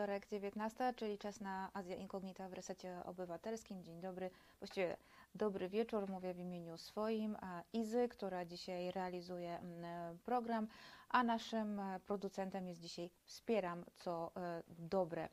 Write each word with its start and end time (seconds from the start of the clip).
wtorek 0.00 0.28
19, 0.28 0.94
czyli 0.96 1.18
czas 1.18 1.40
na 1.40 1.70
Azja 1.74 1.96
Incognita 1.96 2.48
w 2.48 2.52
resecie 2.52 3.00
obywatelskim. 3.04 3.84
Dzień 3.84 4.00
dobry, 4.00 4.30
właściwie 4.58 4.96
dobry 5.34 5.68
wieczór, 5.68 6.08
mówię 6.08 6.34
w 6.34 6.38
imieniu 6.38 6.78
swoim, 6.78 7.36
Izy, 7.72 8.08
która 8.08 8.44
dzisiaj 8.44 8.90
realizuje 8.90 9.58
mm, 9.58 10.18
program, 10.18 10.66
a 11.08 11.22
naszym 11.22 11.80
e, 11.80 12.00
producentem 12.06 12.68
jest 12.68 12.80
dzisiaj 12.80 13.10
Wspieram, 13.24 13.84
co 13.96 14.32
e, 14.36 14.62
dobre. 14.68 15.28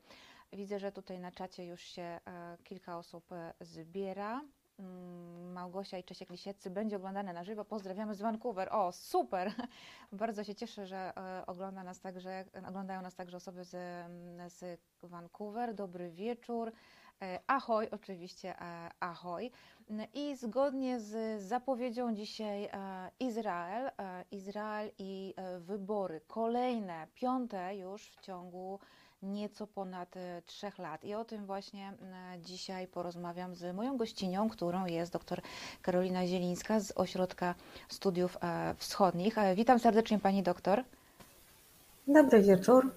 Widzę, 0.52 0.78
że 0.78 0.92
tutaj 0.92 1.18
na 1.18 1.32
czacie 1.32 1.66
już 1.66 1.80
się 1.80 2.02
e, 2.02 2.20
kilka 2.64 2.98
osób 2.98 3.24
zbiera. 3.60 4.40
Mm, 4.78 5.52
Małgosia 5.52 5.98
i 5.98 6.04
Czesiek 6.04 6.30
Lisieccy 6.30 6.70
będzie 6.70 6.96
oglądane 6.96 7.32
na 7.32 7.44
żywo. 7.44 7.64
Pozdrawiamy 7.64 8.14
z 8.14 8.22
Vancouver. 8.22 8.68
O, 8.72 8.92
super! 8.92 9.52
Bardzo 10.12 10.44
się 10.44 10.54
cieszę, 10.54 10.86
że 10.86 11.12
e, 11.16 11.46
ogląda 11.46 11.84
nas 11.84 12.00
także, 12.00 12.44
oglądają 12.68 13.02
nas 13.02 13.14
także 13.14 13.36
osoby 13.36 13.64
z, 13.64 13.74
mm, 13.74 14.50
z 14.50 14.80
Vancouver. 15.02 15.74
Dobry 15.74 16.10
wieczór. 16.10 16.72
E, 17.22 17.40
ahoj, 17.46 17.88
oczywiście 17.90 18.60
e, 18.60 18.90
ahoj. 19.00 19.50
I 20.14 20.36
zgodnie 20.36 21.00
z 21.00 21.42
zapowiedzią 21.42 22.14
dzisiaj 22.14 22.68
Izrael, 23.20 23.90
Izrael 24.30 24.90
i 24.98 25.34
wybory, 25.58 26.20
kolejne, 26.26 27.06
piąte 27.14 27.76
już 27.76 28.10
w 28.10 28.20
ciągu 28.20 28.78
nieco 29.22 29.66
ponad 29.66 30.16
e, 30.16 30.42
trzech 30.46 30.78
lat. 30.78 31.04
I 31.04 31.14
o 31.14 31.24
tym 31.24 31.46
właśnie 31.46 31.92
dzisiaj 32.40 32.86
porozmawiam 32.86 33.54
z 33.54 33.76
moją 33.76 33.96
gościnią, 33.96 34.48
którą 34.48 34.86
jest 34.86 35.12
dr 35.12 35.40
Karolina 35.82 36.26
Zielińska 36.26 36.80
z 36.80 36.92
Ośrodka 36.96 37.54
Studiów 37.88 38.38
e, 38.42 38.74
Wschodnich. 38.78 39.38
E, 39.38 39.54
witam 39.54 39.78
serdecznie 39.78 40.18
Pani 40.18 40.42
doktor. 40.42 40.84
Dobry 42.06 42.42
wieczór. 42.42 42.92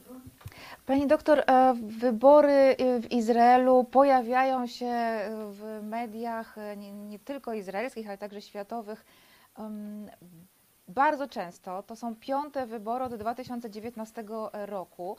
Pani 0.86 1.08
doktor, 1.08 1.44
wybory 1.74 2.76
w 3.02 3.12
Izraelu 3.12 3.84
pojawiają 3.84 4.68
się 4.68 5.20
w 5.52 5.80
mediach 5.84 6.56
nie, 6.78 6.92
nie 6.92 7.20
tylko 7.20 7.54
izraelskich, 7.54 8.08
ale 8.08 8.18
także 8.18 8.42
światowych 8.42 9.06
bardzo 10.88 11.28
często. 11.28 11.84
To 11.84 11.96
są 11.96 12.16
piąte 12.16 12.66
wybory 12.66 13.06
od 13.06 13.16
2019 13.16 14.24
roku. 14.54 15.18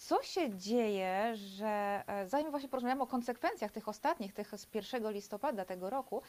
Co 0.00 0.22
się 0.22 0.56
dzieje, 0.56 1.36
że 1.36 2.02
e, 2.06 2.28
zanim 2.28 2.50
właśnie 2.50 2.68
porozmawiamy 2.68 3.02
o 3.02 3.06
konsekwencjach 3.06 3.72
tych 3.72 3.88
ostatnich, 3.88 4.32
tych 4.32 4.52
z 4.56 4.66
1 4.74 5.12
listopada 5.12 5.64
tego 5.64 5.90
roku, 5.90 6.22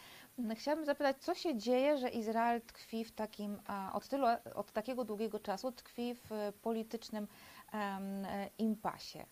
chciałabym 0.55 0.85
zapytać, 0.85 1.17
co 1.19 1.35
się 1.35 1.57
dzieje, 1.57 1.97
że 1.97 2.09
Izrael 2.09 2.61
tkwi 2.61 3.05
w 3.05 3.11
takim, 3.11 3.57
od, 3.93 4.07
tylu, 4.07 4.27
od 4.55 4.71
takiego 4.71 5.03
długiego 5.03 5.39
czasu 5.39 5.71
tkwi 5.71 6.15
w 6.15 6.53
politycznym 6.61 7.27
um, 7.73 7.81
impasie? 8.57 9.25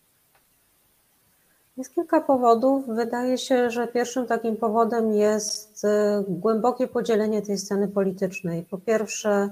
Jest 1.76 1.94
kilka 1.94 2.20
powodów. 2.20 2.86
Wydaje 2.86 3.38
się, 3.38 3.70
że 3.70 3.88
pierwszym 3.88 4.26
takim 4.26 4.56
powodem 4.56 5.12
jest 5.12 5.84
e, 5.84 6.24
głębokie 6.28 6.88
podzielenie 6.88 7.42
tej 7.42 7.58
sceny 7.58 7.88
politycznej. 7.88 8.62
Po 8.62 8.78
pierwsze, 8.78 9.50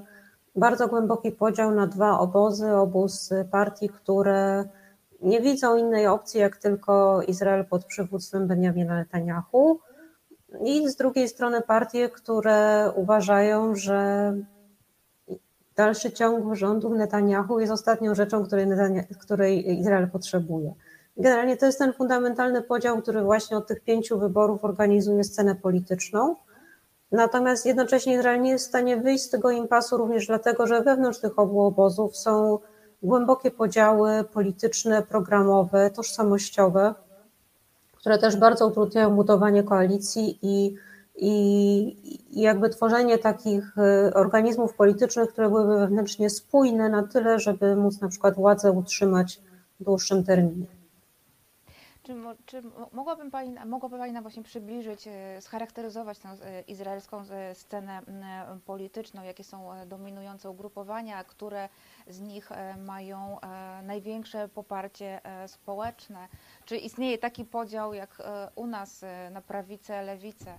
bardzo 0.57 0.89
głęboki 0.89 1.33
podział 1.33 1.71
na 1.71 1.87
dwa 1.87 2.19
obozy. 2.19 2.73
Obóz 2.75 3.31
partii, 3.51 3.89
które 3.89 4.69
nie 5.23 5.41
widzą 5.41 5.77
innej 5.77 6.07
opcji 6.07 6.41
jak 6.41 6.57
tylko 6.57 7.23
Izrael 7.23 7.65
pod 7.65 7.85
przywództwem 7.85 8.47
Benjamina 8.47 8.95
Netanyahu 8.95 9.81
i 10.65 10.89
z 10.89 10.97
drugiej 10.97 11.29
strony 11.29 11.61
partie, 11.61 12.09
które 12.09 12.91
uważają, 12.97 13.77
że 13.77 14.33
dalszy 15.77 16.13
ciąg 16.13 16.55
rządów 16.55 16.93
Netanyahu 16.93 17.61
jest 17.61 17.73
ostatnią 17.73 18.15
rzeczą, 18.15 18.45
której, 18.45 18.67
której 19.21 19.81
Izrael 19.81 20.11
potrzebuje. 20.11 20.75
Generalnie 21.17 21.57
to 21.57 21.67
jest 21.67 21.79
ten 21.79 21.93
fundamentalny 21.93 22.63
podział, 22.63 23.03
który 23.03 23.23
właśnie 23.23 23.57
od 23.57 23.67
tych 23.67 23.81
pięciu 23.81 24.19
wyborów 24.19 24.65
organizuje 24.65 25.25
scenę 25.25 25.55
polityczną. 25.55 26.37
Natomiast 27.13 27.67
jednocześnie 27.67 28.15
Izrael 28.15 28.43
nie 28.43 28.51
jest 28.51 28.65
w 28.65 28.69
stanie 28.69 28.97
wyjść 28.97 29.25
z 29.25 29.31
tego 29.31 29.51
impasu 29.51 29.97
również 29.97 30.27
dlatego, 30.27 30.67
że 30.67 30.83
wewnątrz 30.83 31.21
tych 31.21 31.39
obu 31.39 31.61
obozów 31.61 32.17
są 32.17 32.59
głębokie 33.03 33.51
podziały 33.51 34.25
polityczne, 34.25 35.03
programowe, 35.03 35.91
tożsamościowe, 35.91 36.95
które 37.97 38.19
też 38.19 38.37
bardzo 38.37 38.67
utrudniają 38.67 39.17
budowanie 39.17 39.63
koalicji 39.63 40.39
i, 40.43 40.75
i, 41.17 42.43
jakby 42.43 42.69
tworzenie 42.69 43.19
takich 43.19 43.79
y, 43.79 44.15
organizmów 44.15 44.75
politycznych, 44.75 45.31
które 45.31 45.49
byłyby 45.49 45.79
wewnętrznie 45.79 46.31
spójne 46.31 46.89
na 46.89 47.03
tyle, 47.03 47.39
żeby 47.39 47.77
móc 47.77 48.01
na 48.01 48.09
przykład 48.09 48.35
władzę 48.35 48.73
utrzymać 48.73 49.41
w 49.81 49.85
dłuższym 49.85 50.25
terminie. 50.25 50.78
Czy, 52.09 52.15
czy 52.47 52.63
mogłaby 52.93 53.31
Pani, 53.31 53.55
mogłaby 53.67 53.99
Pani 53.99 54.13
nam 54.13 54.23
właśnie 54.23 54.43
przybliżyć, 54.43 55.09
e, 55.09 55.41
scharakteryzować 55.41 56.19
tę 56.19 56.29
e, 56.29 56.61
izraelską 56.61 57.23
e, 57.31 57.55
scenę 57.55 58.03
polityczną, 58.67 59.23
jakie 59.23 59.45
są 59.45 59.71
dominujące 59.87 60.51
ugrupowania, 60.51 61.25
które 61.25 61.69
z 62.07 62.21
nich 62.21 62.51
mają 62.87 63.37
największe 63.83 64.49
poparcie 64.49 65.21
społeczne? 65.47 66.29
Czy 66.65 66.77
istnieje 66.77 67.19
taki 67.19 67.45
podział 67.45 67.95
jak 67.95 68.23
u 68.55 68.67
nas 68.67 69.05
na 69.31 69.41
prawicę, 69.41 70.03
lewicę? 70.03 70.55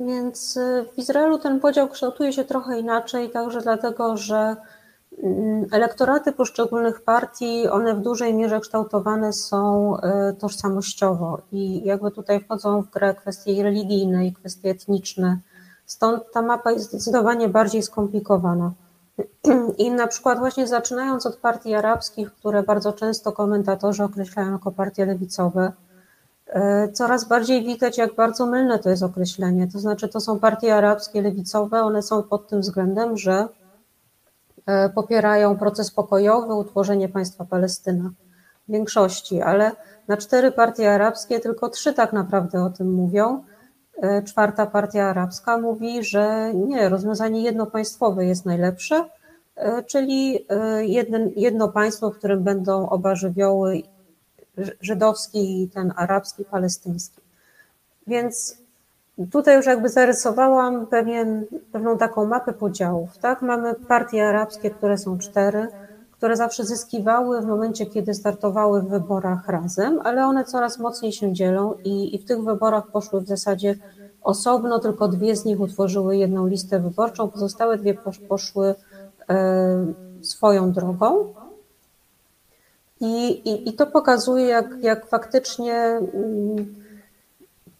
Więc 0.00 0.58
w 0.94 0.98
Izraelu 0.98 1.38
ten 1.38 1.60
podział 1.60 1.88
kształtuje 1.88 2.32
się 2.32 2.44
trochę 2.44 2.80
inaczej, 2.80 3.30
także 3.30 3.60
dlatego, 3.60 4.16
że 4.16 4.56
elektoraty 5.72 6.32
poszczególnych 6.32 7.00
partii, 7.00 7.68
one 7.68 7.94
w 7.94 8.00
dużej 8.00 8.34
mierze 8.34 8.60
kształtowane 8.60 9.32
są 9.32 9.92
e, 10.00 10.32
tożsamościowo 10.32 11.38
i 11.52 11.84
jakby 11.84 12.10
tutaj 12.10 12.40
wchodzą 12.40 12.82
w 12.82 12.90
grę 12.90 13.14
kwestie 13.14 13.62
religijne 13.62 14.26
i 14.26 14.32
kwestie 14.32 14.70
etniczne. 14.70 15.38
Stąd 15.86 16.22
ta 16.32 16.42
mapa 16.42 16.72
jest 16.72 16.88
zdecydowanie 16.88 17.48
bardziej 17.48 17.82
skomplikowana. 17.82 18.72
I 19.78 19.90
na 19.90 20.06
przykład 20.06 20.38
właśnie 20.38 20.66
zaczynając 20.66 21.26
od 21.26 21.36
partii 21.36 21.74
arabskich, 21.74 22.34
które 22.34 22.62
bardzo 22.62 22.92
często 22.92 23.32
komentatorzy 23.32 24.04
określają 24.04 24.52
jako 24.52 24.72
partie 24.72 25.06
lewicowe, 25.06 25.72
e, 26.46 26.88
coraz 26.92 27.28
bardziej 27.28 27.64
widać, 27.64 27.98
jak 27.98 28.14
bardzo 28.14 28.46
mylne 28.46 28.78
to 28.78 28.90
jest 28.90 29.02
określenie. 29.02 29.68
To 29.72 29.78
znaczy, 29.78 30.08
to 30.08 30.20
są 30.20 30.38
partie 30.38 30.76
arabskie 30.76 31.22
lewicowe, 31.22 31.82
one 31.82 32.02
są 32.02 32.22
pod 32.22 32.48
tym 32.48 32.60
względem, 32.60 33.16
że 33.16 33.48
popierają 34.94 35.56
proces 35.56 35.90
pokojowy, 35.90 36.54
utworzenie 36.54 37.08
państwa 37.08 37.44
Palestyna 37.44 38.10
większości, 38.68 39.42
ale 39.42 39.72
na 40.08 40.16
cztery 40.16 40.52
partie 40.52 40.92
arabskie 40.92 41.40
tylko 41.40 41.68
trzy 41.68 41.94
tak 41.94 42.12
naprawdę 42.12 42.64
o 42.64 42.70
tym 42.70 42.92
mówią. 42.92 43.44
E, 44.02 44.22
czwarta 44.22 44.66
partia 44.66 45.04
arabska 45.04 45.58
mówi, 45.58 46.04
że 46.04 46.54
nie, 46.54 46.88
rozwiązanie 46.88 47.42
jednopaństwowe 47.42 48.24
jest 48.24 48.46
najlepsze, 48.46 49.04
e, 49.56 49.82
czyli 49.82 50.46
jeden, 50.80 51.30
jedno 51.36 51.68
państwo, 51.68 52.10
w 52.10 52.18
którym 52.18 52.42
będą 52.44 52.88
oba 52.88 53.14
żywioły 53.14 53.82
żydowski 54.80 55.62
i 55.62 55.68
ten 55.68 55.92
arabski, 55.96 56.44
palestyński. 56.44 57.20
Więc 58.06 58.56
Tutaj 59.30 59.56
już 59.56 59.66
jakby 59.66 59.88
zarysowałam 59.88 60.86
pewien, 60.86 61.44
pewną 61.72 61.98
taką 61.98 62.26
mapę 62.26 62.52
podziałów. 62.52 63.18
Tak? 63.18 63.42
Mamy 63.42 63.74
partie 63.74 64.28
arabskie, 64.28 64.70
które 64.70 64.98
są 64.98 65.18
cztery, 65.18 65.68
które 66.12 66.36
zawsze 66.36 66.64
zyskiwały 66.64 67.40
w 67.40 67.46
momencie, 67.46 67.86
kiedy 67.86 68.14
startowały 68.14 68.82
w 68.82 68.88
wyborach 68.88 69.48
razem, 69.48 70.00
ale 70.04 70.26
one 70.26 70.44
coraz 70.44 70.78
mocniej 70.78 71.12
się 71.12 71.32
dzielą 71.32 71.74
i, 71.84 72.14
i 72.14 72.18
w 72.18 72.24
tych 72.24 72.44
wyborach 72.44 72.86
poszły 72.86 73.20
w 73.20 73.26
zasadzie 73.26 73.74
osobno, 74.22 74.78
tylko 74.78 75.08
dwie 75.08 75.36
z 75.36 75.44
nich 75.44 75.60
utworzyły 75.60 76.16
jedną 76.16 76.46
listę 76.46 76.80
wyborczą, 76.80 77.28
pozostałe 77.28 77.78
dwie 77.78 77.94
poszły 78.28 78.74
e, 79.28 79.86
swoją 80.22 80.72
drogą. 80.72 81.34
I, 83.00 83.28
i, 83.30 83.68
I 83.68 83.72
to 83.72 83.86
pokazuje, 83.86 84.46
jak, 84.46 84.82
jak 84.82 85.06
faktycznie. 85.06 85.74
Mm, 85.74 86.85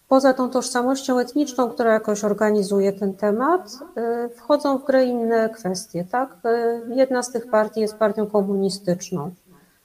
Poza 0.08 0.34
tą 0.34 0.50
tożsamością 0.50 1.18
etniczną, 1.18 1.70
która 1.70 1.92
jakoś 1.92 2.24
organizuje 2.24 2.92
ten 2.92 3.14
temat, 3.14 3.78
y, 4.26 4.28
wchodzą 4.28 4.78
w 4.78 4.84
grę 4.84 5.04
inne 5.04 5.50
kwestie. 5.50 6.04
Tak? 6.04 6.36
Y, 6.44 6.94
jedna 6.94 7.22
z 7.22 7.32
tych 7.32 7.50
partii 7.50 7.80
jest 7.80 7.96
partią 7.96 8.26
komunistyczną. 8.26 9.30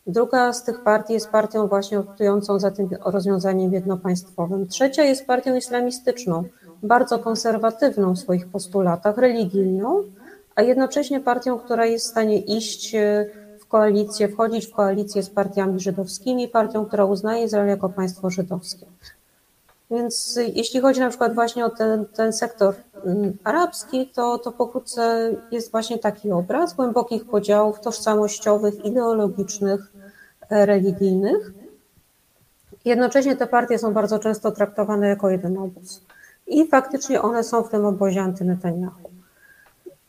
Druga 0.07 0.53
z 0.53 0.63
tych 0.63 0.83
partii 0.83 1.13
jest 1.13 1.29
partią 1.29 1.67
właśnie 1.67 1.99
optującą 1.99 2.59
za 2.59 2.71
tym 2.71 2.89
rozwiązaniem 3.05 3.73
jednopaństwowym. 3.73 4.67
Trzecia 4.67 5.03
jest 5.03 5.25
partią 5.25 5.55
islamistyczną, 5.55 6.43
bardzo 6.83 7.19
konserwatywną 7.19 8.13
w 8.13 8.19
swoich 8.19 8.47
postulatach, 8.47 9.17
religijną, 9.17 10.03
a 10.55 10.61
jednocześnie 10.61 11.19
partią, 11.19 11.59
która 11.59 11.85
jest 11.85 12.05
w 12.05 12.09
stanie 12.09 12.39
iść 12.39 12.95
y, 12.95 13.31
w 13.59 13.67
koalicję, 13.67 14.27
wchodzić 14.27 14.67
w 14.67 14.73
koalicję 14.73 15.23
z 15.23 15.29
partiami 15.29 15.79
żydowskimi, 15.79 16.47
partią, 16.47 16.85
która 16.85 17.05
uznaje 17.05 17.43
Izrael 17.43 17.67
jako 17.67 17.89
państwo 17.89 18.29
żydowskie. 18.29 18.85
Więc 19.91 20.39
jeśli 20.53 20.81
chodzi 20.81 20.99
na 20.99 21.09
przykład 21.09 21.33
właśnie 21.33 21.65
o 21.65 21.69
ten, 21.69 22.05
ten 22.05 22.33
sektor 22.33 22.75
mm, 23.05 23.37
arabski, 23.43 24.07
to, 24.07 24.37
to 24.37 24.51
pokrótce 24.51 25.31
jest 25.51 25.71
właśnie 25.71 25.99
taki 25.99 26.31
obraz 26.31 26.73
głębokich 26.73 27.25
podziałów 27.25 27.79
tożsamościowych, 27.79 28.85
ideologicznych, 28.85 29.81
religijnych. 30.49 31.53
Jednocześnie 32.85 33.35
te 33.35 33.47
partie 33.47 33.79
są 33.79 33.93
bardzo 33.93 34.19
często 34.19 34.51
traktowane 34.51 35.07
jako 35.07 35.29
jeden 35.29 35.57
obóz. 35.57 36.01
I 36.47 36.67
faktycznie 36.67 37.21
one 37.21 37.43
są 37.43 37.63
w 37.63 37.69
tym 37.69 37.85
obozie 37.85 38.21
antynetanyahu. 38.21 39.09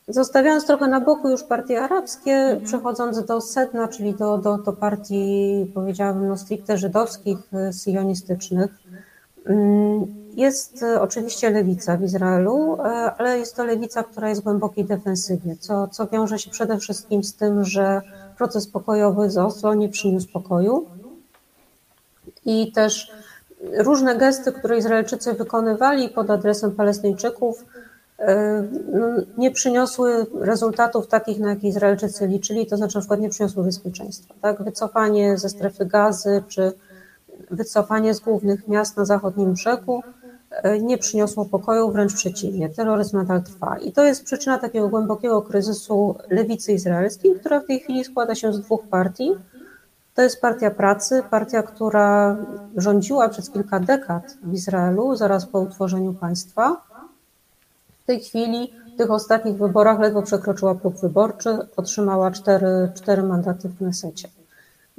Zostawiając 0.08 0.66
trochę 0.66 0.88
na 0.88 1.00
boku 1.00 1.30
już 1.30 1.42
partie 1.42 1.82
arabskie, 1.82 2.32
mhm. 2.32 2.64
przechodząc 2.64 3.24
do 3.24 3.40
sedna, 3.40 3.88
czyli 3.88 4.14
do, 4.14 4.38
do, 4.38 4.58
do 4.58 4.72
partii, 4.72 5.70
powiedziałabym, 5.74 6.28
no 6.28 6.36
stricte 6.36 6.78
żydowskich, 6.78 7.38
sionistycznych, 7.84 8.70
mm, 8.88 9.02
jest 10.34 10.84
oczywiście 11.00 11.50
lewica 11.50 11.96
w 11.96 12.02
Izraelu, 12.02 12.76
e, 12.80 12.84
ale 13.18 13.38
jest 13.38 13.56
to 13.56 13.64
lewica, 13.64 14.02
która 14.02 14.28
jest 14.28 14.42
głębokiej 14.42 14.84
defensywie, 14.84 15.56
co, 15.60 15.88
co 15.88 16.06
wiąże 16.06 16.38
się 16.38 16.50
przede 16.50 16.78
wszystkim 16.78 17.24
z 17.24 17.34
tym, 17.34 17.64
że 17.64 18.02
proces 18.38 18.66
pokojowy 18.66 19.30
z 19.30 19.38
Oslo 19.38 19.74
nie 19.74 19.88
przyniósł 19.88 20.32
pokoju 20.32 20.86
i 22.44 22.72
też 22.72 23.12
różne 23.78 24.16
gesty, 24.16 24.52
które 24.52 24.78
Izraelczycy 24.78 25.32
wykonywali 25.32 26.08
pod 26.08 26.30
adresem 26.30 26.72
Palestyńczyków, 26.72 27.64
e, 28.18 28.62
no, 28.92 29.06
nie 29.38 29.50
przyniosły 29.50 30.26
rezultatów 30.40 31.06
takich, 31.06 31.38
na 31.38 31.50
jakie 31.50 31.68
Izraelczycy 31.68 32.26
liczyli, 32.26 32.66
to 32.66 32.76
znaczy 32.76 32.94
na 32.94 33.00
przykład 33.00 33.20
nie 33.20 33.28
przyniosły 33.28 33.64
bezpieczeństwa. 33.64 34.34
Tak? 34.40 34.62
Wycofanie 34.62 35.38
ze 35.38 35.48
strefy 35.48 35.86
gazy 35.86 36.42
czy 36.48 36.72
wycofanie 37.52 38.14
z 38.14 38.20
głównych 38.20 38.68
miast 38.68 38.96
na 38.96 39.04
zachodnim 39.04 39.52
brzegu 39.52 40.02
e, 40.50 40.78
nie 40.80 40.98
przyniosło 40.98 41.44
pokoju, 41.44 41.90
wręcz 41.90 42.14
przeciwnie, 42.14 42.68
terroryzm 42.68 43.16
nadal 43.16 43.42
trwa. 43.42 43.78
I 43.78 43.92
to 43.92 44.04
jest 44.04 44.24
przyczyna 44.24 44.58
takiego 44.58 44.88
głębokiego 44.88 45.42
kryzysu 45.42 46.16
lewicy 46.30 46.72
izraelskiej, 46.72 47.34
która 47.40 47.60
w 47.60 47.66
tej 47.66 47.80
chwili 47.80 48.04
składa 48.04 48.34
się 48.34 48.52
z 48.52 48.60
dwóch 48.60 48.82
partii. 48.90 49.30
To 50.14 50.22
jest 50.22 50.40
Partia 50.40 50.70
Pracy, 50.70 51.22
partia, 51.30 51.62
która 51.62 52.36
rządziła 52.76 53.28
przez 53.28 53.50
kilka 53.50 53.80
dekad 53.80 54.36
w 54.42 54.52
Izraelu, 54.52 55.16
zaraz 55.16 55.46
po 55.46 55.60
utworzeniu 55.60 56.14
państwa. 56.14 56.82
W 58.02 58.06
tej 58.06 58.20
chwili, 58.20 58.72
w 58.94 58.98
tych 58.98 59.10
ostatnich 59.10 59.56
wyborach, 59.56 60.00
ledwo 60.00 60.22
przekroczyła 60.22 60.74
próg 60.74 60.96
wyborczy, 60.96 61.58
otrzymała 61.76 62.30
cztery, 62.30 62.92
cztery 62.94 63.22
mandaty 63.22 63.68
w 63.68 63.78
Knesecie. 63.78 64.28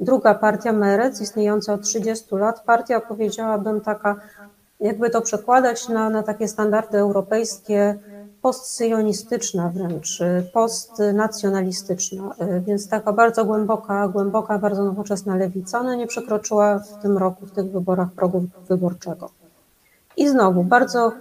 Druga 0.00 0.34
partia, 0.34 0.72
Merec, 0.72 1.20
istniejąca 1.20 1.72
od 1.72 1.82
30 1.82 2.34
lat, 2.34 2.64
partia, 2.64 3.00
powiedziałabym, 3.00 3.80
taka, 3.80 4.16
jakby 4.80 5.10
to 5.10 5.20
przekładać 5.20 5.88
na, 5.88 6.10
na 6.10 6.22
takie 6.22 6.48
standardy 6.48 6.98
europejskie, 6.98 7.98
postsyjonistyczna 8.42 9.68
wręcz, 9.68 10.18
postnacjonalistyczna, 10.52 12.34
więc 12.66 12.88
taka 12.88 13.12
bardzo 13.12 13.44
głęboka, 13.44 14.08
głęboka, 14.08 14.58
bardzo 14.58 14.84
nowoczesna 14.84 15.36
lewica. 15.36 15.80
Ona 15.80 15.94
nie 15.94 16.06
przekroczyła 16.06 16.78
w 16.78 17.02
tym 17.02 17.18
roku 17.18 17.46
w 17.46 17.50
tych 17.50 17.70
wyborach 17.70 18.12
progu 18.12 18.44
wyborczego. 18.68 19.30
I 20.16 20.28
znowu 20.28 20.64
bardzo 20.64 21.12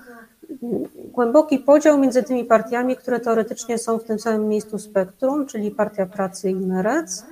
głęboki 1.13 1.59
podział 1.59 1.97
między 1.97 2.23
tymi 2.23 2.45
partiami, 2.45 2.95
które 2.95 3.19
teoretycznie 3.19 3.77
są 3.77 3.97
w 3.97 4.03
tym 4.03 4.19
samym 4.19 4.47
miejscu 4.47 4.79
spektrum, 4.79 5.45
czyli 5.45 5.71
Partia 5.71 6.05
Pracy 6.05 6.49
i 6.49 6.55
Merec. 6.55 7.25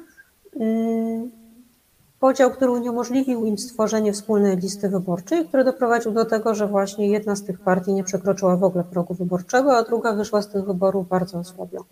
Podział, 2.19 2.51
który 2.51 2.71
uniemożliwił 2.71 3.45
im 3.45 3.57
stworzenie 3.57 4.13
wspólnej 4.13 4.57
listy 4.57 4.89
wyborczej, 4.89 5.47
który 5.47 5.63
doprowadził 5.63 6.11
do 6.11 6.25
tego, 6.25 6.55
że 6.55 6.67
właśnie 6.67 7.09
jedna 7.09 7.35
z 7.35 7.43
tych 7.43 7.59
partii 7.59 7.93
nie 7.93 8.03
przekroczyła 8.03 8.57
w 8.57 8.63
ogóle 8.63 8.83
progu 8.83 9.13
wyborczego, 9.13 9.77
a 9.77 9.83
druga 9.83 10.13
wyszła 10.13 10.41
z 10.41 10.49
tych 10.49 10.65
wyborów 10.65 11.07
bardzo 11.07 11.39
osłabiona. 11.39 11.85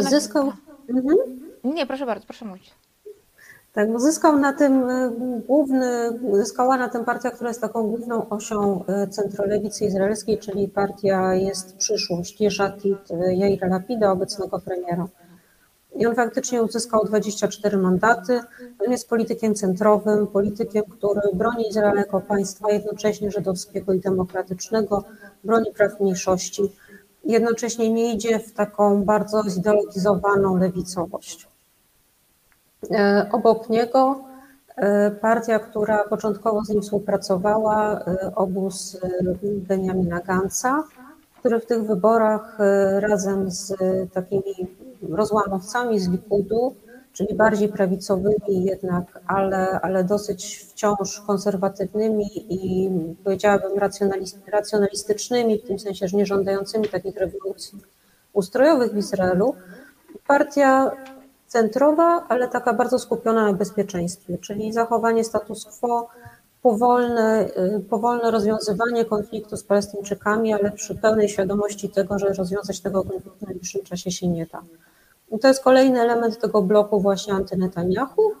Zyskał. 0.00 0.52
Mhm. 0.88 1.16
Nie, 1.64 1.86
proszę 1.86 2.06
bardzo, 2.06 2.26
proszę 2.26 2.44
mówić. 2.44 2.74
Tak, 3.72 4.00
zyskał 4.00 4.38
na 4.38 4.52
tym 4.52 4.90
e, 4.90 5.10
główny, 5.46 6.18
zyskała 6.32 6.76
na 6.76 6.88
tym 6.88 7.04
partia, 7.04 7.30
która 7.30 7.50
jest 7.50 7.60
taką 7.60 7.82
główną 7.82 8.28
osią 8.28 8.84
e, 8.86 9.08
centrolewicy 9.08 9.84
izraelskiej, 9.84 10.38
czyli 10.38 10.68
partia 10.68 11.34
jest 11.34 11.76
przyszłość, 11.76 12.40
Jeszatit 12.40 12.98
Jaira 13.36 13.68
Lapida, 13.68 14.12
obecnego 14.12 14.60
premiera. 14.60 15.06
I 15.96 16.06
on 16.06 16.14
faktycznie 16.14 16.62
uzyskał 16.62 17.04
24 17.04 17.76
mandaty. 17.76 18.40
On 18.86 18.92
jest 18.92 19.08
politykiem 19.08 19.54
centrowym, 19.54 20.26
politykiem, 20.26 20.84
który 20.84 21.20
broni 21.34 21.68
Izraela 21.68 22.00
jako 22.00 22.20
państwa 22.20 22.70
jednocześnie 22.70 23.30
żydowskiego 23.30 23.92
i 23.92 24.00
demokratycznego, 24.00 25.04
broni 25.44 25.72
praw 25.72 26.00
mniejszości. 26.00 26.62
Jednocześnie 27.24 27.90
nie 27.90 28.14
idzie 28.14 28.38
w 28.38 28.52
taką 28.52 29.04
bardzo 29.04 29.42
zideologizowaną 29.50 30.56
lewicowość. 30.56 31.48
E, 32.90 33.28
obok 33.32 33.68
niego 33.68 34.24
e, 34.76 35.10
partia, 35.10 35.58
która 35.58 36.04
początkowo 36.04 36.64
z 36.64 36.68
nim 36.68 36.82
współpracowała, 36.82 38.00
e, 38.00 38.32
obóz 38.34 39.00
Benjamina 39.42 40.20
Gansa, 40.20 40.84
który 41.38 41.60
w 41.60 41.66
tych 41.66 41.86
wyborach 41.86 42.58
razem 43.00 43.50
z 43.50 43.74
takimi 44.12 44.76
rozłamowcami 45.14 46.00
z 46.00 46.08
Likudu, 46.08 46.74
czyli 47.12 47.34
bardziej 47.34 47.68
prawicowymi 47.68 48.64
jednak, 48.64 49.20
ale, 49.26 49.80
ale 49.80 50.04
dosyć 50.04 50.56
wciąż 50.56 51.20
konserwatywnymi 51.20 52.26
i 52.54 52.90
powiedziałabym 53.24 53.78
racjonalistycznymi, 54.46 55.58
w 55.58 55.66
tym 55.66 55.78
sensie, 55.78 56.08
że 56.08 56.16
nie 56.16 56.26
żądającymi 56.26 56.88
takich 56.88 57.16
rewolucji 57.16 57.78
ustrojowych 58.32 58.92
w 58.92 58.96
Izraelu. 58.96 59.54
Partia 60.26 60.90
centrowa, 61.46 62.26
ale 62.28 62.48
taka 62.48 62.72
bardzo 62.72 62.98
skupiona 62.98 63.46
na 63.46 63.52
bezpieczeństwie, 63.52 64.38
czyli 64.38 64.72
zachowanie 64.72 65.24
status 65.24 65.64
quo, 65.64 66.08
powolne, 66.62 67.48
powolne 67.90 68.30
rozwiązywanie 68.30 69.04
konfliktu 69.04 69.56
z 69.56 69.64
Palestyńczykami, 69.64 70.54
ale 70.54 70.70
przy 70.70 70.94
pełnej 70.94 71.28
świadomości 71.28 71.88
tego, 71.88 72.18
że 72.18 72.32
rozwiązać 72.32 72.80
tego 72.80 73.04
konfliktu 73.04 73.38
w 73.38 73.46
najbliższym 73.46 73.82
czasie 73.82 74.10
się 74.10 74.28
nie 74.28 74.46
da. 74.46 74.62
I 75.32 75.38
to 75.38 75.48
jest 75.48 75.64
kolejny 75.64 76.00
element 76.00 76.40
tego 76.40 76.62
bloku 76.62 77.00
właśnie 77.00 77.34
antynetanyahu, 77.34 78.32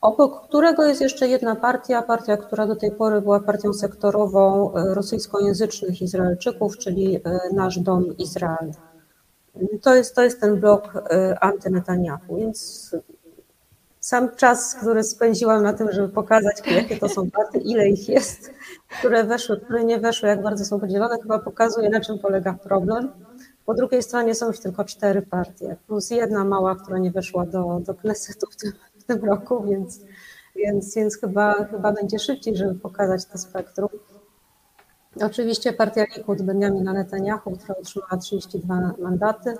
obok 0.00 0.48
którego 0.48 0.84
jest 0.84 1.00
jeszcze 1.00 1.28
jedna 1.28 1.56
partia, 1.56 2.02
partia, 2.02 2.36
która 2.36 2.66
do 2.66 2.76
tej 2.76 2.90
pory 2.90 3.20
była 3.20 3.40
partią 3.40 3.72
sektorową 3.72 4.74
e, 4.74 4.94
rosyjskojęzycznych 4.94 6.02
Izraelczyków, 6.02 6.78
czyli 6.78 7.16
e, 7.16 7.20
Nasz 7.54 7.78
Dom 7.78 8.16
Izrael. 8.16 8.72
To 9.82 9.94
jest, 9.94 10.14
to 10.14 10.22
jest 10.22 10.40
ten 10.40 10.60
blok 10.60 10.92
e, 10.96 11.38
antynetanyahu, 11.44 12.36
więc 12.36 12.90
sam 14.00 14.36
czas, 14.36 14.74
który 14.74 15.02
spędziłam 15.02 15.62
na 15.62 15.72
tym, 15.72 15.92
żeby 15.92 16.08
pokazać, 16.08 16.56
jakie 16.66 16.96
to 16.96 17.08
są 17.08 17.30
partie, 17.30 17.58
ile 17.58 17.88
ich 17.88 18.08
jest, 18.08 18.50
które 18.98 19.24
weszły, 19.24 19.60
które 19.60 19.84
nie 19.84 19.98
weszły, 19.98 20.28
jak 20.28 20.42
bardzo 20.42 20.64
są 20.64 20.80
podzielone, 20.80 21.16
chyba 21.22 21.38
pokazuje, 21.38 21.90
na 21.90 22.00
czym 22.00 22.18
polega 22.18 22.54
problem. 22.54 23.12
Po 23.68 23.74
drugiej 23.74 24.02
stronie 24.02 24.34
są 24.34 24.46
już 24.46 24.60
tylko 24.60 24.84
cztery 24.84 25.22
partie, 25.22 25.76
plus 25.86 26.10
jedna 26.10 26.44
mała, 26.44 26.76
która 26.76 26.98
nie 26.98 27.10
weszła 27.10 27.46
do, 27.46 27.80
do 27.80 27.94
Knesetu 27.94 28.46
w 28.50 28.56
tym, 28.56 28.72
w 28.98 29.04
tym 29.04 29.24
roku, 29.24 29.64
więc, 29.64 30.00
więc, 30.56 30.94
więc 30.94 31.20
chyba, 31.20 31.64
chyba 31.64 31.92
będzie 31.92 32.18
szybciej, 32.18 32.56
żeby 32.56 32.74
pokazać 32.74 33.26
to 33.26 33.38
spektrum. 33.38 33.88
Oczywiście 35.22 35.72
partia 35.72 36.04
Likud 36.16 36.42
Benjamina 36.42 36.92
Netanyahu, 36.92 37.50
która 37.50 37.74
otrzymała 37.78 38.16
32 38.16 38.92
mandaty. 38.98 39.54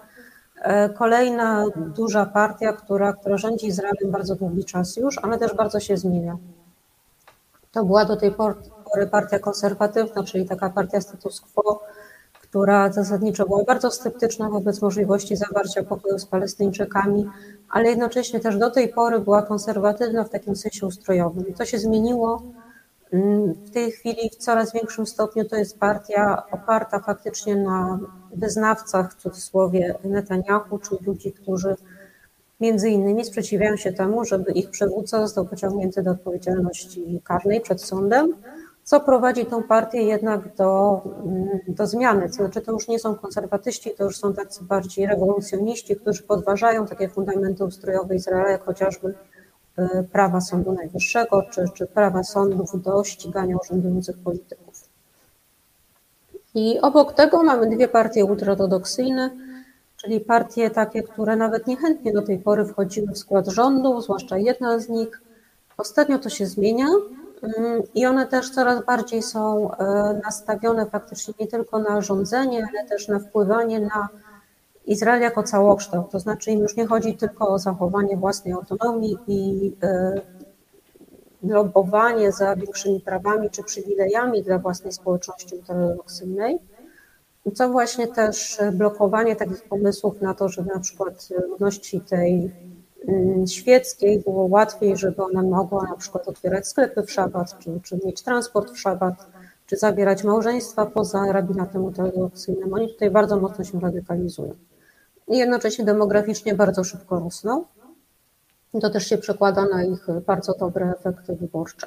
E, 0.63 0.89
kolejna 0.89 1.65
duża 1.77 2.27
partia, 2.27 2.73
która, 2.73 3.13
która 3.13 3.37
rządzi 3.37 3.67
Izraelem 3.67 4.11
bardzo 4.11 4.35
długi 4.35 4.65
czas 4.65 4.97
już, 4.97 5.19
ale 5.19 5.39
też 5.39 5.55
bardzo 5.55 5.81
się 5.81 5.97
zmienia. 5.97 6.37
To 7.73 7.85
była 7.85 8.05
do 8.05 8.17
tej 8.17 8.33
pory 8.33 9.07
partia 9.11 9.39
konserwatywna, 9.39 10.25
czyli 10.25 10.49
taka 10.49 10.71
partia 10.71 11.01
status 11.01 11.41
quo, 11.41 11.81
która 12.51 12.93
zasadniczo 12.93 13.47
była 13.47 13.65
bardzo 13.65 13.91
sceptyczna 13.91 14.51
wobec 14.51 14.83
możliwości 14.83 15.37
zawarcia 15.37 15.83
pokoju 15.83 16.19
z 16.19 16.27
Palestyńczykami, 16.27 17.29
ale 17.71 17.89
jednocześnie 17.89 18.41
też 18.41 18.59
do 18.59 18.71
tej 18.71 18.89
pory 18.89 19.21
była 19.21 19.43
konserwatywna 19.43 20.25
w 20.25 20.31
takim 20.31 20.57
sensie 20.57 20.87
ustrojowym. 20.87 21.55
To 21.55 21.65
się 21.65 21.79
zmieniło. 21.79 22.43
Mm, 23.13 23.53
w 23.53 23.71
tej 23.71 23.91
chwili 23.91 24.31
w 24.31 24.37
coraz 24.37 24.73
większym 24.73 25.07
stopniu 25.07 25.45
to 25.45 25.57
jest 25.57 25.79
partia 25.79 26.43
oparta 26.51 27.01
faktycznie 27.01 27.57
na 27.57 27.99
wyznawcach, 28.35 29.13
w 29.13 29.17
cudzysłowie, 29.23 29.95
Netanyahu, 30.05 30.79
czyli 30.79 31.05
ludzi, 31.07 31.33
którzy 31.33 31.77
między 32.61 32.89
innymi 32.89 33.25
sprzeciwiają 33.25 33.77
się 33.77 33.93
temu, 33.93 34.25
żeby 34.25 34.53
ich 34.53 34.71
przywódca 34.71 35.21
został 35.21 35.47
pociągnięty 35.47 36.03
do 36.03 36.11
odpowiedzialności 36.11 37.21
karnej 37.25 37.61
przed 37.61 37.83
sądem, 37.83 38.35
co 38.89 39.01
prowadzi 39.01 39.47
tą 39.47 39.63
partię 39.63 40.03
jednak 40.03 40.55
do, 40.57 41.01
mm, 41.25 41.49
do 41.69 41.87
zmiany. 41.87 42.29
To 42.29 42.35
znaczy, 42.35 42.61
to 42.61 42.73
już 42.73 42.89
nie 42.89 42.99
są 42.99 43.15
konserwatyści, 43.15 43.91
to 43.99 44.05
już 44.05 44.17
są 44.17 44.35
tacy 44.35 44.65
bardziej 44.65 45.07
rewolucjoniści, 45.07 45.97
którzy 45.97 46.23
podważają 46.23 46.87
takie 46.87 47.09
fundamenty 47.09 47.65
ustrojowe 47.65 48.15
Izraela, 48.15 48.51
jak 48.51 48.65
chociażby 48.65 49.15
y, 49.79 50.05
prawa 50.13 50.41
Sądu 50.41 50.73
Najwyższego, 50.73 51.43
czy, 51.51 51.65
czy 51.75 51.87
prawa 51.87 52.23
sądów 52.23 52.83
do 52.83 53.05
ścigania 53.05 53.57
urzędujących 53.57 54.19
polityków. 54.19 54.89
I 56.55 56.79
obok 56.81 57.13
tego 57.13 57.43
mamy 57.43 57.77
dwie 57.77 57.89
partie 57.89 58.25
ultraortodoksyjne, 58.25 59.31
czyli 59.97 60.21
partie 60.21 60.71
takie, 60.71 61.03
które 61.03 61.37
nawet 61.37 61.67
niechętnie 61.67 62.13
do 62.13 62.23
tej 62.23 62.39
pory 62.39 62.65
wchodziły 62.65 63.09
w 63.09 63.19
skład 63.19 63.49
rządu, 63.49 64.01
zwłaszcza 64.01 64.39
jedna 64.39 64.79
z 64.79 64.89
nich. 64.89 65.23
Ostatnio 65.77 66.19
to 66.19 66.29
się 66.29 66.47
zmienia 66.47 66.87
i 67.95 68.07
one 68.07 68.27
też 68.27 68.51
coraz 68.51 68.85
bardziej 68.85 69.23
są 69.23 69.71
e, 69.75 70.21
nastawione 70.25 70.87
faktycznie 70.87 71.35
nie 71.41 71.47
tylko 71.47 71.79
na 71.79 72.01
rządzenie, 72.01 72.67
ale 72.71 72.89
też 72.89 73.09
na 73.09 73.19
wpływanie 73.19 73.81
na 73.81 74.09
Izrael 74.87 75.23
jako 75.23 75.43
całokształt. 75.43 76.11
To 76.11 76.21
znaczy 76.21 76.51
im 76.51 76.61
już 76.61 76.77
nie 76.77 76.87
chodzi 76.87 77.17
tylko 77.17 77.49
o 77.49 77.59
zachowanie 77.59 78.17
własnej 78.17 78.55
autonomii 78.55 79.19
i 79.27 79.73
e, 79.83 80.21
lobowanie 81.43 82.33
za 82.33 82.57
większymi 82.57 83.01
prawami 83.01 83.51
czy 83.51 83.63
przywilejami 83.63 84.43
dla 84.43 84.59
własnej 84.59 84.93
społeczności 84.93 85.57
ortodoksyjnej, 85.57 86.59
co 87.55 87.69
właśnie 87.69 88.07
też 88.09 88.59
blokowanie 88.73 89.37
takich 89.37 89.63
pomysłów 89.65 90.21
na 90.21 90.35
to, 90.35 90.49
żeby 90.49 90.71
na 90.75 90.81
przykład 90.81 91.29
ludności 91.49 92.01
tej 92.01 92.35
mm, 92.35 92.68
świeckiej 93.47 94.19
było 94.19 94.47
łatwiej, 94.47 94.97
żeby 94.97 95.23
ona 95.23 95.43
mogła 95.43 95.83
na 95.83 95.97
przykład 95.97 96.29
otwierać 96.29 96.69
sklepy 96.69 97.03
w 97.03 97.11
szabat, 97.11 97.59
czy, 97.59 97.81
czy 97.83 97.99
mieć 98.05 98.23
transport 98.23 98.71
w 98.71 98.79
szabat, 98.79 99.27
czy 99.67 99.77
zabierać 99.77 100.25
małżeństwa 100.25 100.87
poza 100.87 101.33
rabinatem 101.33 101.85
ortodoksyjnym. 101.85 102.75
Oni 102.75 102.89
tutaj 102.89 103.11
bardzo 103.11 103.41
mocno 103.41 103.65
się 103.65 103.81
radykalizują. 103.81 104.55
I 105.29 105.39
jednocześnie 105.39 105.85
demograficznie 105.85 106.55
bardzo 106.55 106.85
szybko 106.85 107.21
rosną. 107.21 107.65
To 108.81 108.91
też 108.91 109.07
się 109.07 109.19
przekłada 109.19 109.65
na 109.65 109.85
ich 109.85 110.07
bardzo 110.27 110.55
dobre 110.55 110.95
efekty 110.99 111.37
wyborcze. 111.37 111.87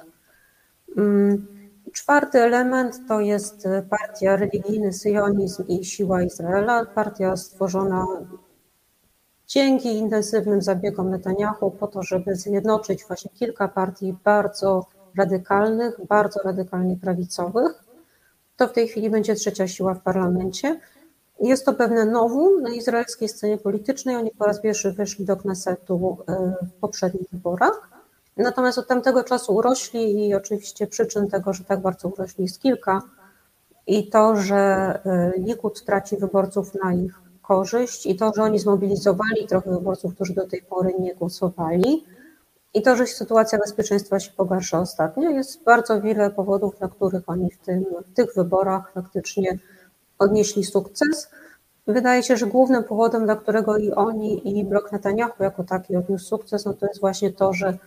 Mm, 0.97 1.47
czwarty 1.93 2.39
element 2.39 2.99
to 3.07 3.19
jest 3.19 3.67
partia 3.89 4.35
religijny 4.35 4.93
syjonizm 4.93 5.67
i 5.67 5.85
siła 5.85 6.23
Izraela. 6.23 6.85
Partia 6.85 7.37
stworzona 7.37 8.05
dzięki 9.53 9.97
intensywnym 9.97 10.61
zabiegom 10.61 11.09
Netanyahu 11.09 11.71
po 11.71 11.87
to, 11.87 12.03
żeby 12.03 12.35
zjednoczyć 12.35 13.05
właśnie 13.05 13.31
kilka 13.31 13.67
partii 13.67 14.15
bardzo 14.23 14.85
radykalnych, 15.17 16.05
bardzo 16.09 16.39
radykalnie 16.43 16.97
prawicowych. 16.97 17.83
To 18.57 18.67
w 18.67 18.73
tej 18.73 18.87
chwili 18.87 19.09
będzie 19.09 19.35
trzecia 19.35 19.67
siła 19.67 19.93
w 19.93 20.01
parlamencie. 20.01 20.79
Jest 21.39 21.65
to 21.65 21.73
pewne 21.73 22.05
nowum 22.05 22.61
na 22.61 22.69
izraelskiej 22.69 23.29
scenie 23.29 23.57
politycznej. 23.57 24.15
Oni 24.15 24.31
po 24.31 24.45
raz 24.45 24.61
pierwszy 24.61 24.91
weszli 24.91 25.25
do 25.25 25.37
Knesetu 25.37 26.17
e, 26.27 26.53
w 26.65 26.73
poprzednich 26.73 27.29
wyborach. 27.31 27.89
Natomiast 28.37 28.77
od 28.77 28.87
tamtego 28.87 29.23
czasu 29.23 29.55
urośli 29.55 30.27
i 30.27 30.35
oczywiście 30.35 30.87
przyczyn 30.87 31.27
tego, 31.27 31.53
że 31.53 31.63
tak 31.63 31.81
bardzo 31.81 32.07
urośli 32.07 32.43
jest 32.43 32.61
kilka. 32.61 33.01
I 33.87 34.09
to, 34.09 34.35
że 34.35 34.55
e, 35.05 35.31
Likud 35.37 35.85
traci 35.85 36.17
wyborców 36.17 36.73
na 36.83 36.93
ich 36.93 37.30
korzyść 37.51 38.05
i 38.05 38.15
to, 38.15 38.31
że 38.35 38.43
oni 38.43 38.59
zmobilizowali 38.59 39.47
trochę 39.47 39.71
wyborców, 39.71 40.15
którzy 40.15 40.33
do 40.33 40.47
tej 40.47 40.61
pory 40.61 40.93
nie 40.99 41.15
głosowali 41.15 42.05
i 42.73 42.81
to, 42.81 42.95
że 42.95 43.07
sytuacja 43.07 43.59
bezpieczeństwa 43.59 44.19
się 44.19 44.31
pogarsza 44.31 44.79
ostatnio. 44.79 45.29
Jest 45.29 45.63
bardzo 45.63 46.01
wiele 46.01 46.29
powodów, 46.29 46.79
dla 46.79 46.87
których 46.87 47.29
oni 47.29 47.51
w, 47.51 47.57
tym, 47.57 47.85
w 48.07 48.13
tych 48.13 48.35
wyborach 48.35 48.91
faktycznie 48.93 49.59
odnieśli 50.19 50.63
sukces. 50.63 51.29
Wydaje 51.87 52.23
się, 52.23 52.37
że 52.37 52.47
głównym 52.47 52.83
powodem, 52.83 53.25
dla 53.25 53.35
którego 53.35 53.77
i 53.77 53.91
oni, 53.91 54.59
i 54.59 54.65
blok 54.65 54.91
Netanyahu 54.91 55.43
jako 55.43 55.63
taki 55.63 55.95
odniósł 55.95 56.25
sukces, 56.25 56.65
no 56.65 56.73
to 56.73 56.85
jest 56.85 56.99
właśnie 57.01 57.31
to, 57.33 57.53
że 57.53 57.77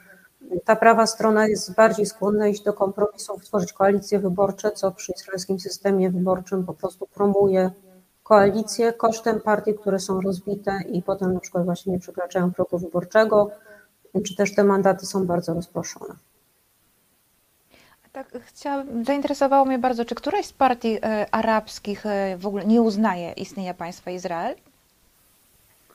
ta 0.64 0.76
prawa 0.76 1.06
strona 1.06 1.46
jest 1.46 1.74
bardziej 1.74 2.06
skłonna 2.06 2.48
iść 2.48 2.62
do 2.62 2.72
kompromisów, 2.72 3.44
tworzyć 3.44 3.72
koalicje 3.72 4.18
wyborcze, 4.18 4.70
co 4.72 4.90
przy 4.90 5.12
izraelskim 5.12 5.60
systemie 5.60 6.10
wyborczym 6.10 6.64
po 6.64 6.74
prostu 6.74 7.06
promuje 7.06 7.70
koalicje 8.24 8.92
kosztem 8.92 9.40
partii, 9.40 9.74
które 9.74 9.98
są 9.98 10.20
rozbite 10.20 10.78
i 10.92 11.02
potem 11.02 11.34
na 11.34 11.40
przykład 11.40 11.64
właśnie 11.64 11.92
nie 11.92 11.98
przekraczają 11.98 12.52
progu 12.52 12.78
wyborczego, 12.78 13.50
czy 14.26 14.36
też 14.36 14.54
te 14.54 14.64
mandaty 14.64 15.06
są 15.06 15.26
bardzo 15.26 15.54
rozproszone. 15.54 16.14
Tak, 18.12 18.26
chciałam, 18.46 19.04
zainteresowało 19.04 19.64
mnie 19.64 19.78
bardzo, 19.78 20.04
czy 20.04 20.14
któraś 20.14 20.46
z 20.46 20.52
partii 20.52 20.98
e, 21.02 21.26
arabskich 21.34 22.06
e, 22.06 22.36
w 22.38 22.46
ogóle 22.46 22.64
nie 22.64 22.82
uznaje 22.82 23.32
istnienia 23.32 23.74
państwa 23.74 24.10
Izrael? 24.10 24.54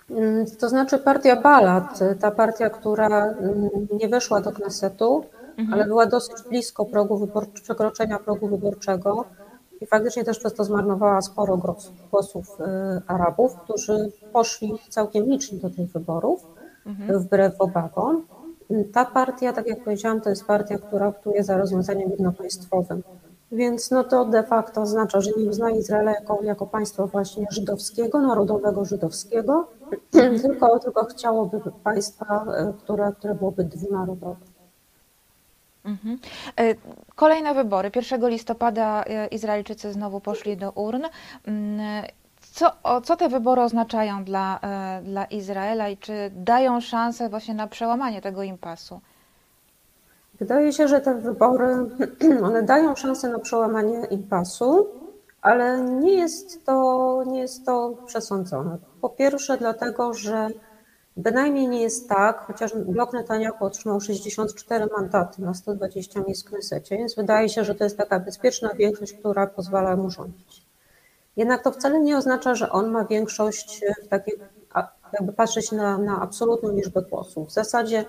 Mm, 0.09 0.45
to 0.59 0.69
znaczy 0.69 0.97
partia 0.97 1.35
Balad, 1.41 1.99
ta 2.19 2.31
partia, 2.31 2.69
która 2.69 3.07
mm, 3.07 3.69
nie 3.99 4.09
weszła 4.09 4.41
do 4.41 4.51
Knesetu, 4.51 5.25
mhm. 5.57 5.73
ale 5.73 5.85
była 5.85 6.05
dosyć 6.05 6.35
blisko 6.49 6.85
progu 6.85 7.27
przekroczenia 7.53 8.19
progu 8.19 8.47
wyborczego 8.47 9.25
i 9.81 9.85
faktycznie 9.85 10.23
też 10.23 10.39
przez 10.39 10.53
to 10.53 10.63
zmarnowała 10.63 11.21
sporo 11.21 11.59
głosów 12.11 12.61
e, 12.61 13.01
Arabów, 13.07 13.55
którzy 13.55 14.11
poszli 14.33 14.73
całkiem 14.89 15.25
liczni 15.25 15.59
do 15.59 15.69
tych 15.69 15.91
wyborów, 15.91 16.47
mhm. 16.85 17.19
wbrew 17.19 17.61
obawom. 17.61 18.25
Ta 18.93 19.05
partia, 19.05 19.53
tak 19.53 19.67
jak 19.67 19.83
powiedziałam, 19.83 20.21
to 20.21 20.29
jest 20.29 20.45
partia, 20.45 20.77
która 20.77 21.07
optuje 21.07 21.43
za 21.43 21.57
rozwiązaniem 21.57 22.09
jednopaństwowym. 22.09 23.03
Więc 23.51 23.91
no 23.91 24.03
to 24.03 24.25
de 24.25 24.43
facto 24.43 24.81
oznacza, 24.81 25.21
że 25.21 25.31
nie 25.37 25.49
uznaje 25.49 25.77
Izraela 25.77 26.11
jako, 26.11 26.39
jako 26.43 26.67
państwa 26.67 27.05
właśnie 27.07 27.45
żydowskiego, 27.51 28.21
narodowego 28.21 28.85
żydowskiego, 28.85 29.67
tylko, 30.41 30.79
tylko 30.79 31.05
chciałoby 31.05 31.61
państwa, 31.83 32.45
e, 32.57 32.73
które, 32.83 33.11
które 33.17 33.35
byłoby 33.35 33.63
dwunarodowe. 33.63 34.58
Mhm. 35.85 36.19
E, 36.59 36.75
kolejne 37.15 37.53
wybory. 37.53 37.91
1 37.95 38.29
listopada 38.29 39.03
e, 39.03 39.27
Izraelczycy 39.27 39.93
znowu 39.93 40.19
poszli 40.19 40.57
do 40.57 40.71
urn. 40.71 41.05
Mm, 41.47 42.03
co, 42.41 42.71
co 43.03 43.15
te 43.15 43.29
wybory 43.29 43.61
oznaczają 43.61 44.23
dla, 44.23 44.59
e, 44.59 45.01
dla 45.01 45.25
Izraela 45.25 45.89
i 45.89 45.97
czy 45.97 46.31
dają 46.35 46.81
szansę 46.81 47.29
właśnie 47.29 47.53
na 47.53 47.67
przełamanie 47.67 48.21
tego 48.21 48.43
impasu? 48.43 49.01
Wydaje 50.39 50.73
się, 50.73 50.87
że 50.87 51.01
te 51.01 51.15
wybory 51.15 51.75
one 52.43 52.63
dają 52.63 52.95
szansę 52.95 53.29
na 53.29 53.39
przełamanie 53.39 54.05
impasu, 54.09 54.87
ale 55.41 55.81
nie 55.81 56.13
jest 56.13 56.65
to, 56.65 57.23
nie 57.27 57.39
jest 57.39 57.65
to 57.65 57.93
przesądzone. 58.05 58.77
Po 59.01 59.09
pierwsze, 59.09 59.57
dlatego, 59.57 60.13
że 60.13 60.49
bynajmniej 61.17 61.67
nie 61.67 61.81
jest 61.81 62.09
tak, 62.09 62.39
chociaż 62.39 62.75
blok 62.75 63.13
Netanyahu 63.13 63.65
otrzymał 63.65 64.01
64 64.01 64.87
mandaty 64.97 65.41
na 65.41 65.53
120 65.53 66.21
miejsc 66.27 66.45
w 66.45 66.49
Knesecie, 66.49 66.97
więc 66.97 67.15
wydaje 67.15 67.49
się, 67.49 67.63
że 67.63 67.75
to 67.75 67.83
jest 67.83 67.97
taka 67.97 68.19
bezpieczna 68.19 68.73
większość, 68.73 69.13
która 69.13 69.47
pozwala 69.47 69.95
mu 69.95 70.09
rządzić. 70.09 70.65
Jednak 71.37 71.63
to 71.63 71.71
wcale 71.71 71.99
nie 71.99 72.17
oznacza, 72.17 72.55
że 72.55 72.69
on 72.69 72.91
ma 72.91 73.05
większość 73.05 73.81
w 74.03 74.07
takiej, 74.07 74.33
jakby 75.13 75.33
patrzeć 75.33 75.71
na, 75.71 75.97
na 75.97 76.21
absolutną 76.21 76.71
liczbę 76.71 77.01
głosów. 77.01 77.47
W 77.47 77.51
zasadzie 77.51 78.05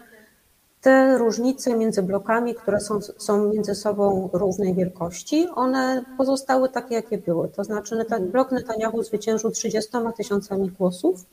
te 0.81 1.19
różnice 1.19 1.77
między 1.77 2.03
blokami, 2.03 2.55
które 2.55 2.81
są, 2.81 3.01
są 3.01 3.49
między 3.49 3.75
sobą 3.75 4.31
równej 4.33 4.75
wielkości, 4.75 5.49
one 5.55 6.05
pozostały 6.19 6.69
takie, 6.69 6.95
jakie 6.95 7.19
były. 7.19 7.49
To 7.49 7.65
znaczy 7.65 8.05
blok 8.21 8.53
Netanyahu 8.53 9.03
zwyciężył 9.03 9.51
30 9.51 9.91
tysiącami 10.17 10.71
głosów 10.71 11.27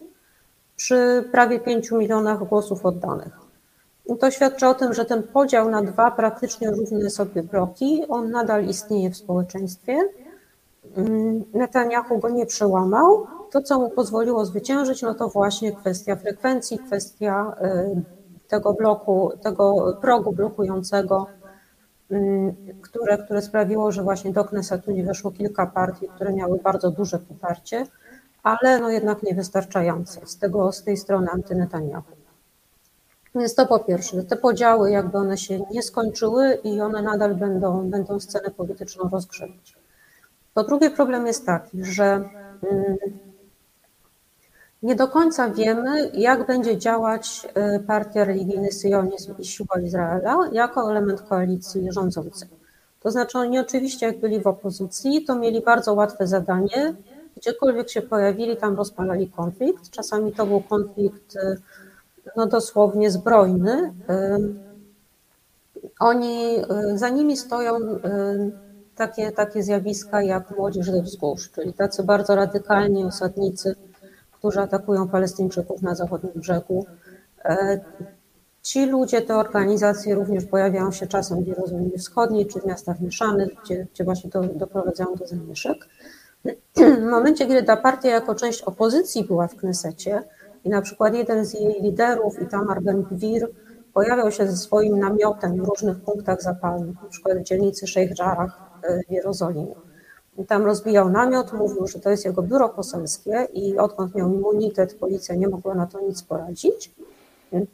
przy 0.78 1.30
prawie 1.32 1.60
5 1.60 1.92
milionach 1.92 2.44
głosów 2.44 2.86
oddanych. 2.86 3.40
I 4.06 4.18
to 4.18 4.32
świadczy 4.32 4.68
o 4.68 4.74
tym, 4.74 4.94
że 4.94 5.06
ten 5.06 5.24
podział 5.24 5.70
na 5.70 5.82
dwa 5.82 6.12
praktycznie 6.12 6.72
równe 6.72 7.10
sobie 7.10 7.44
bloki, 7.44 8.04
on 8.10 8.32
nadal 8.32 8.66
istnieje 8.66 9.10
w 9.10 9.18
społeczeństwie 9.18 10.10
Mm, 10.96 11.44
Netanyahu 11.54 12.20
go 12.20 12.30
nie 12.30 12.46
przełamał. 12.46 13.28
To, 13.52 13.62
co 13.62 13.80
mu 13.80 13.90
pozwoliło 13.90 14.46
zwyciężyć, 14.46 15.02
no 15.02 15.14
to 15.14 15.28
właśnie 15.28 15.72
kwestia 15.72 16.16
frekwencji, 16.16 16.80
kwestia 16.80 17.56
y, 17.62 18.02
tego 18.48 18.74
bloku, 18.74 19.32
tego 19.42 19.98
progu 20.02 20.32
blokującego, 20.32 21.28
mm, 22.12 22.56
które, 22.82 23.18
które 23.18 23.42
sprawiło, 23.42 23.92
że 23.92 24.04
właśnie 24.04 24.34
do 24.34 24.46
Knesetu 24.46 24.92
nie 24.92 25.04
weszło 25.04 25.32
kilka 25.32 25.66
partii, 25.66 26.08
które 26.16 26.34
miały 26.34 26.60
bardzo 26.64 26.92
duże 26.92 27.20
poparcie, 27.20 27.86
ale 28.44 28.80
no 28.80 28.90
jednak 28.90 29.24
niewystarczające 29.24 30.22
z, 30.26 30.38
tego, 30.38 30.72
z 30.72 30.84
tej 30.84 30.98
strony 30.98 31.28
antynetanyahu. 31.32 32.12
Więc 33.36 33.56
to 33.56 33.66
po 33.66 33.80
pierwsze, 33.80 34.24
te 34.24 34.36
podziały 34.36 34.92
jakby 34.92 35.18
one 35.18 35.38
się 35.38 35.60
nie 35.72 35.84
skończyły 35.84 36.60
i 36.64 36.82
one 36.82 37.02
nadal 37.02 37.36
będą, 37.36 37.90
będą 37.90 38.20
scenę 38.20 38.52
polityczną 38.52 39.10
rozgrzewać. 39.10 39.76
Po 40.54 40.64
drugie, 40.64 40.90
problem 40.90 41.28
jest 41.28 41.46
taki, 41.46 41.86
że 41.86 42.30
mm, 42.72 42.98
nie 44.84 44.96
do 44.96 45.08
końca 45.08 45.50
wiemy, 45.50 46.12
jak 46.14 46.48
będzie 46.48 46.78
działać 46.78 47.48
y, 47.76 47.80
partia 47.80 48.24
religijny 48.24 48.72
Syjonizm 48.72 49.34
i 49.40 49.46
siła 49.46 49.80
Izraela 49.84 50.50
jako 50.52 50.92
element 50.92 51.22
koalicji 51.22 51.92
rządzącej. 51.92 52.50
To 53.00 53.12
znaczy 53.12 53.38
oni 53.38 53.60
oczywiście 53.60 54.06
jak 54.06 54.20
byli 54.20 54.40
w 54.40 54.48
opozycji, 54.48 55.26
to 55.26 55.36
mieli 55.36 55.62
bardzo 55.62 55.94
łatwe 55.94 56.28
zadanie. 56.28 56.94
Gdziekolwiek 57.38 57.90
się 57.90 58.02
pojawili, 58.02 58.58
tam 58.58 58.76
rozpalali 58.76 59.30
konflikt. 59.30 59.90
Czasami 59.90 60.32
to 60.34 60.46
był 60.46 60.62
konflikt 60.62 61.36
y, 61.36 61.58
no 62.36 62.48
dosłownie 62.48 63.12
zbrojny. 63.12 63.94
Y, 64.10 64.68
oni, 66.00 66.56
za 66.96 67.10
nimi 67.10 67.38
stoją 67.38 67.80
takie, 68.96 69.32
takie 69.32 69.64
zjawiska 69.64 70.22
jak 70.22 70.58
młodzież 70.58 70.86
ze 70.86 71.02
wzgórz, 71.02 71.52
czyli 71.52 71.74
tacy 71.74 72.04
bardzo 72.04 72.36
radykalni 72.36 73.06
osadnicy, 73.06 73.76
którzy 74.32 74.60
atakują 74.60 75.08
Palestyńczyków 75.08 75.82
na 75.82 75.96
zachodnim 75.96 76.34
brzegu. 76.36 76.86
Ci 78.62 78.86
ludzie, 78.86 79.22
te 79.22 79.36
organizacje 79.36 80.16
również 80.16 80.46
pojawiają 80.46 80.92
się 80.92 81.08
czasem 81.08 81.44
w 81.44 81.48
Jerozolimie 81.48 81.98
Wschodniej 81.98 82.48
czy 82.48 82.60
w 82.60 82.66
miastach 82.66 83.00
mieszanych, 83.00 83.50
gdzie, 83.64 83.88
gdzie 83.94 84.04
właśnie 84.04 84.30
to 84.32 84.44
doprowadzają 84.44 85.16
do 85.16 85.28
zamieszek. 85.28 85.88
W 86.76 87.04
momencie, 87.10 87.48
kiedy 87.48 87.64
ta 87.64 87.78
partia 87.78 88.10
jako 88.10 88.36
część 88.36 88.62
opozycji 88.62 89.24
była 89.24 89.48
w 89.48 89.56
Knesecie 89.56 90.24
i 90.64 90.70
na 90.70 90.82
przykład 90.82 91.16
jeden 91.16 91.46
z 91.46 91.54
jej 91.54 91.82
liderów, 91.82 92.42
Itamar 92.42 92.82
Ben-Gvir, 92.82 93.48
pojawiał 93.94 94.32
się 94.32 94.48
ze 94.48 94.58
swoim 94.58 95.00
namiotem 95.00 95.64
w 95.64 95.68
różnych 95.68 95.98
punktach 95.98 96.42
zapalnych, 96.42 96.96
na 97.04 97.10
przykład 97.10 97.38
w 97.38 97.44
dzielnicy 97.44 97.88
Sheikh 97.88 98.20
Jarrah 98.20 98.80
w 99.08 99.12
Jerozolimie. 99.12 99.76
I 100.38 100.46
tam 100.46 100.66
rozbijał 100.66 101.10
namiot, 101.10 101.54
mówił, 101.54 101.88
że 101.88 102.00
to 102.00 102.10
jest 102.10 102.26
jego 102.26 102.42
biuro 102.42 102.70
poselskie 102.70 103.48
i 103.54 103.78
odkąd 103.78 104.16
miał 104.16 104.34
immunitet, 104.34 104.94
policja 104.94 105.36
nie 105.36 105.48
mogła 105.48 105.76
na 105.76 105.88
to 105.88 106.00
nic 106.02 106.24
poradzić. 106.24 106.92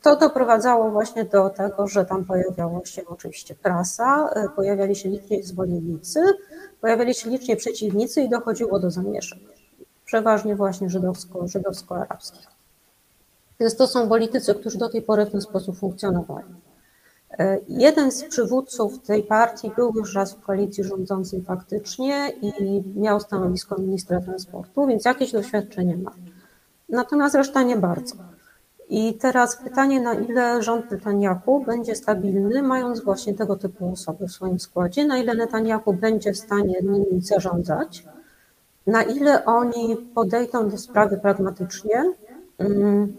To 0.02 0.16
doprowadzało 0.16 0.92
właśnie 0.92 1.26
do 1.26 1.50
tego, 1.50 1.88
że 1.88 2.06
tam 2.06 2.26
pojawiała 2.26 2.86
się 2.86 3.02
oczywiście 3.08 3.56
prasa, 3.56 4.30
pojawiali 4.56 4.96
się 4.96 5.10
liczni 5.10 5.44
zwolennicy, 5.44 6.20
pojawiali 6.84 7.14
się 7.14 7.30
liczni 7.30 7.56
przeciwnicy 7.56 8.22
i 8.22 8.30
dochodziło 8.30 8.80
do 8.80 8.92
zamieszek, 8.92 9.40
przeważnie 10.06 10.56
właśnie 10.56 10.90
żydowsko, 10.90 11.48
żydowsko-arabskich. 11.48 12.48
Więc 13.60 13.76
to 13.76 13.88
są 13.88 14.10
politycy, 14.10 14.56
którzy 14.56 14.78
do 14.78 14.90
tej 14.90 15.02
pory 15.02 15.26
w 15.26 15.32
ten 15.32 15.42
sposób 15.42 15.78
funkcjonowali. 15.78 16.48
E, 17.40 17.60
jeden 17.68 18.12
z 18.12 18.24
przywódców 18.24 19.00
tej 19.00 19.24
partii 19.24 19.72
był 19.76 19.94
już 19.96 20.16
raz 20.16 20.34
w 20.34 20.42
koalicji 20.42 20.84
rządzącej 20.84 21.42
faktycznie 21.42 22.34
i 22.42 22.84
miał 22.96 23.20
stanowisko 23.20 23.82
ministra 23.82 24.22
transportu, 24.22 24.88
więc 24.88 25.06
jakieś 25.06 25.32
doświadczenie 25.32 25.98
ma. 25.98 26.12
Natomiast 26.90 27.36
reszta 27.36 27.64
nie 27.64 27.78
bardzo. 27.78 28.16
I 28.90 29.14
teraz 29.14 29.58
pytanie, 29.58 30.02
na 30.02 30.14
ile 30.14 30.64
rząd 30.64 30.92
Netanyahu 30.92 31.66
będzie 31.66 31.96
stabilny, 31.96 32.62
mając 32.62 33.04
właśnie 33.04 33.34
tego 33.34 33.56
typu 33.56 33.92
osoby 33.92 34.28
w 34.28 34.32
swoim 34.32 34.60
składzie, 34.60 35.06
na 35.06 35.18
ile 35.18 35.36
Netanyahu 35.36 35.94
będzie 35.94 36.34
w 36.34 36.38
stanie 36.38 36.76
nimi 36.82 37.22
zarządzać, 37.22 38.06
na 38.88 39.04
ile 39.04 39.46
oni 39.46 39.98
podejdą 40.16 40.70
do 40.70 40.78
sprawy 40.78 41.18
pragmatycznie 41.18 42.14
mm, 42.58 43.14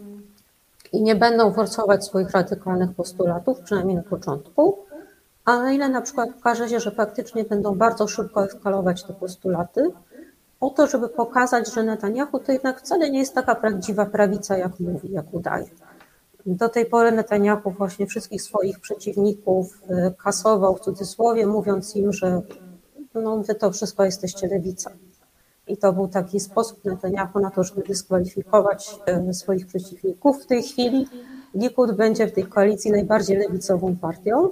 i 0.92 1.02
nie 1.02 1.14
będą 1.14 1.52
forsować 1.52 2.04
swoich 2.04 2.30
radykalnych 2.30 2.92
postulatów, 2.92 3.61
przynajmniej 3.61 3.97
na 3.97 4.02
początku, 4.02 4.78
a 5.44 5.56
na 5.56 5.73
ile 5.73 5.88
na 5.88 6.00
przykład 6.00 6.28
okaże 6.38 6.68
się, 6.68 6.80
że 6.80 6.90
faktycznie 6.90 7.44
będą 7.44 7.75
bardzo 7.75 8.09
szybko 8.09 8.44
eskalować 8.44 9.04
te 9.04 9.12
postulaty, 9.12 9.90
po 10.64 10.71
to, 10.71 10.87
żeby 10.87 11.09
pokazać, 11.09 11.75
że 11.75 11.83
Netanyahu 11.83 12.38
to 12.38 12.52
jednak 12.52 12.80
wcale 12.80 13.11
nie 13.11 13.18
jest 13.18 13.35
taka 13.35 13.54
prawdziwa 13.54 14.06
prawica, 14.06 14.59
jak 14.59 14.80
mówi, 14.80 15.12
jak 15.12 15.35
udaje. 15.35 15.66
Do 16.47 16.68
tej 16.68 16.87
pory 16.87 17.12
Netanyahu 17.12 17.71
właśnie 17.71 18.06
wszystkich 18.06 18.42
swoich 18.42 18.80
przeciwników 18.80 19.83
y, 19.90 20.14
kasował 20.25 20.76
w 20.76 20.80
cudzysłowie, 20.80 21.47
mówiąc 21.47 21.97
im, 21.97 22.12
że 22.12 22.42
no, 23.14 23.38
wy 23.38 23.54
to 23.54 23.71
wszystko 23.71 24.04
jesteście 24.04 24.47
lewicą. 24.47 24.90
I 25.68 25.76
to 25.76 25.92
był 25.92 26.09
taki 26.09 26.40
sposób 26.40 26.85
Netanyahu 26.85 27.40
na 27.40 27.50
to, 27.50 27.64
żeby 27.64 27.83
dyskwalifikować 27.83 29.00
y, 29.30 29.35
swoich 29.35 29.66
przeciwników. 29.66 30.42
W 30.42 30.47
tej 30.47 30.62
chwili 30.62 31.09
Likud 31.54 31.92
będzie 31.92 32.26
w 32.26 32.33
tej 32.33 32.44
koalicji 32.44 32.90
najbardziej 32.90 33.37
lewicową 33.37 33.97
partią. 33.97 34.49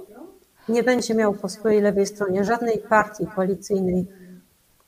Nie 0.69 0.83
będzie 0.83 1.15
miał 1.15 1.33
po 1.33 1.49
swojej 1.49 1.81
lewej 1.81 2.05
stronie 2.05 2.43
żadnej 2.43 2.79
partii 2.89 3.27
koalicyjnej, 3.35 4.07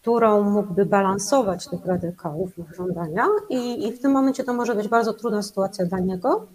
którą 0.06 0.44
mógłby 0.44 0.86
balansować 0.86 1.68
tych 1.68 1.86
radykałów, 1.86 2.58
ich 2.58 2.76
żądania 2.76 3.28
i, 3.50 3.88
i 3.88 3.92
w 3.92 4.02
tym 4.02 4.12
momencie 4.12 4.44
to 4.44 4.54
może 4.54 4.76
być 4.76 4.88
bardzo 4.88 5.14
trudna 5.14 5.42
sytuacja 5.42 5.86
dla 5.86 6.00
niego. 6.00 6.48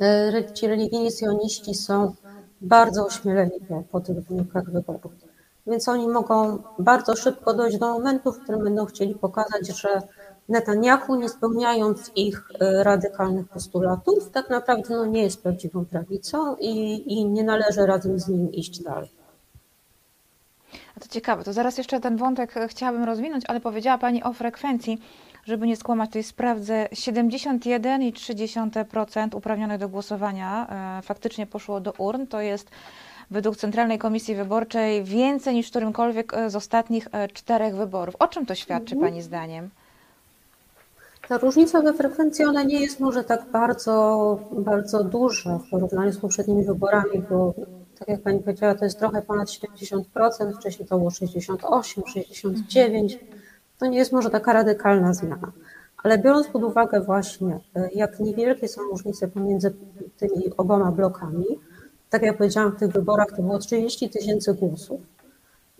E, 0.00 0.52
ci 0.54 0.66
religijni 0.66 1.10
sionistsi 1.10 1.74
są 1.74 2.14
bardzo 2.60 3.06
ośmieleni 3.06 3.60
po, 3.68 3.82
po 3.90 4.00
tych 4.00 4.20
wynikach 4.20 4.70
wyborów, 4.70 5.12
więc 5.66 5.88
oni 5.88 6.08
mogą 6.08 6.58
bardzo 6.78 7.16
szybko 7.16 7.54
dojść 7.54 7.78
do 7.78 7.92
momentu, 7.92 8.32
w 8.32 8.40
którym 8.40 8.64
będą 8.64 8.86
chcieli 8.86 9.14
pokazać, 9.14 9.80
że 9.80 10.02
Netanyahu, 10.48 11.14
nie 11.14 11.28
spełniając 11.28 12.12
ich 12.16 12.42
e, 12.60 12.84
radykalnych 12.84 13.48
postulatów, 13.48 14.30
tak 14.30 14.50
naprawdę 14.50 14.94
no, 14.94 15.06
nie 15.06 15.22
jest 15.22 15.42
prawdziwą 15.42 15.84
prawicą 15.84 16.56
i, 16.56 17.02
i 17.12 17.26
nie 17.26 17.44
należy 17.44 17.86
razem 17.86 18.18
z 18.18 18.28
nim 18.28 18.52
iść 18.52 18.82
dalej. 18.82 19.25
A 20.96 21.00
to 21.00 21.08
ciekawe, 21.08 21.44
to 21.44 21.52
zaraz 21.52 21.78
jeszcze 21.78 22.00
ten 22.00 22.16
wątek 22.16 22.56
e, 22.56 22.68
chciałabym 22.68 23.04
rozwinąć, 23.04 23.44
ale 23.48 23.60
powiedziała 23.60 23.98
Pani 23.98 24.22
o 24.22 24.32
frekwencji, 24.32 25.00
żeby 25.44 25.66
nie 25.66 25.76
skłamać, 25.76 26.14
jest 26.14 26.28
sprawdzę, 26.28 26.88
71,3% 26.92 29.36
uprawnionych 29.36 29.78
do 29.78 29.88
głosowania 29.88 30.66
e, 30.98 31.02
faktycznie 31.02 31.46
poszło 31.46 31.80
do 31.80 31.92
urn, 31.98 32.26
to 32.26 32.40
jest 32.40 32.70
według 33.30 33.56
Centralnej 33.56 33.98
Komisji 33.98 34.34
Wyborczej 34.34 35.04
więcej 35.04 35.54
niż 35.54 35.70
którymkolwiek 35.70 36.34
e, 36.34 36.50
z 36.50 36.56
ostatnich 36.56 37.08
czterech 37.32 37.76
wyborów. 37.76 38.16
O 38.18 38.28
czym 38.28 38.46
to 38.46 38.54
świadczy 38.54 38.94
mhm. 38.94 39.12
Pani 39.12 39.22
zdaniem? 39.22 39.70
Ta 41.28 41.38
różnica 41.38 41.82
we 41.82 41.92
frekwencji 41.92 42.44
ona 42.44 42.62
nie 42.62 42.80
jest 42.80 43.00
może 43.00 43.24
tak 43.24 43.44
bardzo, 43.52 44.38
bardzo 44.52 45.04
duża 45.04 45.58
w 45.58 45.70
porównaniu 45.70 46.12
z 46.12 46.18
poprzednimi 46.18 46.64
wyborami, 46.64 47.22
bo 47.30 47.54
tak 47.98 48.08
jak 48.08 48.20
Pani 48.20 48.38
powiedziała, 48.38 48.74
to 48.74 48.84
jest 48.84 48.98
trochę 48.98 49.22
ponad 49.22 49.48
70%, 49.48 50.02
wcześniej 50.56 50.88
to 50.88 50.98
było 50.98 51.10
68, 51.10 52.04
69. 52.06 53.18
To 53.78 53.86
nie 53.86 53.98
jest 53.98 54.12
może 54.12 54.30
taka 54.30 54.52
radykalna 54.52 55.14
zmiana. 55.14 55.52
Ale 56.02 56.18
biorąc 56.18 56.48
pod 56.48 56.62
uwagę 56.62 57.00
właśnie, 57.00 57.60
e, 57.76 57.88
jak 57.94 58.20
niewielkie 58.20 58.68
są 58.68 58.82
różnice 58.82 59.28
pomiędzy 59.28 59.74
tymi 60.16 60.56
oboma 60.56 60.92
blokami, 60.92 61.44
tak 62.10 62.22
jak 62.22 62.36
powiedziałam, 62.36 62.72
w 62.72 62.78
tych 62.78 62.92
wyborach 62.92 63.28
to 63.36 63.42
było 63.42 63.58
30 63.58 64.10
tysięcy 64.10 64.54
głosów, 64.54 65.00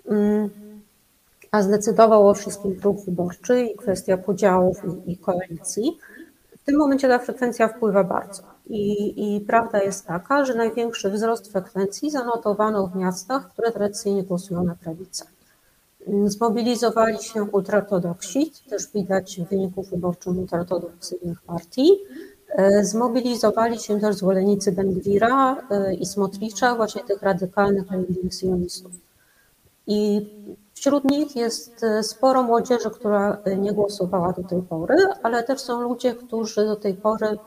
mm, 0.09 0.50
a 1.50 1.62
zdecydował 1.62 2.29
o 2.29 2.35
wszystkim 2.35 2.76
próg 2.76 3.05
wyborczy 3.05 3.61
i 3.61 3.76
kwestia 3.76 4.16
podziałów 4.16 4.83
i, 5.07 5.12
i 5.12 5.16
koalicji. 5.18 5.98
W 6.62 6.64
tym 6.64 6.76
momencie 6.76 7.09
ta 7.09 7.18
frekwencja 7.18 7.68
wpływa 7.68 8.05
bardzo. 8.05 8.55
I, 8.66 9.14
I, 9.37 9.40
prawda 9.40 9.83
jest 9.83 10.07
taka, 10.07 10.44
że 10.44 10.55
największy 10.55 11.11
wzrost 11.11 11.52
frekwencji 11.52 12.11
zanotowano 12.11 12.87
w 12.87 12.96
miastach, 12.96 13.48
które 13.52 13.72
tradycyjnie 13.72 14.22
głosują 14.22 14.64
na 14.64 14.74
prawicę. 14.74 15.24
Zmobilizowali 16.24 17.22
się 17.22 17.44
ultraortodoksi, 17.44 18.52
też 18.70 18.92
widać 18.94 19.40
w 19.40 19.48
wyniku 19.48 19.83
wyborczym 19.83 20.38
ultraortodoksyjnych 20.38 21.42
partii. 21.42 21.90
E, 22.48 22.85
zmobilizowali 22.85 23.79
się 23.79 24.00
też 24.00 24.16
zwolennicy 24.16 24.72
Bengwira 24.72 25.57
e, 25.70 25.94
i 25.94 26.07
Smotricza, 26.07 26.74
właśnie 26.74 27.02
tych 27.05 27.22
radykalnych 27.22 27.90
religijnych. 27.90 28.70
I 29.87 30.31
wśród 30.74 31.05
nich 31.05 31.37
jest 31.37 31.85
e, 31.85 32.02
sporo 32.02 32.42
młodzieży, 32.42 32.90
która 32.90 33.38
nie 33.59 33.72
głosowała 33.72 34.33
do 34.33 34.42
tej 34.42 34.62
pory, 34.62 34.96
ale 35.22 35.42
też 35.42 35.61
są 35.61 35.81
ludzie, 35.81 36.14
którzy 36.14 36.66
do 36.66 36.76
tej 36.76 36.94
pory 36.94 37.38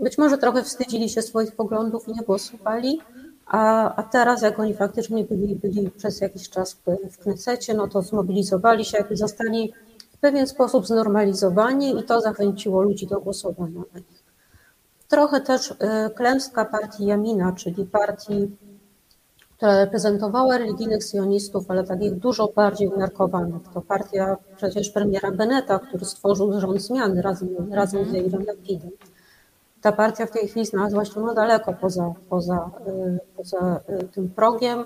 być 0.00 0.18
może 0.18 0.38
trochę 0.38 0.62
wstydzili 0.62 1.08
się 1.08 1.22
swoich 1.22 1.52
poglądów 1.52 2.08
i 2.08 2.12
nie 2.12 2.22
głosowali, 2.22 3.00
a, 3.46 3.94
a 3.94 4.02
teraz 4.02 4.42
jak 4.42 4.58
oni 4.58 4.74
faktycznie 4.74 5.24
byli, 5.24 5.56
byli 5.56 5.90
przez 5.90 6.20
jakiś 6.20 6.50
czas 6.50 6.76
w, 7.10 7.18
Knesecie, 7.18 7.74
no 7.74 7.88
to 7.88 8.02
zmobilizowali 8.02 8.84
się, 8.84 8.98
jakby 8.98 9.16
zostali 9.16 9.72
w 10.12 10.18
pewien 10.18 10.46
sposób 10.46 10.86
znormalizowani 10.86 11.98
i 11.98 12.02
to 12.02 12.20
zachęciło 12.20 12.82
ludzi 12.82 13.06
do 13.06 13.20
głosowania 13.20 13.82
Trochę 15.08 15.40
też 15.40 15.70
y, 15.70 15.74
klęska 16.14 16.64
partii 16.64 17.06
Jamina, 17.06 17.52
czyli 17.52 17.84
partii, 17.84 18.56
która 19.56 19.78
reprezentowała 19.84 20.58
religijnych 20.58 21.04
sionistów, 21.04 21.70
ale 21.70 21.84
takich 21.84 22.14
dużo 22.14 22.52
bardziej 22.56 22.88
umiarkowanych. 22.88 23.62
To 23.74 23.80
partia 23.80 24.36
przecież 24.56 24.90
premiera 24.90 25.30
Beneta, 25.30 25.78
który 25.78 26.04
stworzył 26.04 26.60
rząd 26.60 26.82
zmiany 26.82 27.22
razem, 27.22 27.48
razem 27.72 28.04
z 28.04 28.12
Jairem 28.12 28.44
Lapidem 28.46 28.90
ta 29.80 29.92
partia 29.92 30.26
w 30.26 30.30
tej 30.30 30.48
chwili 30.48 30.66
znalazła 30.66 31.04
się 31.04 31.20
no 31.20 31.34
daleko 31.34 31.72
poza, 31.72 32.12
poza, 32.28 32.70
y, 32.88 33.18
poza 33.36 33.80
y, 34.02 34.08
tym 34.08 34.28
progiem. 34.28 34.84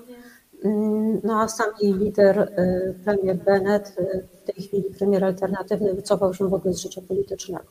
Mm, 0.63 1.21
no 1.23 1.41
a 1.41 1.47
sam 1.47 1.67
jej 1.81 1.93
lider, 1.93 2.39
y, 2.39 2.95
premier 3.03 3.37
Bennett, 3.37 3.95
w 4.41 4.51
tej 4.51 4.63
chwili 4.63 4.83
premier 4.83 5.23
alternatywny, 5.25 5.93
wycofał 5.93 6.33
się 6.33 6.47
w 6.47 6.53
ogóle 6.53 6.73
z 6.73 6.77
życia 6.77 7.01
politycznego. 7.07 7.65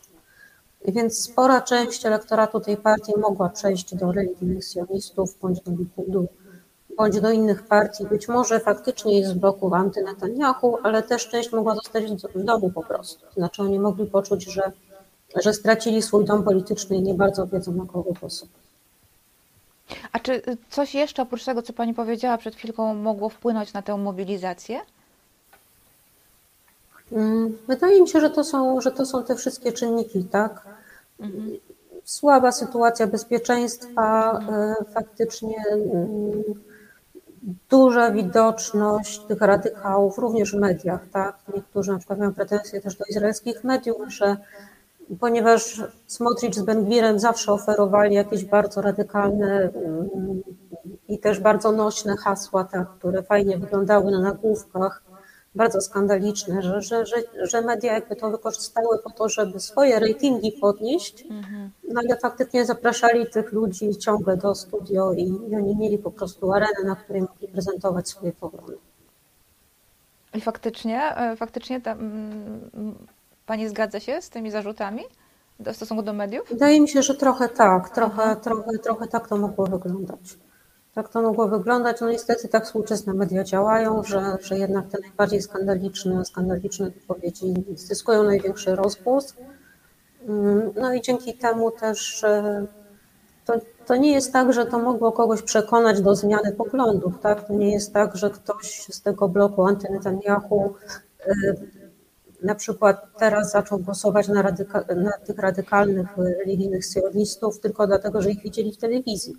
Więc 0.88 1.18
spora 1.18 1.60
część 1.60 2.06
elektoratu 2.06 2.60
tej 2.60 2.76
partii 2.76 3.12
mogła 3.18 3.48
przejść 3.48 3.94
do 3.94 4.12
religijnych 4.12 4.64
sionistów 4.64 5.38
bądź 5.40 5.60
do 5.60 5.72
Likudu, 5.72 6.26
bądź 6.96 7.20
do 7.20 7.30
innych 7.30 7.62
partii. 7.62 8.06
Być 8.06 8.28
może 8.28 8.60
faktycznie 8.60 9.18
jest 9.18 9.30
z 9.30 9.34
bloku 9.34 9.70
anty-Netanyahu, 9.74 10.76
ale 10.82 11.02
też 11.02 11.28
część 11.28 11.52
mogła 11.52 11.74
zostać 11.74 12.04
w 12.34 12.44
domu 12.44 12.70
po 12.70 12.82
prostu. 12.82 13.26
Znaczy 13.34 13.62
oni 13.62 13.78
mogli 13.78 14.06
poczuć, 14.06 14.44
że 14.44 14.72
że 15.42 15.54
stracili 15.54 16.02
swój 16.02 16.24
dom 16.24 16.44
polityczny 16.44 16.96
i 16.96 17.02
nie 17.02 17.14
bardzo 17.14 17.46
wiedzą 17.46 17.72
na 17.72 17.86
kogo 17.86 18.12
głosować. 18.20 18.64
A 20.12 20.18
czy 20.18 20.42
coś 20.70 20.94
jeszcze 20.94 21.22
oprócz 21.22 21.44
tego, 21.44 21.62
co 21.62 21.72
Pani 21.72 21.94
powiedziała 21.94 22.38
przed 22.38 22.56
chwilką, 22.56 22.94
mogło 22.94 23.28
wpłynąć 23.28 23.72
na 23.72 23.82
tę 23.82 23.96
mobilizację? 23.96 24.80
Mm, 27.12 27.58
wydaje 27.68 28.00
mi 28.00 28.08
się, 28.08 28.20
że 28.20 28.30
to 28.30 28.44
są, 28.44 28.80
że 28.80 28.92
to 28.92 29.06
są 29.06 29.24
te 29.24 29.36
wszystkie 29.36 29.72
czynniki, 29.72 30.24
tak? 30.24 30.64
Mhm. 31.20 31.50
Słaba 32.04 32.52
sytuacja 32.52 33.06
bezpieczeństwa, 33.06 34.40
y, 34.80 34.92
faktycznie 34.92 35.56
mm, 35.72 36.42
duża 37.70 38.10
widoczność 38.10 39.18
tych 39.18 39.40
radykałów, 39.40 40.18
również 40.18 40.52
w 40.52 40.58
mediach, 40.58 41.00
tak? 41.12 41.36
Niektórzy 41.56 41.92
na 41.92 41.98
przykład 41.98 42.18
mają 42.18 42.34
pretensje 42.34 42.80
też 42.80 42.96
do 42.96 43.04
izraelskich 43.04 43.64
mediów, 43.64 43.98
że 44.08 44.36
ponieważ 45.20 45.82
Smotrich 46.06 46.54
z 46.54 46.62
Benwirem 46.62 47.18
zawsze 47.18 47.52
oferowali 47.52 48.14
jakieś 48.14 48.44
bardzo 48.44 48.82
radykalne 48.82 49.70
mm, 49.74 50.42
i 51.08 51.18
też 51.18 51.40
bardzo 51.40 51.72
nośne 51.72 52.16
hasła, 52.16 52.64
tak, 52.64 52.88
które 52.98 53.22
fajnie 53.22 53.58
wyglądały 53.58 54.10
na 54.10 54.20
nagłówkach, 54.20 55.02
bardzo 55.54 55.80
skandaliczne, 55.80 56.62
że, 56.62 56.82
że, 56.82 57.06
że, 57.06 57.16
że 57.42 57.62
media 57.62 57.92
jakby 57.92 58.16
to 58.16 58.30
wykorzystały 58.30 58.98
po 58.98 59.10
to, 59.10 59.28
żeby 59.28 59.60
swoje 59.60 60.00
ratingi 60.00 60.52
podnieść, 60.52 61.24
Mhm. 61.30 61.70
no 61.88 62.00
ale 62.04 62.16
faktycznie 62.20 62.64
zapraszali 62.64 63.26
tych 63.26 63.52
ludzi 63.52 63.96
ciągle 63.96 64.36
do 64.36 64.54
studio 64.54 65.12
i, 65.12 65.22
i 65.22 65.56
oni 65.56 65.76
mieli 65.76 65.98
po 65.98 66.10
prostu 66.10 66.52
arenę, 66.52 66.84
na 66.84 66.96
której 66.96 67.22
mogli 67.22 67.48
prezentować 67.48 68.08
swoje 68.08 68.32
poglądy. 68.32 68.76
I 70.34 70.40
faktycznie, 70.40 71.16
e, 71.16 71.36
faktycznie 71.36 71.80
ta, 71.80 71.92
mm, 71.92 72.94
Pani 73.46 73.68
zgadza 73.68 74.00
się 74.00 74.22
z 74.22 74.30
tymi 74.30 74.50
zarzutami 74.50 75.02
w 75.60 75.76
stosunku 75.76 76.02
do 76.02 76.12
mediów? 76.12 76.48
Wydaje 76.48 76.80
mi 76.80 76.88
się, 76.88 77.02
że 77.02 77.14
trochę 77.14 77.48
tak, 77.48 77.90
trochę, 77.90 78.36
trochę, 78.36 78.78
trochę 78.82 79.08
tak 79.08 79.28
to 79.28 79.36
mogło 79.36 79.66
wyglądać. 79.66 80.38
Tak 80.94 81.08
to 81.08 81.22
mogło 81.22 81.48
wyglądać. 81.48 82.00
No 82.00 82.10
niestety 82.10 82.48
tak 82.48 82.64
współczesne 82.64 83.14
media 83.14 83.44
działają, 83.44 84.02
że, 84.04 84.36
że 84.40 84.58
jednak 84.58 84.88
te 84.88 84.98
najbardziej 85.00 85.42
skandaliczne, 85.42 86.24
skandaliczne 86.24 86.90
wypowiedzi 86.90 87.54
zyskują 87.74 88.22
największy 88.22 88.76
rozgłos. 88.76 89.34
Mm, 90.28 90.70
No 90.76 90.94
i 90.94 91.00
dzięki 91.00 91.34
temu 91.34 91.70
też 91.70 92.24
e, 92.24 92.66
to, 93.44 93.54
to 93.86 93.96
nie 93.96 94.12
jest 94.12 94.32
tak, 94.32 94.52
że 94.52 94.66
to 94.66 94.78
mogło 94.78 95.12
kogoś 95.12 95.42
przekonać 95.42 96.00
do 96.00 96.14
zmiany 96.14 96.52
poglądów, 96.52 97.20
tak? 97.20 97.46
To 97.46 97.52
nie 97.52 97.72
jest 97.72 97.92
tak, 97.92 98.16
że 98.16 98.30
ktoś 98.30 98.86
z 98.90 99.02
tego 99.02 99.28
bloku 99.28 99.62
anty-Netanyahu 99.62 100.74
e, 101.26 101.32
na 102.44 102.54
przykład 102.54 103.06
teraz 103.18 103.52
zaczął 103.52 103.78
głosować 103.78 104.28
na, 104.28 104.42
radyka- 104.42 104.96
na 104.96 105.12
tych 105.12 105.38
radykalnych 105.38 106.18
e, 106.18 106.22
religijnych 106.22 106.84
sionistów 106.84 107.60
tylko 107.60 107.86
dlatego, 107.86 108.22
że 108.22 108.30
ich 108.30 108.42
widzieli 108.42 108.72
w 108.72 108.76
telewizji. 108.76 109.34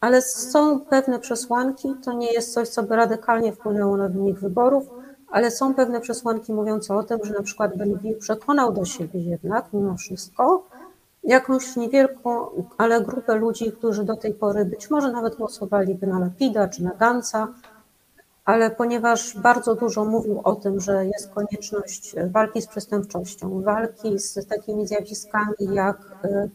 Ale 0.00 0.22
są 0.22 0.80
pewne 0.80 1.18
przesłanki, 1.18 1.88
to 2.04 2.12
nie 2.12 2.32
jest 2.32 2.54
coś, 2.54 2.68
co 2.68 2.82
by 2.82 2.96
radykalnie 2.96 3.52
wpłynęło 3.52 3.96
na 3.96 4.08
wynik 4.08 4.38
wyborów, 4.38 4.90
ale 5.30 5.50
są 5.50 5.74
pewne 5.74 6.00
przesłanki 6.00 6.52
mówiące 6.52 6.96
o 6.96 7.02
tym, 7.02 7.18
że 7.24 7.32
na 7.34 7.42
przykład 7.42 7.76
Ben 7.76 7.98
przekonał 8.20 8.72
do 8.72 8.84
siebie 8.84 9.20
jednak 9.20 9.64
mimo 9.72 9.96
wszystko 9.96 10.66
jakąś 11.24 11.76
niewielką, 11.76 12.46
ale 12.78 13.00
grupę 13.00 13.34
ludzi, 13.34 13.72
którzy 13.72 14.04
do 14.04 14.16
tej 14.16 14.34
pory 14.34 14.64
być 14.64 14.90
może 14.90 15.12
nawet 15.12 15.36
głosowaliby 15.36 16.06
na 16.06 16.18
Lapida 16.18 16.68
czy 16.68 16.82
na 16.82 16.90
Gansa, 16.90 17.48
ale 18.44 18.70
ponieważ 18.70 19.38
bardzo 19.38 19.74
dużo 19.74 20.04
mówił 20.04 20.40
o 20.44 20.56
tym, 20.56 20.80
że 20.80 21.06
jest 21.06 21.30
konieczność 21.30 22.14
walki 22.30 22.62
z 22.62 22.66
przestępczością, 22.66 23.62
walki 23.62 24.18
z 24.18 24.46
takimi 24.46 24.86
zjawiskami 24.86 25.74
jak 25.74 25.96
y, 26.24 26.50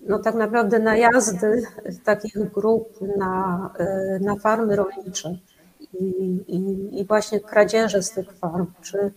no 0.00 0.18
tak 0.18 0.34
naprawdę 0.34 0.78
najazdy 0.78 1.62
takich 2.04 2.52
grup 2.52 3.00
na, 3.16 3.70
y, 4.16 4.20
na 4.20 4.36
farmy 4.36 4.76
rolnicze 4.76 5.38
i, 5.80 6.04
i, 6.48 7.00
i 7.00 7.04
właśnie 7.04 7.40
kradzieże 7.40 8.02
z 8.02 8.10
tych 8.10 8.32
farm, 8.32 8.66
czy, 8.82 9.12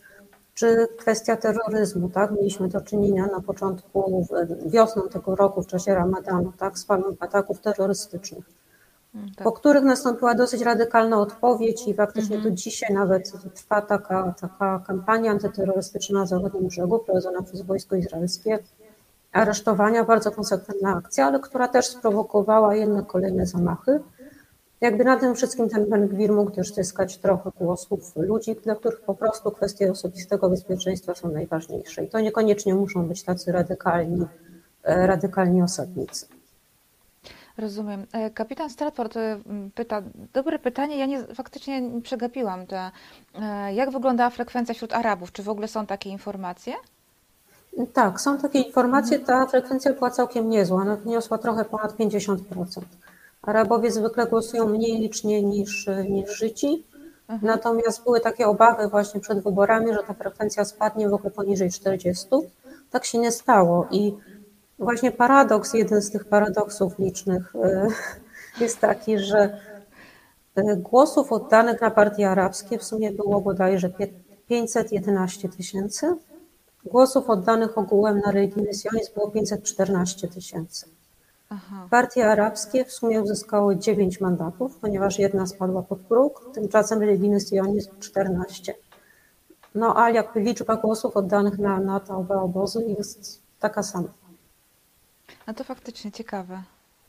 czy 0.53 0.87
kwestia 0.97 1.37
terroryzmu, 1.37 2.09
tak? 2.09 2.31
Mieliśmy 2.31 2.67
do 2.67 2.81
czynienia 2.81 3.27
na 3.27 3.41
początku 3.41 4.27
wiosną 4.65 5.09
tego 5.09 5.35
roku 5.35 5.61
w 5.61 5.67
czasie 5.67 5.95
Ramadanu, 5.95 6.53
tak? 6.57 6.79
Z 6.79 6.85
falą 6.85 7.03
ataków 7.19 7.61
terrorystycznych 7.61 8.66
tak. 9.35 9.43
po 9.43 9.51
których 9.51 9.83
nastąpiła 9.83 10.35
dosyć 10.35 10.61
radykalna 10.61 11.19
odpowiedź 11.19 11.87
i 11.87 11.93
faktycznie 11.93 12.35
Mhm. 12.35 12.53
do 12.53 12.61
dzisiaj 12.61 12.93
nawet 12.93 13.31
trwa 13.55 13.81
taka, 13.81 14.33
taka 14.41 14.83
kampania 14.87 15.31
antyterrorystyczna 15.31 16.19
na 16.19 16.25
zachodnim 16.25 16.67
brzegu 16.67 16.99
prowadzona 16.99 17.41
przez 17.41 17.61
wojsko 17.61 17.95
izraelskie. 17.95 18.59
Aresztowania, 19.31 20.03
bardzo 20.03 20.31
konsekwentna 20.31 20.95
akcja, 20.95 21.25
ale 21.25 21.39
która 21.39 21.67
też 21.67 21.87
sprowokowała 21.87 22.75
jedne 22.75 23.03
kolejne 23.03 23.45
zamachy. 23.45 23.99
Jakby 24.81 25.03
na 25.03 25.17
tym 25.17 25.35
wszystkim 25.35 25.69
ten 25.69 25.89
Ben 25.89 26.07
Gwir 26.07 26.33
mógł 26.33 26.51
też 26.51 26.73
zyskać 26.73 27.17
trochę 27.17 27.51
głosów 27.59 28.15
ludzi, 28.15 28.55
dla 28.63 28.75
których 28.75 29.01
po 29.01 29.15
prostu 29.15 29.51
kwestie 29.51 29.91
osobistego 29.91 30.49
bezpieczeństwa 30.49 31.15
są 31.15 31.31
najważniejsze. 31.31 32.03
I 32.03 32.09
to 32.09 32.19
niekoniecznie 32.19 32.75
muszą 32.75 33.07
być 33.07 33.23
tacy 33.23 33.51
radykalni, 33.51 34.25
radykalni 34.83 35.61
osadnicy. 35.63 36.25
Rozumiem. 37.57 38.05
E, 38.13 38.29
Kapitan 38.29 38.69
Stratford 38.69 39.17
e, 39.17 39.39
pyta, 39.75 40.01
dobre 40.33 40.59
pytanie, 40.59 40.97
ja 40.97 41.05
nie, 41.05 41.23
faktycznie 41.23 41.81
nie 41.81 42.01
przegapiłam 42.01 42.67
to. 42.67 42.75
E, 42.75 43.73
Jak 43.73 43.91
wyglądała 43.91 44.29
frekwencja 44.29 44.73
wśród 44.75 44.93
Arabów? 44.93 45.31
Czy 45.31 45.43
w 45.43 45.49
ogóle 45.49 45.67
są 45.67 45.85
takie 45.85 46.09
informacje? 46.09 46.73
Tak, 47.93 48.21
są 48.21 48.37
takie 48.37 48.59
informacje, 48.59 49.19
ta 49.19 49.45
frekwencja 49.45 49.93
była 49.93 50.09
całkiem 50.11 50.49
niezła, 50.49 50.81
ona 50.81 50.95
wyniosła 50.95 51.37
trochę 51.37 51.65
ponad 51.65 51.97
50%. 51.97 52.37
Arabowie 53.41 53.91
zwykle 53.91 54.25
głosują 54.27 54.67
mniej 54.67 54.97
licznie 54.99 55.43
niż, 55.43 55.87
niż 56.09 56.37
Życi, 56.37 56.83
Mhm. 57.29 57.47
natomiast 57.53 58.03
były 58.03 58.19
takie 58.19 58.47
obawy 58.47 58.87
właśnie 58.87 59.19
przed 59.21 59.43
wyborami, 59.43 59.93
że 59.93 59.99
ta 60.07 60.13
frekwencja 60.13 60.65
spadnie 60.65 61.09
w 61.09 61.13
ogóle 61.13 61.31
poniżej 61.31 61.71
40. 61.71 62.27
Tak 62.91 63.05
się 63.05 63.17
nie 63.17 63.31
stało 63.31 63.87
i 63.91 64.13
właśnie 64.79 65.11
paradoks, 65.11 65.73
jeden 65.73 66.01
z 66.01 66.11
tych 66.11 66.25
paradoksów 66.25 66.99
licznych 66.99 67.55
e, 67.55 67.87
jest 68.63 68.79
taki, 68.79 69.19
że 69.19 69.59
e, 70.55 70.75
głosów 70.75 71.31
oddanych 71.31 71.81
na 71.81 71.91
partie 71.91 72.29
arabskie 72.29 72.77
w 72.77 72.83
sumie 72.83 73.11
było 73.11 73.41
bodajże 73.41 73.89
pie- 73.89 74.13
511 74.47 75.49
tysięcy, 75.49 76.15
Głosów 76.87 77.29
oddanych 77.29 77.77
ogółem 77.77 78.19
na 78.19 78.31
religijny 78.31 78.73
sionizm 78.73 79.13
było 79.13 79.31
514 79.31 80.27
tysięcy. 80.27 80.85
Aha. 81.49 81.87
Partie 81.91 82.27
arabskie 82.27 82.85
w 82.85 82.91
sumie 82.91 83.21
uzyskały 83.21 83.77
9 83.77 84.21
mandatów, 84.21 84.77
ponieważ 84.81 85.19
jedna 85.19 85.47
spadła 85.47 85.81
pod 85.81 85.99
próg, 85.99 86.51
tymczasem 86.53 86.99
religijny 86.99 87.39
sionizm 87.39 87.91
14. 87.99 88.73
No 89.75 89.99
a 90.03 90.09
jakby 90.09 90.39
liczba 90.39 90.75
głosów 90.75 91.17
oddanych 91.17 91.59
na, 91.59 91.79
na 91.79 91.99
te 91.99 92.15
oba 92.15 92.35
obozy 92.35 92.85
jest 92.97 93.41
taka 93.59 93.83
sama. 93.83 94.09
No 95.47 95.53
to 95.53 95.63
faktycznie 95.63 96.11
ciekawe. 96.11 96.61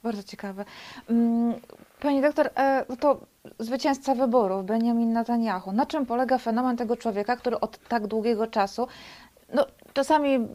Bardzo 0.02 0.22
ciekawe. 0.22 0.64
Mm, 1.10 1.54
Pani 2.00 2.22
doktor, 2.22 2.50
e, 2.56 2.84
to 3.00 3.20
zwycięzca 3.58 4.14
wyborów, 4.14 4.64
Benjamin 4.66 5.12
Netanyahu. 5.12 5.72
Na 5.72 5.86
czym 5.86 6.06
polega 6.06 6.38
fenomen 6.38 6.76
tego 6.76 6.96
człowieka, 6.96 7.36
który 7.36 7.60
od 7.60 7.78
tak 7.88 8.06
długiego 8.06 8.46
czasu, 8.46 8.86
no 9.54 9.66
czasami 9.92 10.48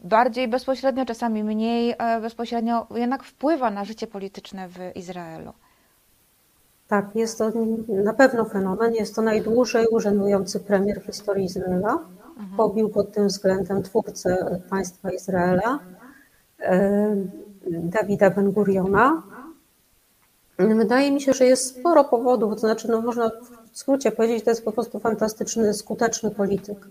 bardziej 0.00 0.48
bezpośrednio, 0.48 1.04
czasami 1.04 1.44
mniej 1.44 1.94
e, 1.98 2.20
bezpośrednio, 2.20 2.86
jednak 2.94 3.24
wpływa 3.24 3.70
na 3.70 3.84
życie 3.84 4.06
polityczne 4.06 4.68
w 4.68 4.96
Izraelu? 4.96 5.52
Tak, 6.88 7.06
jest 7.14 7.38
to 7.38 7.52
na 7.88 8.14
pewno 8.14 8.44
fenomen. 8.44 8.94
Jest 8.94 9.14
to 9.14 9.22
najdłużej 9.22 9.86
urzędujący 9.86 10.60
premier 10.60 11.00
w 11.02 11.06
historii 11.06 11.44
Izraela. 11.44 11.92
Mhm. 11.92 12.56
Pobił 12.56 12.88
pod 12.88 13.12
tym 13.12 13.26
względem 13.28 13.82
twórcę 13.82 14.60
państwa 14.70 15.10
Izraela, 15.10 15.78
Dawida 17.66 18.30
Ben-Guriona. 18.30 19.22
Wydaje 20.58 21.12
mi 21.12 21.20
się, 21.20 21.32
że 21.32 21.44
jest 21.44 21.66
sporo 21.66 22.04
powodów, 22.04 22.54
to 22.54 22.58
znaczy, 22.60 22.88
no 22.88 23.00
można 23.00 23.30
w 23.72 23.78
skrócie 23.78 24.12
powiedzieć, 24.12 24.38
że 24.38 24.44
to 24.44 24.50
jest 24.50 24.64
po 24.64 24.72
prostu 24.72 24.98
fantastyczny, 24.98 25.74
skuteczny 25.74 26.30
polityk. 26.30 26.88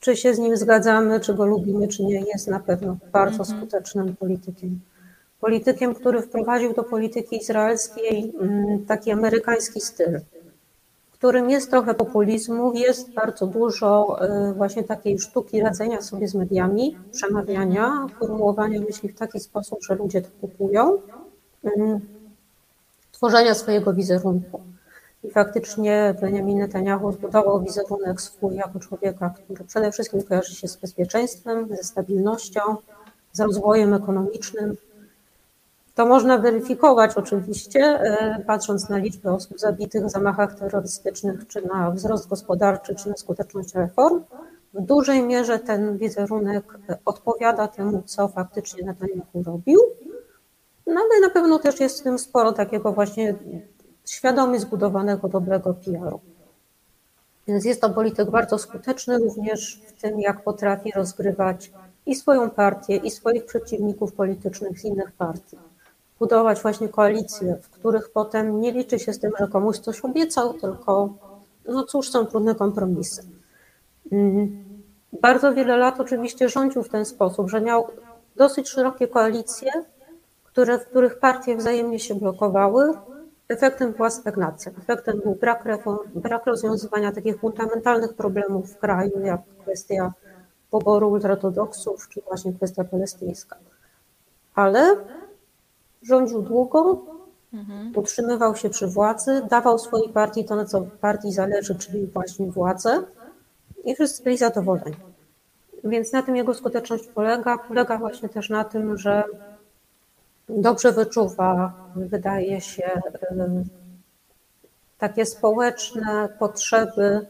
Czy 0.00 0.16
się 0.16 0.34
z 0.34 0.38
nim 0.38 0.56
zgadzamy, 0.56 1.20
czy 1.20 1.34
go 1.34 1.46
lubimy, 1.46 1.88
czy 1.88 2.04
nie, 2.04 2.20
jest 2.20 2.48
na 2.48 2.60
pewno 2.60 2.96
bardzo 3.12 3.38
Mhm. 3.42 3.58
skutecznym 3.58 4.16
politykiem. 4.16 4.80
Politykiem, 5.40 5.94
który 5.94 6.22
wprowadził 6.22 6.74
do 6.74 6.82
polityki 6.82 7.36
izraelskiej 7.36 8.32
mm, 8.40 8.84
taki 8.86 9.10
amerykański 9.12 9.80
styl, 9.80 10.20
w 11.16 11.18
którym 11.18 11.50
jest 11.50 11.70
trochę 11.70 11.94
populizmu, 11.94 12.72
jest 12.74 13.12
bardzo 13.12 13.46
dużo 13.46 14.18
y, 14.50 14.54
właśnie 14.54 14.84
takiej 14.84 15.18
sztuki 15.18 15.60
radzenia 15.60 16.02
sobie 16.02 16.28
z 16.28 16.34
mediami, 16.34 16.96
przemawiania, 17.12 18.06
formułowania 18.18 18.80
myśli 18.80 19.08
w 19.08 19.18
taki 19.18 19.40
sposób, 19.40 19.78
że 19.82 19.94
ludzie 19.94 20.22
to 20.22 20.28
kupują, 20.40 20.98
mm, 21.64 22.00
tworzenia 23.12 23.54
swojego 23.54 23.94
wizerunku. 23.94 24.60
I 25.24 25.30
faktycznie 25.30 26.14
Benjamin 26.20 26.58
Netanyahu 26.58 27.12
zbudował 27.12 27.62
wizerunek 27.62 28.20
swój 28.20 28.54
jako 28.54 28.80
człowieka, 28.80 29.34
który 29.44 29.64
przede 29.64 29.92
wszystkim 29.92 30.22
kojarzy 30.22 30.54
się 30.54 30.68
z 30.68 30.76
bezpieczeństwem, 30.76 31.68
ze 31.76 31.82
stabilnością, 31.82 32.60
z 33.32 33.40
rozwojem 33.40 33.94
ekonomicznym. 33.94 34.76
To 35.96 36.06
można 36.06 36.38
weryfikować 36.38 37.16
oczywiście, 37.16 37.80
e, 37.80 38.42
patrząc 38.46 38.88
na 38.88 38.98
liczbę 38.98 39.32
osób 39.32 39.58
zabitych 39.58 40.04
w 40.04 40.10
zamachach 40.10 40.58
terrorystycznych, 40.58 41.46
czy 41.46 41.66
na 41.66 41.90
wzrost 41.90 42.28
gospodarczy, 42.28 42.94
czy 42.94 43.08
na 43.08 43.16
skuteczność 43.16 43.74
reform. 43.74 44.22
W 44.74 44.80
dużej 44.80 45.22
mierze 45.22 45.58
ten 45.58 45.98
wizerunek 45.98 46.78
odpowiada 47.04 47.68
temu, 47.68 48.02
co 48.06 48.28
faktycznie 48.28 48.86
Netanyahu 48.86 49.42
robił. 49.42 49.80
No 50.86 51.00
ale 51.00 51.20
na 51.20 51.30
pewno 51.30 51.58
też 51.58 51.80
jest 51.80 52.00
w 52.00 52.02
tym 52.02 52.18
sporo 52.18 52.52
takiego 52.52 52.92
właśnie 52.92 53.34
świadomie 54.04 54.60
zbudowanego 54.60 55.28
dobrego 55.28 55.74
PR-u. 55.74 56.20
Więc 57.48 57.64
jest 57.64 57.80
to 57.80 57.90
polityk 57.90 58.30
bardzo 58.30 58.58
skuteczny 58.58 59.18
również 59.18 59.82
w 59.86 60.00
tym, 60.02 60.20
jak 60.20 60.44
potrafi 60.44 60.92
rozgrywać 60.96 61.72
i 62.06 62.14
swoją 62.14 62.50
partię, 62.50 62.96
i 62.96 63.10
swoich 63.10 63.44
przeciwników 63.44 64.12
politycznych 64.12 64.80
z 64.80 64.84
innych 64.84 65.12
partii. 65.12 65.56
Budować 66.18 66.62
właśnie 66.62 66.88
koalicje, 66.88 67.56
w 67.62 67.70
których 67.70 68.10
potem 68.10 68.60
nie 68.60 68.72
liczy 68.72 68.98
się 68.98 69.12
z 69.12 69.18
tym, 69.18 69.32
że 69.40 69.48
komuś 69.48 69.78
coś 69.78 70.00
obiecał, 70.00 70.54
tylko 70.54 71.08
no 71.68 71.82
cóż, 71.82 72.10
są 72.10 72.26
trudne 72.26 72.54
kompromisy. 72.54 73.22
Mm. 74.12 74.64
Bardzo 75.20 75.54
wiele 75.54 75.76
lat 75.76 76.00
oczywiście 76.00 76.48
rządził 76.48 76.82
w 76.82 76.88
ten 76.88 77.04
sposób, 77.04 77.50
że 77.50 77.60
miał 77.60 77.88
dosyć 78.36 78.68
szerokie 78.68 79.08
koalicje, 79.08 79.72
które, 80.44 80.78
w 80.78 80.86
których 80.86 81.18
partie 81.18 81.56
wzajemnie 81.56 82.00
się 82.00 82.14
blokowały, 82.14 82.94
Efektem 83.48 83.92
była 83.92 84.10
stagnacja. 84.10 84.72
Efektem 84.78 85.20
był 85.20 85.34
brak 85.34 85.64
reform, 85.64 86.08
brak 86.14 86.46
rozwiązywania 86.46 87.12
takich 87.12 87.40
fundamentalnych 87.40 88.14
problemów 88.14 88.72
w 88.72 88.78
kraju, 88.78 89.20
jak 89.20 89.40
kwestia 89.62 90.12
poboru 90.70 91.10
ultraortodoksów, 91.10 92.08
czy 92.08 92.20
właśnie 92.20 92.52
kwestia 92.52 92.84
palestyńska. 92.84 93.56
Ale 94.54 94.96
rządził 96.08 96.42
długo, 96.42 97.02
mhm. 97.52 97.92
utrzymywał 97.96 98.56
się 98.56 98.70
przy 98.70 98.86
władzy, 98.86 99.42
dawał 99.50 99.78
swojej 99.78 100.08
partii 100.08 100.44
to, 100.44 100.56
na 100.56 100.64
co 100.64 100.86
partii 101.00 101.32
zależy, 101.32 101.74
czyli 101.74 102.06
właśnie 102.06 102.46
władzę 102.46 103.02
i 103.84 103.94
wszyscy 103.94 104.24
byli 104.24 104.38
zadowoleni. 104.38 104.96
Więc 105.84 106.12
na 106.12 106.22
tym 106.22 106.36
jego 106.36 106.54
skuteczność 106.54 107.06
polega. 107.06 107.58
Polega 107.58 107.98
właśnie 107.98 108.28
też 108.28 108.50
na 108.50 108.64
tym, 108.64 108.98
że 108.98 109.24
dobrze 110.48 110.92
wyczuwa, 110.92 111.72
wydaje 111.96 112.60
się, 112.60 112.90
takie 114.98 115.26
społeczne 115.26 116.28
potrzeby, 116.38 117.26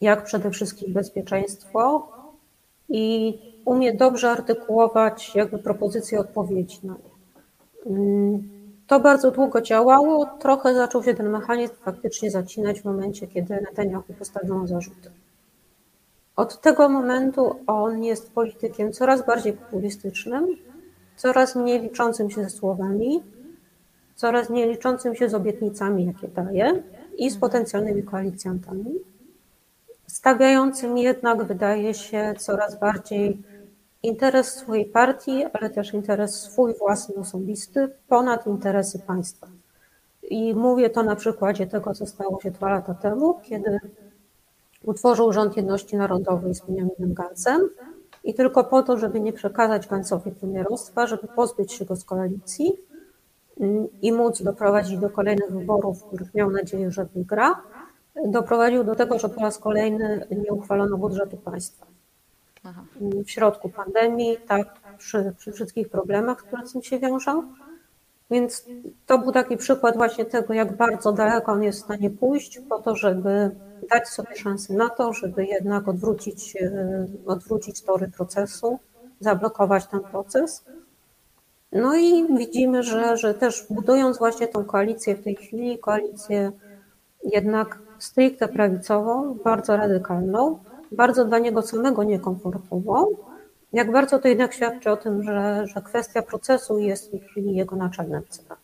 jak 0.00 0.24
przede 0.24 0.50
wszystkim 0.50 0.92
bezpieczeństwo 0.92 2.12
i 2.88 3.38
umie 3.64 3.94
dobrze 3.94 4.30
artykułować 4.30 5.34
jakby 5.34 5.58
propozycje 5.58 6.20
odpowiedzi 6.20 6.78
na 6.82 6.92
nie. 6.92 7.17
To 8.86 9.00
bardzo 9.00 9.30
długo 9.30 9.60
działało, 9.60 10.26
trochę 10.26 10.74
zaczął 10.74 11.02
się 11.02 11.14
ten 11.14 11.30
mechanizm 11.30 11.74
faktycznie 11.74 12.30
zacinać 12.30 12.80
w 12.80 12.84
momencie, 12.84 13.26
kiedy 13.26 13.54
Netanyahu 13.54 14.12
postawiono 14.18 14.66
zarzuty. 14.66 15.10
Od 16.36 16.60
tego 16.60 16.88
momentu 16.88 17.56
on 17.66 18.04
jest 18.04 18.32
politykiem 18.32 18.92
coraz 18.92 19.26
bardziej 19.26 19.52
populistycznym, 19.52 20.46
coraz 21.16 21.56
mniej 21.56 21.80
liczącym 21.80 22.30
się 22.30 22.42
ze 22.44 22.50
słowami, 22.50 23.22
coraz 24.14 24.50
mniej 24.50 24.68
liczącym 24.68 25.14
się 25.14 25.28
z 25.28 25.34
obietnicami, 25.34 26.06
jakie 26.06 26.28
daje 26.28 26.82
i 27.16 27.30
z 27.30 27.36
potencjalnymi 27.36 28.02
koalicjantami, 28.02 28.94
stawiającym 30.06 30.98
jednak, 30.98 31.44
wydaje 31.44 31.94
się, 31.94 32.34
coraz 32.38 32.80
bardziej 32.80 33.42
interes 34.02 34.54
swojej 34.54 34.84
partii, 34.84 35.44
ale 35.52 35.70
też 35.70 35.94
interes 35.94 36.34
swój 36.34 36.74
własny, 36.74 37.14
osobisty, 37.14 37.88
ponad 38.08 38.46
interesy 38.46 38.98
państwa. 38.98 39.46
I 40.30 40.54
mówię 40.54 40.90
to 40.90 41.02
na 41.02 41.16
przykładzie 41.16 41.66
tego, 41.66 41.94
co 41.94 42.06
stało 42.06 42.40
się 42.40 42.50
dwa 42.50 42.70
lata 42.70 42.94
temu, 42.94 43.40
kiedy 43.42 43.78
utworzył 44.84 45.32
Rząd 45.32 45.56
Jedności 45.56 45.96
Narodowej 45.96 46.54
z 46.54 46.60
Benjaminem 46.60 47.14
Gancem, 47.14 47.68
i 48.24 48.34
tylko 48.34 48.64
po 48.64 48.82
to, 48.82 48.98
żeby 48.98 49.20
nie 49.20 49.32
przekazać 49.32 49.86
Gancowi 49.86 50.30
premierostwa, 50.30 51.06
żeby 51.06 51.28
pozbyć 51.36 51.72
się 51.72 51.84
go 51.84 51.96
z 51.96 52.04
koalicji 52.04 52.72
mm, 53.60 53.88
i 54.02 54.12
móc 54.12 54.42
doprowadzić 54.42 54.98
do 54.98 55.10
kolejnych 55.10 55.52
wyborów, 55.52 56.00
w 56.00 56.04
których 56.04 56.34
miał 56.34 56.50
nadzieję, 56.50 56.90
że 56.90 57.04
wygra, 57.04 57.62
doprowadził 58.26 58.84
do 58.84 58.94
tego, 58.94 59.18
że 59.18 59.28
po 59.28 59.40
raz 59.40 59.58
kolejny 59.58 60.26
nie 60.30 60.52
uchwalono 60.52 60.96
budżetu 60.96 61.36
państwa. 61.36 61.86
W 63.24 63.30
środku 63.30 63.68
pandemii, 63.68 64.36
tak, 64.48 64.80
przy, 64.98 65.34
przy 65.38 65.52
wszystkich 65.52 65.88
problemach, 65.88 66.38
które 66.38 66.66
z 66.66 66.72
tym 66.72 66.82
się 66.82 66.98
wiążą. 66.98 67.42
Więc 68.30 68.64
to 69.06 69.18
był 69.18 69.32
taki 69.32 69.56
przykład 69.56 69.96
właśnie 69.96 70.24
tego, 70.24 70.54
jak 70.54 70.76
bardzo 70.76 71.12
daleko 71.12 71.52
on 71.52 71.62
jest 71.62 71.80
w 71.80 71.84
stanie 71.84 72.10
pójść 72.10 72.60
po 72.68 72.78
to, 72.78 72.96
żeby 72.96 73.50
dać 73.90 74.08
sobie 74.08 74.36
szansę 74.36 74.74
na 74.74 74.88
to, 74.88 75.12
żeby 75.12 75.44
jednak 75.44 75.88
odwrócić, 75.88 76.56
e, 76.56 77.06
odwrócić 77.26 77.82
tory 77.82 78.08
procesu, 78.08 78.78
zablokować 79.20 79.86
ten 79.86 80.00
proces. 80.00 80.64
No 81.72 81.96
i 81.96 82.36
widzimy, 82.36 82.82
że, 82.82 83.16
że 83.16 83.34
też 83.34 83.66
budując 83.70 84.18
właśnie 84.18 84.48
tą 84.48 84.64
koalicję 84.64 85.16
w 85.16 85.24
tej 85.24 85.36
chwili, 85.36 85.78
koalicję 85.78 86.52
jednak 87.24 87.78
stricte 87.98 88.48
prawicową, 88.48 89.34
bardzo 89.44 89.76
radykalną, 89.76 90.58
bardzo 90.92 91.24
dla 91.24 91.38
niego 91.38 91.62
samego 91.62 92.04
niekomfortową, 92.04 93.16
jak 93.72 93.92
bardzo 93.92 94.18
to 94.18 94.28
jednak 94.28 94.54
świadczy 94.54 94.90
o 94.90 94.96
tym, 94.96 95.22
że, 95.22 95.66
że 95.66 95.82
kwestia 95.82 96.22
procesu 96.22 96.78
jest 96.78 97.08
w 97.08 97.10
tej 97.10 97.20
chwili 97.20 97.54
jego 97.54 97.76
naczelnym 97.76 98.22
celem. 98.28 98.58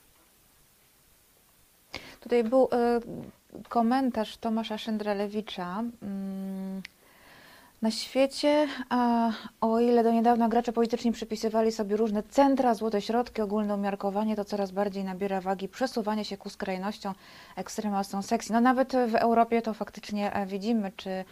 Tutaj 2.21 2.45
był 2.45 2.69
e, 2.73 3.01
komentarz 3.69 4.37
Tomasza 4.37 4.79
Szyndralewicza. 4.79 5.85
Mm, 6.03 6.83
na 7.83 7.91
świecie, 7.91 8.69
o 9.61 9.81
ile 9.81 10.03
do 10.05 10.13
niedawna 10.13 10.49
gracze 10.49 10.73
polityczni 10.73 11.13
przypisywali 11.13 11.73
sobie 11.73 11.97
różne 11.97 12.23
centra, 12.23 12.75
złote 12.75 13.01
środki, 13.01 13.43
ogólne 13.43 13.75
umiarkowanie, 13.75 14.37
to 14.37 14.45
coraz 14.45 14.71
bardziej 14.71 15.05
nabiera 15.05 15.41
wagi 15.41 15.69
przesuwanie 15.69 16.25
się 16.25 16.37
ku 16.37 16.51
skrajnościom, 16.51 17.15
ekstremalstom 17.57 18.23
sekcji. 18.23 18.53
No 18.53 18.61
nawet 18.61 18.93
w 18.93 19.15
Europie 19.15 19.63
to 19.63 19.75
faktycznie 19.75 20.33
e, 20.33 20.47
widzimy, 20.47 20.93
czy 20.97 21.25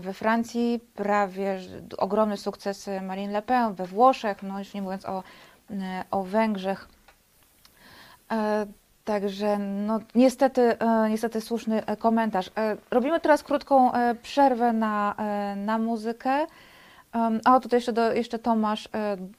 we 0.00 0.12
Francji 0.12 0.80
prawie 0.94 1.58
ogromny 1.98 2.36
sukces 2.36 2.90
Marine 3.02 3.32
Le 3.32 3.42
Pen, 3.42 3.74
we 3.74 3.86
Włoszech, 3.86 4.42
no 4.42 4.58
już 4.58 4.74
nie 4.74 4.82
mówiąc 4.82 5.06
o, 5.06 5.22
e, 5.70 6.04
o 6.10 6.22
Węgrzech. 6.22 6.88
Także 9.04 9.58
no, 9.58 10.00
niestety, 10.14 10.78
e, 10.78 11.10
niestety 11.10 11.40
słuszny 11.40 11.86
e, 11.86 11.96
komentarz. 11.96 12.50
E, 12.56 12.76
robimy 12.90 13.20
teraz 13.20 13.42
krótką 13.42 13.90
przerwę 14.22 14.72
na, 14.72 15.14
na 15.56 15.78
muzykę. 15.78 16.46
A 17.44 17.60
tutaj 17.60 17.76
jeszcze, 17.76 17.92
do, 17.92 18.12
jeszcze 18.12 18.38
Tomasz 18.38 18.88
mm, 18.92 19.32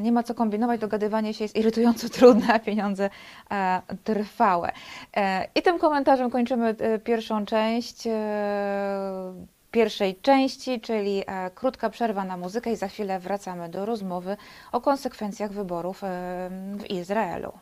nie 0.00 0.12
ma 0.12 0.22
co 0.22 0.34
kombinować, 0.34 0.80
dogadywanie 0.80 1.34
się 1.34 1.44
jest 1.44 1.56
irytująco 1.56 2.08
trudne, 2.18 2.54
a 2.54 2.58
pieniądze 2.58 3.10
trwałe. 4.04 4.72
I 5.54 5.62
tym 5.62 5.78
komentarzem 5.78 6.30
kończymy 6.30 6.74
pierwszą 7.04 7.46
część 7.46 8.08
pierwszej 9.74 10.16
części, 10.22 10.80
czyli 10.80 11.22
e, 11.26 11.50
krótka 11.54 11.90
przerwa 11.90 12.24
na 12.24 12.36
muzykę 12.36 12.72
i 12.72 12.76
za 12.76 12.88
chwilę 12.88 13.20
wracamy 13.20 13.68
do 13.68 13.86
rozmowy 13.86 14.36
o 14.72 14.80
konsekwencjach 14.80 15.52
wyborów 15.52 16.04
e, 16.04 16.50
w 16.78 16.90
Izraelu. 16.90 17.52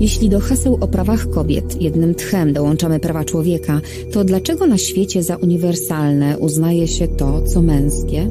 Jeśli 0.00 0.28
do 0.28 0.40
haseł 0.40 0.78
o 0.80 0.88
prawach 0.88 1.30
kobiet 1.34 1.82
jednym 1.82 2.14
tchem 2.14 2.52
dołączamy 2.52 3.00
prawa 3.00 3.24
człowieka, 3.24 3.80
to 4.12 4.24
dlaczego 4.24 4.66
na 4.66 4.78
świecie 4.78 5.22
za 5.22 5.36
uniwersalne 5.36 6.38
uznaje 6.38 6.88
się 6.88 7.08
to, 7.08 7.42
co 7.42 7.62
męskie? 7.62 8.28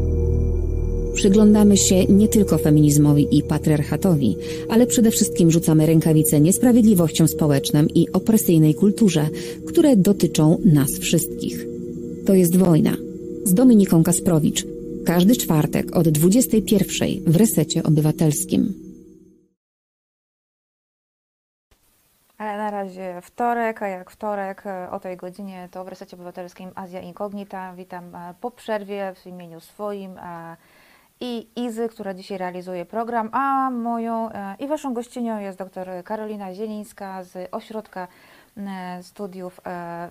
Przyglądamy 1.13 1.77
się 1.77 2.05
nie 2.05 2.27
tylko 2.27 2.57
feminizmowi 2.57 3.37
i 3.37 3.43
patriarchatowi, 3.43 4.37
ale 4.69 4.87
przede 4.87 5.11
wszystkim 5.11 5.51
rzucamy 5.51 5.85
rękawice 5.85 6.39
niesprawiedliwościom 6.41 7.27
społecznym 7.27 7.89
i 7.89 8.11
opresyjnej 8.11 8.75
kulturze, 8.75 9.29
które 9.67 9.95
dotyczą 9.95 10.57
nas 10.65 10.91
wszystkich. 10.99 11.65
To 12.25 12.33
jest 12.33 12.55
wojna. 12.55 12.97
Z 13.45 13.53
Dominiką 13.53 14.03
Kasprowicz. 14.03 14.65
Każdy 15.05 15.35
czwartek 15.35 15.95
od 15.95 16.09
21 16.09 17.09
w 17.27 17.35
Resecie 17.35 17.83
Obywatelskim. 17.83 18.73
Ale 22.37 22.57
na 22.57 22.71
razie 22.71 23.21
wtorek, 23.21 23.81
a 23.81 23.87
jak 23.87 24.11
wtorek 24.11 24.63
e, 24.65 24.91
o 24.91 24.99
tej 24.99 25.17
godzinie 25.17 25.69
to 25.71 25.83
w 25.83 25.87
Resecie 25.87 26.15
Obywatelskim 26.15 26.71
Azja 26.75 27.01
Inkognita. 27.01 27.73
Witam 27.73 28.15
e, 28.15 28.33
po 28.41 28.51
przerwie 28.51 29.13
w 29.15 29.27
imieniu 29.27 29.59
swoim 29.59 30.19
i 31.19 31.47
Izy, 31.55 31.89
która 31.89 32.13
dzisiaj 32.13 32.37
realizuje 32.37 32.85
program, 32.85 33.29
a 33.31 33.69
moją 33.69 34.29
e, 34.29 34.55
i 34.59 34.67
waszą 34.67 34.93
gościnią 34.93 35.39
jest 35.39 35.57
dr 35.57 36.03
Karolina 36.03 36.53
Zielińska 36.53 37.23
z 37.23 37.49
Ośrodka 37.51 38.07
Studiów 39.01 39.61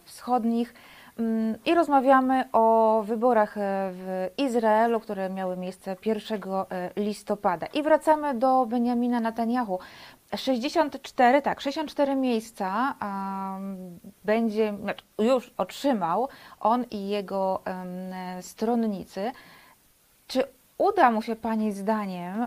Wschodnich. 0.04 0.74
Mm, 1.18 1.58
I 1.64 1.74
rozmawiamy 1.74 2.44
o 2.52 3.02
wyborach 3.06 3.58
e, 3.58 3.60
w 3.92 4.30
Izraelu, 4.38 5.00
które 5.00 5.30
miały 5.30 5.56
miejsce 5.56 5.96
1 6.04 6.40
e, 6.70 6.90
listopada. 6.96 7.66
I 7.66 7.82
wracamy 7.82 8.34
do 8.34 8.66
Benjamina 8.66 9.20
Netanyahu. 9.20 9.78
64, 10.36 11.42
tak, 11.42 11.60
64 11.60 12.16
miejsca 12.16 12.94
um, 13.02 13.98
będzie, 14.24 14.74
znaczy 14.80 15.04
już 15.18 15.52
otrzymał 15.56 16.28
on 16.60 16.84
i 16.90 17.08
jego 17.08 17.62
um, 17.66 18.42
stronnicy. 18.42 19.32
Czy 20.26 20.44
uda 20.82 21.10
mu 21.10 21.22
się 21.22 21.36
Pani 21.36 21.72
zdaniem 21.72 22.46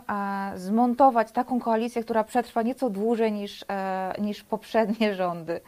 zmontować 0.56 1.32
taką 1.32 1.60
koalicję, 1.60 2.04
która 2.04 2.24
przetrwa 2.24 2.62
nieco 2.62 2.90
dłużej 2.90 3.32
niż, 3.32 3.66
e, 3.70 4.14
niż 4.22 4.44
poprzednie 4.44 5.16
rządy? 5.16 5.62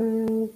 Mm, 0.00 0.48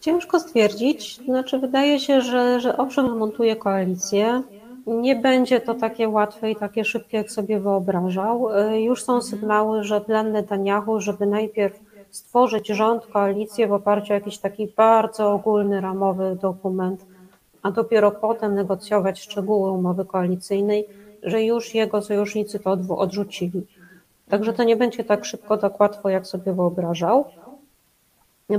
ciężko 0.00 0.40
stwierdzić. 0.40 1.16
Znaczy, 1.16 1.58
wydaje 1.58 2.00
się, 2.00 2.20
że, 2.20 2.60
że 2.60 2.76
owszem, 2.76 3.06
zmontuje 3.14 3.56
koalicję. 3.56 4.42
Nie 4.86 5.16
będzie 5.16 5.60
to 5.60 5.74
takie 5.74 6.08
łatwe 6.08 6.50
i 6.50 6.56
takie 6.56 6.84
szybkie, 6.84 7.16
jak 7.16 7.30
sobie 7.30 7.60
wyobrażał. 7.60 8.58
E, 8.58 8.82
już 8.82 9.04
są 9.04 9.22
sygnały, 9.22 9.84
że 9.84 10.00
plan 10.00 10.32
Netanyahu, 10.32 11.00
żeby 11.00 11.26
najpierw 11.26 11.80
stworzyć 12.10 12.68
rząd, 12.68 13.06
koalicję 13.06 13.66
w 13.66 13.72
oparciu 13.72 14.12
o 14.12 14.14
jakiś 14.14 14.38
taki 14.38 14.66
bardzo 14.76 15.32
ogólny, 15.32 15.80
ramowy 15.80 16.38
dokument, 16.42 17.04
a 17.62 17.70
dopiero 17.70 18.10
potem 18.10 18.54
negocjować 18.54 19.20
szczegóły 19.20 19.72
umowy 19.72 20.04
koalicyjnej, 20.04 20.88
że 21.22 21.42
już 21.42 21.74
jego 21.74 22.02
sojusznicy 22.02 22.58
to 22.58 22.70
odrzucili. 22.98 23.66
Także 24.28 24.52
to 24.52 24.64
nie 24.64 24.76
będzie 24.76 25.04
tak 25.04 25.24
szybko, 25.24 25.56
tak 25.56 25.80
łatwo, 25.80 26.08
jak 26.08 26.26
sobie 26.26 26.52
wyobrażał. 26.52 27.24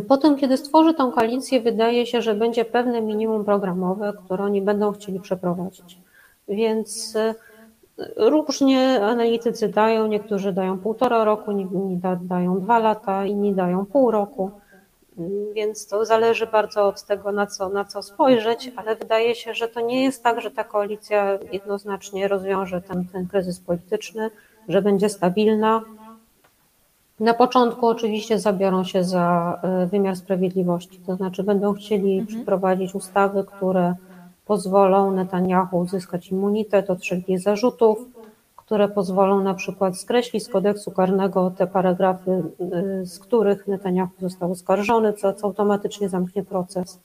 Potem, 0.08 0.38
kiedy 0.38 0.58
stworzy 0.58 0.94
tą 0.94 1.12
koalicję, 1.12 1.62
wydaje 1.62 2.06
się, 2.06 2.22
że 2.22 2.36
będzie 2.36 2.66
pewne 2.66 3.02
minimum 3.02 3.46
programowe, 3.46 4.14
które 4.26 4.44
oni 4.44 4.62
będą 4.62 4.92
chcieli 4.92 5.20
przeprowadzić. 5.20 5.98
Więc 6.48 7.16
e, 7.16 7.36
różnie 8.18 9.06
analitycy 9.06 9.68
dają, 9.68 10.08
niektórzy 10.08 10.54
dają 10.54 10.78
półtora 10.78 11.24
roku, 11.24 11.52
inni 11.52 12.02
dają 12.22 12.62
dwa 12.62 12.80
lata, 12.80 13.26
inni 13.26 13.54
dają 13.54 13.86
pół 13.86 14.12
roku. 14.12 14.52
Więc 15.56 15.88
to 15.88 16.06
zależy 16.06 16.48
bardzo 16.48 16.88
od 16.88 17.04
tego, 17.04 17.32
na 17.32 17.48
co, 17.48 17.70
na 17.70 17.86
co 17.86 18.02
spojrzeć, 18.02 18.72
ale 18.76 18.96
wydaje 18.96 19.36
się, 19.36 19.54
że 19.54 19.68
to 19.68 19.82
nie 19.82 20.04
jest 20.04 20.24
tak, 20.24 20.42
że 20.42 20.52
ta 20.52 20.64
koalicja 20.64 21.40
jednoznacznie 21.52 22.28
rozwiąże 22.28 22.82
ten, 22.82 23.06
ten 23.06 23.28
kryzys 23.28 23.60
polityczny, 23.60 24.30
że 24.70 24.82
będzie 24.82 25.10
stabilna. 25.10 25.82
Na 27.20 27.34
początku 27.34 27.88
oczywiście 27.88 28.40
zabiorą 28.40 28.84
się 28.84 29.04
za 29.04 29.60
e, 29.64 29.86
wymiar 29.86 30.16
sprawiedliwości, 30.16 31.00
to 31.06 31.16
znaczy 31.16 31.44
będą 31.44 31.74
chcieli 31.74 32.20
mhm. 32.20 32.28
przeprowadzić 32.28 32.96
ustawy, 32.96 33.44
które 33.44 33.96
pozwolą 34.46 35.12
Netanyahu 35.12 35.80
uzyskać 35.80 36.28
immunitet 36.28 36.90
od 36.90 37.02
wszelkich 37.02 37.40
zarzutów, 37.40 38.00
które 38.70 38.88
pozwolą 38.88 39.44
na 39.44 39.54
przykład 39.54 39.98
skreślić 39.98 40.44
z 40.44 40.50
kodeksu 40.50 40.92
karnego 40.92 41.52
te 41.52 41.68
paragrafy, 41.68 42.44
y, 43.02 43.06
z 43.06 43.20
których 43.20 43.68
Netanyahu 43.68 44.12
został 44.20 44.52
oskarżony, 44.52 45.14
co, 45.14 45.34
co 45.34 45.48
automatycznie 45.48 46.10
zamknie 46.10 46.44
proces. 46.44 47.00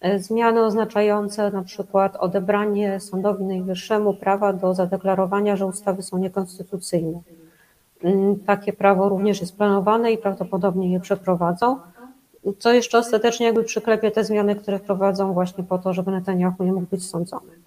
E, 0.00 0.18
zmiany 0.18 0.64
oznaczające 0.64 1.50
na 1.50 1.62
przykład 1.62 2.16
odebranie 2.16 3.00
Sądowi 3.00 3.44
Najwyższemu 3.44 4.14
prawa 4.14 4.52
do 4.52 4.74
zadeklarowania, 4.74 5.56
że 5.56 5.66
ustawy 5.66 6.02
są 6.02 6.18
niekonstytucyjne. 6.18 7.20
Mm, 8.04 8.36
takie 8.36 8.72
prawo 8.72 9.08
również 9.08 9.40
jest 9.40 9.56
planowane 9.56 10.12
i 10.12 10.18
prawdopodobnie 10.18 10.92
je 10.92 11.00
przeprowadzą, 11.00 11.78
co 12.58 12.72
jeszcze 12.72 12.98
ostatecznie 12.98 13.46
jakby 13.46 13.64
przyklepie 13.64 14.10
te 14.10 14.24
zmiany, 14.24 14.54
które 14.54 14.80
prowadzą 14.80 15.32
właśnie 15.32 15.64
po 15.64 15.78
to, 15.78 15.92
żeby 15.92 16.10
Netanyahu 16.10 16.64
nie 16.64 16.72
mógł 16.72 16.86
być 16.86 17.06
sądzony. 17.06 17.65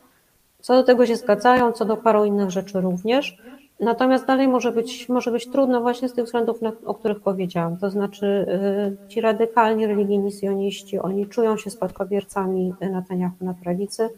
Co 0.61 0.73
do 0.73 0.83
tego 0.83 1.05
się 1.05 1.15
zgadzają, 1.15 1.71
co 1.71 1.85
do 1.85 1.97
paru 1.97 2.25
innych 2.25 2.49
rzeczy 2.49 2.81
również. 2.81 3.37
Natomiast 3.79 4.25
dalej 4.25 4.47
może 4.47 4.71
być, 4.71 5.09
może 5.09 5.31
być 5.31 5.47
trudno 5.47 5.81
właśnie 5.81 6.09
z 6.09 6.13
tych 6.13 6.25
względów, 6.25 6.59
o 6.85 6.93
których 6.93 7.19
powiedziałam. 7.19 7.77
To 7.77 7.89
znaczy 7.89 8.25
y, 8.25 9.09
ci 9.09 9.21
radykalni 9.21 9.87
religijni 9.87 10.31
sioniści, 10.31 10.99
oni 10.99 11.27
czują 11.27 11.57
się 11.57 11.69
spadkobiercami 11.69 12.73
Netanyahu 12.81 13.35
na 13.41 13.53
prawicy. 13.53 14.09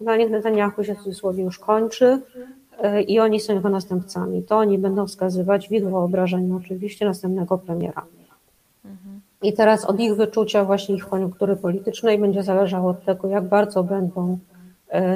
Dla 0.00 0.16
nich 0.16 0.30
Netanyahu 0.30 0.84
się 0.84 0.94
w 0.94 0.98
cudzysłowie 0.98 1.44
już 1.44 1.58
kończy 1.58 2.22
y, 2.84 3.02
i 3.02 3.20
oni 3.20 3.40
są 3.40 3.54
jego 3.54 3.68
następcami. 3.68 4.42
To 4.42 4.56
oni 4.56 4.78
będą 4.78 5.06
wskazywać 5.06 5.68
w 5.68 5.72
ich 5.72 5.84
wyobrażeniu 5.84 6.56
oczywiście 6.56 7.06
następnego 7.06 7.58
premiera. 7.58 8.02
Mhm. 8.84 9.20
I 9.42 9.52
teraz 9.52 9.84
od 9.84 10.00
ich 10.00 10.14
wyczucia 10.14 10.64
właśnie 10.64 10.94
ich 10.94 11.08
koniunktury 11.08 11.56
politycznej 11.56 12.18
będzie 12.18 12.42
zależało 12.42 12.90
od 12.90 13.04
tego, 13.04 13.28
jak 13.28 13.44
bardzo 13.44 13.84
będą 13.84 14.38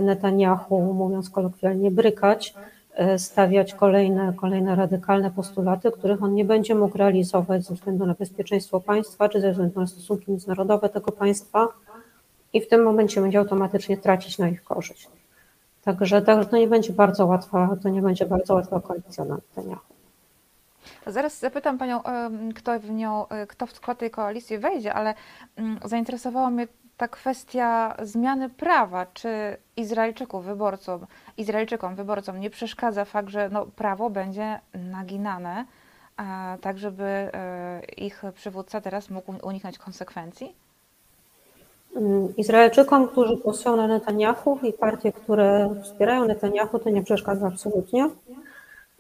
Netanyahu, 0.03 0.95
mówiąc 0.95 1.31
kolokwialnie, 1.31 1.91
brykać, 1.91 2.55
e, 2.95 3.19
stawiać 3.19 3.75
kolejne, 3.75 4.33
kolejne 4.37 4.75
radykalne 4.75 5.31
postulaty, 5.31 5.91
których 5.91 6.23
on 6.23 6.35
nie 6.35 6.45
będzie 6.45 6.75
mógł 6.75 6.99
realizować 6.99 7.65
ze 7.65 7.75
względu 7.75 8.07
na 8.07 8.15
bezpieczeństwo 8.15 8.81
państwa, 8.81 9.29
czy 9.29 9.41
ze 9.41 9.51
względu 9.51 9.81
na 9.81 9.87
stosunki 9.87 10.31
międzynarodowe 10.31 10.89
tego 10.89 11.13
państwa 11.13 11.69
i 12.53 12.61
w 12.61 12.69
tym 12.69 12.83
momencie 12.83 13.21
będzie 13.21 13.39
automatycznie 13.39 13.97
tracić 13.97 14.39
na 14.39 14.49
ich 14.49 14.65
korzyść. 14.65 15.09
Także, 15.85 16.23
także 16.23 16.47
to 16.47 16.57
nie 16.57 16.69
będzie 16.69 16.93
bardzo 16.93 17.27
łatwa, 17.27 17.77
to 17.83 17.89
nie 17.89 18.03
będzie 18.03 18.27
bardzo 18.27 18.55
łatwa 18.55 18.81
koalicja 18.81 19.25
na 19.25 19.35
Netanyahu. 19.35 19.95
Zaraz 21.07 21.41
zapytam 21.41 21.79
Panią, 21.79 22.01
kto 22.55 22.81
w 22.81 22.91
nią, 22.91 23.29
e, 23.29 23.47
kto 23.47 23.67
w 23.67 23.73
skład 23.73 23.99
tej 23.99 24.11
koalicji 24.11 24.59
wejdzie, 24.59 24.95
ale 24.95 25.15
mm, 25.57 25.79
zainteresowało 25.85 26.51
mnie 26.51 26.67
ta 26.97 27.09
kwestia 27.09 27.97
zmiany 28.03 28.51
prawa, 28.51 29.07
czy 29.07 29.57
Izraelczyków, 29.77 30.45
wyborcom, 30.45 31.07
Izraelczykom, 31.37 31.95
wyborcom 31.95 32.41
nie 32.41 32.51
przeszkadza 32.51 33.05
fakt, 33.05 33.29
że 33.29 33.49
no, 33.49 33.67
prawo 33.67 34.11
będzie 34.11 34.61
naginane, 34.75 35.65
a, 36.17 36.57
tak 36.61 36.79
żeby 36.79 37.05
e, 37.05 37.81
ich 37.97 38.23
przywódca 38.35 38.81
teraz 38.81 39.11
mógł 39.11 39.35
uniknąć 39.43 39.79
konsekwencji? 39.79 40.55
Mm, 41.97 42.37
Izraelczykom, 42.37 43.09
którzy 43.09 43.37
głosują 43.37 43.77
na 43.77 43.87
Netanyahu 43.87 44.59
i 44.63 44.73
partie, 44.73 45.13
które 45.13 45.75
wspierają 45.83 46.25
Netanyahu, 46.25 46.79
to 46.79 46.91
nie 46.91 47.03
przeszkadza 47.03 47.47
absolutnie. 47.47 48.11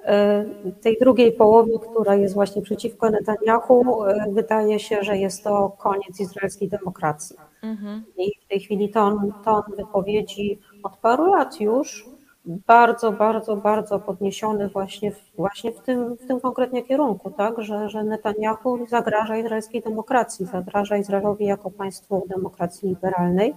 E, 0.04 0.44
tej 0.82 0.98
drugiej 0.98 1.32
połowie, 1.32 1.78
która 1.90 2.14
jest 2.14 2.34
właśnie 2.34 2.62
przeciwko 2.62 3.10
Netanyahu, 3.10 4.04
e, 4.04 4.26
wydaje 4.32 4.78
się, 4.78 5.02
że 5.02 5.18
jest 5.18 5.44
to 5.44 5.76
koniec 5.78 6.20
izraelskiej 6.20 6.68
demokracji. 6.68 7.36
Mhm. 7.62 8.04
I 8.16 8.32
w 8.44 8.48
tej 8.48 8.60
chwili 8.60 8.88
ton, 8.88 9.32
ton 9.44 9.62
wypowiedzi 9.76 10.58
od 10.82 10.96
paru 10.96 11.26
lat 11.26 11.60
już 11.60 12.06
bardzo, 12.46 13.12
bardzo, 13.12 13.56
bardzo 13.56 13.98
podniesiony 13.98 14.68
właśnie 14.68 15.12
w, 15.12 15.36
właśnie 15.36 15.72
w, 15.72 15.80
tym, 15.80 16.16
w 16.16 16.26
tym 16.26 16.40
konkretnie 16.40 16.82
kierunku, 16.82 17.30
tak, 17.30 17.62
że, 17.62 17.88
że 17.88 18.04
Netanyahu 18.04 18.86
zagraża 18.86 19.36
izraelskiej 19.36 19.82
demokracji, 19.82 20.46
zagraża 20.46 20.96
Izraelowi 20.96 21.44
jako 21.44 21.70
państwu 21.70 22.26
demokracji 22.28 22.88
liberalnej. 22.88 23.54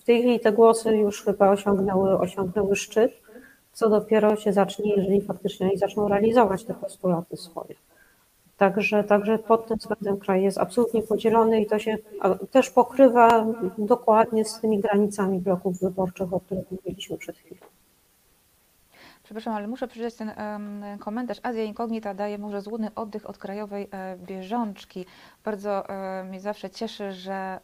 W 0.00 0.04
tej 0.04 0.20
chwili 0.20 0.40
te 0.40 0.52
głosy 0.52 0.96
już 0.96 1.24
chyba 1.24 1.50
osiągnęły, 1.50 2.18
osiągnęły 2.18 2.76
szczyt, 2.76 3.12
co 3.78 3.88
dopiero 3.88 4.36
się 4.36 4.52
zacznie, 4.52 4.94
jeżeli 4.94 5.20
faktycznie 5.20 5.66
oni 5.66 5.78
zaczną 5.78 6.08
realizować 6.08 6.64
te 6.64 6.74
postulaty 6.74 7.36
swoje. 7.36 7.74
Także, 8.56 9.04
także 9.04 9.38
pod 9.38 9.66
tym 9.66 9.76
względem 9.76 10.18
kraj 10.18 10.42
jest 10.42 10.58
absolutnie 10.58 11.02
podzielony 11.02 11.60
i 11.60 11.66
to 11.66 11.78
się 11.78 11.96
też 12.50 12.70
pokrywa 12.70 13.46
dokładnie 13.78 14.44
z 14.44 14.60
tymi 14.60 14.80
granicami 14.80 15.38
bloków 15.38 15.80
wyborczych, 15.80 16.34
o 16.34 16.40
których 16.40 16.70
mówiliśmy 16.70 17.18
przed 17.18 17.36
chwilą. 17.38 17.60
Przepraszam, 19.22 19.54
ale 19.54 19.68
muszę 19.68 19.88
przeczytać 19.88 20.14
ten 20.14 20.28
um, 20.28 20.98
komentarz. 20.98 21.38
Azja 21.42 21.62
Inkognita 21.62 22.14
daje 22.14 22.38
może 22.38 22.62
złudny 22.62 22.94
oddech 22.94 23.30
od 23.30 23.38
krajowej 23.38 23.88
e, 23.90 24.16
bieżączki. 24.16 25.06
Bardzo 25.44 25.88
e, 25.88 26.24
mnie 26.24 26.40
zawsze 26.40 26.70
cieszy, 26.70 27.12
że 27.12 27.60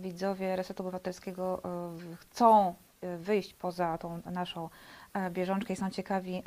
widzowie 0.00 0.56
Resetu 0.56 0.82
Obywatelskiego 0.82 1.60
e, 1.64 2.16
chcą 2.16 2.74
e, 3.00 3.16
wyjść 3.16 3.54
poza 3.54 3.98
tą 3.98 4.20
naszą 4.32 4.64
e, 4.64 4.68
bieżączkę 5.30 5.72
i 5.72 5.76
są 5.76 5.90
ciekawi 5.90 6.42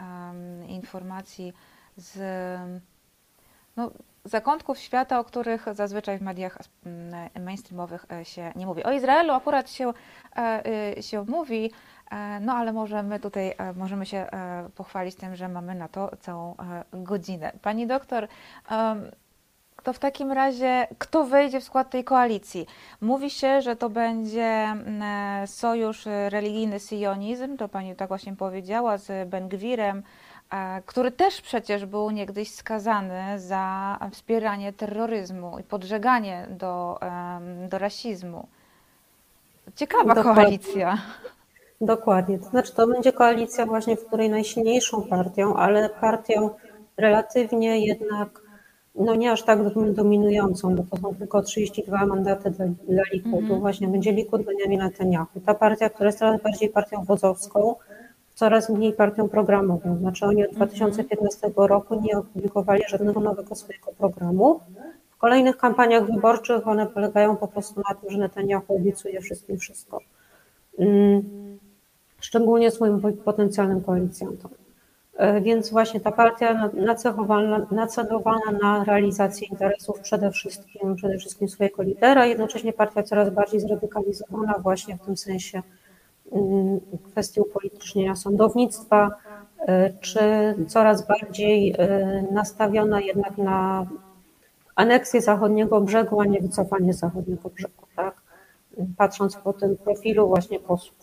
informacji 0.68 1.54
z 1.98 2.20
no, 3.76 3.92
zakątków 4.26 4.80
świata, 4.80 5.20
o 5.20 5.24
których 5.24 5.66
zazwyczaj 5.72 6.18
w 6.18 6.22
mediach 6.22 6.58
mainstreamowych 7.40 8.06
e, 8.12 8.26
się 8.26 8.52
nie 8.56 8.66
mówi. 8.66 8.84
O 8.84 8.92
Izraelu 8.92 9.34
akurat 9.34 9.70
się, 9.70 9.94
e, 10.36 10.64
y, 10.98 11.04
się 11.04 11.26
mówi, 11.28 11.72
e, 12.12 12.40
no 12.40 12.54
ale 12.54 12.74
możemy 12.74 13.20
tutaj 13.20 13.56
możemy 13.76 14.06
się 14.06 14.28
pochwalić 14.76 15.16
tym, 15.16 15.36
że 15.36 15.50
mamy 15.50 15.76
na 15.76 15.88
to 15.88 16.12
całą 16.20 16.56
godzinę. 16.94 17.52
Pani 17.62 17.88
doktor, 17.88 18.28
To 19.84 19.94
w 19.94 20.00
takim 20.00 20.32
razie, 20.32 20.88
kto 20.98 21.24
wejdzie 21.26 21.60
w 21.60 21.64
skład 21.64 21.90
tej 21.90 22.04
koalicji? 22.04 22.68
Mówi 23.02 23.30
się, 23.30 23.62
że 23.62 23.76
to 23.76 23.90
będzie 23.90 24.44
mm, 24.44 25.48
sojusz 25.48 26.06
religijny 26.30 26.80
sionizm, 26.80 27.58
to 27.58 27.70
pani 27.70 27.96
tak 27.96 28.08
właśnie 28.08 28.36
powiedziała, 28.36 28.98
z 28.98 29.30
Ben-Gwirem, 29.30 30.04
e, 30.52 30.82
który 30.86 31.12
też 31.12 31.42
przecież 31.42 31.86
był 31.86 32.12
niegdyś 32.12 32.52
skazany 32.52 33.40
za 33.40 33.98
wspieranie 34.12 34.74
terroryzmu 34.74 35.60
i 35.60 35.64
podżeganie 35.64 36.48
do, 36.50 37.00
do 37.70 37.78
rasizmu. 37.78 38.48
Ciekawa 39.76 40.16
Dokładnie. 40.16 40.44
koalicja. 40.44 40.98
Dokładnie. 41.82 42.40
To 42.40 42.46
znaczy, 42.46 42.76
to 42.76 42.88
będzie 42.88 43.14
koalicja 43.14 43.66
właśnie, 43.66 43.98
w 43.98 44.06
której 44.06 44.30
najsilniejszą 44.30 45.02
partią, 45.02 45.56
ale 45.56 45.90
partią 45.90 46.50
relatywnie 46.98 47.86
jednak, 47.86 48.43
no 48.96 49.16
nie 49.16 49.32
aż 49.32 49.44
tak 49.44 49.60
dominującą, 49.94 50.76
bo 50.76 50.84
to 50.84 50.98
są 50.98 51.16
tylko 51.16 51.42
32 51.42 52.06
mandaty 52.06 52.50
dla, 52.52 52.66
dla 52.66 53.04
Likudu. 53.14 53.38
Mhm. 53.38 53.60
Właśnie 53.60 53.88
będzie 53.88 54.12
Likud 54.12 54.42
Benjamina 54.46 54.86
Netanyahu. 54.86 55.40
Ta 55.46 55.54
partia, 55.54 55.90
która 55.90 56.08
jest 56.08 56.20
coraz 56.20 56.42
bardziej 56.42 56.70
partią 56.70 57.04
wodzowską, 57.04 57.76
coraz 58.36 58.70
mniej 58.70 58.94
partią 58.94 59.30
programową. 59.30 59.98
Znaczy 59.98 60.26
oni 60.26 60.46
od 60.46 60.52
2015 60.52 61.52
roku 61.56 62.02
nie 62.02 62.18
opublikowali 62.18 62.84
żadnego 62.88 63.20
nowego 63.20 63.56
swojego 63.56 63.92
programu. 63.98 64.60
W 65.10 65.18
kolejnych 65.18 65.58
kampaniach 65.58 66.06
wyborczych 66.06 66.68
one 66.68 66.88
polegają 66.88 67.36
po 67.36 67.48
prostu 67.48 67.82
na 67.90 67.96
tym, 67.96 68.10
że 68.10 68.18
Netanyahu 68.18 68.76
obiecuje 68.76 69.22
wszystkim 69.22 69.58
wszystko. 69.58 70.00
Mm, 70.80 71.24
szczególnie 72.20 72.72
swoim 72.72 73.02
potencjalnym 73.26 73.82
koalicjantom. 73.82 74.52
E, 75.18 75.42
Więc 75.42 75.70
właśnie 75.72 76.00
ta 76.00 76.12
partia 76.12 76.54
na- 76.54 76.70
nacechowana, 76.86 77.68
nacelowana 77.72 78.52
na 78.62 78.84
realizację 78.84 79.48
interesów 79.48 80.00
przede 80.00 80.32
wszystkim, 80.32 80.96
przede 80.96 81.18
wszystkim 81.18 81.50
swojego 81.50 81.84
lidera, 81.84 82.26
jednocześnie 82.26 82.74
partia 82.74 83.04
coraz 83.04 83.30
bardziej 83.30 83.60
zradykalizowana 83.60 84.54
właśnie 84.60 84.98
w 84.98 85.06
tym 85.06 85.18
sensie 85.18 85.62
mm, 86.32 86.80
kwestii 87.12 87.42
upolitycznienia 87.42 88.16
sądownictwa, 88.16 89.10
e, 89.68 89.94
czy 90.02 90.20
coraz 90.68 91.08
bardziej 91.08 91.76
e, 91.78 92.24
nastawiona 92.32 93.02
jednak 93.02 93.38
na 93.38 93.86
aneksję 94.76 95.22
zachodniego 95.22 95.82
brzegu, 95.82 96.22
a 96.22 96.26
nie 96.26 96.40
wycofanie 96.42 96.94
zachodniego 96.94 97.50
brzegu, 97.50 97.84
tak? 97.96 98.16
Patrząc 98.98 99.36
po 99.36 99.54
tym 99.54 99.78
profilu 99.78 100.28
właśnie 100.28 100.60
posłów. 100.60 100.98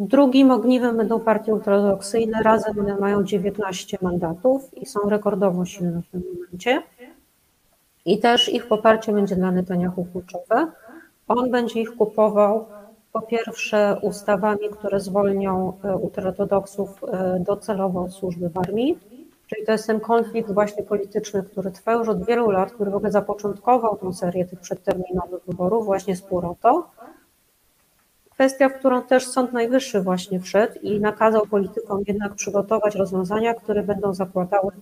Drugim 0.00 0.50
ogniwem 0.50 0.96
będą 0.96 1.20
partie 1.20 1.54
ultraortodoksyjne. 1.54 2.42
Razem 2.42 2.78
one 2.78 2.96
mają 2.96 3.24
19 3.24 3.98
mandatów 4.02 4.74
i 4.74 4.86
są 4.86 5.00
rekordowo 5.08 5.64
silne 5.64 6.02
w 6.02 6.08
tym 6.08 6.22
momencie. 6.34 6.82
I 8.04 8.18
też 8.18 8.48
ich 8.48 8.68
poparcie 8.68 9.12
będzie 9.12 9.36
dla 9.36 9.50
Netanyahu 9.50 10.06
kluczowe. 10.12 10.72
On 11.28 11.50
będzie 11.50 11.80
ich 11.80 11.96
kupował 11.96 12.66
po 13.12 13.22
pierwsze 13.22 13.96
ustawami, 14.02 14.68
które 14.72 15.00
zwolnią 15.00 15.72
e, 15.84 15.96
ultraortodoksów 15.96 17.04
e, 17.04 17.40
docelowo 17.46 18.00
od 18.02 18.12
służby 18.12 18.48
w 18.48 18.58
armii. 18.58 18.98
Czyli 19.46 19.66
to 19.66 19.72
jest 19.72 19.86
ten 19.86 20.00
konflikt 20.00 20.52
właśnie 20.52 20.82
polityczny, 20.82 21.42
który 21.42 21.70
trwa 21.70 21.92
już 21.92 22.08
od 22.08 22.26
wielu 22.26 22.50
lat, 22.50 22.72
który 22.72 22.90
w 22.90 22.94
ogóle 22.94 23.12
zapoczątkował 23.12 23.96
tą 23.96 24.12
serię 24.12 24.44
tych 24.44 24.60
przedterminowych 24.60 25.44
wyborów, 25.46 25.84
właśnie 25.84 26.16
spór 26.16 26.46
o 26.46 26.56
to. 26.62 26.90
Kwestia, 28.40 28.68
w 28.68 28.78
którą 28.78 29.02
też 29.02 29.26
Sąd 29.26 29.52
Najwyższy 29.52 30.00
właśnie 30.00 30.40
wszedł 30.40 30.80
i 30.82 31.00
nakazał 31.00 31.46
politykom 31.46 32.02
jednak 32.06 32.34
przygotować 32.34 32.94
rozwiązania, 32.94 33.54
które 33.54 33.82
będą 33.82 34.14
zakładały 34.14 34.72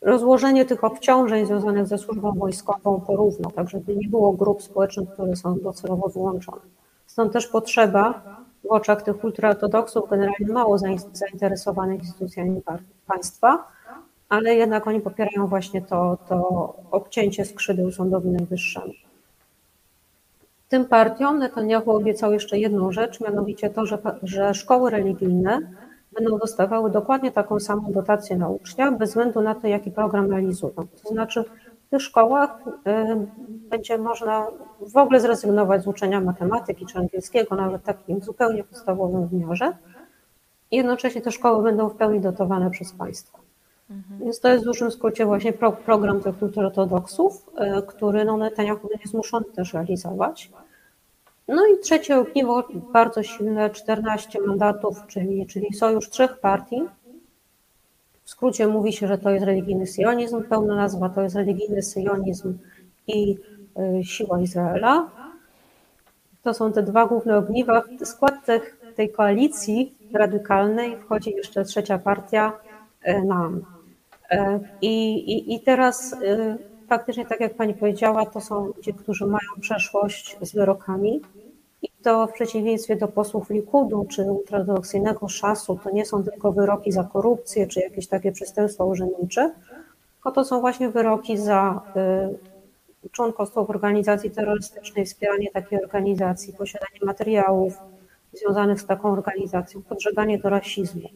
rozłożenie 0.00 0.64
tych 0.64 0.84
obciążeń 0.84 1.46
związanych 1.46 1.86
ze 1.86 1.98
służbą 1.98 2.32
wojskową 2.32 3.00
porówno, 3.00 3.50
tak 3.50 3.70
żeby 3.70 3.96
nie 3.96 4.08
było 4.08 4.32
grup 4.32 4.62
społecznych, 4.62 5.08
które 5.08 5.36
są 5.36 5.58
docelowo 5.58 6.08
wyłączone. 6.08 6.60
Stąd 7.06 7.32
też 7.32 7.46
potrzeba 7.46 8.22
w 8.64 8.66
oczach 8.66 9.02
tych 9.02 9.24
ultraortodoksów 9.24 10.10
generalnie 10.10 10.52
mało 10.52 10.76
zain- 10.76 11.10
zainteresowanych 11.12 12.00
instytucjami 12.00 12.62
państwa, 13.06 13.68
ale 14.28 14.54
jednak 14.54 14.86
oni 14.86 15.00
popierają 15.00 15.46
właśnie 15.46 15.82
to, 15.82 16.18
to 16.28 16.74
obcięcie 16.90 17.44
skrzydeł 17.44 17.90
sądowi 17.90 18.28
najwyższemu. 18.28 18.92
Tym 20.68 20.84
partiom 20.84 21.38
Netanyahu 21.38 21.90
obiecał 21.90 22.32
jeszcze 22.32 22.58
jedną 22.58 22.92
rzecz, 22.92 23.20
mianowicie 23.20 23.70
to, 23.70 23.86
że, 23.86 23.98
że 24.22 24.54
szkoły 24.54 24.90
religijne 24.90 25.60
będą 26.12 26.38
dostawały 26.38 26.90
dokładnie 26.90 27.32
taką 27.32 27.60
samą 27.60 27.92
dotację 27.92 28.36
na 28.36 28.48
ucznia, 28.48 28.92
bez 28.92 29.10
względu 29.10 29.40
na 29.40 29.54
to, 29.54 29.66
jaki 29.66 29.90
program 29.90 30.30
realizują. 30.30 30.74
To 30.74 31.08
znaczy, 31.08 31.44
w 31.86 31.90
tych 31.90 32.02
szkołach 32.02 32.58
y, 32.66 33.26
będzie 33.48 33.98
można 33.98 34.46
w 34.80 34.96
ogóle 34.96 35.20
zrezygnować 35.20 35.82
z 35.82 35.86
uczenia 35.86 36.20
matematyki 36.20 36.86
czy 36.86 36.98
angielskiego, 36.98 37.56
nawet 37.56 37.82
takim 37.82 38.20
zupełnie 38.20 38.64
podstawowym 38.64 39.28
wymiarze. 39.28 39.72
I 40.70 40.76
jednocześnie 40.76 41.20
te 41.20 41.32
szkoły 41.32 41.62
będą 41.62 41.88
w 41.88 41.96
pełni 41.96 42.20
dotowane 42.20 42.70
przez 42.70 42.92
państwo. 42.92 43.38
Więc 44.20 44.40
to 44.40 44.48
jest 44.48 44.64
w 44.64 44.66
dużym 44.66 44.90
skrócie 44.90 45.26
właśnie 45.26 45.52
pro, 45.52 45.72
program 45.72 46.20
tych 46.20 46.42
ultraortodoksów, 46.42 47.46
y, 47.78 47.82
który 47.82 48.24
no, 48.24 48.36
Netanyahu 48.36 48.88
będzie 48.88 49.08
zmuszony 49.08 49.44
też 49.44 49.74
realizować. 49.74 50.50
No 51.48 51.66
i 51.66 51.78
trzecie 51.78 52.18
ogniwo, 52.18 52.68
bardzo 52.92 53.22
silne, 53.22 53.70
14 53.70 54.40
mandatów, 54.40 55.06
czyli, 55.06 55.46
czyli 55.46 55.74
sojusz 55.74 56.10
trzech 56.10 56.38
partii. 56.38 56.82
W 58.24 58.30
skrócie 58.30 58.66
mówi 58.66 58.92
się, 58.92 59.08
że 59.08 59.18
to 59.18 59.30
jest 59.30 59.46
religijny 59.46 59.86
syjonizm, 59.86 60.42
pełna 60.42 60.76
nazwa 60.76 61.08
to 61.08 61.22
jest 61.22 61.36
religijny 61.36 61.82
syjonizm 61.82 62.58
i 63.06 63.38
y, 64.00 64.04
siła 64.04 64.40
Izraela. 64.40 65.10
To 66.42 66.54
są 66.54 66.72
te 66.72 66.82
dwa 66.82 67.06
główne 67.06 67.36
ogniwa. 67.36 67.82
W 68.00 68.06
skład 68.06 68.44
tych, 68.46 68.80
tej 68.96 69.12
koalicji 69.12 69.94
radykalnej 70.12 70.96
wchodzi 70.96 71.30
jeszcze 71.30 71.64
trzecia 71.64 71.98
partia, 71.98 72.52
y, 73.08 73.22
NAM. 73.24 73.64
Y, 74.32 74.36
I, 74.82 75.54
i, 75.54 75.60
teraz 75.60 76.16
faktycznie, 76.88 77.26
tak 77.26 77.40
jak 77.40 77.54
Pani 77.54 77.74
powiedziała, 77.74 78.26
to 78.26 78.40
są 78.40 78.66
ludzie, 78.66 78.92
którzy 78.92 79.26
mają 79.26 79.48
przeszłość 79.60 80.36
z 80.42 80.52
wyrokami. 80.54 81.20
I 81.82 81.88
to 82.02 82.26
w 82.26 82.32
przeciwieństwie 82.32 82.96
do 82.96 83.08
posłów 83.08 83.50
Likudu 83.50 84.06
czy 84.10 84.22
ultraortodoksyjnego 84.22 85.28
szasu, 85.28 85.78
to 85.84 85.90
nie 85.90 86.06
są 86.06 86.24
tylko 86.24 86.52
wyroki 86.52 86.92
za 86.92 87.04
korupcję 87.04 87.66
czy 87.66 87.80
jakieś 87.80 88.06
takie 88.06 88.32
przestępstwa 88.32 88.84
urzędnicze, 88.84 89.54
tylko 90.14 90.32
to 90.32 90.44
są 90.44 90.60
właśnie 90.60 90.88
wyroki 90.88 91.38
za 91.38 91.80
y, 93.04 93.08
członkostwo 93.10 93.64
w 93.64 93.70
organizacji 93.70 94.30
terrorystycznej, 94.30 95.06
wspieranie 95.06 95.50
takiej 95.50 95.82
organizacji, 95.82 96.52
posiadanie 96.52 96.98
materiałów 97.02 97.78
związanych 98.32 98.80
z 98.80 98.86
taką 98.86 99.12
organizacją, 99.12 99.82
podżeganie 99.82 100.38
do 100.38 100.48
rasizmu. 100.48 101.08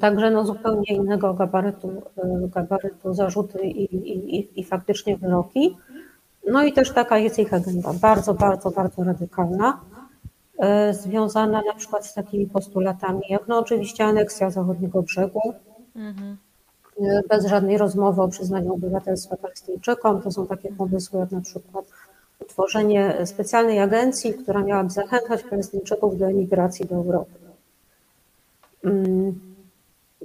Także 0.00 0.30
no 0.30 0.44
zupełnie 0.46 0.94
innego 0.94 1.34
gabarytu, 1.34 1.88
y, 1.88 2.48
gabarytu 2.48 3.14
zarzuty 3.14 3.58
i, 3.62 3.94
i, 3.94 4.36
i, 4.36 4.60
i 4.60 4.64
faktycznie 4.64 5.16
wyroki. 5.16 5.76
No 6.48 6.64
i 6.64 6.72
też 6.72 6.90
taka 6.90 7.18
jest 7.18 7.38
ich 7.38 7.54
agenda, 7.54 7.92
bardzo, 7.92 8.34
bardzo, 8.34 8.70
bardzo 8.70 9.04
radykalna, 9.04 9.80
y, 10.90 10.94
związana 10.94 11.62
na 11.66 11.74
przykład 11.74 12.06
z 12.06 12.14
takimi 12.14 12.46
postulatami, 12.46 13.20
jak 13.28 13.48
no 13.48 13.58
oczywiście 13.58 14.04
aneksja 14.04 14.50
zachodniego 14.50 15.02
brzegu, 15.02 15.40
Mhm. 15.96 16.36
y, 17.00 17.22
bez 17.28 17.46
żadnej 17.46 17.78
rozmowy 17.78 18.22
o 18.22 18.28
przyznaniu 18.28 18.74
obywatelstwa 18.74 19.36
Palestyńczykom. 19.36 20.22
To 20.22 20.30
są 20.30 20.46
takie 20.46 20.72
pomysły 20.72 21.20
jak 21.20 21.30
na 21.30 21.40
przykład 21.40 21.84
utworzenie 22.40 23.26
specjalnej 23.26 23.80
agencji, 23.80 24.34
która 24.34 24.62
miałaby 24.62 24.90
zachęcać 24.90 25.42
Palestyńczyków 25.42 26.18
do 26.18 26.26
emigracji 26.26 26.86
do 26.86 26.94
Europy. 26.94 27.32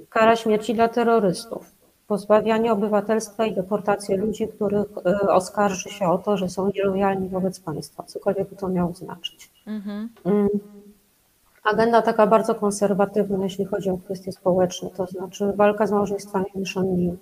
Kara 0.08 0.36
śmierci 0.36 0.74
dla 0.74 0.88
terrorystów, 0.88 1.72
pozbawianie 2.06 2.72
obywatelstwa 2.72 3.46
i 3.46 3.54
deportację 3.54 4.16
ludzi, 4.16 4.48
których 4.48 4.86
y, 5.26 5.30
oskarży 5.30 5.90
się 5.90 6.08
o 6.08 6.18
to, 6.18 6.36
że 6.36 6.48
są 6.48 6.70
nielojalni 6.74 7.28
wobec 7.28 7.60
państwa, 7.60 8.02
cokolwiek 8.02 8.48
by 8.50 8.56
to 8.56 8.68
miało 8.68 8.92
znaczyć. 8.92 9.50
Mhm. 9.66 10.08
Mm. 10.24 10.48
Agenda 11.64 12.02
taka 12.02 12.26
bardzo 12.26 12.54
konserwatywna, 12.54 13.44
jeśli 13.44 13.64
chodzi 13.64 13.90
o 13.90 13.98
kwestie 13.98 14.32
społeczne, 14.32 14.90
to 14.90 15.06
znaczy 15.06 15.52
walka 15.56 15.86
z 15.86 15.92
małżeństwami 15.92 16.46
mieszanymi, 16.54 17.16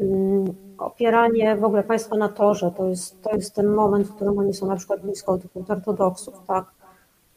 Mm, 0.00 0.54
opieranie 0.78 1.56
w 1.56 1.64
ogóle 1.64 1.82
państwa 1.82 2.16
na 2.16 2.28
torze, 2.28 2.70
to 2.76 2.88
jest, 2.88 3.22
to 3.22 3.36
jest 3.36 3.54
ten 3.54 3.66
moment, 3.66 4.06
w 4.06 4.14
którym 4.14 4.38
oni 4.38 4.54
są 4.54 4.66
na 4.66 4.76
przykład 4.76 5.00
blisko 5.00 5.38
tych 5.38 5.70
ortodoksów, 5.70 6.34
tak? 6.46 6.64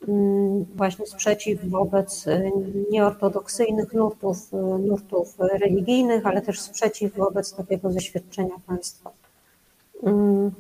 Mm, 0.08 0.66
Właśnie 0.76 1.06
sprzeciw 1.06 1.70
wobec 1.70 2.28
y, 2.28 2.52
nieortodoksyjnych 2.92 3.94
nurtów, 3.94 4.54
y, 4.54 4.58
nurtów 4.88 5.36
religijnych, 5.40 6.26
ale 6.26 6.42
też 6.42 6.60
sprzeciw 6.62 7.16
wobec 7.18 7.54
takiego 7.54 7.92
zaświadczenia 7.92 8.56
państwa. 8.68 9.12
Mm, 10.04 10.52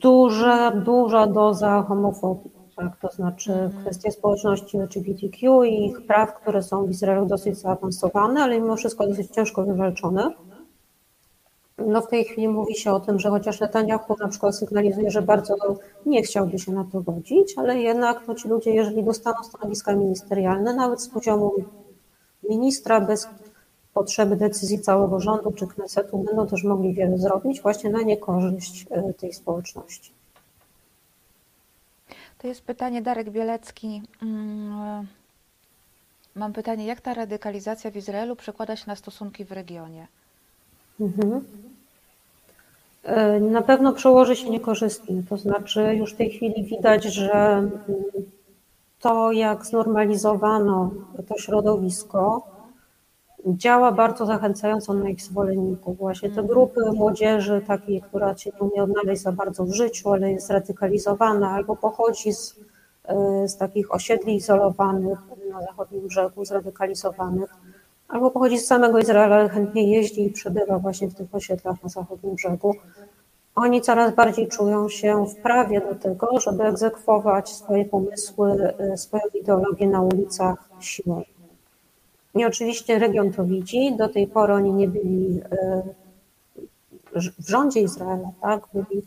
Duża, 0.00 0.70
duża 0.70 1.26
doza 1.26 1.82
homofobii. 1.82 2.50
tak, 2.76 2.96
to 3.00 3.08
znaczy 3.08 3.52
Mhm. 3.52 3.82
kwestie 3.84 4.10
społeczności 4.12 4.78
LGBTQ 4.78 5.64
i 5.64 5.86
ich 5.86 6.06
praw, 6.06 6.34
które 6.34 6.62
są 6.62 6.86
w 6.86 6.90
Izraelu 6.90 7.26
dosyć 7.26 7.58
zaawansowane, 7.58 8.40
ale 8.42 8.60
mimo 8.60 8.76
wszystko 8.76 9.06
dosyć 9.06 9.30
ciężko 9.30 9.62
wywalczone. 9.64 10.30
No 11.78 12.00
w 12.00 12.08
tej 12.08 12.24
chwili 12.24 12.48
mówi 12.48 12.74
się 12.74 12.92
o 12.92 13.00
tym, 13.00 13.18
że 13.18 13.30
chociaż 13.30 13.60
Netanyahu 13.60 14.16
na 14.20 14.28
przykład 14.28 14.56
sygnalizuje, 14.56 15.10
że 15.10 15.22
bardzo 15.22 15.56
nie 16.06 16.22
chciałby 16.22 16.58
się 16.58 16.72
na 16.72 16.84
to 16.92 17.00
godzić, 17.00 17.58
ale 17.58 17.78
jednak 17.78 18.28
no, 18.28 18.34
ci 18.34 18.48
ludzie, 18.48 18.70
jeżeli 18.70 19.04
dostaną 19.04 19.44
stanowiska 19.44 19.94
ministerialne, 19.94 20.74
nawet 20.74 21.02
z 21.02 21.08
poziomu 21.08 21.52
ministra, 22.48 23.00
bez 23.00 23.28
potrzeby 23.94 24.36
decyzji 24.36 24.80
całego 24.80 25.20
rządu 25.20 25.52
czy 25.52 25.66
Knesetu, 25.66 26.18
będą 26.18 26.46
też 26.46 26.64
mogli 26.64 26.94
wiele 26.94 27.18
zrobić 27.18 27.62
właśnie 27.62 27.90
na 27.90 28.02
niekorzyść 28.02 28.86
e, 28.90 29.12
tej 29.12 29.32
społeczności. 29.32 30.12
To 32.38 32.48
jest 32.48 32.62
pytanie 32.62 33.02
Darek 33.02 33.30
Bielecki. 33.30 34.02
Mm, 34.22 35.06
Mam 36.34 36.52
pytanie, 36.52 36.86
jak 36.86 37.00
ta 37.00 37.14
radykalizacja 37.14 37.90
w 37.90 37.96
Izraelu 37.96 38.36
przekłada 38.36 38.76
się 38.76 38.84
na 38.86 38.96
stosunki 38.96 39.44
w 39.44 39.52
regionie? 39.52 40.06
Mhm. 41.02 41.44
E, 43.04 43.40
Na 43.40 43.62
pewno 43.62 43.92
przełoży 43.92 44.36
się 44.36 44.50
niekorzystnie, 44.50 45.22
to 45.28 45.36
znaczy 45.36 45.94
już 45.94 46.12
w 46.12 46.16
tej 46.16 46.30
chwili 46.30 46.64
widać, 46.64 47.04
że 47.04 47.32
mm, 47.32 47.70
to 49.00 49.32
jak 49.32 49.66
znormalizowano 49.66 50.90
to 51.28 51.38
środowisko 51.38 52.42
działa 53.46 53.92
bardzo 53.92 54.26
zachęcająco 54.26 54.94
na 54.94 55.08
ich 55.08 55.22
zwolenników. 55.22 55.98
Właśnie 55.98 56.30
te 56.30 56.42
grupy 56.42 56.80
młodzieży, 56.94 57.62
takiej, 57.66 58.02
która 58.02 58.36
się 58.36 58.50
nie 58.50 58.68
umie 58.68 58.82
odnaleźć 58.82 59.22
za 59.22 59.32
bardzo 59.32 59.64
w 59.64 59.72
życiu, 59.72 60.10
ale 60.12 60.32
jest 60.32 60.50
radykalizowana 60.50 61.50
albo 61.50 61.76
pochodzi 61.76 62.32
z, 62.32 62.60
e, 63.04 63.48
z 63.48 63.56
takich 63.56 63.94
osiedli 63.94 64.34
izolowanych 64.34 65.18
na 65.50 65.60
zachodnim 65.62 66.06
brzegu, 66.08 66.44
zradykalizowanych, 66.44 67.54
albo 68.12 68.30
pochodzi 68.30 68.58
z 68.58 68.66
samego 68.66 68.98
Izraela, 68.98 69.36
ale 69.36 69.48
chętnie 69.48 69.90
jeździ 69.90 70.26
i 70.26 70.30
przebywa 70.30 70.78
właśnie 70.78 71.08
w 71.08 71.14
tych 71.14 71.34
osiedlach 71.34 71.82
na 71.82 71.88
zachodnim 71.88 72.34
brzegu. 72.34 72.74
Oni 73.54 73.80
coraz 73.80 74.14
bardziej 74.14 74.48
czują 74.48 74.88
się 74.88 75.26
w 75.26 75.36
prawie 75.36 75.80
do 75.80 75.94
tego, 75.94 76.40
żeby 76.40 76.64
egzekwować 76.64 77.48
swoje 77.48 77.84
pomysły, 77.84 78.74
e, 78.78 78.96
swoją 78.96 79.22
ideologię 79.34 79.86
na 79.86 80.00
ulicach 80.02 80.68
siłą. 80.80 81.22
I 82.34 82.44
oczywiście 82.44 82.98
region 82.98 83.32
to 83.32 83.44
widzi. 83.44 83.96
Do 83.96 84.08
tej 84.08 84.26
pory 84.26 84.52
oni 84.54 84.72
nie 84.72 84.88
byli 84.88 85.40
e, 85.50 85.82
w 87.38 87.48
rządzie 87.48 87.80
Izraela, 87.80 88.30
tak? 88.42 88.68
Byli, 88.74 89.02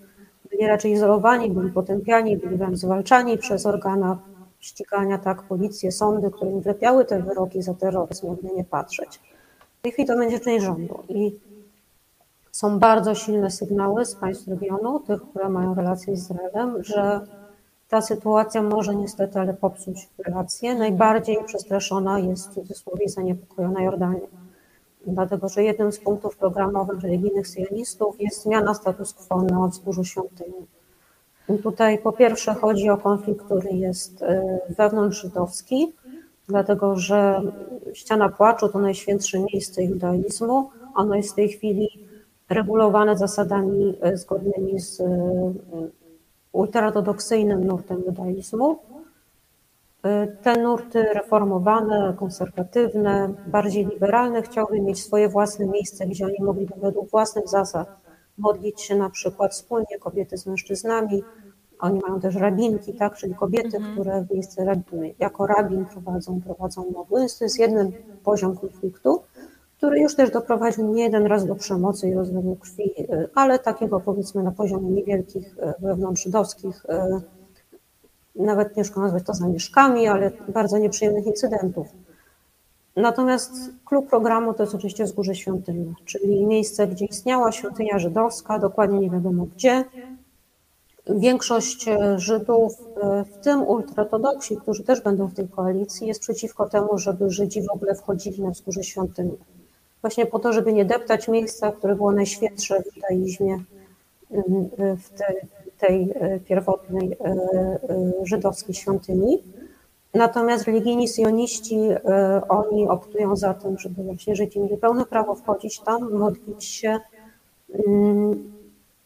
byli 0.51 0.67
raczej 0.67 0.91
izolowani, 0.91 1.51
byli 1.51 1.71
potępiani, 1.71 2.37
byli 2.37 2.57
wręcz 2.57 2.77
zwalczani 2.77 3.37
przez 3.37 3.65
organa 3.65 4.17
ścigania, 4.65 5.17
tak, 5.17 5.43
policję, 5.43 5.91
sądy, 5.91 6.31
które 6.31 6.51
im 6.51 6.61
wlepiały 6.61 7.05
te 7.05 7.21
wyroki 7.21 7.61
za 7.61 7.73
terroryzm, 7.73 8.27
jakby 8.27 8.55
nie 8.55 8.63
patrzeć. 8.63 9.19
W 9.79 9.81
tej 9.81 9.91
chwili 9.91 10.07
to 10.07 10.17
będzie 10.17 10.39
część 10.39 10.65
rządu 10.65 11.03
i 11.09 11.39
są 12.51 12.79
bardzo 12.79 13.15
silne 13.15 13.51
sygnały 13.51 14.05
z 14.05 14.15
państw 14.15 14.47
regionu, 14.47 14.99
tych, 14.99 15.21
które 15.21 15.49
mają 15.49 15.75
relacje 15.75 16.17
z 16.17 16.19
Izraelem, 16.19 16.83
że 16.83 17.21
ta 17.89 18.01
sytuacja 18.01 18.61
może 18.61 18.95
niestety, 18.95 19.39
ale 19.39 19.53
popsuć 19.53 20.09
relacje. 20.17 20.75
Najbardziej 20.75 21.37
przestraszona 21.45 22.19
jest 22.19 22.49
w 22.49 22.53
cudzysłowie 22.53 23.09
zaniepokojona 23.09 23.83
Jordania. 23.83 24.27
Dlatego, 25.07 25.49
że 25.49 25.63
jednym 25.63 25.91
z 25.91 25.99
punktów 25.99 26.37
programowych 26.37 27.01
religijnych 27.01 27.47
sionistów 27.47 28.21
jest 28.21 28.43
zmiana 28.43 28.73
status 28.73 29.13
quo 29.13 29.41
na 29.41 29.67
wzgórzu 29.67 30.03
świątyni. 30.03 30.67
Tutaj 31.63 31.97
po 31.97 32.11
pierwsze 32.11 32.53
chodzi 32.53 32.89
o 32.89 32.97
konflikt, 32.97 33.45
który 33.45 33.69
jest 33.69 34.21
e, 34.23 34.59
wewnątrzżydowski, 34.77 35.93
dlatego 36.47 36.95
że 36.95 37.41
ściana 37.93 38.29
płaczu 38.29 38.69
to 38.69 38.79
najświętsze 38.79 39.39
miejsce 39.39 39.83
judaizmu. 39.83 40.69
Ono 40.95 41.15
jest 41.15 41.31
w 41.31 41.35
tej 41.35 41.49
chwili 41.49 41.89
regulowane 42.49 43.17
zasadami 43.17 43.97
e, 44.01 44.17
zgodnymi 44.17 44.79
z 44.79 44.99
e, 44.99 45.05
ultraortodoksyjnym 46.51 47.63
nurtem 47.63 48.03
judaizmu. 48.05 48.79
Te 50.41 50.61
nurty 50.61 51.03
reformowane, 51.03 52.13
konserwatywne, 52.19 53.33
bardziej 53.47 53.85
liberalne 53.85 54.41
chciałyby 54.41 54.81
mieć 54.81 55.03
swoje 55.03 55.29
własne 55.29 55.65
miejsce, 55.65 56.07
gdzie 56.07 56.25
oni 56.25 56.37
mogliby 56.39 56.73
według 56.81 57.09
własnych 57.09 57.49
zasad 57.49 58.04
modlić 58.37 58.81
się 58.81 58.95
na 58.95 59.09
przykład 59.09 59.51
wspólnie, 59.51 59.99
kobiety 59.99 60.37
z 60.37 60.45
mężczyznami. 60.45 61.23
Oni 61.79 61.99
mają 61.99 62.19
też 62.19 62.35
rabinki, 62.35 62.93
tak, 62.93 63.15
czyli 63.15 63.35
kobiety, 63.35 63.77
Mhm. 63.77 63.93
które 63.93 64.21
w 64.21 64.31
miejsce 64.33 64.65
rabiny, 64.65 65.13
jako 65.19 65.47
rabin 65.47 65.85
prowadzą, 65.85 66.41
prowadzą 66.41 66.85
modły. 66.91 67.19
Więc 67.19 67.37
to 67.37 67.45
jest 67.45 67.59
jeden 67.59 67.91
poziom 68.23 68.57
konfliktu, 68.57 69.21
który 69.77 69.99
już 69.99 70.15
też 70.15 70.31
doprowadził 70.31 70.93
nie 70.93 71.03
jeden 71.03 71.25
raz 71.25 71.45
do 71.45 71.55
przemocy 71.55 72.09
i 72.09 72.13
rozlewu 72.13 72.55
krwi, 72.55 72.91
y, 72.99 73.29
ale 73.35 73.59
takiego 73.59 73.99
powiedzmy 73.99 74.43
na 74.43 74.51
poziomie 74.51 74.89
niewielkich 74.89 75.57
y, 75.57 75.73
wewnątrzżydowskich, 75.79 76.85
y, 76.85 77.21
nawet 78.35 78.75
ciężko 78.75 79.01
nazwać 79.01 79.23
to 79.23 79.33
zamieszkami, 79.33 80.07
ale 80.07 80.31
bardzo 80.47 80.77
nieprzyjemnych 80.77 81.25
incydentów. 81.25 81.87
Natomiast 82.95 83.51
klub 83.85 84.09
programu 84.09 84.53
to 84.53 84.63
jest 84.63 84.75
oczywiście 84.75 85.03
Wzgórze 85.03 85.35
Świątynne, 85.35 85.93
czyli 86.05 86.45
miejsce, 86.45 86.87
gdzie 86.87 87.05
istniała 87.05 87.51
świątynia 87.51 87.99
żydowska, 87.99 88.59
dokładnie 88.59 88.99
nie 88.99 89.09
wiadomo 89.09 89.45
gdzie. 89.55 89.83
Większość 91.09 91.87
e, 91.87 92.19
Żydów, 92.19 92.73
e, 93.01 93.23
w 93.23 93.37
tym 93.37 93.61
ultraortodoksi, 93.61 94.57
którzy 94.57 94.83
też 94.83 95.01
będą 95.01 95.27
w 95.27 95.33
tej 95.33 95.47
koalicji, 95.47 96.07
jest 96.07 96.21
przeciwko 96.21 96.69
temu, 96.69 96.97
żeby 96.97 97.29
Żydzi 97.29 97.61
w 97.61 97.71
ogóle 97.71 97.95
wchodzili 97.95 98.43
na 98.43 98.49
Wzgórze 98.49 98.83
Świątynne. 98.83 99.35
Właśnie 100.01 100.25
po 100.25 100.39
to, 100.39 100.53
żeby 100.53 100.73
nie 100.73 100.85
deptać 100.85 101.27
miejsca, 101.27 101.71
które 101.71 101.95
było 101.95 102.11
najświętsze 102.11 102.81
w 102.81 102.95
judaizmie, 102.95 103.59
w 104.77 105.09
tej, 105.09 105.35
tej 105.77 106.13
pierwotnej 106.45 107.11
e, 107.13 107.35
żydowskiej 108.23 108.75
świątyni. 108.75 109.43
Natomiast 110.15 110.63
religijni 110.63 111.07
syjoniści, 111.07 111.75
e, 111.75 112.41
oni 112.49 112.87
optują 112.87 113.35
za 113.35 113.53
tym, 113.53 113.79
żeby 113.79 114.03
właśnie 114.03 114.35
Żydzi 114.35 114.59
mieli 114.59 114.77
pełne 114.77 115.05
prawo 115.05 115.35
wchodzić 115.35 115.79
tam, 115.79 116.11
modlić 116.11 116.63
się, 116.63 116.99
mm, 117.87 118.53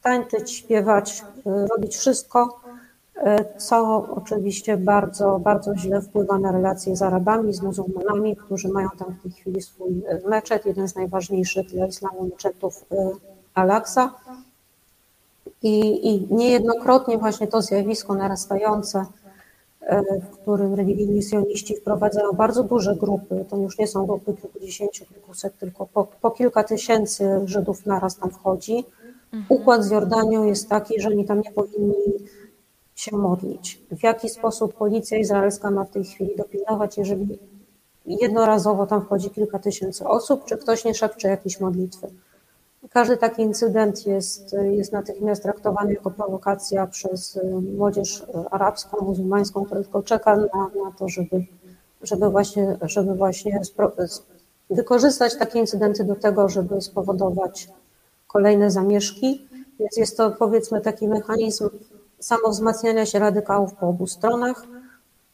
tańczyć, 0.01 0.51
śpiewać, 0.51 1.23
e, 1.45 1.67
robić 1.67 1.97
wszystko, 1.97 2.59
e, 3.15 3.57
co 3.57 4.07
oczywiście 4.15 4.77
bardzo, 4.77 5.39
bardzo 5.39 5.75
źle 5.75 6.01
wpływa 6.01 6.37
na 6.37 6.51
relacje 6.51 6.95
z 6.95 7.01
Arabami, 7.01 7.53
z 7.53 7.61
muzułmanami, 7.61 8.35
którzy 8.35 8.69
mają 8.69 8.89
tam 8.99 9.13
w 9.13 9.21
tej 9.23 9.31
chwili 9.31 9.61
swój 9.61 10.03
meczet, 10.27 10.65
jeden 10.65 10.87
z 10.87 10.95
najważniejszych 10.95 11.67
dla 11.67 11.87
islamu 11.87 12.23
meczetów 12.23 12.85
Al-Aqsa. 13.53 14.11
I, 15.63 16.07
I 16.09 16.33
niejednokrotnie 16.33 17.17
właśnie 17.17 17.47
to 17.47 17.61
zjawisko 17.61 18.13
narastające, 18.15 19.05
w 20.21 20.37
którym 20.37 20.73
religijni 20.73 21.23
syjoniści 21.23 21.75
wprowadzają 21.75 22.31
bardzo 22.31 22.63
duże 22.63 22.95
grupy, 22.95 23.45
to 23.49 23.57
już 23.57 23.77
nie 23.77 23.87
są 23.87 24.05
grupy 24.05 24.33
kilkudziesięciu, 24.33 25.05
kilkuset, 25.05 25.57
tylko 25.57 25.85
po, 25.85 26.07
po 26.21 26.31
kilka 26.31 26.63
tysięcy 26.63 27.41
Żydów 27.45 27.85
naraz 27.85 28.17
tam 28.17 28.29
wchodzi. 28.29 28.85
Układ 29.49 29.83
z 29.83 29.91
Jordanią 29.91 30.43
jest 30.43 30.69
taki, 30.69 31.01
że 31.01 31.09
oni 31.09 31.25
tam 31.25 31.41
nie 31.41 31.51
powinni 31.51 32.13
się 32.95 33.17
modlić. 33.17 33.81
W 33.91 34.03
jaki 34.03 34.29
sposób 34.29 34.73
policja 34.73 35.17
izraelska 35.17 35.71
ma 35.71 35.83
w 35.83 35.89
tej 35.89 36.03
chwili 36.03 36.35
dopilnować, 36.37 36.97
jeżeli 36.97 37.39
jednorazowo 38.05 38.85
tam 38.85 39.01
wchodzi 39.01 39.29
kilka 39.29 39.59
tysięcy 39.59 40.07
osób, 40.07 40.45
czy 40.45 40.57
ktoś 40.57 40.85
nie 40.85 40.93
szepcze 40.93 41.27
jakieś 41.27 41.59
modlitwy? 41.59 42.07
Każdy 42.89 43.17
taki 43.17 43.41
incydent 43.41 44.07
jest, 44.07 44.55
jest 44.71 44.91
natychmiast 44.91 45.43
traktowany 45.43 45.93
jako 45.93 46.11
prowokacja 46.11 46.87
przez 46.87 47.35
y, 47.35 47.43
młodzież 47.77 48.19
y, 48.19 48.25
arabską, 48.51 49.05
muzułmańską, 49.05 49.65
która 49.65 49.81
tylko 49.83 50.03
czeka 50.03 50.35
na, 50.35 50.71
na 50.83 50.91
to, 50.97 51.09
żeby, 51.09 51.45
żeby 52.01 52.29
właśnie, 52.29 52.77
żeby 52.81 53.15
właśnie 53.15 53.65
spro, 53.65 53.91
wykorzystać 54.69 55.37
takie 55.37 55.59
incydenty 55.59 56.03
do 56.03 56.15
tego, 56.15 56.49
żeby 56.49 56.81
spowodować 56.81 57.69
kolejne 58.27 58.71
zamieszki. 58.71 59.47
Więc 59.79 59.97
jest 59.97 60.17
to 60.17 60.31
powiedzmy 60.31 60.81
taki 60.81 61.07
mechanizm 61.07 61.69
samowzmacniania 62.19 63.05
się 63.05 63.19
radykałów 63.19 63.73
po 63.73 63.87
obu 63.87 64.07
stronach. 64.07 64.67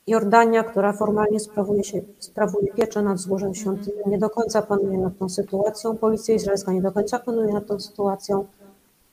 Jordania, 0.08 0.64
która 0.64 0.94
formalnie 0.94 1.40
sprawuje, 1.40 1.84
się, 1.84 2.02
sprawuje 2.20 2.74
pieczę 2.74 3.02
nad 3.02 3.18
wzgórzem 3.18 3.56
świątyni, 3.56 3.98
nie 4.06 4.18
do 4.18 4.30
końca 4.30 4.62
panuje 4.62 4.98
nad 4.98 5.18
tą 5.18 5.30
sytuacją. 5.30 5.98
Policja 5.98 6.36
izraelska 6.36 6.72
nie 6.72 6.82
do 6.82 6.92
końca 6.92 7.20
panuje 7.20 7.54
nad 7.54 7.68
tą 7.68 7.80
sytuacją. 7.80 8.46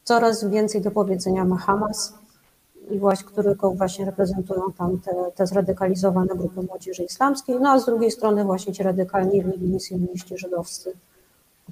Coraz 0.05 0.45
więcej 0.45 0.81
do 0.81 0.91
powiedzenia 0.91 1.45
ma 1.45 1.57
Hamas, 1.57 2.15
i 2.91 2.99
właśnie, 2.99 3.27
którego 3.27 3.71
właśnie 3.71 4.05
reprezentują 4.05 4.73
tam 4.79 4.99
te, 4.99 5.13
te 5.35 5.47
zradykalizowane 5.47 6.35
grupy 6.35 6.63
młodzieży 6.63 7.05
islamskiej, 7.05 7.61
no 7.61 7.71
a 7.71 7.79
z 7.79 7.87
drugiej 7.87 8.11
strony 8.11 8.45
właśnie 8.45 8.73
ci 8.73 8.83
radykalni 8.83 9.43
religijni 9.43 9.79
żydowscy, 10.35 10.93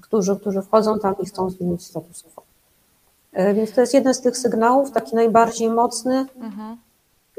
którzy, 0.01 0.37
którzy 0.37 0.63
wchodzą 0.63 0.99
tam 0.99 1.15
i 1.23 1.27
chcą 1.27 1.51
zmienić 1.51 1.85
status 1.85 2.23
quo. 2.23 2.43
E, 3.33 3.55
Więc 3.55 3.73
to 3.73 3.81
jest 3.81 3.95
jeden 3.95 4.15
z 4.15 4.21
tych 4.21 4.39
sygnałów, 4.39 4.91
taki 4.91 5.17
najbardziej 5.17 5.71
mocny. 5.71 6.27
Mhm. 6.37 6.77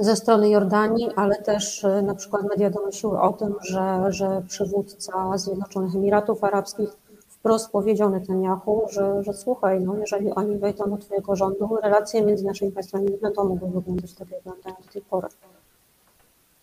Ze 0.01 0.15
strony 0.15 0.49
Jordanii, 0.49 1.09
ale 1.15 1.35
też 1.35 1.83
e, 1.85 2.01
na 2.01 2.15
przykład 2.15 2.43
media 2.43 2.69
donosiły 2.69 3.21
o 3.21 3.33
tym, 3.33 3.55
że, 3.61 4.05
że 4.09 4.41
przywódca 4.47 5.37
Zjednoczonych 5.37 5.95
Emiratów 5.95 6.43
Arabskich 6.43 6.89
wprost 7.27 7.71
powiedział 7.71 8.09
Netanyahu, 8.09 8.81
że, 8.89 9.23
że 9.23 9.33
słuchaj, 9.33 9.81
no, 9.81 9.97
jeżeli 9.97 10.31
oni 10.31 10.57
wejdą 10.57 10.89
do 10.89 10.97
Twojego 10.97 11.35
rządu, 11.35 11.77
relacje 11.83 12.25
między 12.25 12.45
naszymi 12.45 12.71
państwami 12.71 13.05
nie 13.11 13.17
będą 13.17 13.43
mogły 13.43 13.69
wyglądać 13.69 14.13
tak, 14.13 14.31
jak 14.31 14.43
wyglądają 14.43 14.75
do 14.85 14.91
tej 14.93 15.01
pory. 15.01 15.27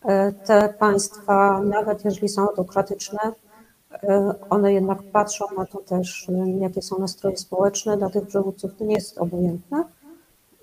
E, 0.05 0.31
te 0.31 0.73
państwa, 0.79 1.61
nawet 1.61 2.05
jeżeli 2.05 2.29
są 2.29 2.41
autokratyczne, 2.41 3.19
e, 4.03 4.33
one 4.49 4.73
jednak 4.73 5.03
patrzą 5.11 5.45
na 5.57 5.65
to 5.65 5.77
też, 5.77 6.27
jakie 6.59 6.81
są 6.81 6.99
nastroje 6.99 7.37
społeczne 7.37 7.97
dla 7.97 8.09
tych 8.09 8.27
przywódców, 8.27 8.71
to 8.77 8.85
nie 8.85 8.95
jest 8.95 9.17
obojętne. 9.17 9.83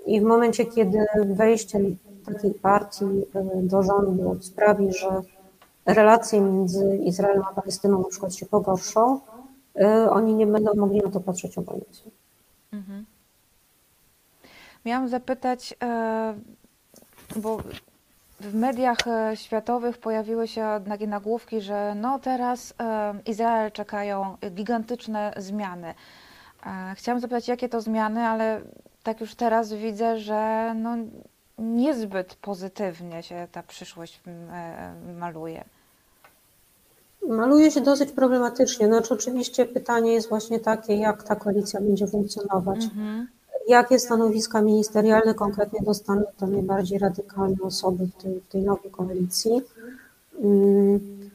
I 0.06 0.20
w 0.20 0.24
momencie, 0.24 0.66
kiedy 0.66 0.98
wejście 1.26 1.80
takiej 2.26 2.54
partii 2.54 3.04
e, 3.04 3.62
do 3.62 3.82
rządu 3.82 4.38
sprawi, 4.42 4.92
że 4.92 5.22
relacje 5.86 6.40
między 6.40 6.96
Izraelem 6.96 7.42
a 7.50 7.54
Palestyną 7.54 8.02
na 8.02 8.08
przykład 8.08 8.34
się 8.34 8.46
pogorszą, 8.46 9.20
e, 9.74 10.10
oni 10.10 10.34
nie 10.34 10.46
będą 10.46 10.74
mogli 10.74 11.00
na 11.00 11.10
to 11.10 11.20
patrzeć 11.20 11.58
obojętnie. 11.58 12.10
Mhm. 12.72 13.04
Miałam 14.84 15.08
zapytać, 15.08 15.74
e, 15.82 16.34
bo 17.36 17.58
w 18.40 18.54
mediach 18.54 18.98
światowych 19.34 19.98
pojawiły 19.98 20.48
się 20.48 20.80
takie 20.88 21.06
nagłówki, 21.06 21.60
że 21.60 21.94
no 21.94 22.18
teraz 22.18 22.74
Izrael 23.26 23.72
czekają 23.72 24.36
gigantyczne 24.50 25.32
zmiany. 25.36 25.94
Chciałam 26.94 27.20
zapytać, 27.20 27.48
jakie 27.48 27.68
to 27.68 27.80
zmiany, 27.80 28.20
ale 28.20 28.60
tak 29.02 29.20
już 29.20 29.34
teraz 29.34 29.72
widzę, 29.72 30.18
że 30.18 30.72
no 30.76 30.96
niezbyt 31.58 32.34
pozytywnie 32.34 33.22
się 33.22 33.48
ta 33.52 33.62
przyszłość 33.62 34.20
mm, 34.26 34.50
e, 34.50 35.14
maluje. 35.18 35.64
Maluje 37.28 37.70
się 37.70 37.80
dosyć 37.80 38.12
problematycznie. 38.12 38.86
Znaczy, 38.86 39.14
oczywiście 39.14 39.66
pytanie 39.66 40.12
jest 40.12 40.28
właśnie 40.28 40.60
takie, 40.60 40.96
jak 40.96 41.22
ta 41.22 41.36
koalicja 41.36 41.80
będzie 41.80 42.06
funkcjonować. 42.06 42.84
Mhm. 42.84 43.26
Jakie 43.68 43.98
stanowiska 43.98 44.62
ministerialne 44.62 45.34
konkretnie 45.34 45.80
dostaną 45.82 46.22
te 46.36 46.46
najbardziej 46.46 46.98
radykalne 46.98 47.56
osoby 47.62 48.06
w 48.06 48.22
tej, 48.22 48.40
w 48.40 48.48
tej 48.48 48.62
nowej 48.62 48.90
koalicji? 48.90 49.62
Mm, 50.42 51.30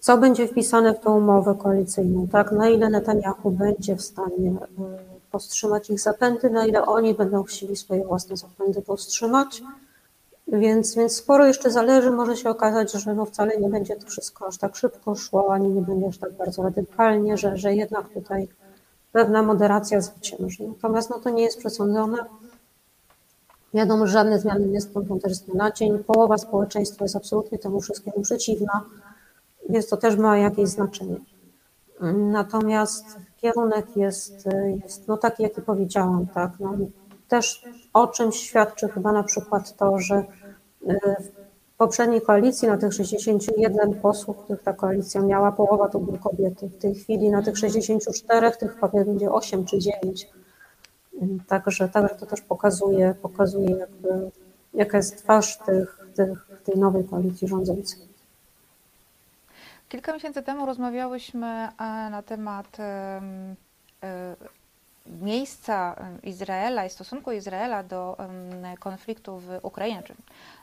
co 0.00 0.18
będzie 0.18 0.48
wpisane 0.48 0.94
w 0.94 1.00
tą 1.00 1.16
umowę 1.16 1.54
koalicyjną? 1.58 2.28
Tak, 2.28 2.52
na 2.52 2.68
ile 2.68 2.90
Netanyahu 2.90 3.50
będzie 3.50 3.96
w 3.96 4.02
stanie 4.02 4.50
e, 4.50 5.17
powstrzymać 5.30 5.90
ich 5.90 6.00
zapędy, 6.00 6.50
na 6.50 6.66
ile 6.66 6.86
oni 6.86 7.14
będą 7.14 7.42
chcieli 7.42 7.76
swoje 7.76 8.04
własne 8.04 8.36
zapędy 8.36 8.82
powstrzymać. 8.82 9.62
Więc, 10.52 10.94
więc 10.94 11.16
sporo 11.16 11.46
jeszcze 11.46 11.70
zależy. 11.70 12.10
Może 12.10 12.36
się 12.36 12.50
okazać, 12.50 12.92
że 12.92 13.14
no 13.14 13.24
wcale 13.24 13.58
nie 13.60 13.68
będzie 13.68 13.96
to 13.96 14.06
wszystko 14.06 14.46
aż 14.46 14.58
tak 14.58 14.76
szybko 14.76 15.14
szło, 15.14 15.52
ani 15.52 15.68
nie 15.68 15.80
będzie 15.80 16.08
aż 16.08 16.18
tak 16.18 16.32
bardzo 16.32 16.62
radykalnie, 16.62 17.36
że, 17.36 17.56
że 17.56 17.74
jednak 17.74 18.08
tutaj 18.08 18.48
pewna 19.12 19.42
moderacja 19.42 20.00
zwycięży. 20.00 20.68
Natomiast 20.68 21.10
no 21.10 21.18
to 21.18 21.30
nie 21.30 21.42
jest 21.42 21.58
przesądzone. 21.58 22.16
Wiadomo, 23.74 24.06
że 24.06 24.12
żadne 24.12 24.38
zmiany 24.38 24.66
nie 24.66 24.80
stąd 24.80 25.22
też 25.22 25.34
z 25.34 25.40
dnia 25.40 25.54
na 25.54 25.70
dzień. 25.70 26.04
Połowa 26.04 26.38
społeczeństwa 26.38 27.04
jest 27.04 27.16
absolutnie 27.16 27.58
temu 27.58 27.80
wszystkiemu 27.80 28.20
przeciwna, 28.20 28.80
więc 29.68 29.88
to 29.88 29.96
też 29.96 30.16
ma 30.16 30.38
jakieś 30.38 30.68
znaczenie. 30.68 31.16
Natomiast 32.16 33.04
kierunek 33.40 33.96
jest, 33.96 34.48
jest 34.84 35.08
no 35.08 35.16
taki, 35.16 35.42
jaki 35.42 35.62
powiedziałam, 35.62 36.26
tak. 36.26 36.50
No, 36.60 36.74
też 37.28 37.64
o 37.92 38.06
czymś 38.06 38.36
świadczy 38.36 38.88
chyba 38.88 39.12
na 39.12 39.22
przykład 39.22 39.76
to, 39.76 39.98
że 39.98 40.14
e, 40.14 41.22
w 41.22 41.76
poprzedniej 41.76 42.20
koalicji 42.20 42.68
na 42.68 42.78
tych 42.78 42.92
61 42.92 43.94
posłów, 43.94 44.36
których 44.36 44.62
ta 44.62 44.72
koalicja 44.72 45.20
miała, 45.20 45.52
połowa 45.52 45.88
to 45.88 45.98
były 45.98 46.18
kobiety. 46.18 46.68
W 46.68 46.78
tej 46.78 46.94
chwili 46.94 47.30
na 47.30 47.42
tych 47.42 47.58
64 47.58 48.50
tych 48.50 48.80
pewnie 48.80 49.04
będzie 49.04 49.32
8 49.32 49.64
czy 49.64 49.78
9. 49.78 50.28
Także, 51.48 51.88
także 51.88 52.14
to 52.14 52.26
też 52.26 52.40
pokazuje, 52.40 53.14
pokazuje 53.22 53.70
jakby, 53.70 54.30
jaka 54.74 54.96
jest 54.96 55.18
twarz 55.18 55.58
tych, 55.58 56.06
tych, 56.14 56.48
tej 56.64 56.78
nowej 56.80 57.04
koalicji 57.04 57.48
rządzącej. 57.48 58.07
Kilka 59.88 60.12
miesięcy 60.12 60.42
temu 60.42 60.66
rozmawiałyśmy 60.66 61.46
e, 61.46 61.70
na 62.10 62.22
temat 62.22 62.80
e, 62.80 63.20
miejsca 65.06 65.96
Izraela 66.22 66.84
i 66.84 66.90
stosunku 66.90 67.32
Izraela 67.32 67.82
do 67.82 68.16
konfliktu 68.80 69.38
w 69.38 69.58
Ukrainie, 69.62 70.02
czy 70.02 70.14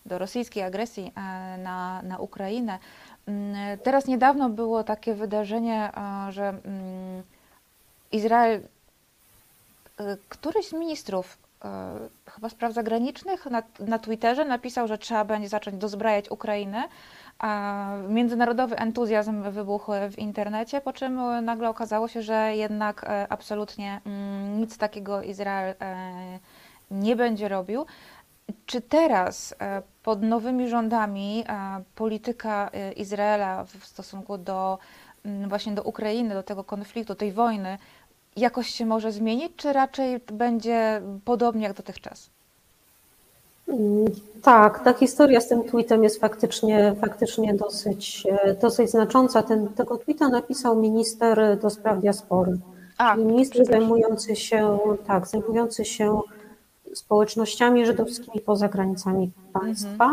do 0.05 0.17
rosyjskiej 0.17 0.63
agresji 0.63 1.11
e, 1.15 1.21
na, 1.57 2.01
na 2.01 2.17
Ukrainę. 2.17 2.79
Mm, 3.27 3.79
teraz 3.79 4.07
niedawno 4.07 4.49
było 4.49 4.83
takie 4.83 5.13
wydarzenie, 5.13 5.91
że 6.29 6.49
mm, 6.49 7.23
Izrael, 8.11 8.61
któryś 10.29 10.67
z 10.67 10.73
ministrów 10.73 11.37
chyba 12.29 12.49
spraw 12.49 12.73
zagranicznych 12.73 13.45
na, 13.45 13.63
na 13.79 13.99
Twitterze 13.99 14.45
napisał, 14.45 14.87
że 14.87 14.97
trzeba 14.97 15.25
będzie 15.25 15.49
zacząć 15.49 15.77
dozbrajać 15.77 16.31
Ukrainę 16.31 16.83
międzynarodowy 18.07 18.77
entuzjazm 18.77 19.43
wybuchł 19.51 19.91
w 20.11 20.19
internecie, 20.19 20.81
po 20.81 20.93
czym 20.93 21.45
nagle 21.45 21.69
okazało 21.69 22.07
się, 22.07 22.21
że 22.21 22.55
jednak 22.55 23.03
e, 23.03 23.27
absolutnie 23.29 24.01
mm, 24.05 24.61
nic 24.61 24.77
takiego 24.77 25.21
Izrael 25.21 25.75
e, 25.79 26.39
nie 26.91 27.15
będzie 27.15 27.47
robił. 27.47 27.85
Czy 28.65 28.81
teraz 28.81 29.55
e, 29.59 29.81
pod 30.03 30.21
nowymi 30.21 30.69
rządami 30.69 31.43
polityka 31.95 32.71
Izraela 32.95 33.63
w 33.63 33.85
stosunku 33.85 34.37
do 34.37 34.79
mm, 35.25 35.49
właśnie 35.49 35.73
do 35.73 35.83
Ukrainy, 35.83 36.33
do 36.33 36.43
tego 36.43 36.63
konfliktu, 36.63 37.15
tej 37.15 37.31
wojny 37.31 37.77
jakoś 38.35 38.69
się 38.69 38.85
może 38.85 39.11
zmienić, 39.11 39.51
czy 39.55 39.73
raczej 39.73 40.19
będzie 40.33 41.01
podobnie 41.25 41.63
jak 41.63 41.73
dotychczas? 41.73 42.34
Tak, 44.41 44.83
ta 44.83 44.93
historia 44.93 45.41
z 45.41 45.47
tym 45.47 45.63
tweetem 45.63 46.03
jest 46.03 46.19
faktycznie, 46.19 46.95
faktycznie 47.01 47.53
dosyć, 47.53 48.23
dosyć 48.61 48.91
znacząca. 48.91 49.43
Ten, 49.43 49.67
tego 49.67 49.97
tweeta 49.97 50.29
napisał 50.29 50.75
minister 50.75 51.59
do 51.59 51.69
spraw 51.69 51.99
diaspory. 51.99 52.57
A, 52.97 53.15
minister 53.15 53.65
zajmujący 53.65 54.35
się, 54.35 54.79
tak, 55.07 55.27
zajmujący 55.27 55.85
się 55.85 56.21
społecznościami 56.93 57.85
żydowskimi 57.85 58.41
poza 58.41 58.67
granicami 58.67 59.31
państwa. 59.53 60.11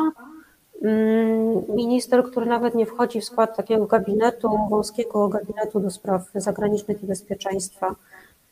Mhm. 0.82 1.76
Minister, 1.76 2.24
który 2.24 2.46
nawet 2.46 2.74
nie 2.74 2.86
wchodzi 2.86 3.20
w 3.20 3.24
skład 3.24 3.56
takiego 3.56 3.86
gabinetu, 3.86 4.50
wąskiego 4.70 5.28
gabinetu 5.28 5.80
do 5.80 5.90
spraw 5.90 6.22
zagranicznych 6.34 7.02
i 7.02 7.06
bezpieczeństwa. 7.06 7.94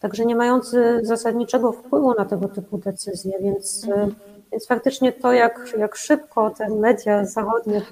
Także 0.00 0.26
nie 0.26 0.36
mający 0.36 1.00
zasadniczego 1.02 1.72
wpływu 1.72 2.14
na 2.14 2.24
tego 2.24 2.48
typu 2.48 2.78
decyzje, 2.78 3.38
więc 3.40 3.84
mhm 3.84 4.14
więc 4.52 4.66
faktycznie 4.66 5.12
to, 5.12 5.32
jak, 5.32 5.74
jak 5.78 5.96
szybko 5.96 6.50
te 6.50 6.68
media 6.68 7.24
zachodnie 7.24 7.82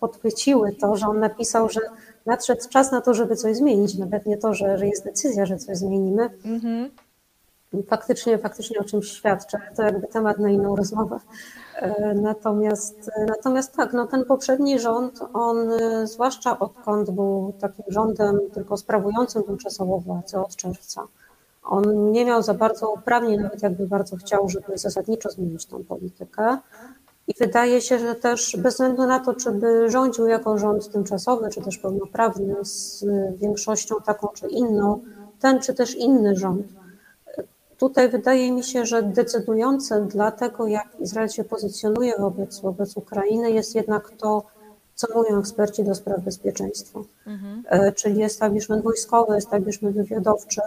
podchwyciły 0.00 0.72
to, 0.72 0.96
że 0.96 1.06
on 1.06 1.20
napisał, 1.20 1.68
że 1.68 1.80
nadszedł 2.26 2.68
czas 2.68 2.92
na 2.92 3.00
to, 3.00 3.14
żeby 3.14 3.36
coś 3.36 3.56
zmienić, 3.56 3.98
nawet 3.98 4.26
nie 4.26 4.36
to, 4.36 4.54
że, 4.54 4.78
że 4.78 4.86
jest 4.86 5.04
decyzja, 5.04 5.46
że 5.46 5.56
coś 5.56 5.76
zmienimy. 5.76 6.30
Mm-hmm. 6.44 6.88
Faktycznie, 7.86 8.38
faktycznie 8.38 8.80
o 8.80 8.84
czymś 8.84 9.12
świadczy. 9.12 9.56
To 9.76 9.82
jakby 9.82 10.06
temat 10.06 10.38
na 10.38 10.50
inną 10.50 10.76
rozmowę. 10.76 11.20
E, 11.74 12.14
natomiast, 12.14 13.10
natomiast 13.28 13.76
tak, 13.76 13.92
no 13.92 14.06
ten 14.06 14.24
poprzedni 14.24 14.78
rząd, 14.78 15.20
on 15.32 15.70
e, 15.72 16.06
zwłaszcza 16.06 16.58
odkąd 16.58 17.10
był 17.10 17.54
takim 17.60 17.84
rządem 17.88 18.38
tylko 18.54 18.76
sprawującym 18.76 19.42
tymczasowo 19.42 19.98
władzę 19.98 20.40
od 20.40 20.56
czerwca, 20.56 21.06
on 21.68 22.12
nie 22.12 22.24
miał 22.24 22.42
za 22.42 22.54
bardzo 22.54 22.90
uprawnień, 22.90 23.40
nawet 23.40 23.62
jakby 23.62 23.86
bardzo 23.86 24.16
chciał, 24.16 24.48
żeby 24.48 24.78
zasadniczo 24.78 25.30
zmienić 25.30 25.66
tą 25.66 25.84
politykę. 25.84 26.58
I 27.26 27.34
wydaje 27.38 27.80
się, 27.80 27.98
że 27.98 28.14
też 28.14 28.56
bez 28.56 28.74
względu 28.74 29.06
na 29.06 29.20
to, 29.20 29.34
czy 29.34 29.52
by 29.52 29.90
rządził 29.90 30.26
jako 30.26 30.58
rząd 30.58 30.92
tymczasowy, 30.92 31.50
czy 31.50 31.62
też 31.62 31.78
pełnoprawny 31.78 32.64
z 32.64 33.04
większością 33.36 33.94
taką 34.04 34.28
czy 34.28 34.46
inną, 34.46 35.00
ten 35.40 35.60
czy 35.60 35.74
też 35.74 35.94
inny 35.94 36.36
rząd. 36.36 36.66
Tutaj 37.78 38.08
wydaje 38.08 38.52
mi 38.52 38.64
się, 38.64 38.86
że 38.86 39.02
decydujące 39.02 40.00
dla 40.00 40.30
tego, 40.30 40.66
jak 40.66 41.00
Izrael 41.00 41.28
się 41.28 41.44
pozycjonuje 41.44 42.14
wobec, 42.18 42.60
wobec 42.60 42.96
Ukrainy, 42.96 43.50
jest 43.50 43.74
jednak 43.74 44.10
to, 44.10 44.42
co 44.94 45.06
mówią 45.14 45.38
eksperci 45.40 45.84
do 45.84 45.94
spraw 45.94 46.20
bezpieczeństwa. 46.20 47.00
Mhm. 47.26 47.62
E, 47.66 47.92
czyli 47.92 48.22
establishment 48.22 48.84
wojskowy, 48.84 49.34
establishment 49.34 49.96
wywiadowczy, 49.96 50.60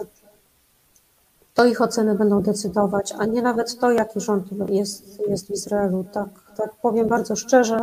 to 1.61 1.65
ich 1.65 1.81
oceny 1.81 2.15
będą 2.15 2.41
decydować, 2.41 3.13
a 3.19 3.25
nie 3.25 3.41
nawet 3.41 3.79
to, 3.79 3.91
jaki 3.91 4.19
rząd 4.19 4.69
jest, 4.69 5.27
jest 5.27 5.47
w 5.47 5.51
Izraelu. 5.51 6.05
Tak, 6.13 6.29
tak 6.57 6.69
powiem 6.81 7.07
bardzo 7.07 7.35
szczerze, 7.35 7.79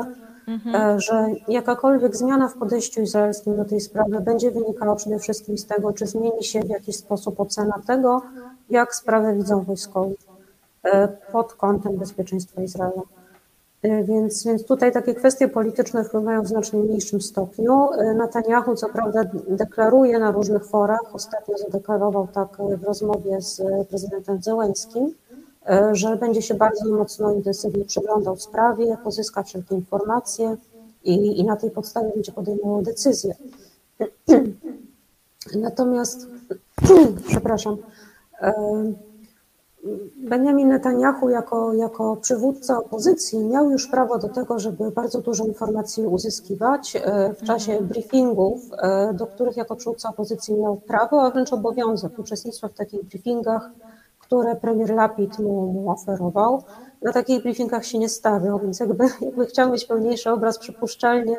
mhm. 0.49 0.75
E, 0.75 1.01
że 1.01 1.27
jakakolwiek 1.49 2.17
zmiana 2.17 2.49
w 2.49 2.55
podejściu 2.55 3.03
izraelskim 3.03 3.57
do 3.57 3.65
tej 3.65 3.81
sprawy 3.81 4.21
będzie 4.21 4.51
wynikała 4.51 4.97
przede 4.97 5.19
wszystkim 5.19 5.59
z 5.59 5.67
tego, 5.67 5.93
czy 5.93 6.07
zmieni 6.07 6.45
się 6.45 6.61
w 6.61 6.69
jakiś 6.69 6.97
sposób 6.97 7.41
ocena 7.41 7.81
tego, 7.87 8.23
jak 8.71 8.95
sprawę 8.95 9.35
widzą 9.35 9.61
wojskowi 9.61 10.17
e, 10.83 11.09
pod 11.09 11.55
kątem 11.55 11.97
bezpieczeństwa 11.97 12.63
Izraela. 12.63 13.03
Y, 13.85 14.05
Więc, 14.05 14.45
więc 14.45 14.65
tutaj 14.65 14.93
takie 14.93 15.15
kwestie 15.15 15.49
polityczne 15.49 16.05
wpływają 16.05 16.43
w 16.43 16.49
znacznie 16.49 16.79
mniejszym 16.79 17.21
stopniu. 17.21 17.93
Y, 17.93 18.15
Netanyahu 18.15 18.75
co 18.75 18.89
prawda 18.89 19.25
deklaruje 19.49 20.19
na 20.19 20.31
różnych 20.31 20.67
forach, 20.67 21.15
ostatnio 21.15 21.59
zadeklarował 21.59 22.29
tak 22.35 22.61
y, 22.73 22.77
w 22.77 22.83
rozmowie 22.83 23.41
z 23.41 23.63
prezydentem 23.89 24.43
Zełenskim, 24.43 25.15
że 25.93 26.17
będzie 26.17 26.43
się 26.43 26.55
bardzo 26.55 26.95
mocno 26.95 27.33
intensywnie 27.33 27.85
przyglądał 27.85 28.37
sprawie, 28.37 28.97
pozyska 29.05 29.43
wszelkie 29.43 29.75
informacje 29.75 30.57
i, 31.05 31.41
i 31.41 31.45
na 31.45 31.57
tej 31.57 31.71
podstawie 31.71 32.11
będzie 32.15 32.33
podejmował 32.33 32.83
decyzje. 32.83 33.35
Natomiast, 35.55 36.27
przepraszam, 37.29 37.77
Benjamin 40.17 40.69
Netanyahu 40.69 41.31
jako, 41.31 41.75
jako 41.75 42.17
przywódca 42.17 42.79
opozycji 42.79 43.39
miał 43.39 43.71
już 43.71 43.87
prawo 43.87 44.19
do 44.19 44.29
tego, 44.29 44.59
żeby 44.59 44.91
bardzo 44.91 45.21
dużo 45.21 45.45
informacji 45.45 46.07
uzyskiwać 46.07 46.97
e, 46.97 47.35
w 47.35 47.43
czasie 47.43 47.79
briefingów, 47.83 48.61
e, 48.79 49.15
do 49.15 49.27
których 49.27 49.57
jako 49.57 49.77
przywódca 49.77 50.09
opozycji 50.09 50.55
miał 50.55 50.77
prawo, 50.77 51.23
a 51.23 51.31
wręcz 51.31 51.53
obowiązek 51.53 52.19
uczestnictwa 52.19 52.69
w 52.69 52.73
takich 52.73 53.05
briefingach, 53.05 53.71
które 54.19 54.57
premier 54.57 54.91
Lapid 54.91 55.39
mu, 55.39 55.73
mu 55.73 55.91
oferował. 55.91 56.63
Na 57.03 57.13
takich 57.13 57.43
briefingach 57.43 57.87
się 57.87 57.99
nie 57.99 58.09
stawiał, 58.09 58.59
więc 58.59 58.81
jakby, 58.81 59.05
jakby 59.27 59.47
chciał 59.47 59.73
mieć 59.73 59.85
pełniejszy 59.85 60.31
obraz, 60.31 60.59
przypuszczalnie 60.59 61.37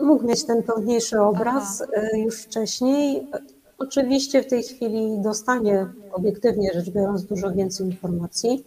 mógł 0.00 0.26
mieć 0.26 0.44
ten 0.44 0.62
pełniejszy 0.62 1.20
obraz 1.20 1.82
e, 1.92 2.18
już 2.18 2.42
wcześniej. 2.42 3.30
Oczywiście 3.78 4.42
w 4.42 4.46
tej 4.46 4.62
chwili 4.62 5.20
dostanie, 5.22 5.86
obiektywnie 6.12 6.70
rzecz 6.74 6.90
biorąc, 6.90 7.24
dużo 7.24 7.52
więcej 7.52 7.86
informacji. 7.86 8.64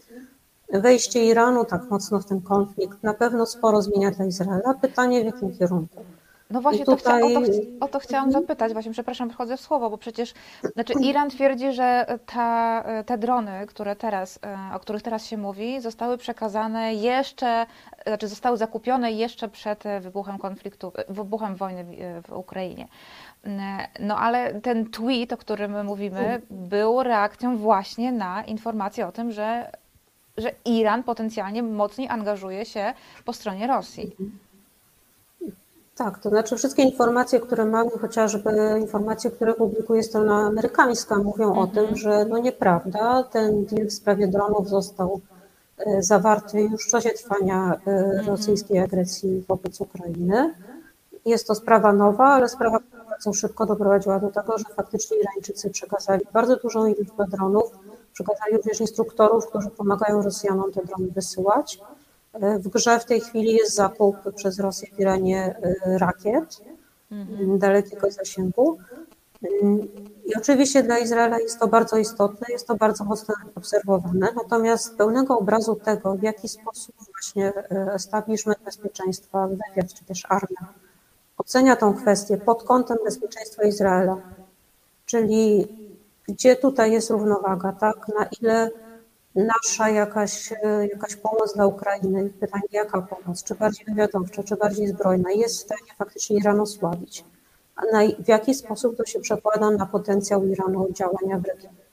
Wejście 0.74 1.26
Iranu 1.26 1.66
tak 1.66 1.90
mocno 1.90 2.20
w 2.20 2.26
ten 2.26 2.42
konflikt 2.42 3.04
na 3.04 3.14
pewno 3.14 3.46
sporo 3.46 3.82
zmienia 3.82 4.12
dla 4.12 4.26
Izraela. 4.26 4.74
Pytanie 4.82 5.22
w 5.22 5.26
jakim 5.26 5.58
kierunku? 5.58 6.04
No 6.50 6.62
właśnie, 6.62 6.82
I 6.82 6.86
to 6.86 6.96
chcia, 6.96 7.16
o, 7.16 7.20
to, 7.20 7.28
tutaj- 7.28 7.78
o 7.80 7.88
to 7.88 8.00
chciałam 8.00 8.32
zapytać, 8.32 8.74
właśnie 8.74 8.92
przepraszam, 8.92 9.30
wchodzę 9.30 9.58
w 9.58 9.62
słowo, 9.62 9.90
bo 9.90 9.98
przecież 9.98 10.34
znaczy 10.74 10.94
Iran 10.94 11.30
twierdzi, 11.30 11.74
że 11.74 12.06
ta, 12.26 12.84
te 13.06 13.18
drony, 13.18 13.52
które 13.68 13.96
teraz, 13.96 14.40
e, 14.46 14.76
o 14.76 14.80
których 14.80 15.02
teraz 15.02 15.26
się 15.26 15.38
mówi, 15.38 15.82
zostały 15.82 16.18
przekazane 16.18 16.94
jeszcze, 16.94 17.66
znaczy 18.08 18.28
zostały 18.28 18.58
zakupione 18.58 19.12
jeszcze 19.12 19.50
przed 19.50 19.84
wybuchem 20.02 20.38
konfliktu, 20.38 20.92
e, 20.96 21.14
wybuchem 21.14 21.56
wojny 21.56 21.84
w, 21.84 21.90
e, 22.02 22.22
w 22.22 22.32
Ukrainie. 22.38 22.88
No 24.00 24.18
ale 24.18 24.62
ten 24.62 24.90
tweet, 24.90 25.34
o 25.34 25.38
którym 25.38 25.86
mówimy, 25.86 26.42
był 26.50 27.04
reakcją 27.04 27.58
właśnie 27.58 28.12
na 28.12 28.44
informację 28.44 29.08
o 29.08 29.12
tym, 29.12 29.32
że, 29.32 29.72
że 30.38 30.52
Iran 30.66 31.04
potencjalnie 31.04 31.64
mocniej 31.64 32.10
angażuje 32.10 32.66
się 32.66 32.94
po 33.26 33.34
stronie 33.34 33.68
Rosji. 33.68 34.16
Tak, 35.96 36.20
to 36.20 36.30
znaczy 36.30 36.58
wszystkie 36.58 36.84
informacje, 36.84 37.40
które 37.40 37.66
mamy, 37.66 37.90
chociażby 37.90 38.52
informacje, 38.80 39.32
które 39.32 39.54
publikuje 39.54 40.04
strona 40.04 40.36
amerykańska, 40.48 41.18
mówią 41.18 41.56
o 41.56 41.68
tym, 41.68 41.96
że 41.96 42.26
no 42.26 42.38
nieprawda, 42.38 43.24
ten 43.24 43.66
deal 43.66 43.88
w 43.88 43.94
sprawie 43.94 44.28
dronów 44.28 44.70
został 44.70 45.22
e, 45.78 46.04
zawarty 46.04 46.62
już 46.62 46.88
w 46.88 46.92
czasie 46.92 47.10
trwania 47.10 47.80
e, 47.88 48.22
rosyjskiej 48.28 48.80
agresji 48.80 49.44
wobec 49.48 49.82
Ukrainy. 49.82 50.54
Jest 51.26 51.48
to 51.48 51.56
sprawa 51.56 51.94
nowa, 51.94 52.26
ale 52.26 52.50
sprawa 52.50 52.80
bardzo 53.12 53.34
szybko 53.34 53.66
doprowadziła 53.66 54.20
do 54.20 54.30
tego, 54.30 54.58
że 54.58 54.64
faktycznie 54.76 55.18
Irańczycy 55.18 55.70
przekazali 55.70 56.26
bardzo 56.34 56.56
dużą 56.56 56.86
liczbę 56.88 57.26
dronów, 57.28 57.72
przekazali 58.14 58.58
również 58.58 58.82
instruktorów, 58.82 59.48
którzy 59.48 59.70
pomagają 59.70 60.22
Rosjanom 60.22 60.72
te 60.72 60.86
drony 60.86 61.08
wysyłać. 61.08 61.80
W 62.34 62.68
grze 62.68 63.00
w 63.00 63.06
tej 63.06 63.22
chwili 63.22 63.54
jest 63.54 63.76
zakup 63.76 64.16
przez 64.36 64.60
Rosję 64.60 64.88
w 64.92 65.00
Iranie 65.00 65.56
e, 65.62 65.98
rakiet 65.98 66.62
m, 67.12 67.60
dalekiego 67.60 68.12
zasięgu. 68.12 68.78
I 70.26 70.36
oczywiście 70.38 70.84
dla 70.84 70.98
Izraela 71.00 71.40
jest 71.40 71.60
to 71.60 71.68
bardzo 71.68 71.98
istotne, 71.98 72.48
jest 72.50 72.68
to 72.68 72.76
bardzo 72.76 73.04
mocno 73.04 73.36
obserwowane, 73.56 74.28
natomiast 74.36 74.98
pełnego 74.98 75.38
obrazu 75.38 75.76
tego, 75.76 76.16
w 76.16 76.24
jaki 76.24 76.48
sposób 76.50 76.96
właśnie 77.12 77.54
e, 77.56 77.94
establishment 77.94 78.60
bezpieczeństwa, 78.66 79.48
wywiad 79.48 79.94
czy 79.94 80.06
też 80.06 80.26
armia 80.30 80.74
ocenia 81.52 81.76
tą 81.76 81.94
kwestię 81.94 82.38
pod 82.38 82.64
kątem 82.64 82.98
bezpieczeństwa 83.06 83.64
Izraela, 83.64 84.18
czyli 85.06 85.68
gdzie 86.28 86.56
tutaj 86.56 86.92
jest 86.92 87.10
równowaga, 87.10 87.72
tak, 87.72 88.08
na 88.08 88.30
ile 88.42 88.72
nasza 89.36 89.90
jakaś, 89.90 90.54
jakaś 90.92 91.16
pomoc 91.16 91.54
dla 91.54 91.66
Ukrainy, 91.68 92.30
pytanie 92.40 92.64
jaka 92.72 93.02
pomoc, 93.02 93.44
czy 93.44 93.56
bardziej 93.56 93.86
wywiadowcza, 93.86 94.44
czy 94.44 94.56
bardziej 94.56 94.88
zbrojna, 94.88 95.32
jest 95.32 95.56
w 95.58 95.62
stanie 95.62 95.94
faktycznie 95.98 96.38
Iran 96.38 96.60
osłabić. 96.60 97.26
Na, 97.92 98.00
w 98.20 98.28
jaki 98.28 98.54
sposób 98.54 98.98
to 98.98 99.06
się 99.06 99.20
przekłada 99.20 99.72
na 99.72 99.86
potencjał 99.86 100.46
Iranu 100.46 100.92
działania 100.92 101.40
w 101.40 101.46
regionie? 101.46 101.86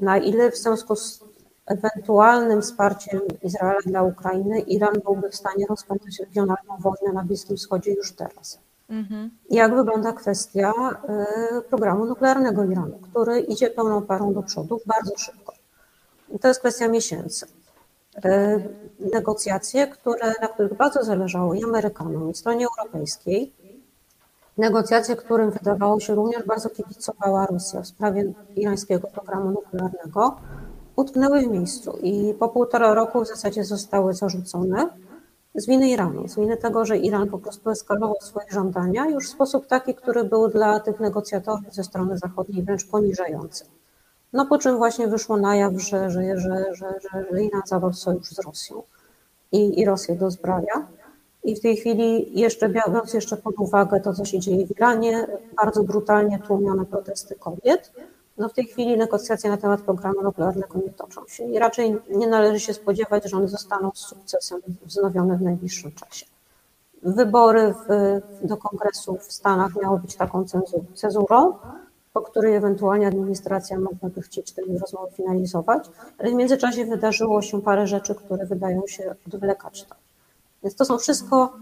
Na 0.00 0.18
ile 0.18 0.50
w 0.50 0.56
związku 0.56 0.96
z 0.96 1.24
ewentualnym 1.66 2.62
wsparciem 2.62 3.20
Izraela 3.42 3.80
dla 3.86 4.02
Ukrainy 4.02 4.60
Iran 4.60 4.94
byłby 5.04 5.30
w 5.30 5.36
stanie 5.36 5.66
rozpętać 5.66 6.20
regionalną 6.20 6.76
wojnę 6.80 7.12
na 7.14 7.24
Bliskim 7.24 7.56
Wschodzie 7.56 7.92
już 7.94 8.12
teraz? 8.12 8.58
Mhm. 8.90 9.30
Jak 9.50 9.74
wygląda 9.74 10.12
kwestia 10.12 10.72
e, 11.08 11.62
programu 11.62 12.06
nuklearnego 12.06 12.64
Iranu, 12.64 12.98
który 13.10 13.40
idzie 13.40 13.70
pełną 13.70 14.02
parą 14.02 14.34
do 14.34 14.42
przodu 14.42 14.80
bardzo 14.86 15.16
szybko? 15.16 15.52
To 16.40 16.48
jest 16.48 16.60
kwestia 16.60 16.88
miesięcy. 16.88 17.46
E, 18.24 18.60
Negocjacje, 19.12 19.86
które, 19.86 20.32
na 20.40 20.48
których 20.48 20.74
bardzo 20.74 21.04
zależało 21.04 21.54
i 21.54 21.64
Amerykanom, 21.64 22.30
i 22.30 22.34
stronie 22.34 22.66
europejskiej, 22.66 23.52
negocjacje, 24.58 25.16
którym 25.16 25.50
wydawało 25.50 26.00
się 26.00 26.14
również 26.14 26.42
bardzo 26.46 26.70
kibicowała 26.70 27.46
Rosja 27.46 27.80
w 27.80 27.86
sprawie 27.86 28.32
irańskiego 28.56 29.08
programu 29.08 29.50
nuklearnego, 29.50 30.36
utknęły 30.96 31.42
w 31.42 31.46
miejscu 31.50 31.98
i 32.02 32.34
po 32.38 32.48
półtora 32.48 32.94
roku 32.94 33.24
w 33.24 33.28
zasadzie 33.28 33.64
zostały 33.64 34.14
zarzucone 34.14 34.88
z 35.54 35.66
winy 35.66 35.90
Iranu, 35.90 36.28
z 36.28 36.36
winy 36.36 36.56
tego, 36.56 36.84
że 36.84 36.98
Iran 36.98 37.28
po 37.28 37.38
prostu 37.38 37.70
eskalował 37.70 38.16
swoje 38.20 38.46
żądania 38.50 39.08
już 39.08 39.28
w 39.28 39.32
sposób 39.32 39.66
taki, 39.66 39.94
który 39.94 40.24
był 40.24 40.48
dla 40.48 40.80
tych 40.80 41.00
negocjatorów 41.00 41.74
ze 41.74 41.84
strony 41.84 42.18
zachodniej 42.18 42.62
wręcz 42.62 42.86
poniżający. 42.86 43.64
No 44.32 44.46
po 44.46 44.58
czym 44.58 44.76
właśnie 44.76 45.08
wyszło 45.08 45.36
na 45.36 45.56
jaw, 45.56 45.72
że, 45.72 46.10
że, 46.10 46.38
że, 46.38 46.74
że, 47.30 47.42
Iran 47.42 47.62
zawarł 47.66 47.92
sojusz 47.92 48.30
z 48.30 48.38
Rosją 48.38 48.82
i, 49.52 49.80
i 49.80 49.84
Rosję 49.84 50.14
dozbraja. 50.14 50.86
I 51.44 51.56
w 51.56 51.60
tej 51.60 51.76
chwili, 51.76 52.40
jeszcze 52.40 52.68
biorąc 52.68 53.14
jeszcze 53.14 53.36
pod 53.36 53.54
uwagę 53.58 54.00
to, 54.00 54.14
co 54.14 54.24
się 54.24 54.38
dzieje 54.38 54.66
w 54.66 54.70
Iranie, 54.70 55.26
bardzo 55.56 55.82
brutalnie 55.82 56.38
tłumione 56.38 56.86
protesty 56.86 57.34
kobiet, 57.34 57.92
no 58.38 58.48
w 58.48 58.52
tej 58.52 58.64
chwili 58.64 58.96
negocjacje 58.96 59.50
na 59.50 59.56
temat 59.56 59.80
programu 59.80 60.22
nuklearnego 60.22 60.78
nie 60.78 60.90
toczą 60.90 61.26
się 61.26 61.44
i 61.44 61.58
raczej 61.58 61.96
nie 62.10 62.26
należy 62.26 62.60
się 62.60 62.74
spodziewać, 62.74 63.30
że 63.30 63.36
one 63.36 63.48
zostaną 63.48 63.90
z 63.94 63.98
sukcesem 63.98 64.60
wznowione 64.82 65.36
w 65.36 65.42
najbliższym 65.42 65.92
czasie. 65.92 66.26
Wybory 67.02 67.74
w, 67.88 68.20
do 68.46 68.56
kongresu 68.56 69.16
w 69.16 69.32
Stanach 69.32 69.76
miały 69.82 69.98
być 69.98 70.16
taką 70.16 70.44
cezurą, 70.94 71.54
po 72.12 72.22
której 72.22 72.54
ewentualnie 72.54 73.06
administracja 73.06 73.78
mogłaby 73.78 74.22
chcieć 74.22 74.52
te 74.52 74.62
rozmowy 74.80 75.12
finalizować, 75.12 75.90
ale 76.18 76.30
w 76.30 76.34
międzyczasie 76.34 76.84
wydarzyło 76.84 77.42
się 77.42 77.62
parę 77.62 77.86
rzeczy, 77.86 78.14
które 78.14 78.46
wydają 78.46 78.82
się 78.86 79.14
odwlekać 79.26 79.84
to. 79.84 79.94
Więc 80.62 80.76
to 80.76 80.84
są 80.84 80.98
wszystko, 80.98 81.52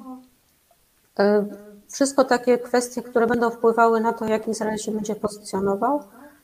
e, 1.19 1.47
wszystko 1.89 2.25
takie 2.25 2.59
kwestie, 2.59 3.03
które 3.03 3.27
będą 3.27 3.51
wpływały 3.51 4.01
na 4.01 4.13
to, 4.13 4.25
jak 4.25 4.49
Izrael 4.49 4.79
się 4.79 4.93
będzie 4.93 5.15
pozycjonował, 5.15 6.03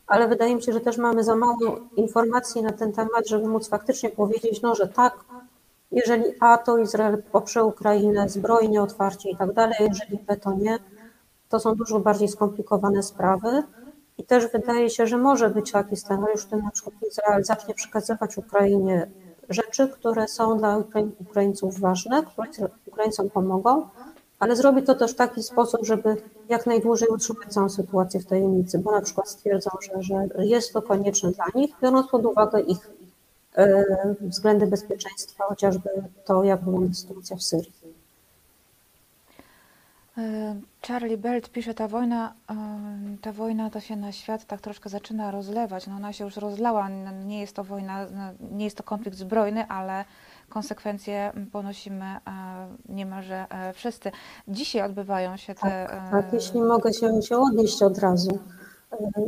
ale 0.09 0.28
wydaje 0.28 0.56
mi 0.56 0.62
się, 0.62 0.72
że 0.72 0.80
też 0.80 0.98
mamy 0.98 1.24
za 1.24 1.36
mało 1.36 1.78
informacji 1.96 2.62
na 2.62 2.72
ten 2.72 2.92
temat, 2.92 3.28
żeby 3.28 3.48
móc 3.48 3.68
faktycznie 3.68 4.11
powiedzieć, 4.11 4.62
no, 4.62 4.74
że 4.74 4.88
tak, 4.88 5.24
jeżeli 5.90 6.24
A, 6.40 6.59
to 6.59 6.78
Izrael 6.78 7.22
poprze 7.32 7.64
Ukrainę 7.64 8.28
zbrojnie, 8.28 8.82
otwarcie 8.82 9.30
i 9.30 9.36
tak 9.36 9.52
dalej, 9.52 9.76
jeżeli 9.80 10.18
B, 10.18 10.36
to 10.36 10.52
nie, 10.52 10.78
to 11.48 11.61
są 11.61 11.74
dużo 11.74 12.00
bardziej 12.00 12.28
skomplikowane 12.28 13.02
sprawy. 13.02 13.62
I 14.18 14.24
też 14.24 14.52
wydaje 14.52 14.90
się, 14.90 15.06
że 15.06 15.18
może 15.18 15.50
być 15.50 15.72
taki 15.72 15.96
scenariusz, 15.96 16.42
w 16.42 16.46
którym 16.46 16.64
na 16.64 16.70
przykład 16.70 16.94
Izrael 17.11 17.44
zacznie 17.44 17.74
przekazywać 17.74 18.38
Ukrainie 18.38 19.11
rzeczy, 19.48 19.88
które 19.88 20.28
są 20.28 20.59
dla 20.59 20.78
Ukrai- 20.78 21.11
Ukraińców 21.20 21.80
ważne, 21.80 22.22
które 22.22 22.68
Ukraińcom 22.86 23.30
pomogą, 23.30 23.88
ale 24.39 24.57
zrobi 24.57 24.82
to 24.82 24.95
też 24.95 25.12
w 25.12 25.16
taki 25.16 25.43
sposób, 25.43 25.86
żeby 25.86 26.16
jak 26.49 26.66
najdłużej 26.66 27.09
utrzymać 27.09 27.49
całą 27.49 27.68
sytuację 27.68 28.20
w 28.20 28.26
tajemnicy, 28.26 28.78
bo 28.78 28.93
na 28.93 29.01
przykład 29.01 29.28
stwierdzą, 29.28 29.70
że, 29.80 30.03
że 30.03 30.45
jest 30.45 30.72
to 30.72 30.82
konieczne 30.82 31.30
dla 31.30 31.47
nich, 31.55 31.70
biorąc 31.82 32.11
pod 32.11 32.26
uwagę 32.26 32.61
ich 32.61 32.91
e, 33.57 33.84
względy 34.20 34.66
bezpieczeństwa, 34.66 35.45
chociażby 35.45 35.91
to, 36.24 36.45
jak 36.45 36.64
wygląda 36.64 36.95
sytuacja 36.95 37.36
w 37.36 37.43
Syrii. 37.43 37.72
E, 40.18 40.57
Charlie 40.86 41.18
Belt 41.18 41.51
pisze, 41.51 41.74
ta 41.74 41.89
wojna, 41.89 42.32
e, 42.51 42.55
ta 43.22 43.32
wojna 43.32 43.70
to 43.70 43.80
się 43.80 43.97
na 43.97 44.12
świat 44.12 44.45
tak 44.45 44.61
troszkę 44.61 44.89
zaczyna 44.89 45.30
rozlewać. 45.30 45.86
No 45.86 45.97
ona 45.97 46.12
się 46.12 46.24
już 46.24 46.36
rozlała, 46.36 46.89
nie 47.26 47.41
jest 47.41 47.57
to 47.57 47.64
wojna, 47.64 48.07
nie 48.51 48.64
jest 48.64 48.76
to 48.76 48.82
konflikt 48.82 49.18
zbrojny, 49.18 49.66
ale 49.68 50.05
konsekwencje 50.49 51.32
ponosimy 51.53 52.05
e, 52.05 52.20
niemalże 52.88 53.46
e, 53.51 53.72
wszyscy. 53.72 54.11
Dzisiaj 54.49 54.82
odbywają 54.82 55.36
się 55.36 55.55
te. 55.55 55.61
Tak, 55.61 56.11
tak 56.11 56.32
jeśli 56.32 56.61
mogę 56.61 56.92
się, 56.92 57.22
się 57.22 57.36
odnieść 57.36 57.82
od 57.82 57.99
razu. 57.99 58.38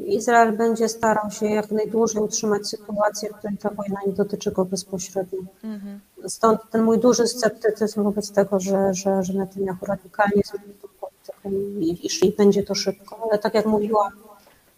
Izrael 0.06 0.56
będzie 0.56 0.88
starał 0.88 1.30
się 1.30 1.46
jak 1.46 1.70
najdłużej 1.70 2.22
utrzymać 2.22 2.68
sytuację, 2.68 3.28
w 3.28 3.32
której 3.32 3.58
ta 3.58 3.70
wojna 3.70 4.00
nie 4.06 4.12
dotyczy 4.12 4.52
go 4.52 4.64
bezpośrednio. 4.64 5.38
Mhm. 5.64 6.00
Stąd 6.26 6.60
ten 6.70 6.82
mój 6.82 6.98
duży 6.98 7.26
sceptycyzm 7.26 8.02
wobec 8.02 8.32
tego, 8.32 8.60
że, 8.60 8.94
że, 8.94 9.24
że 9.24 9.32
Netanyahu 9.32 9.86
radykalnie 9.86 10.42
zmieni 10.44 10.74
tą 10.82 10.88
politykę 11.00 11.48
i, 11.80 12.06
i, 12.06 12.28
i 12.28 12.36
będzie 12.36 12.62
to 12.62 12.74
szybko. 12.74 13.28
Ale 13.30 13.38
tak 13.38 13.54
jak 13.54 13.66
mówiłam, 13.66 14.12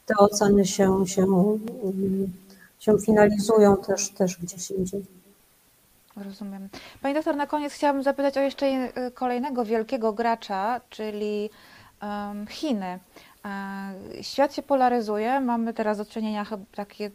te 0.06 0.14
oceny 0.16 0.66
się, 0.66 1.06
się, 1.06 1.26
się 2.78 2.98
finalizują 2.98 3.76
też, 3.76 4.10
też 4.10 4.38
gdzieś 4.42 4.70
indziej. 4.70 5.21
Rozumiem. 6.16 6.68
Pani 7.02 7.14
doktor, 7.14 7.36
na 7.36 7.46
koniec 7.46 7.72
chciałabym 7.72 8.02
zapytać 8.02 8.36
o 8.36 8.40
jeszcze 8.40 8.66
kolejnego 9.14 9.64
wielkiego 9.64 10.12
gracza, 10.12 10.80
czyli 10.90 11.50
um, 12.02 12.46
Chiny. 12.46 12.98
E, 13.44 14.22
świat 14.22 14.54
się 14.54 14.62
polaryzuje, 14.62 15.40
mamy 15.40 15.74
teraz 15.74 15.98
do 15.98 16.04
czynienia 16.04 16.46
takie, 16.74 17.10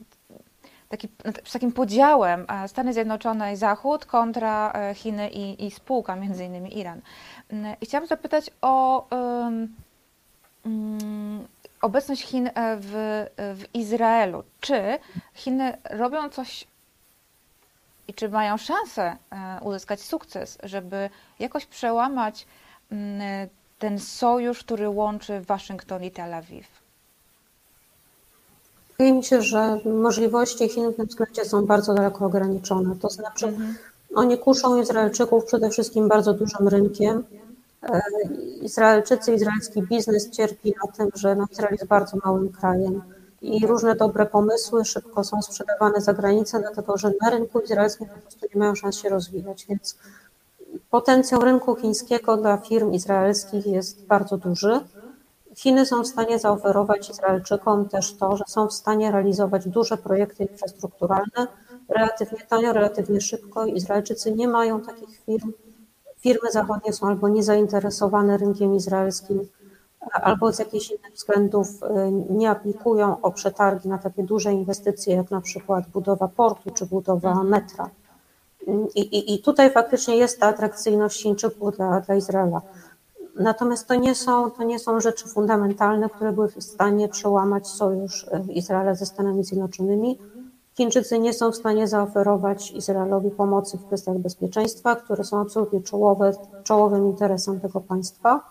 taki, 0.89 1.07
z 1.45 1.53
takim 1.53 1.71
podziałem 1.71 2.45
e, 2.49 2.67
Stany 2.67 2.93
Zjednoczone 2.93 3.53
i 3.53 3.55
Zachód 3.55 4.05
kontra 4.05 4.71
e, 4.71 4.95
Chiny 4.95 5.29
i, 5.29 5.65
i 5.65 5.71
spółka, 5.71 6.15
między 6.15 6.45
innymi 6.45 6.79
Iran. 6.79 7.01
Mm, 7.49 7.75
I 7.81 7.85
chciałam 7.85 8.07
zapytać 8.07 8.51
o 8.61 9.07
um, 9.11 9.75
obecność 11.81 12.23
Chin 12.23 12.49
w, 12.55 13.25
w 13.37 13.75
Izraelu. 13.75 14.43
Czy 14.59 14.99
Chiny 15.33 15.77
robią 15.89 16.29
coś 16.29 16.67
i 18.07 18.13
czy 18.13 18.29
mają 18.29 18.57
szansę 18.57 19.17
uzyskać 19.61 20.01
sukces, 20.01 20.57
żeby 20.63 21.09
jakoś 21.39 21.65
przełamać 21.65 22.45
mm, 22.91 23.49
ten 23.79 23.99
sojusz, 23.99 24.59
który 24.59 24.89
łączy 24.89 25.41
Waszyngton 25.41 26.03
i 26.03 26.11
Tel 26.11 26.33
Awiw? 26.33 26.67
Wydaje 28.91 29.13
mi 29.13 29.23
się, 29.23 29.41
że 29.41 29.79
możliwości 29.85 30.69
Chin 30.69 30.91
w 30.91 30.95
tym 30.95 31.05
względzie 31.05 31.45
są 31.45 31.65
bardzo 31.65 31.93
daleko 31.93 32.25
ograniczone. 32.25 32.95
To 32.95 33.09
znaczy, 33.09 33.47
mhm. 33.47 33.75
oni 34.15 34.37
kuszą 34.37 34.81
Izraelczyków 34.81 35.45
przede 35.45 35.69
wszystkim 35.69 36.07
bardzo 36.07 36.33
dużym 36.33 36.67
rynkiem. 36.67 37.23
E, 37.83 38.01
Izraelczycy, 38.61 39.33
izraelski 39.33 39.81
biznes 39.81 40.29
cierpi 40.29 40.73
na 40.85 40.91
tym, 40.91 41.09
że 41.15 41.35
no 41.35 41.45
Izrael 41.51 41.73
jest 41.73 41.87
bardzo 41.87 42.17
małym 42.25 42.49
krajem 42.49 43.01
i 43.55 43.67
różne 43.67 43.95
dobre 43.95 44.25
pomysły 44.25 44.85
szybko 44.85 45.23
są 45.23 45.41
sprzedawane 45.41 46.01
za 46.01 46.13
granicę, 46.13 46.59
dlatego 46.59 46.97
że 46.97 47.11
na 47.21 47.29
rynku 47.29 47.59
izraelskim 47.59 48.07
po 48.07 48.21
prostu 48.21 48.45
nie 48.53 48.59
mają 48.59 48.75
szans 48.75 48.97
się 48.97 49.09
rozwijać. 49.09 49.65
Więc 49.69 49.97
Potencjał 50.89 51.41
rynku 51.41 51.75
chińskiego 51.75 52.37
dla 52.37 52.57
firm 52.57 52.91
izraelskich 52.91 53.65
jest 53.65 54.05
bardzo 54.05 54.37
duży. 54.37 54.79
Chiny 55.55 55.85
są 55.85 56.03
w 56.03 56.07
stanie 56.07 56.39
zaoferować 56.39 57.09
Izraelczykom 57.09 57.89
też 57.89 58.13
to, 58.13 58.37
że 58.37 58.43
są 58.47 58.67
w 58.67 58.73
stanie 58.73 59.11
realizować 59.11 59.67
duże 59.67 59.97
projekty 59.97 60.43
infrastrukturalne 60.43 61.47
relatywnie 61.89 62.39
tanio, 62.49 62.73
relatywnie 62.73 63.21
szybko. 63.21 63.65
Izraelczycy 63.65 64.31
nie 64.31 64.47
mają 64.47 64.81
takich 64.81 65.19
firm. 65.25 65.51
Firmy 66.19 66.51
zachodnie 66.51 66.93
są 66.93 67.07
albo 67.07 67.29
niezainteresowane 67.29 68.37
rynkiem 68.37 68.75
izraelskim, 68.75 69.47
albo 70.13 70.53
z 70.53 70.59
jakichś 70.59 70.91
innych 70.91 71.13
względów 71.13 71.67
y, 71.67 71.87
nie 72.29 72.49
aplikują 72.49 73.21
o 73.21 73.31
przetargi 73.31 73.89
na 73.89 73.97
takie 73.97 74.23
duże 74.23 74.53
inwestycje, 74.53 75.15
jak 75.15 75.31
na 75.31 75.41
przykład 75.41 75.89
budowa 75.89 76.27
portu 76.27 76.71
czy 76.71 76.85
budowa 76.85 77.43
metra. 77.43 77.89
I, 78.95 79.01
i, 79.01 79.33
I 79.33 79.41
tutaj 79.41 79.71
faktycznie 79.71 80.17
jest 80.17 80.39
ta 80.39 80.47
atrakcyjność 80.47 81.23
Chińczyków 81.23 81.75
dla, 81.75 82.01
dla 82.01 82.15
Izraela. 82.15 82.61
Natomiast 83.39 83.87
to 83.87 83.95
nie, 83.95 84.15
są, 84.15 84.51
to 84.51 84.63
nie 84.63 84.79
są 84.79 84.99
rzeczy 84.99 85.27
fundamentalne, 85.27 86.09
które 86.09 86.31
były 86.31 86.47
w 86.47 86.63
stanie 86.63 87.09
przełamać 87.09 87.67
sojusz 87.67 88.27
e, 88.31 88.53
Izraela 88.53 88.95
ze 88.95 89.05
Stanami 89.05 89.43
Zjednoczonymi. 89.43 90.19
Chińczycy 90.77 91.19
nie 91.19 91.33
są 91.33 91.51
w 91.51 91.55
stanie 91.55 91.87
zaoferować 91.87 92.71
Izraelowi 92.71 93.31
pomocy 93.31 93.77
w 93.77 93.85
kwestiach 93.85 94.17
bezpieczeństwa, 94.17 94.95
które 94.95 95.23
są 95.23 95.41
absolutnie 95.41 95.81
czołowe, 95.81 96.31
czołowym 96.63 97.07
interesem 97.07 97.59
tego 97.59 97.81
państwa. 97.81 98.41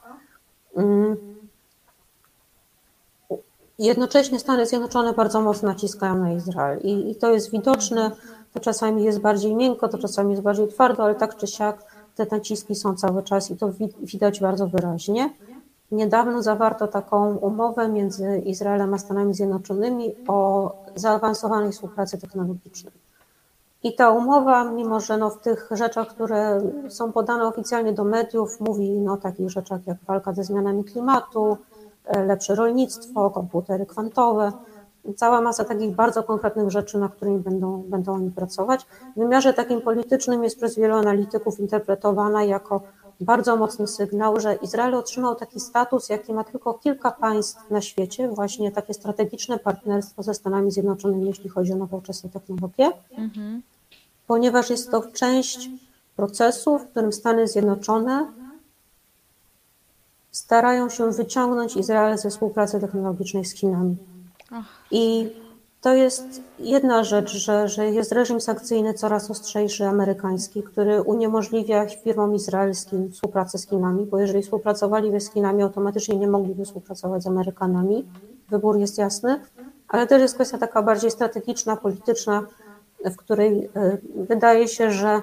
Jednocześnie 3.79 4.39
Stany 4.39 4.67
Zjednoczone 4.67 5.13
bardzo 5.13 5.41
mocno 5.41 5.69
naciskają 5.69 6.15
na 6.15 6.33
Izrael 6.33 6.81
i, 6.81 7.11
i 7.11 7.17
to 7.17 7.33
jest 7.33 7.51
widoczne 7.51 8.11
to 8.53 8.61
czasami 8.61 9.05
jest 9.05 9.21
bardziej 9.21 9.55
miękko, 9.55 9.89
to 9.89 9.99
czasami 9.99 10.31
jest 10.31 10.43
bardziej 10.43 10.69
twardo, 10.69 11.05
ale 11.05 11.15
tak 11.15 11.37
czy 11.37 11.47
siak 11.47 11.85
te 12.15 12.27
naciski 12.31 12.75
są 12.75 12.95
cały 12.95 13.23
czas 13.23 13.51
i 13.51 13.57
to 13.57 13.71
widać 14.01 14.41
bardzo 14.41 14.67
wyraźnie. 14.67 15.31
Niedawno 15.91 16.43
zawarto 16.43 16.89
taką 16.89 17.37
umowę 17.37 17.89
między 17.89 18.39
Izraelem 18.39 18.95
a 18.95 18.99
Stanami 18.99 19.35
Zjednoczonymi 19.35 20.15
o 20.29 20.73
zaawansowanej 20.95 21.73
współpracy 21.73 22.19
technologicznej. 22.19 22.93
I 23.83 23.95
ta 23.95 24.11
umowa, 24.11 24.65
mimo 24.65 25.01
że 25.01 25.17
no 25.19 25.31
w 25.31 25.41
tych 25.41 25.69
rzeczach, 25.71 26.09
które 26.09 26.61
są 26.89 27.13
podane 27.13 27.47
oficjalnie 27.47 27.93
do 27.93 28.05
mediów, 28.05 28.61
mówi 28.61 28.91
no 28.91 29.13
o 29.13 29.17
takich 29.17 29.51
rzeczach 29.51 29.87
jak 29.87 29.97
walka 30.07 30.33
ze 30.33 30.45
zmianami 30.45 30.85
klimatu, 30.85 31.57
lepsze 32.27 32.55
rolnictwo, 32.55 33.31
komputery 33.31 33.87
kwantowe, 33.87 34.53
cała 35.17 35.41
masa 35.41 35.65
takich 35.65 35.95
bardzo 35.95 36.23
konkretnych 36.23 36.71
rzeczy, 36.71 36.99
na 36.99 37.09
którymi 37.09 37.39
będą, 37.39 37.83
będą 37.83 38.15
oni 38.15 38.31
pracować. 38.31 38.87
W 39.17 39.19
wymiarze 39.19 39.55
takim 39.55 39.81
politycznym 39.81 40.45
jest 40.45 40.57
przez 40.57 40.77
wielu 40.77 40.95
analityków 40.95 41.61
interpretowana 41.61 42.45
jako 42.45 42.81
bardzo 43.21 43.57
mocny 43.57 43.87
sygnał, 43.87 44.41
że 44.41 44.55
Izrael 44.55 44.95
otrzymał 44.95 45.35
taki 45.35 45.61
status, 45.61 46.09
jaki 46.09 46.33
ma 46.33 46.45
tylko 46.45 46.75
kilka 46.75 47.11
państw 47.11 47.71
na 47.71 47.81
świecie, 47.81 48.29
właśnie 48.29 48.73
takie 48.73 48.95
strategiczne 48.95 49.59
partnerstwo 49.59 50.23
ze 50.23 50.35
Stanami 50.35 50.71
Zjednoczonymi, 50.71 51.27
jeśli 51.27 51.49
chodzi 51.51 51.73
o 51.73 51.77
nowoczesne 51.77 52.31
technologie, 52.31 52.93
mhm. 53.19 53.63
ponieważ 54.27 54.71
jest 54.71 54.91
to 54.91 55.03
część 55.03 55.71
procesu, 56.17 56.79
w 56.79 56.87
którym 56.87 57.13
Stany 57.13 57.49
Zjednoczone 57.49 58.27
starają 60.37 60.89
się 60.89 61.11
wyciągnąć 61.11 61.77
Izrael 61.77 62.19
ze 62.19 62.31
współpracy 62.31 62.81
technologicznej 62.81 63.45
z 63.45 63.55
Chinami. 63.55 63.97
I 64.91 65.33
to 65.81 65.95
jest 65.95 66.43
jedna 66.59 67.05
rzecz, 67.05 67.31
że, 67.31 67.69
że 67.69 67.87
jest 67.87 68.13
reżim 68.13 68.41
sankcyjny 68.41 68.95
coraz 68.95 69.31
ostrzejszy 69.31 69.85
amerykański, 69.85 70.63
który 70.63 71.03
uniemożliwia 71.03 71.87
firmom 71.87 72.35
izraelskim 72.35 73.11
współpracę 73.11 73.59
z 73.59 73.69
Chinami, 73.69 74.07
bo 74.07 74.19
jeżeli 74.19 74.43
współpracowaliby 74.43 75.21
z 75.21 75.33
Chinami, 75.33 75.63
automatycznie 75.63 76.17
nie 76.17 76.29
mogliby 76.29 76.65
współpracować 76.65 77.23
z 77.23 77.27
Amerykanami. 77.27 78.05
Wybór 78.51 78.79
jest 78.79 78.99
jasny, 78.99 79.41
ale 79.89 80.07
też 80.07 80.23
jest 80.23 80.35
kwestia 80.35 80.59
taka 80.59 80.83
bardziej 80.83 81.11
strategiczna, 81.11 81.77
polityczna, 81.77 82.43
w 83.05 83.17
której 83.17 83.71
e, 83.77 83.99
wydaje 84.17 84.69
się, 84.69 84.93
że 84.93 85.23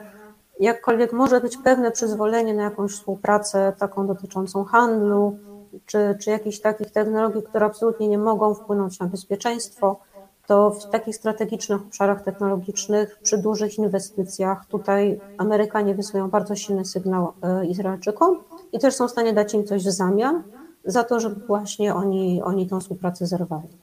jakkolwiek 0.60 1.14
może 1.14 1.42
być 1.42 1.58
pewne 1.58 1.92
przyzwolenie 1.92 2.54
na 2.54 2.64
jakąś 2.64 2.92
współpracę 2.92 3.74
taką 3.78 4.08
dotyczącą 4.08 4.64
handlu, 4.64 5.38
czy, 5.86 6.18
czy 6.22 6.30
jakichś 6.30 6.60
takich 6.60 6.92
technologii, 6.92 7.44
które 7.44 7.66
absolutnie 7.66 8.08
nie 8.08 8.18
mogą 8.18 8.54
wpłynąć 8.54 9.00
na 9.00 9.08
bezpieczeństwo, 9.08 10.00
to 10.48 10.72
w 10.72 10.90
takich 10.90 11.16
strategicznych 11.16 11.82
obszarach 11.82 12.24
technologicznych, 12.24 13.20
przy 13.24 13.38
dużych 13.38 13.78
inwestycjach, 13.78 14.66
tutaj 14.66 15.22
Amerykanie 15.38 15.96
wysyłają 15.96 16.30
bardzo 16.30 16.56
silny 16.56 16.86
sygnał 16.86 17.34
e, 17.42 17.66
Izraelczykom 17.66 18.40
i 18.72 18.80
też 18.80 18.96
są 18.96 19.08
w 19.08 19.12
stanie 19.12 19.34
dać 19.34 19.54
im 19.54 19.66
coś 19.66 19.84
w 19.84 19.92
zamian 19.92 20.44
za 20.86 21.04
to, 21.04 21.20
żeby 21.20 21.46
właśnie 21.48 21.96
oni, 21.96 22.42
oni 22.42 22.68
tą 22.68 22.80
współpracę 22.80 23.28
zerwali. 23.28 23.83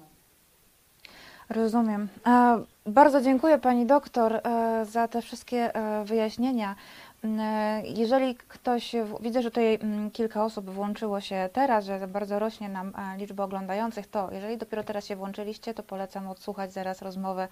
Rozumiem. 1.51 2.09
E, 2.27 2.65
bardzo 2.87 3.21
dziękuję 3.21 3.59
Pani 3.59 3.87
doktor 3.87 4.35
e, 4.35 4.85
za 4.85 5.09
te 5.09 5.23
wszystkie 5.23 5.71
wyjaśnienia. 6.05 6.77
E, 7.25 7.83
jeżeli 7.85 8.35
ktoś, 8.35 8.93
widzę, 9.21 9.43
że 9.43 9.51
tutaj 9.51 9.79
mm, 9.83 10.11
kilka 10.11 10.45
osób 10.45 10.71
włączyło 10.71 11.21
się 11.21 11.49
teraz, 11.53 11.85
że 11.85 12.09
bardzo 12.09 12.39
rośnie 12.39 12.69
nam 12.69 12.93
e, 12.97 13.17
liczba 13.19 13.45
oglądających, 13.45 14.07
to 14.07 14.29
jeżeli 14.33 14.57
dopiero 14.57 14.85
teraz 14.85 15.07
się 15.07 15.17
włączyliście, 15.17 15.75
to 15.75 15.83
polecam 15.83 16.29
odsłuchać 16.29 16.73
zaraz 16.73 17.03
rozmowę 17.03 17.49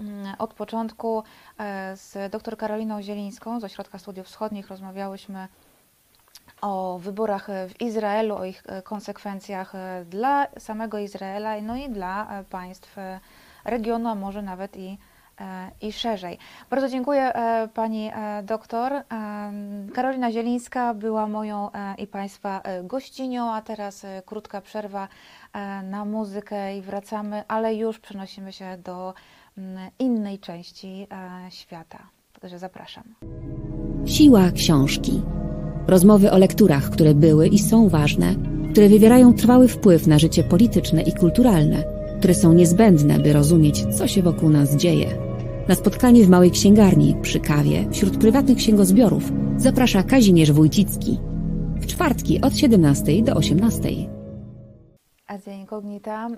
mm, 0.00 0.34
od 0.38 0.54
początku 0.54 1.22
e, 1.58 1.96
z 1.96 2.32
dr 2.32 2.56
Karoliną 2.56 3.02
Zielińską 3.02 3.60
z 3.60 3.64
Ośrodka 3.64 3.98
Studiów 3.98 4.26
Wschodnich. 4.26 4.68
Rozmawiałyśmy 4.68 5.48
o 6.62 6.98
wyborach 6.98 7.48
w 7.68 7.80
Izraelu, 7.80 8.36
o 8.36 8.44
ich 8.44 8.62
konsekwencjach 8.84 9.72
dla 10.06 10.46
samego 10.58 10.98
Izraela, 10.98 11.60
no 11.62 11.76
i 11.76 11.90
dla 11.90 12.44
państw 12.50 12.96
regionu, 13.64 14.08
a 14.08 14.14
może 14.14 14.42
nawet 14.42 14.76
i 14.76 14.98
i 15.80 15.92
szerzej. 15.92 16.38
Bardzo 16.70 16.88
dziękuję 16.88 17.34
e, 17.34 17.68
Pani 17.74 18.10
e, 18.14 18.42
doktor. 18.42 18.92
E, 18.92 19.04
Karolina 19.94 20.32
Zielińska 20.32 20.94
była 20.94 21.26
moją 21.26 21.70
i 21.98 22.06
Państwa 22.06 22.62
gościnią, 22.84 23.52
a 23.52 23.62
teraz 23.62 24.06
krótka 24.26 24.60
przerwa 24.60 25.08
na 25.82 26.04
muzykę 26.04 26.78
i 26.78 26.82
wracamy, 26.82 27.44
ale 27.48 27.74
już 27.74 27.98
przenosimy 27.98 28.52
się 28.52 28.78
do 28.84 29.14
innej 29.98 30.38
części 30.38 31.06
świata. 31.50 31.98
że 32.42 32.58
zapraszam. 32.58 33.04
Siła 34.06 34.50
książki. 34.50 35.22
Rozmowy 35.88 36.30
o 36.30 36.38
lekturach, 36.38 36.90
które 36.90 37.14
były 37.14 37.48
i 37.48 37.58
są 37.58 37.88
ważne, 37.88 38.34
które 38.72 38.88
wywierają 38.88 39.34
trwały 39.34 39.68
wpływ 39.68 40.06
na 40.06 40.18
życie 40.18 40.44
polityczne 40.44 41.02
i 41.02 41.12
kulturalne, 41.12 41.84
które 42.18 42.34
są 42.34 42.52
niezbędne, 42.52 43.18
by 43.18 43.32
rozumieć, 43.32 43.96
co 43.96 44.06
się 44.08 44.22
wokół 44.22 44.50
nas 44.50 44.76
dzieje. 44.76 45.06
Na 45.68 45.74
spotkanie 45.74 46.24
w 46.24 46.28
małej 46.28 46.50
księgarni, 46.50 47.16
przy 47.22 47.40
kawie, 47.40 47.90
wśród 47.90 48.18
prywatnych 48.18 48.58
księgozbiorów 48.58 49.32
zaprasza 49.56 50.02
Kazimierz 50.02 50.52
Wójcicki. 50.52 51.20
W 51.80 51.86
czwartki 51.86 52.40
od 52.40 52.56
17 52.56 53.22
do 53.22 53.34
18. 53.34 53.88
Azja 55.26 55.52
Incognita. 55.52 56.28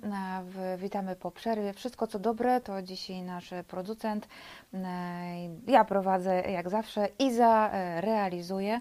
E, 0.56 0.78
Witamy 0.78 1.16
po 1.16 1.30
przerwie. 1.30 1.72
Wszystko 1.72 2.06
co 2.06 2.18
dobre 2.18 2.60
to 2.60 2.82
dzisiaj 2.82 3.22
nasz 3.22 3.50
producent. 3.68 4.28
E, 4.74 4.78
Ja 5.66 5.84
prowadzę 5.84 6.34
jak 6.40 6.70
zawsze. 6.70 7.08
Iza 7.18 7.70
e, 7.72 8.00
realizuje. 8.00 8.80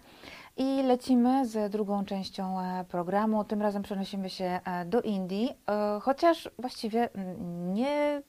I 0.58 0.84
lecimy 0.84 1.48
z 1.48 1.72
drugą 1.72 2.06
częścią 2.06 2.62
e, 2.62 2.86
programu. 2.86 3.44
Tym 3.44 3.62
razem 3.62 3.84
przenosimy 3.84 4.30
się 4.30 4.60
e, 4.66 4.86
do 4.86 5.02
Indii, 5.02 5.50
e, 5.70 6.00
chociaż 6.02 6.50
właściwie 6.60 7.10
mm, 7.14 7.74
nie, 7.74 8.22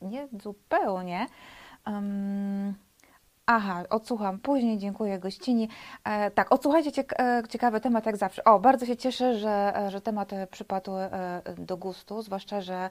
nie 0.00 0.28
zupełnie. 0.42 1.26
Em, 1.84 2.74
Aha, 3.46 3.82
odsłucham 3.90 4.38
później, 4.38 4.78
dziękuję 4.78 5.18
gościni. 5.18 5.68
E, 6.04 6.30
tak, 6.30 6.52
odsłuchajcie 6.52 6.92
ciek 6.92 7.14
ciekawy 7.48 7.80
temat 7.80 8.06
jak 8.06 8.16
zawsze. 8.16 8.44
O, 8.44 8.60
bardzo 8.60 8.86
się 8.86 8.96
cieszę, 8.96 9.38
że, 9.38 9.84
że 9.88 10.00
temat 10.00 10.30
przypadł 10.50 10.92
do 11.58 11.76
gustu, 11.76 12.22
zwłaszcza, 12.22 12.60
że 12.60 12.90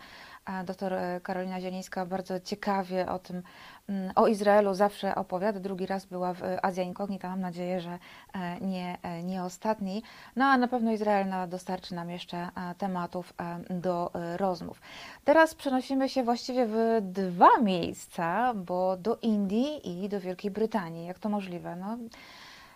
doktor 0.66 0.94
Karolina 1.24 1.62
Zielińska 1.62 2.06
bardzo 2.06 2.40
ciekawie 2.40 3.10
o 3.12 3.20
tym, 3.20 3.44
o 4.16 4.28
Izraelu 4.28 4.74
zawsze 4.74 5.16
opowiada. 5.16 5.60
Drugi 5.60 5.86
raz 5.86 6.06
była 6.06 6.34
w 6.34 6.44
e, 6.44 6.66
Azja 6.66 6.84
Incognita, 6.84 7.30
mam 7.30 7.40
nadzieję, 7.42 7.82
że 7.82 8.00
e, 8.34 8.60
nie, 8.62 8.98
e, 9.04 9.24
nie 9.24 9.44
ostatni. 9.44 10.04
No 10.36 10.46
a 10.46 10.58
na 10.58 10.68
pewno 10.68 10.92
Izrael 10.92 11.50
dostarczy 11.50 11.96
nam 11.96 12.10
jeszcze 12.10 12.38
e, 12.38 12.50
tematów 12.78 13.34
do 13.70 14.12
rozmów. 14.38 14.82
Teraz 15.26 15.56
przenosimy 15.56 16.10
się 16.10 16.24
właściwie 16.24 16.66
w 16.66 17.00
dwa 17.02 17.60
miejsca, 17.62 18.54
bo 18.54 18.98
do 18.98 19.18
Indii 19.22 20.04
i 20.04 20.10
do 20.10 20.20
Wielkiej 20.20 20.52
Brytanii. 20.52 21.06
Jak 21.08 21.20
to 21.20 21.30
możliwe? 21.30 21.76
No, 21.76 21.98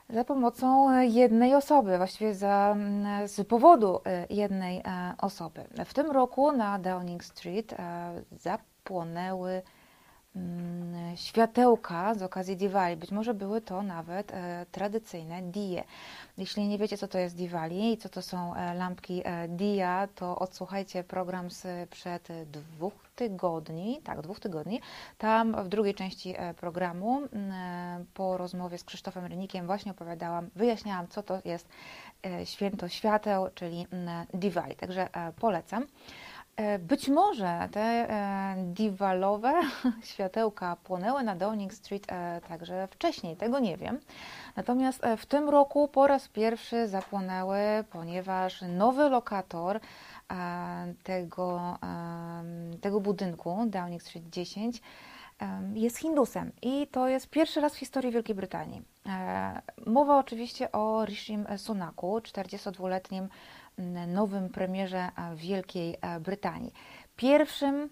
za 0.09 0.23
pomocą 0.23 0.99
jednej 1.01 1.55
osoby, 1.55 1.97
właściwie 1.97 2.35
za, 2.35 2.71
mm, 2.75 3.27
z 3.27 3.47
powodu 3.47 4.01
jednej 4.29 4.83
osoby. 5.17 5.63
W 5.85 5.93
tym 5.93 6.11
roku 6.11 6.51
na 6.51 6.79
Downing 6.79 7.23
Street 7.23 7.75
zapłonęły 8.31 9.51
mm, 9.51 9.82
światełka 11.15 12.15
z 12.15 12.21
okazji 12.21 12.57
Diwali. 12.57 12.95
Być 12.95 13.11
może 13.11 13.33
były 13.33 13.61
to 13.61 13.81
nawet 13.81 14.31
e, 14.31 14.65
tradycyjne 14.71 15.41
die. 15.41 15.83
Jeśli 16.37 16.67
nie 16.67 16.77
wiecie, 16.77 16.97
co 16.97 17.07
to 17.07 17.17
jest 17.17 17.35
Diwali 17.35 17.93
i 17.93 17.97
co 17.97 18.09
to 18.09 18.21
są 18.21 18.55
e, 18.55 18.73
lampki 18.73 19.21
e, 19.25 19.47
dia, 19.47 20.07
to 20.15 20.39
odsłuchajcie 20.39 21.03
program 21.03 21.49
sprzed 21.51 22.27
dwóch 22.51 22.93
tygodni, 23.15 24.01
tak, 24.03 24.21
dwóch 24.21 24.39
tygodni. 24.39 24.81
Tam 25.17 25.63
w 25.63 25.67
drugiej 25.67 25.95
części 25.95 26.33
e, 26.37 26.53
programu 26.53 27.21
m, 27.33 27.51
e, 27.51 28.05
po 28.13 28.37
rozmowie 28.37 28.77
z 28.77 28.83
Krzysztofem 28.83 29.25
Rynikiem 29.25 29.65
właśnie 29.65 29.91
opowiadałam, 29.91 30.49
wyjaśniałam, 30.55 31.07
co 31.07 31.23
to 31.23 31.39
jest 31.45 31.69
e, 32.25 32.45
święto 32.45 32.89
świateł, 32.89 33.47
czyli 33.55 33.87
m, 33.91 34.09
Diwali. 34.33 34.75
Także 34.75 35.15
e, 35.15 35.31
polecam. 35.31 35.85
E, 36.55 36.79
Być 36.79 37.09
może 37.09 37.69
te 37.71 37.81
e, 37.81 38.55
diwalowe 38.57 39.53
światełka 40.11 40.75
płonęły 40.75 41.23
na 41.23 41.35
Downing 41.35 41.73
Street 41.73 42.11
e, 42.11 42.41
także 42.47 42.87
wcześniej, 42.87 43.37
tego 43.37 43.59
nie 43.59 43.77
wiem. 43.77 43.99
Natomiast 44.55 45.01
w 45.17 45.25
tym 45.25 45.49
roku 45.49 45.87
po 45.87 46.07
raz 46.07 46.27
pierwszy 46.27 46.87
zapłonęły, 46.87 47.57
ponieważ 47.89 48.61
nowy 48.61 49.09
lokator 49.09 49.79
tego, 51.03 51.77
tego 52.81 52.99
budynku, 52.99 53.63
Downing 53.65 54.03
Street 54.03 54.29
10, 54.29 54.81
em, 55.39 55.77
jest 55.77 55.97
Hindusem 55.97 56.51
i 56.61 56.87
to 56.87 57.07
jest 57.07 57.29
pierwszy 57.29 57.61
raz 57.61 57.75
w 57.75 57.77
historii 57.77 58.11
Wielkiej 58.11 58.35
Brytanii. 58.35 58.81
Mowa 59.85 60.17
oczywiście 60.17 60.71
o 60.71 61.05
Rishim 61.05 61.45
Sunaku, 61.57 62.19
42-letnim 62.19 63.23
m, 63.23 63.29
nowym 64.07 64.49
premierze 64.49 64.97
e, 64.97 65.35
Wielkiej 65.35 65.97
e, 66.01 66.19
Brytanii. 66.19 66.73
Pierwszym 67.15 67.89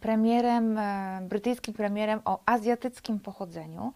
premierem, 0.00 0.78
e, 0.78 1.20
brytyjskim 1.28 1.74
premierem 1.74 2.20
o 2.24 2.40
azjatyckim 2.46 3.20
pochodzeniu, 3.20 3.92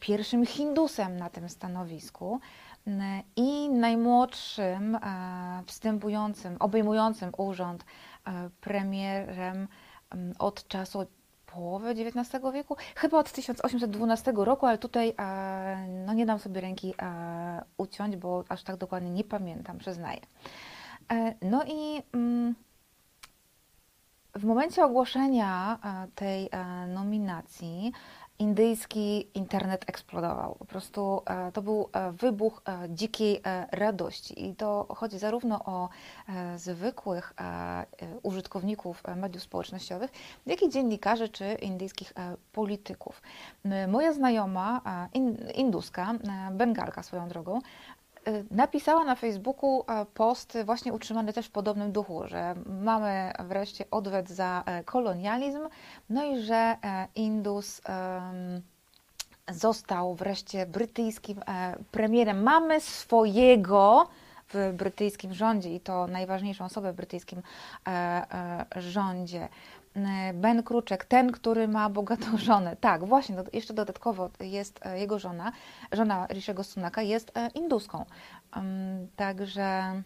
pierwszym 0.00 0.46
Hindusem 0.46 1.16
na 1.16 1.30
tym 1.30 1.48
stanowisku 1.48 2.40
i 3.36 3.68
najmłodszym 3.68 4.98
wstępującym, 5.66 6.56
obejmującym 6.60 7.32
urząd 7.36 7.84
premierem 8.60 9.68
od 10.38 10.68
czasu 10.68 11.06
połowy 11.52 11.90
XIX 11.90 12.44
wieku, 12.54 12.76
chyba 12.96 13.18
od 13.18 13.32
1812 13.32 14.32
roku, 14.36 14.66
ale 14.66 14.78
tutaj 14.78 15.14
e, 15.18 15.86
no 16.06 16.12
nie 16.12 16.26
dam 16.26 16.38
sobie 16.38 16.60
ręki 16.60 16.94
e, 17.02 17.62
uciąć, 17.76 18.16
bo 18.16 18.44
aż 18.48 18.62
tak 18.62 18.76
dokładnie 18.76 19.10
nie 19.10 19.24
pamiętam, 19.24 19.78
przyznaję. 19.78 20.20
E, 21.12 21.34
No 21.42 21.64
i 21.64 22.02
mm, 22.14 22.54
w 24.34 24.44
momencie 24.44 24.84
ogłoszenia 24.84 25.78
tej 26.14 26.50
nominacji 26.88 27.92
indyjski 28.40 29.28
internet 29.34 29.84
eksplodował. 29.88 30.54
Po 30.54 30.64
prostu 30.64 31.22
e, 31.26 31.52
to 31.52 31.62
był 31.62 31.88
e, 31.92 32.12
wybuch 32.12 32.62
e, 32.64 32.88
dzikiej 32.88 33.40
radości. 33.72 34.48
I 34.48 34.54
to 34.54 34.86
chodzi 34.96 35.18
zarówno 35.18 35.64
o 35.64 35.88
zwykłych 36.56 37.34
użytkowników 38.22 39.02
mediów 39.16 39.42
społecznościowych, 39.42 40.10
jak 40.46 40.62
i 40.62 40.68
dziennikarzy 40.68 41.28
czy 41.28 41.54
indyjskich 41.54 42.12
polityków. 42.52 43.22
Moja 43.88 44.12
znajoma, 44.12 44.80
in, 45.14 45.36
induska, 45.54 46.14
Bengalka 46.52 47.02
swoją 47.02 47.28
drogą, 47.28 47.60
napisała 48.50 49.04
na 49.04 49.14
Facebooku 49.14 49.84
e, 49.88 50.06
post 50.14 50.58
właśnie 50.64 50.92
utrzymany 50.92 51.32
też 51.32 51.46
w 51.46 51.50
podobnym 51.50 51.92
duchu, 51.92 52.22
że 52.26 52.54
mamy 52.66 53.32
wreszcie 53.38 53.84
odwet 53.90 54.28
za 54.28 54.62
e, 54.66 54.84
kolonializm, 54.84 55.60
no 56.10 56.24
i 56.24 56.42
że 56.42 56.54
e, 56.54 57.08
Indus 57.14 57.80
został 59.52 60.14
wreszcie 60.14 60.66
brytyjskim 60.66 61.40
premierem. 61.90 62.42
Mamy 62.42 62.80
swojego 62.80 64.08
w 64.54 64.72
brytyjskim 64.72 65.34
rządzie 65.34 65.74
i 65.74 65.80
to 65.80 66.06
najważniejszą 66.06 66.64
osobę 66.64 66.92
w 66.92 66.96
brytyjskim 66.96 67.42
rządzie. 68.76 69.48
E, 69.96 70.32
Ben 70.34 70.62
Kruczek, 70.62 71.04
ten, 71.04 71.32
który 71.32 71.68
ma 71.68 71.90
bogatą 71.90 72.38
żonę. 72.48 72.76
Tak, 72.76 73.04
właśnie, 73.04 73.36
jeszcze 73.52 73.74
dodatkowo 73.74 74.30
jest 74.40 74.86
e, 74.86 75.00
jego 75.00 75.18
żona, 75.18 75.52
żona 75.92 76.26
Rishiego 76.26 76.64
Sunaka 76.64 77.02
jest 77.02 77.36
e, 77.36 77.48
induską. 77.54 78.04
Także 79.16 80.02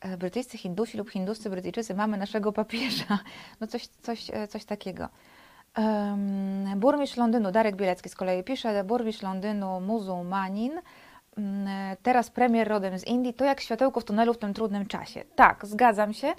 e, 0.00 0.16
brytyjscy 0.16 0.58
Hindusi 0.58 0.98
lub 0.98 1.10
hinduscy 1.10 1.50
Brytyjczycy 1.50 1.94
mamy 1.94 2.16
naszego 2.16 2.52
papieża. 2.52 3.18
No 3.60 3.66
coś, 3.66 3.86
coś, 3.86 4.30
coś 4.48 4.64
takiego. 4.64 5.08
Burmistrz 6.76 7.16
Londynu, 7.16 7.52
Darek 7.52 7.76
Bielecki 7.76 8.08
z 8.08 8.14
kolei 8.14 8.44
pisze, 8.44 8.84
burmistrz 8.84 9.22
Londynu 9.22 9.80
muzułmanin, 9.80 10.80
teraz 12.02 12.30
premier 12.30 12.68
rodem 12.68 12.98
z 12.98 13.06
Indii, 13.06 13.34
to 13.34 13.44
jak 13.44 13.60
światełko 13.60 14.00
w 14.00 14.04
tunelu 14.04 14.34
w 14.34 14.38
tym 14.38 14.54
trudnym 14.54 14.86
czasie. 14.86 15.24
Tak, 15.34 15.66
zgadzam 15.66 16.12
się, 16.12 16.34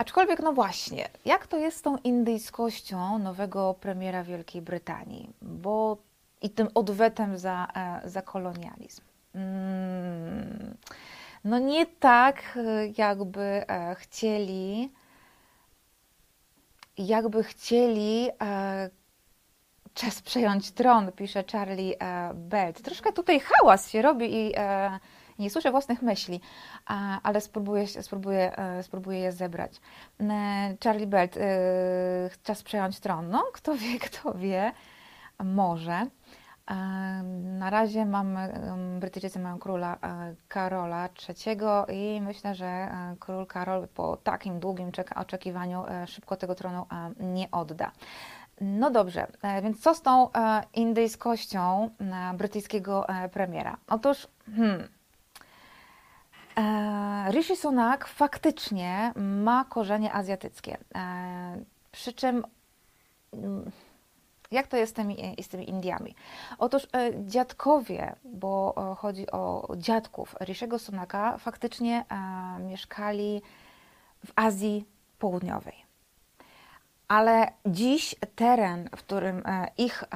aczkolwiek 0.00 0.40
no 0.42 0.52
właśnie, 0.52 1.08
jak 1.24 1.46
to 1.46 1.58
jest 1.58 1.76
z 1.76 1.82
tą 1.82 1.96
indyjskością 1.96 3.18
nowego 3.18 3.74
premiera 3.74 4.24
Wielkiej 4.24 4.62
Brytanii, 4.62 5.30
bo 5.42 5.96
i 6.42 6.50
tym 6.50 6.68
odwetem 6.74 7.38
za, 7.38 7.66
e, 7.76 8.08
za 8.08 8.22
kolonializm. 8.22 9.02
Mm, 9.34 10.76
No 11.44 11.58
nie 11.58 11.86
tak, 11.86 12.42
e, 12.56 12.86
jakby 12.98 13.40
e, 13.40 13.94
chcieli 13.94 14.92
jakby 16.98 17.44
chcieli 17.44 18.28
czas 19.94 20.22
przejąć 20.22 20.70
tron, 20.70 21.12
pisze 21.12 21.44
Charlie 21.52 21.94
Belt. 22.34 22.82
Troszkę 22.82 23.12
tutaj 23.12 23.40
hałas 23.40 23.90
się 23.90 24.02
robi 24.02 24.34
i 24.34 24.54
nie 25.40 25.50
słyszę 25.50 25.70
własnych 25.70 26.02
myśli, 26.02 26.40
ale 27.22 27.40
spróbuję, 27.40 27.86
spróbuję, 27.86 28.58
e, 28.58 28.82
spróbuję 28.82 29.18
je 29.18 29.32
zebrać. 29.32 29.80
E, 30.20 30.76
Charlie 30.84 31.06
Belt, 31.06 31.36
e, 31.36 31.40
czas 32.42 32.62
przejąć 32.62 33.00
tron. 33.00 33.30
No, 33.30 33.44
kto 33.52 33.74
wie, 33.76 33.98
kto 34.08 34.34
wie, 34.34 34.72
może. 35.44 36.06
Na 37.42 37.70
razie 37.70 38.06
mamy, 38.06 38.60
Brytyjczycy 39.00 39.38
mają 39.38 39.58
króla 39.58 39.98
Karola 40.48 41.08
III 41.28 41.58
i 41.88 42.20
myślę, 42.20 42.54
że 42.54 42.88
król 43.20 43.46
Karol 43.46 43.88
po 43.88 44.16
takim 44.16 44.60
długim 44.60 44.90
oczekiwaniu 45.16 45.84
szybko 46.06 46.36
tego 46.36 46.54
tronu 46.54 46.86
nie 47.20 47.50
odda. 47.50 47.92
No 48.60 48.90
dobrze, 48.90 49.26
więc 49.62 49.80
co 49.80 49.94
z 49.94 50.02
tą 50.02 50.28
indyjskością 50.74 51.90
brytyjskiego 52.34 53.06
premiera? 53.32 53.76
Otóż, 53.88 54.28
hmm, 54.56 54.88
Rishi 57.30 57.56
Sunak 57.56 58.06
faktycznie 58.06 59.12
ma 59.16 59.64
korzenie 59.64 60.12
azjatyckie. 60.12 60.78
E, 60.94 61.64
przy 61.92 62.12
czym, 62.12 62.44
mm, 63.32 63.70
jak 64.50 64.66
to 64.66 64.76
jest 64.76 64.92
z 64.92 64.94
tymi, 64.94 65.36
z 65.42 65.48
tymi 65.48 65.68
Indiami? 65.70 66.14
Otóż 66.58 66.84
e, 66.84 66.88
dziadkowie, 67.26 68.14
bo 68.24 68.74
e, 68.92 68.94
chodzi 68.94 69.30
o 69.30 69.68
dziadków 69.76 70.36
Rishiego 70.40 70.78
Sunaka, 70.78 71.38
faktycznie 71.38 72.04
e, 72.08 72.62
mieszkali 72.62 73.42
w 74.26 74.32
Azji 74.36 74.84
Południowej. 75.18 75.84
Ale 77.08 77.52
dziś 77.66 78.14
teren, 78.36 78.88
w 78.96 78.98
którym 78.98 79.42
e, 79.46 79.68
ich 79.78 80.02
e, 80.02 80.06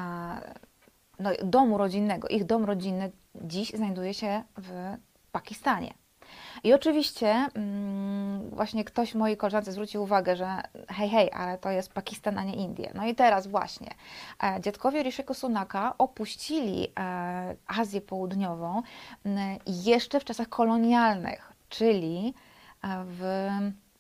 no, 1.19 1.31
domu 1.45 1.79
rodzinnego, 1.79 2.29
ich 2.29 2.45
dom 2.45 2.65
rodzinny 2.65 3.13
dziś 3.35 3.71
znajduje 3.71 4.15
się 4.15 4.43
w 4.57 4.97
Pakistanie. 5.33 5.95
I 6.65 6.73
oczywiście 6.73 7.47
mm, 7.55 8.51
właśnie 8.51 8.85
ktoś 8.85 9.15
mojej 9.15 9.37
koleżance 9.37 9.73
zwrócił 9.73 10.03
uwagę, 10.03 10.37
że 10.37 10.63
hej, 10.89 11.09
hej, 11.09 11.31
ale 11.33 11.59
to 11.59 11.71
jest 11.71 11.93
Pakistan, 11.93 12.39
a 12.39 12.45
nie 12.45 12.55
Indie. 12.55 12.91
No 12.95 13.07
i 13.07 13.15
teraz 13.15 13.47
właśnie 13.47 13.91
e, 14.43 14.61
dziadkowie 14.61 15.03
Rishiego 15.03 15.35
Sunaka 15.35 15.95
opuścili 15.99 16.89
e, 16.99 17.57
Azję 17.67 18.01
Południową 18.01 18.83
m, 19.25 19.39
jeszcze 19.67 20.21
w 20.21 20.25
czasach 20.25 20.49
kolonialnych, 20.49 21.53
czyli 21.69 22.35
e, 22.85 23.05
w 23.05 23.49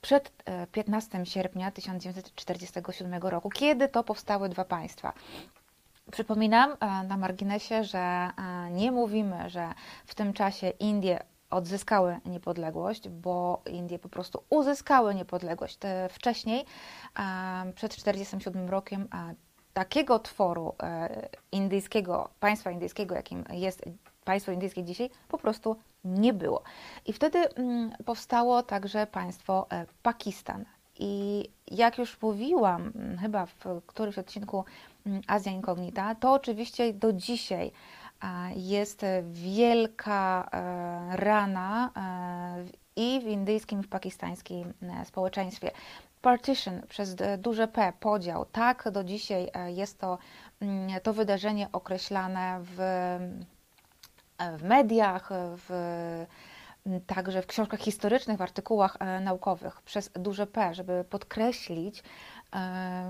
przed 0.00 0.32
e, 0.44 0.66
15 0.66 1.26
sierpnia 1.26 1.70
1947 1.70 3.14
roku, 3.22 3.50
kiedy 3.50 3.88
to 3.88 4.04
powstały 4.04 4.48
dwa 4.48 4.64
państwa. 4.64 5.12
Przypominam 6.10 6.76
na 7.08 7.16
marginesie, 7.16 7.84
że 7.84 8.30
nie 8.70 8.92
mówimy, 8.92 9.50
że 9.50 9.72
w 10.06 10.14
tym 10.14 10.32
czasie 10.32 10.68
Indie 10.68 11.20
odzyskały 11.54 12.20
niepodległość, 12.24 13.08
bo 13.08 13.62
Indie 13.70 13.98
po 13.98 14.08
prostu 14.08 14.42
uzyskały 14.50 15.14
niepodległość. 15.14 15.76
Te 15.76 16.08
wcześniej, 16.08 16.64
przed 17.74 17.90
1947 17.94 18.68
rokiem, 18.68 19.08
takiego 19.74 20.18
tworu 20.18 20.74
e, 20.82 21.28
indyjskiego, 21.52 22.28
państwa 22.40 22.70
indyjskiego, 22.70 23.14
jakim 23.14 23.44
jest 23.50 23.84
państwo 24.24 24.52
indyjskie 24.52 24.84
dzisiaj, 24.84 25.10
po 25.28 25.38
prostu 25.38 25.76
nie 26.04 26.32
było. 26.32 26.62
I 27.06 27.12
wtedy 27.12 27.38
mm, 27.38 27.90
powstało 28.04 28.62
także 28.62 29.06
państwo 29.06 29.66
e, 29.70 29.86
Pakistan. 30.02 30.64
I 30.98 31.44
jak 31.70 31.98
już 31.98 32.22
mówiłam, 32.22 32.92
mm, 32.94 33.18
chyba 33.18 33.46
w 33.46 33.54
którymś 33.86 34.18
odcinku 34.18 34.64
mm, 35.06 35.22
Azja 35.26 35.52
Incognita, 35.52 36.14
to 36.14 36.32
oczywiście 36.32 36.92
do 36.92 37.12
dzisiaj 37.12 37.72
jest 38.56 39.04
wielka 39.22 40.48
e, 40.52 41.16
rana 41.16 41.90
e, 41.96 42.64
i 42.96 43.20
w 43.20 43.26
indyjskim, 43.26 43.80
i 43.80 43.82
w 43.82 43.88
pakistańskim 43.88 44.74
e, 44.82 45.04
społeczeństwie. 45.04 45.70
Partition 46.22 46.82
przez 46.88 47.16
duże 47.38 47.68
P, 47.68 47.92
podział, 48.00 48.44
tak 48.44 48.90
do 48.90 49.04
dzisiaj 49.04 49.50
jest 49.66 49.98
to, 49.98 50.18
mm, 50.60 51.00
to 51.00 51.12
wydarzenie 51.12 51.68
określane 51.72 52.60
w 52.62 52.78
w 54.58 54.62
mediach, 54.62 55.30
w, 55.32 56.26
także 57.06 57.42
w 57.42 57.46
książkach 57.46 57.80
historycznych, 57.80 58.38
w 58.38 58.42
artykułach 58.42 58.98
naukowych 59.20 59.82
przez 59.82 60.10
duże 60.14 60.46
P, 60.46 60.74
żeby 60.74 61.04
podkreślić 61.10 62.02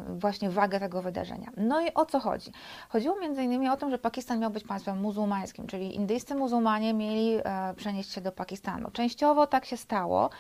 właśnie 0.08 0.50
wagę 0.50 0.80
tego 0.80 1.02
wydarzenia. 1.02 1.50
No 1.56 1.80
i 1.80 1.94
o 1.94 2.06
co 2.06 2.20
chodzi? 2.20 2.52
Chodziło 2.88 3.20
innymi 3.20 3.68
o 3.68 3.76
to, 3.76 3.90
że 3.90 3.98
Pakistan 3.98 4.40
miał 4.40 4.50
być 4.50 4.64
państwem 4.64 5.00
muzułmańskim, 5.00 5.66
czyli 5.66 5.96
indyjscy 5.96 6.34
muzułmanie 6.34 6.94
mieli 6.94 7.36
e, 7.44 7.74
przenieść 7.76 8.12
się 8.12 8.20
do 8.20 8.32
Pakistanu. 8.32 8.90
Częściowo 8.90 9.46
tak 9.46 9.64
się 9.64 9.76
stało. 9.76 10.30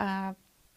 E, 0.00 0.34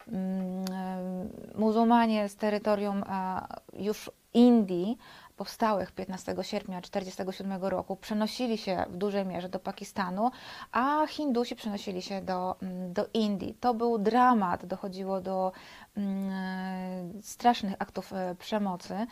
mm, 0.08 0.64
e, 0.72 1.58
Muzułmanie 1.58 2.28
z 2.28 2.36
terytorium 2.36 3.02
e, 3.02 3.42
już 3.72 4.10
Indii 4.34 4.98
powstałych 5.36 5.92
15 5.92 6.34
sierpnia 6.42 6.80
1947 6.80 7.64
roku 7.64 7.96
przenosili 7.96 8.58
się 8.58 8.84
w 8.88 8.96
dużej 8.96 9.26
mierze 9.26 9.48
do 9.48 9.58
Pakistanu, 9.58 10.30
a 10.72 11.06
Hindusi 11.06 11.56
przenosili 11.56 12.02
się 12.02 12.22
do, 12.22 12.56
mm, 12.62 12.92
do 12.92 13.06
Indii. 13.14 13.54
To 13.60 13.74
był 13.74 13.98
dramat, 13.98 14.66
dochodziło 14.66 15.20
do 15.20 15.52
mm, 15.96 17.22
strasznych 17.22 17.74
aktów 17.78 18.12
e, 18.12 18.34
przemocy. 18.34 19.06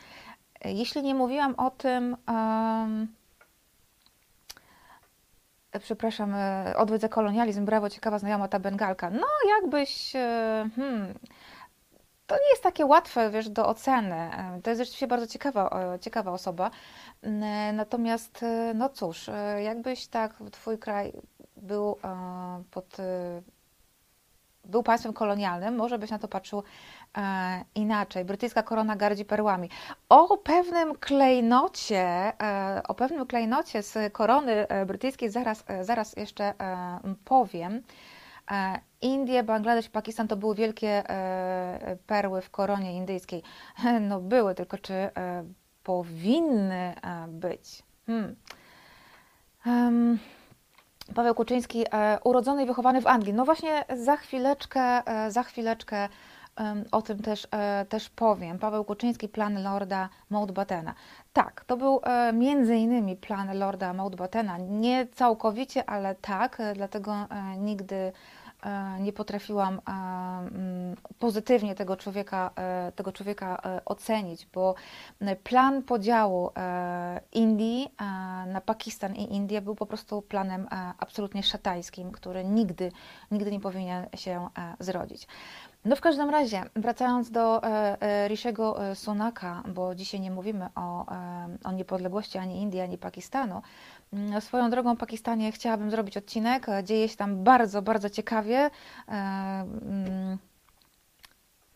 Jeśli 0.65 1.03
nie 1.03 1.15
mówiłam 1.15 1.55
o 1.55 1.71
tym, 1.71 2.17
e, 5.73 5.79
przepraszam, 5.81 6.35
e, 6.35 6.75
odwiedzę 6.77 7.09
kolonializm, 7.09 7.65
brawo, 7.65 7.91
ciekawa 7.91 8.19
znajoma 8.19 8.49
ta 8.49 8.59
Bengalka. 8.59 9.11
No, 9.11 9.27
jakbyś, 9.49 10.13
hmm, 10.77 11.15
to 12.31 12.37
nie 12.37 12.51
jest 12.51 12.63
takie 12.63 12.87
łatwe, 12.87 13.31
wiesz, 13.31 13.49
do 13.49 13.69
oceny. 13.69 14.31
To 14.63 14.71
jest 14.71 14.81
rzeczywiście 14.81 15.07
bardzo 15.07 15.27
ciekawa, 15.27 15.93
e, 15.95 15.99
ciekawa 15.99 16.33
osoba. 16.33 16.71
N- 17.23 17.43
e, 17.43 17.73
Natomiast, 17.73 18.43
e, 18.43 18.73
no 18.75 18.89
cóż, 18.89 19.31
jakbyś 19.65 20.07
tak, 20.07 20.35
twój 20.53 20.79
kraj 20.79 21.13
był 21.57 21.97
pod, 22.71 22.97
był 24.65 24.83
państwem 24.83 25.13
kolonialnym, 25.13 25.77
może 25.77 25.99
byś 25.99 26.11
na 26.11 26.19
to 26.19 26.29
patrzył 26.29 26.63
e, 27.19 27.65
inaczej. 27.75 28.25
Brytyjska 28.25 28.63
korona 28.63 28.97
gardzi 28.97 29.25
perłami. 29.25 29.71
O 30.09 30.37
pewnym 30.37 30.95
klejnocie, 30.95 32.33
e, 32.43 32.83
o 32.89 32.95
pewnym 32.95 33.27
klejnocie 33.27 33.83
z 33.83 34.13
korony 34.13 34.67
brytyjskiej 34.87 35.31
zaraz, 35.31 35.65
zaraz 35.81 36.17
jeszcze 36.17 36.55
powiem. 37.25 37.83
E, 39.03 39.07
Indie, 39.07 39.43
Bangladesz, 39.43 39.89
Pakistan 39.89 40.29
to 40.29 40.37
były 40.37 40.55
wielkie 40.55 41.11
e, 41.11 41.97
perły 42.07 42.43
w 42.43 42.51
koronie 42.51 42.97
indyjskiej. 42.97 43.43
No 44.09 44.21
były, 44.21 44.55
tylko 44.55 44.79
czy 44.79 44.95
e, 44.95 45.11
powinny 45.85 46.95
e, 47.03 47.27
być? 47.29 47.83
Hmm. 48.07 48.37
Em, 49.67 50.19
Paweł 51.15 51.35
Kuczyński, 51.35 51.85
e, 51.93 52.19
urodzony 52.25 52.63
i 52.63 52.67
wychowany 52.67 53.01
w 53.01 53.07
Anglii. 53.07 53.35
No 53.35 53.45
właśnie 53.45 53.85
za 53.97 54.17
chwileczkę, 54.17 55.07
e, 55.07 55.31
za 55.31 55.43
chwileczkę 55.43 56.09
o 56.93 57.03
tym 57.03 57.23
też, 57.23 57.49
e, 57.51 57.87
też 57.89 58.09
powiem. 58.09 58.59
Paweł 58.59 58.85
Kuczyński, 58.85 59.29
plan 59.29 59.63
Lorda 59.63 60.09
Mountbattena. 60.31 60.95
Tak, 61.33 61.65
to 61.65 61.77
był 61.77 62.01
e, 62.03 62.33
między 62.33 62.77
innymi 62.77 63.17
plan 63.17 63.59
Lorda 63.59 63.95
Mountbattena. 63.95 64.59
Nie 64.59 65.07
całkowicie, 65.07 65.91
ale 65.91 66.15
tak, 66.15 66.61
e, 66.61 66.75
dlatego 66.75 67.13
e, 67.13 67.57
nigdy 67.57 67.95
e, 67.97 68.13
nie 69.01 69.13
potrafiłam 69.13 69.75
e, 69.75 69.91
mm, 69.91 70.97
pozytywnie 71.19 71.75
tego 71.75 71.97
człowieka, 71.97 72.51
e, 72.57 72.93
tego 72.93 73.13
człowieka 73.13 73.63
e, 73.65 73.85
ocenić, 73.85 74.47
bo 74.55 74.75
e, 75.21 75.37
plan 75.37 75.83
podziału 75.83 76.51
e, 76.57 77.21
Indii 77.33 77.89
e, 78.01 78.05
na 78.47 78.61
Pakistan 78.61 79.17
i 79.17 79.35
Indię 79.35 79.61
był 79.61 79.75
po 79.75 79.87
prostu 79.87 80.23
planem 80.23 80.67
e, 80.71 80.93
absolutnie 80.99 81.43
szatańskim, 81.43 82.13
który 82.13 82.45
nigdy, 82.45 82.93
nigdy 83.31 83.51
nie 83.51 83.61
powinien 83.61 84.07
się 84.17 84.49
e, 84.59 84.85
zrodzić. 84.85 85.27
No 85.85 85.97
w 85.97 86.01
każdym 86.01 86.31
razie, 86.31 86.63
wracając 86.77 87.31
do 87.31 87.63
e, 87.65 88.03
e, 88.03 88.29
Rishiego 88.29 88.91
e, 88.91 88.95
Sunaka, 88.95 89.63
bo 89.69 89.95
dzisiaj 89.95 90.21
nie 90.21 90.31
mówimy 90.31 90.69
o, 90.75 91.07
o 91.65 91.73
niepodległości 91.73 92.39
ani 92.39 92.63
Indii, 92.63 92.81
ani 92.81 92.99
Pakistanu. 92.99 93.63
Mm, 94.13 94.41
Swoją 94.41 94.71
drogą 94.71 94.97
Pakistanie 94.97 95.53
chciałabym 95.53 95.91
zrobić 95.91 96.17
odcinek. 96.17 96.67
Dzieje 96.85 97.09
się 97.09 97.17
tam 97.17 97.45
bardzo, 97.45 97.83
bardzo 97.83 98.11
ciekawie. 98.11 98.71
Mm, 99.09 100.39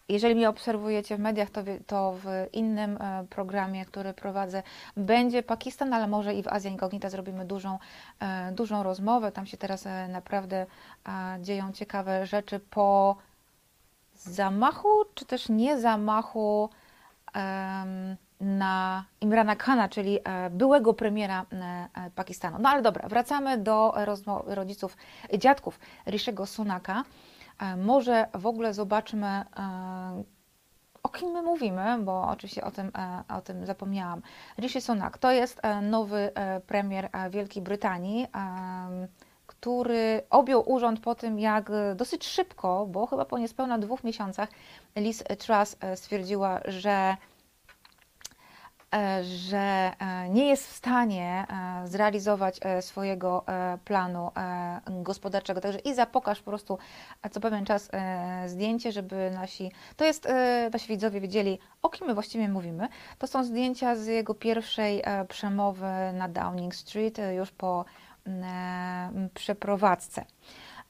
Jeżeli 0.09 0.35
mnie 0.35 0.49
obserwujecie 0.49 1.17
w 1.17 1.21
mediach, 1.21 1.51
to, 1.51 1.61
to 1.87 2.15
w 2.23 2.27
innym 2.53 2.99
programie, 3.31 3.85
który 3.85 4.15
prowadzę, 4.15 4.63
będzie 4.97 5.43
Pakistan, 5.43 5.93
ale 5.93 6.09
może 6.09 6.35
i 6.35 6.43
w 6.43 6.49
Azja 6.49 6.71
Incognita 6.71 7.11
zrobimy 7.11 7.45
dużą, 7.45 7.79
dużą 8.53 8.83
rozmowę. 8.83 9.33
Tam 9.33 9.47
się 9.47 9.57
teraz 9.57 9.85
naprawdę 10.09 10.67
dzieją 11.41 11.73
ciekawe 11.73 12.27
rzeczy 12.27 12.61
po 12.61 13.17
zamachu, 14.25 14.89
czy 15.15 15.25
też 15.25 15.49
nie 15.49 15.81
zamachu 15.81 16.71
na 18.41 19.05
Imrana 19.21 19.57
Khana, 19.57 19.89
czyli 19.89 20.19
e, 20.25 20.51
byłego 20.51 20.95
premiera 20.95 21.47
e, 21.53 21.89
e, 21.95 22.11
Pakistanu. 22.11 22.59
No 22.61 22.69
ale 22.69 22.83
dobra, 22.83 23.09
wracamy 23.09 23.59
do 23.59 23.95
rodziców, 24.47 24.97
dziadków 25.39 25.81
Rishiego 26.07 26.47
Sunaka. 26.47 27.05
Może 27.77 28.27
w 28.35 28.47
ogóle 28.47 28.75
zobaczmy, 28.75 29.45
o 31.03 31.09
kim 31.09 31.29
my 31.31 31.43
mówimy, 31.43 31.99
bo 32.01 32.29
oczywiście 32.29 32.65
o 32.65 32.71
tym, 32.71 32.93
o 33.29 33.41
tym 33.41 33.67
zapomniałam. 33.67 34.23
Rishi 34.59 34.81
Sunak 34.81 35.19
to 35.19 35.31
jest 35.31 35.61
nowy 35.83 36.31
premier 36.67 37.09
Wielkiej 37.31 37.63
Brytanii, 37.63 38.27
który 39.65 40.23
objął 40.31 40.73
urząd 40.73 41.01
po 41.01 41.15
tym, 41.15 41.39
jak 41.39 41.71
e, 41.71 41.95
dosyć 41.95 42.27
szybko, 42.27 42.87
bo 42.87 43.07
chyba 43.07 43.25
po 43.25 43.39
niespełna 43.39 43.79
dwóch 43.79 44.05
miesiącach, 44.05 44.49
Liz 44.97 45.25
Truss 45.39 45.77
e, 45.81 45.97
stwierdziła, 45.97 46.61
że 46.65 47.17
e, 48.95 49.25
że 49.25 49.93
nie 50.31 50.47
jest 50.47 50.67
w 50.67 50.73
stanie 50.73 51.47
zrealizować 51.85 52.61
swojego 52.81 53.45
planu 53.85 54.31
gospodarczego. 54.89 55.61
Także 55.61 55.79
Iza, 55.79 56.07
pokaż 56.07 56.39
po 56.39 56.51
prostu 56.51 56.79
co 57.31 57.41
pewien 57.41 57.65
czas 57.65 57.91
zdjęcie, 58.47 58.93
żeby 58.93 59.31
nasi, 59.35 59.73
to 59.97 60.05
jest, 60.05 60.29
nasi 60.73 60.89
widzowie 60.89 61.21
wiedzieli, 61.21 61.59
o 61.83 61.89
kim 61.89 62.07
my 62.07 62.15
właściwie 62.15 62.49
mówimy. 62.49 62.89
To 63.19 63.27
są 63.27 63.45
zdjęcia 63.45 63.97
z 63.97 64.07
jego 64.07 64.35
pierwszej 64.35 65.03
przemowy 65.29 65.87
na 66.13 66.29
Downing 66.29 66.75
Street 66.75 67.19
już 67.37 67.51
po 67.51 67.85
przeprowadzce. 69.35 70.25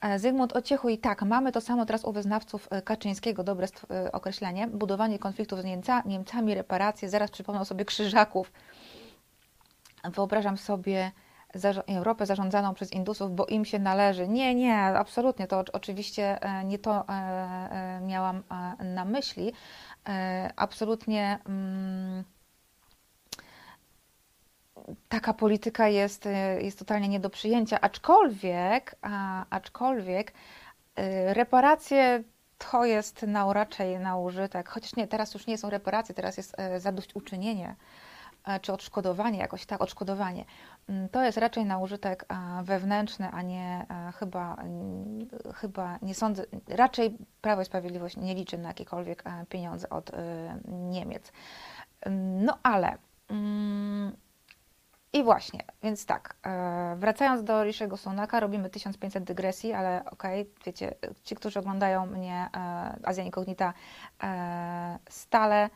E, 0.04 0.18
Zygmunt 0.18 0.56
Ociechu 0.56 0.88
i 0.88 0.98
tak, 0.98 1.22
mamy 1.22 1.52
to 1.52 1.60
samo 1.60 1.86
teraz 1.86 2.04
u 2.04 2.12
wyznawców 2.12 2.68
e, 2.70 2.82
Kaczyńskiego, 2.82 3.44
dobre 3.44 3.66
e, 3.90 4.12
określenie, 4.12 4.66
budowanie 4.66 5.18
konfliktów 5.18 5.60
z 5.60 5.64
Niemca, 5.64 6.02
Niemcami, 6.06 6.54
reparacje, 6.54 7.08
zaraz 7.08 7.30
przypomnę 7.30 7.64
sobie 7.64 7.84
Krzyżaków. 7.84 8.52
Wyobrażam 10.04 10.56
sobie 10.56 11.12
Europę 11.86 12.26
zarządzaną 12.26 12.74
przez 12.74 12.92
Indusów, 12.92 13.34
bo 13.34 13.46
im 13.46 13.64
się 13.64 13.78
należy. 13.78 14.28
Nie, 14.28 14.54
nie, 14.54 14.76
absolutnie, 14.76 15.46
to 15.46 15.64
oczywiście 15.72 16.42
e, 16.42 16.64
nie 16.64 16.78
to 16.78 17.04
e, 17.08 17.12
e, 17.12 18.00
miałam 18.00 18.42
e, 18.80 18.84
na 18.84 19.04
myśli. 19.04 19.52
E, 20.08 20.50
Absolutnie 20.56 21.38
mm, 21.46 22.24
taka 25.08 25.34
polityka 25.34 25.88
jest, 25.88 26.26
e, 26.26 26.62
jest 26.62 26.78
totalnie 26.78 27.08
nie 27.08 27.20
do 27.20 27.30
przyjęcia, 27.30 27.80
aczkolwiek, 27.80 28.96
a, 29.02 29.44
aczkolwiek 29.50 30.32
e, 30.96 31.34
reparacje 31.34 32.22
to 32.58 32.84
jest 32.84 33.22
na, 33.22 33.52
raczej 33.52 33.98
na 33.98 34.16
użytek, 34.16 34.68
chociaż 34.68 34.96
nie, 34.96 35.06
teraz 35.08 35.34
już 35.34 35.46
nie 35.46 35.58
są 35.58 35.70
reparacje, 35.70 36.14
teraz 36.14 36.36
jest 36.36 36.54
e, 36.58 36.80
zadośćuczynienie 36.80 37.76
czy 38.62 38.72
odszkodowanie, 38.72 39.38
jakoś 39.38 39.66
tak, 39.66 39.82
odszkodowanie. 39.82 40.44
Mm, 40.88 41.08
To 41.08 41.22
jest 41.22 41.38
raczej 41.38 41.64
na 41.64 41.78
użytek 41.78 42.26
wewnętrzny, 42.62 43.28
a 43.32 43.42
nie 43.42 43.86
chyba, 44.18 44.54
mm, 44.54 45.28
chyba 45.54 45.98
nie 46.02 46.14
sądzę, 46.14 46.44
raczej 46.68 47.18
Prawo 47.40 47.62
i 47.62 47.64
Sprawiedliwość 47.64 48.16
nie 48.16 48.34
liczy 48.34 48.58
na 48.58 48.68
jakiekolwiek 48.68 49.24
pieniądze 49.48 49.90
od 49.90 50.10
Niemiec. 50.68 51.32
Mm, 52.00 52.44
No 52.44 52.58
ale 52.62 52.98
i 55.14 55.22
właśnie, 55.22 55.60
więc 55.82 56.06
tak, 56.06 56.36
e, 56.46 56.96
wracając 56.98 57.44
do 57.44 57.64
Rishiego 57.64 57.96
Sunaka, 57.96 58.40
robimy 58.40 58.70
1500 58.70 59.24
dygresji, 59.24 59.72
ale 59.72 60.04
okej, 60.10 60.50
wiecie, 60.66 60.94
ci, 61.24 61.34
którzy 61.34 61.58
oglądają 61.58 62.06
mnie, 62.06 62.48
e, 62.56 62.98
Azja 63.02 63.24
Incognita, 63.24 63.74
e, 64.22 64.98
stale 65.08 65.70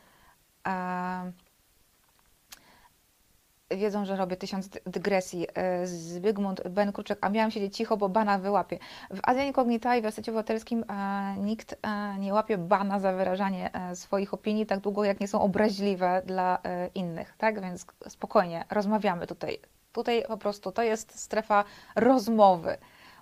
wiedzą, 3.71 4.05
że 4.05 4.15
robię 4.15 4.35
tysiąc 4.37 4.69
dy- 4.69 4.79
dygresji. 4.85 5.47
E, 5.55 5.87
Zygmunt 5.87 6.67
Ben 6.67 6.91
Kruczek, 6.91 7.17
a 7.21 7.29
miałam 7.29 7.51
siedzieć 7.51 7.77
cicho, 7.77 7.97
bo 7.97 8.09
bana 8.09 8.39
wyłapie. 8.39 8.79
W 9.11 9.19
Azja 9.23 9.43
Incognita 9.43 9.95
i 9.95 10.01
w 10.01 10.05
Resecie 10.05 10.31
Obywatelskim 10.31 10.85
e, 10.89 11.35
nikt 11.37 11.75
e, 11.81 12.17
nie 12.19 12.33
łapie 12.33 12.57
bana 12.57 12.99
za 12.99 13.13
wyrażanie 13.13 13.71
swoich 13.93 14.33
opinii 14.33 14.65
tak 14.65 14.79
długo, 14.79 15.03
jak 15.03 15.19
nie 15.19 15.27
są 15.27 15.41
obraźliwe 15.41 16.21
dla 16.25 16.59
innych, 16.95 17.33
tak? 17.37 17.61
Więc 17.61 17.85
spokojnie, 18.07 18.65
rozmawiamy 18.69 19.27
tutaj. 19.27 19.59
Tutaj 19.93 20.23
po 20.27 20.37
prostu 20.37 20.71
to 20.71 20.83
jest 20.83 21.19
strefa 21.19 21.63
rozmowy, 21.95 22.77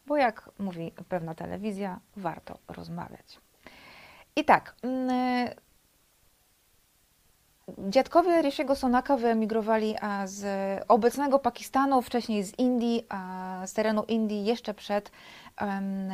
bo 0.06 0.18
jak 0.18 0.50
mówi 0.60 0.94
pewna 1.10 1.36
telewizja, 1.36 2.00
warto 2.16 2.58
rozmawiać. 2.68 3.40
I 4.36 4.46
tak, 4.46 4.76
mm, 4.84 5.50
Dziadkowie 7.78 8.42
Rishiego 8.42 8.76
Sonaka 8.76 9.18
wyemigrowali 9.18 9.96
z 10.26 10.46
obecnego 10.88 11.40
Pakistanu, 11.40 12.02
wcześniej 12.02 12.44
z 12.44 12.60
Indii, 12.60 13.08
z 13.66 13.74
terenu 13.74 14.04
Indii 14.04 14.46
jeszcze 14.46 14.74
przed 14.74 15.12
em, 15.58 16.10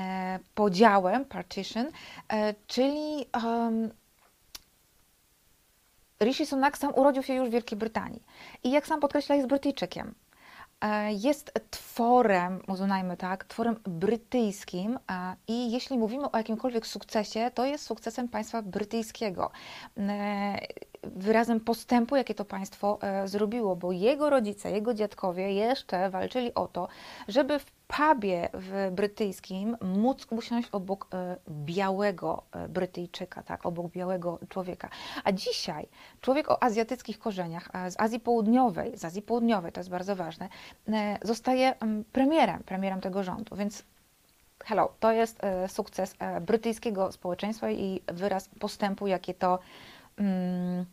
podziałem, 0.55 1.25
partition, 1.25 1.85
e, 2.33 2.53
czyli 2.67 3.25
Rishi 6.21 6.45
Sunak 6.45 6.77
sam 6.77 6.95
urodził 6.95 7.23
się 7.23 7.33
już 7.33 7.49
w 7.49 7.51
Wielkiej 7.51 7.77
Brytanii 7.77 8.23
i 8.63 8.71
jak 8.71 8.87
sam 8.87 8.99
podkreśla 8.99 9.35
jest 9.35 9.47
Brytyjczykiem. 9.47 10.13
E, 10.83 11.13
Jest 11.13 11.51
tworem, 11.71 12.59
uznajmy 12.67 13.17
tak, 13.17 13.45
tworem 13.45 13.75
brytyjskim 13.83 14.99
a, 15.07 15.35
i 15.47 15.71
jeśli 15.71 15.97
mówimy 15.97 16.31
o 16.31 16.37
jakimkolwiek 16.37 16.87
sukcesie, 16.87 17.51
to 17.53 17.65
jest 17.65 17.85
sukcesem 17.85 18.29
państwa 18.29 18.61
brytyjskiego. 18.61 19.51
E, 19.97 20.59
Wyrazem 21.03 21.59
postępu, 21.59 22.15
jakie 22.15 22.35
to 22.35 22.45
państwo 22.45 22.99
e, 23.01 23.27
zrobiło, 23.27 23.75
bo 23.75 23.91
jego 23.91 24.29
rodzice, 24.29 24.71
jego 24.71 24.93
dziadkowie 24.93 25.53
jeszcze 25.53 26.09
walczyli 26.09 26.53
o 26.53 26.67
to, 26.67 26.87
żeby 27.27 27.59
w 27.59 27.65
pubie 27.97 28.49
w 28.53 28.91
brytyjskim 28.91 29.77
móc 29.81 30.27
usiąść 30.29 30.69
obok 30.71 31.07
e, 31.13 31.37
białego 31.49 32.43
e, 32.51 32.67
Brytyjczyka, 32.69 33.43
tak, 33.43 33.65
obok 33.65 33.91
białego 33.91 34.39
człowieka. 34.49 34.89
A 35.23 35.31
dzisiaj 35.31 35.87
człowiek 36.21 36.51
o 36.51 36.63
azjatyckich 36.63 37.19
korzeniach, 37.19 37.69
z 37.89 37.99
Azji 37.99 38.19
Południowej, 38.19 38.97
z 38.97 39.05
Azji 39.05 39.21
Południowej, 39.21 39.71
to 39.71 39.79
jest 39.79 39.89
bardzo 39.89 40.15
ważne, 40.15 40.49
e, 40.87 41.17
zostaje 41.21 41.75
premierem, 42.11 42.63
premierem 42.63 43.01
tego 43.01 43.23
rządu, 43.23 43.55
więc 43.55 43.83
hello, 44.65 44.93
to 44.99 45.11
jest 45.11 45.41
sukces 45.67 46.15
brytyjskiego 46.41 47.11
społeczeństwa 47.11 47.71
i 47.71 48.01
wyraz 48.07 48.49
postępu, 48.59 49.07
jakie 49.07 49.33
to 49.33 49.59
mm, 50.17 50.85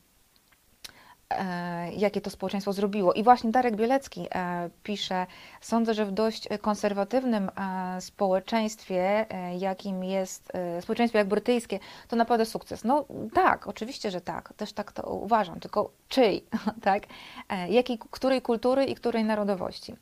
jakie 1.97 2.21
to 2.21 2.31
społeczeństwo 2.31 2.73
zrobiło. 2.73 3.13
I 3.13 3.23
właśnie 3.23 3.51
Darek 3.51 3.77
Bielecki 3.77 4.27
e, 4.35 4.71
pisze, 4.83 5.27
sądzę, 5.61 5.95
że 5.95 6.07
w 6.07 6.13
dość 6.13 6.49
konserwatywnym 6.61 7.51
e, 7.51 8.01
społeczeństwie, 8.01 9.27
e, 9.31 9.57
jakim 9.57 10.05
jest 10.05 10.55
e, 10.55 10.83
społeczeństwo 10.83 11.19
jak 11.19 11.29
brytyjskie, 11.29 11.79
to 12.09 12.17
naprawdę 12.17 12.47
sukces. 12.47 12.85
No 12.85 13.05
tak, 13.35 13.67
oczywiście, 13.67 14.11
że 14.11 14.21
tak, 14.21 14.53
też 14.57 14.73
tak 14.73 14.93
to 14.93 15.03
uważam, 15.03 15.61
tylko 15.61 15.91
czyj, 16.09 16.45
tak? 16.83 17.03
E, 17.49 17.69
jakiej, 17.69 17.99
której 18.11 18.43
kultury 18.43 18.85
i 18.85 18.95
której 18.95 19.25
narodowości. 19.25 19.97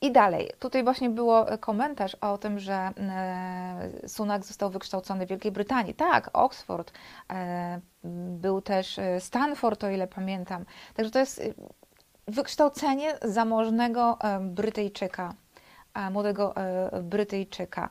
I 0.00 0.12
dalej, 0.12 0.50
tutaj 0.58 0.84
właśnie 0.84 1.10
było 1.10 1.46
komentarz 1.60 2.14
o 2.14 2.38
tym, 2.38 2.58
że 2.58 2.74
e, 2.74 4.08
Sunak 4.08 4.44
został 4.44 4.70
wykształcony 4.70 5.26
w 5.26 5.28
Wielkiej 5.28 5.52
Brytanii. 5.52 5.94
Tak, 5.94 6.30
Oxford, 6.32 6.92
e, 7.30 7.80
był 8.40 8.60
też 8.60 8.98
e, 8.98 9.20
Stanford, 9.20 9.84
o 9.84 9.90
ile 9.90 10.06
pamiętam. 10.06 10.64
Także 10.94 11.10
to 11.10 11.18
jest 11.18 11.42
wykształcenie 12.28 13.18
zamożnego 13.22 14.18
Brytyjczyka, 14.40 15.34
młodego 16.10 16.54
Brytyjczyka. 17.02 17.88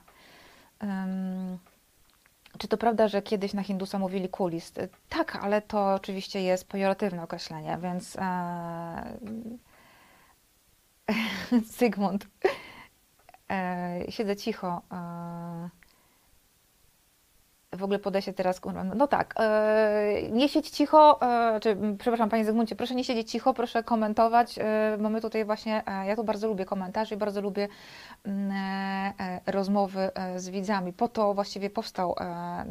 Czy 2.58 2.68
to 2.68 2.78
prawda, 2.78 3.08
że 3.08 3.22
kiedyś 3.22 3.54
na 3.54 3.64
Hindusa 3.64 4.00
mówili 4.00 4.30
kulist? 4.30 4.80
Tak, 5.10 5.36
ale 5.36 5.62
to 5.62 5.94
oczywiście 5.94 6.42
jest 6.42 6.68
pejoratywne 6.68 7.24
określenie, 7.24 7.78
więc 7.82 8.18
Zygmunt, 11.78 12.28
e, 13.52 14.02
siedzę 14.10 14.36
cicho. 14.36 14.82
E, 14.92 15.70
w 17.78 17.84
ogóle 17.84 18.00
poda 18.00 18.22
się 18.22 18.34
teraz, 18.34 18.62
no 18.96 19.08
tak, 19.08 19.36
e, 19.40 20.22
nie 20.32 20.50
siedź 20.50 20.70
cicho, 20.70 21.20
czy, 21.62 21.78
przepraszam 22.00 22.30
Panie 22.30 22.46
Zygmuncie, 22.46 22.76
proszę 22.76 22.96
nie 22.96 23.04
siedzieć 23.04 23.32
cicho, 23.32 23.54
proszę 23.54 23.84
komentować, 23.84 24.60
e, 24.60 24.98
bo 25.00 25.10
my 25.10 25.22
tutaj 25.22 25.46
właśnie, 25.46 25.84
ja 26.06 26.16
tu 26.16 26.24
bardzo 26.24 26.48
lubię 26.48 26.66
komentarze 26.66 27.16
i 27.16 27.18
bardzo 27.18 27.42
lubię 27.42 27.68
rozmowy 29.46 30.12
z 30.36 30.50
widzami. 30.50 30.94
Po 30.94 31.08
to 31.08 31.34
właściwie 31.34 31.70
powstał, 31.70 32.16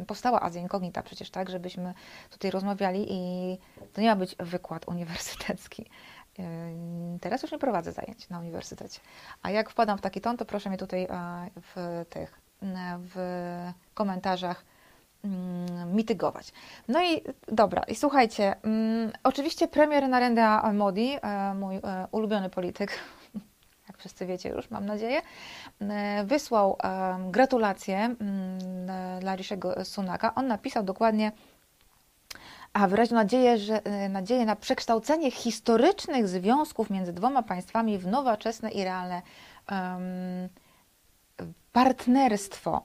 powstała 0.07 0.41
Azja 0.41 0.61
Incognita 0.61 1.03
przecież, 1.03 1.29
tak, 1.29 1.49
żebyśmy 1.49 1.93
tutaj 2.29 2.51
rozmawiali 2.51 3.05
i 3.09 3.57
to 3.93 4.01
nie 4.01 4.07
ma 4.07 4.15
być 4.15 4.35
wykład 4.39 4.87
uniwersytecki. 4.87 5.85
Teraz 7.21 7.41
już 7.41 7.51
nie 7.51 7.57
prowadzę 7.57 7.91
zajęć 7.91 8.29
na 8.29 8.39
uniwersytecie. 8.39 8.99
A 9.41 9.51
jak 9.51 9.69
wpadam 9.69 9.97
w 9.97 10.01
taki 10.01 10.21
ton, 10.21 10.37
to 10.37 10.45
proszę 10.45 10.69
mnie 10.69 10.77
tutaj 10.77 11.07
w 11.75 12.05
tych, 12.09 12.41
w 12.99 13.15
komentarzach 13.93 14.65
mitygować. 15.93 16.53
No 16.87 17.03
i 17.03 17.21
dobra, 17.47 17.83
i 17.83 17.95
słuchajcie, 17.95 18.55
oczywiście 19.23 19.67
premier 19.67 20.09
Narendra 20.09 20.73
Modi, 20.73 21.17
e, 21.21 21.53
mój 21.53 21.75
e, 21.75 22.07
ulubiony 22.11 22.49
polityk, 22.49 22.99
jak 23.87 23.97
wszyscy 23.97 24.25
wiecie 24.25 24.49
już, 24.49 24.69
mam 24.69 24.85
nadzieję, 24.85 25.21
e, 25.81 26.23
wysłał 26.23 26.77
gratulacje 27.29 28.15
dla 29.19 29.35
Rishiego 29.35 29.85
Sunaka. 29.85 30.35
On 30.35 30.47
napisał 30.47 30.83
dokładnie 30.83 31.31
a 32.73 32.87
wyraził 32.87 33.15
nadzieję, 33.15 33.57
że, 33.57 33.85
e, 33.85 34.09
nadzieję 34.09 34.45
na 34.45 34.55
przekształcenie 34.55 35.31
historycznych 35.31 36.27
związków 36.27 36.89
między 36.89 37.13
dwoma 37.13 37.43
państwami 37.43 37.97
w 37.97 38.07
nowoczesne 38.07 38.71
i 38.71 38.83
realne 38.83 39.21
em, 39.67 40.49
partnerstwo. 41.71 42.81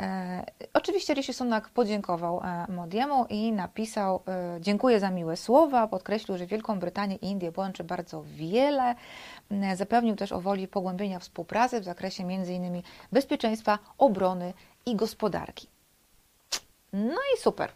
E, 0.00 0.44
oczywiście 0.74 1.14
Rishi 1.14 1.34
Sunak 1.34 1.68
podziękował 1.68 2.40
e, 2.40 2.72
Modiemu 2.72 3.26
i 3.26 3.52
napisał 3.52 4.22
e, 4.28 4.60
dziękuję 4.60 5.00
za 5.00 5.10
miłe 5.10 5.36
słowa, 5.36 5.86
podkreślił, 5.86 6.38
że 6.38 6.46
Wielką 6.46 6.78
Brytanię 6.78 7.16
i 7.16 7.26
Indię 7.26 7.52
łączy 7.56 7.84
bardzo 7.84 8.22
wiele. 8.22 8.94
E, 9.50 9.76
Zapewnił 9.76 10.16
też 10.16 10.32
o 10.32 10.40
woli 10.40 10.68
pogłębienia 10.68 11.18
współpracy 11.18 11.80
w 11.80 11.84
zakresie 11.84 12.24
m.in. 12.24 12.82
bezpieczeństwa, 13.12 13.78
obrony 13.98 14.52
i 14.86 14.96
gospodarki. 14.96 15.68
No 16.92 17.18
i 17.36 17.40
super. 17.40 17.72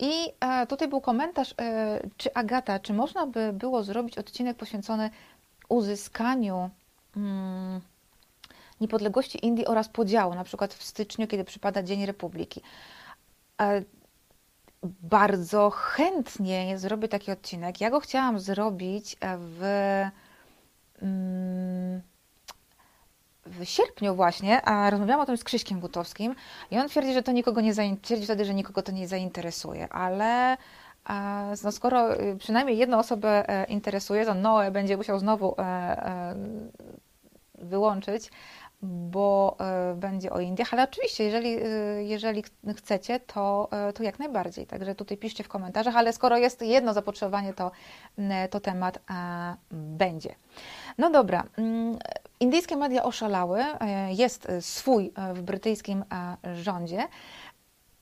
I 0.00 0.32
e, 0.40 0.66
tutaj 0.66 0.88
był 0.88 1.00
komentarz, 1.00 1.54
e, 1.60 2.00
czy 2.16 2.34
Agata, 2.34 2.78
czy 2.78 2.92
można 2.92 3.26
by 3.26 3.52
było 3.52 3.82
zrobić 3.82 4.18
odcinek 4.18 4.56
poświęcony 4.56 5.10
uzyskaniu 5.68 6.70
mm, 7.16 7.80
niepodległości 8.80 9.46
Indii 9.46 9.66
oraz 9.66 9.88
podziału, 9.88 10.34
na 10.34 10.44
przykład 10.44 10.74
w 10.74 10.84
styczniu, 10.84 11.26
kiedy 11.26 11.44
przypada 11.44 11.82
Dzień 11.82 12.06
Republiki. 12.06 12.60
E, 13.60 13.82
bardzo 14.82 15.70
chętnie 15.70 16.78
zrobię 16.78 17.08
taki 17.08 17.32
odcinek. 17.32 17.80
Ja 17.80 17.90
go 17.90 18.00
chciałam 18.00 18.38
zrobić 18.38 19.16
w, 19.38 19.62
mm, 21.02 22.02
w 23.46 23.64
sierpniu 23.64 24.14
właśnie, 24.14 24.62
a 24.62 24.90
rozmawiałam 24.90 25.22
o 25.22 25.26
tym 25.26 25.36
z 25.36 25.44
Krzyśkiem 25.44 25.80
Butowskim 25.80 26.34
i 26.70 26.78
on 26.78 26.88
twierdzi, 26.88 27.12
że 27.12 27.22
to 27.22 27.32
nikogo 27.32 27.60
nie 27.60 27.74
zainteresuje, 27.74 28.24
wtedy, 28.24 28.44
że 28.44 28.54
nikogo 28.54 28.82
to 28.82 28.92
nie 28.92 29.08
zainteresuje, 29.08 29.88
ale 29.88 30.56
no 31.64 31.72
skoro 31.72 32.20
y, 32.20 32.36
przynajmniej 32.38 32.78
jedną 32.78 32.98
osobę 32.98 33.48
e, 33.48 33.64
interesuje, 33.64 34.24
to 34.24 34.34
Noe 34.34 34.70
będzie 34.70 34.96
musiał 34.96 35.18
znowu 35.18 35.54
e, 35.58 35.62
e, 35.62 36.34
wyłączyć, 37.54 38.30
bo 38.82 39.56
będzie 39.96 40.30
o 40.30 40.40
Indiach, 40.40 40.74
ale 40.74 40.84
oczywiście, 40.84 41.24
jeżeli, 41.24 41.56
e, 41.56 41.68
jeżeli 42.04 42.42
ch- 42.42 42.50
chcecie, 42.76 43.20
to, 43.20 43.68
to 43.94 44.02
jak 44.02 44.18
najbardziej. 44.18 44.66
Także 44.66 44.94
tutaj 44.94 45.16
piszcie 45.16 45.44
w 45.44 45.48
komentarzach, 45.48 45.96
ale 45.96 46.12
skoro 46.12 46.38
jest 46.38 46.62
jedno 46.62 46.92
zapotrzebowanie, 46.92 47.54
to, 47.54 47.70
to 48.50 48.60
temat 48.60 48.98
będzie. 49.70 50.34
No 50.98 51.10
dobra, 51.10 51.44
mm, 51.58 51.98
indyjskie 52.40 52.76
media 52.76 53.02
oszalały, 53.02 53.60
e, 53.60 54.12
jest 54.12 54.46
e, 54.50 54.62
swój 54.62 55.12
e, 55.14 55.34
w 55.34 55.42
brytyjskim 55.42 56.04
rządzie. 56.54 57.08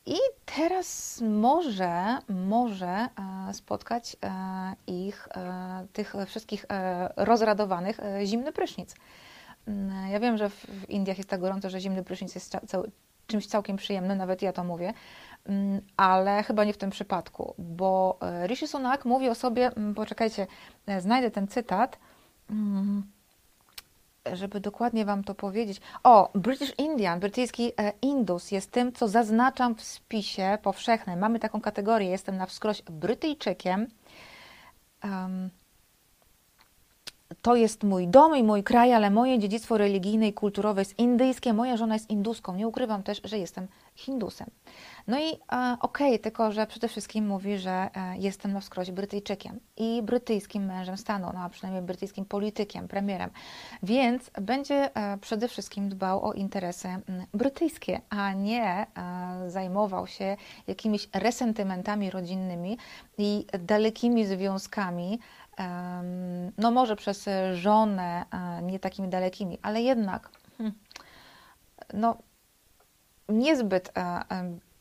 I 0.06 0.16
teraz 0.56 1.20
może, 1.20 2.19
może 2.28 3.09
spotkać 3.52 4.16
ich, 4.86 5.28
tych 5.93 6.15
wszystkich 6.27 6.66
rozradowanych, 7.16 8.01
zimny 8.24 8.52
prysznic. 8.52 8.94
Mm, 9.69 10.11
Ja 10.11 10.20
wiem, 10.20 10.36
że 10.36 10.51
w 10.51 10.90
Indiach 10.90 11.16
jest 11.16 11.31
tak 11.31 11.40
gorąco, 11.40 11.70
że 11.70 11.81
zimny 11.81 12.05
prysznic 12.05 12.35
jest 12.35 12.56
czymś 13.27 13.47
całkiem 13.47 13.77
przyjemnym, 13.77 14.19
nawet 14.19 14.43
ja 14.43 14.52
to 14.52 14.65
mówię, 14.65 14.94
Mm, 15.47 15.81
ale 15.97 16.43
chyba 16.43 16.65
nie 16.65 16.73
w 16.73 16.77
tym 16.78 16.90
przypadku, 16.90 17.55
bo 17.59 18.19
Rishi 18.47 18.69
Sunak 18.69 19.05
mówi 19.05 19.28
o 19.28 19.35
sobie, 19.35 19.66
mm, 19.66 19.94
poczekajcie, 19.94 20.47
znajdę 20.98 21.31
ten 21.31 21.48
cytat, 21.48 21.98
żeby 24.33 24.61
dokładnie 24.61 25.05
Wam 25.05 25.25
to 25.25 25.35
powiedzieć. 25.35 25.81
O, 26.03 26.31
British 26.35 26.75
Indian, 26.79 27.21
brytyjski 27.21 27.73
e, 27.81 27.93
Indus 28.03 28.51
jest 28.51 28.71
tym, 28.71 28.93
co 28.93 29.09
zaznaczam 29.09 29.75
w 29.75 29.83
spisie 29.83 30.59
powszechnym. 30.63 31.19
Mamy 31.19 31.39
taką 31.39 31.61
kategorię, 31.61 32.11
jestem 32.11 32.37
na 32.37 32.47
wskroś 32.47 32.83
Brytyjczykiem. 32.83 33.87
Em, 35.01 35.51
to 37.45 37.57
jest 37.57 37.83
mój 37.83 38.09
dom 38.09 38.37
i 38.37 38.43
mój 38.43 38.62
kraj, 38.62 38.93
ale 38.93 39.11
moje 39.11 39.39
dziedzictwo 39.39 39.79
religijne 39.79 40.29
i 40.29 40.33
kulturowe 40.33 40.81
jest 40.81 40.99
indyjskie, 40.99 41.53
moja 41.53 41.77
żona 41.77 41.95
jest 41.95 42.11
induską. 42.11 42.55
Nie 42.55 42.69
ukrywam 42.69 43.03
też, 43.03 43.21
że 43.25 43.39
jestem 43.39 43.69
hindusem. 43.95 44.51
No 45.07 45.19
i 45.21 45.33
e, 45.53 45.77
okej, 45.81 46.19
tylko 46.19 46.53
że 46.53 46.66
przede 46.66 46.89
wszystkim 46.89 47.27
mówi, 47.27 47.59
że 47.59 47.71
e, 47.71 48.19
jestem 48.19 48.53
na 48.53 48.61
wskroś 48.61 48.91
Brytyjczykiem 48.91 49.61
i 49.77 50.03
brytyjskim 50.03 50.65
mężem 50.65 50.97
stanu, 50.97 51.31
no 51.35 51.41
a 51.41 51.49
przynajmniej 51.49 51.83
brytyjskim 51.83 52.25
politykiem, 52.25 52.89
premierem. 52.89 53.31
Więc 53.83 54.31
będzie 54.41 54.97
e, 54.97 55.19
przede 55.19 55.49
wszystkim 55.49 55.89
dbał 55.89 56.25
o 56.25 56.33
interesy 56.33 56.89
brytyjskie, 57.35 58.01
a 58.11 58.33
nie 58.33 58.65
e, 58.65 58.87
zajmował 59.51 60.07
się 60.07 60.37
jakimiś 60.66 61.09
resentymentami 61.15 62.11
rodzinnymi 62.11 62.79
i 63.19 63.47
dalekimi 63.59 64.27
związkami 64.27 65.21
no 66.59 66.71
może 66.71 66.97
przez 66.97 67.27
żonę 67.53 68.25
e, 68.31 68.63
nie 68.63 68.79
takimi 68.81 69.09
dalekimi, 69.09 69.59
ale 69.63 69.83
jednak 69.83 70.31
hmm, 70.59 70.75
no 71.93 72.17
niezbyt 73.29 73.93
e, 73.97 74.21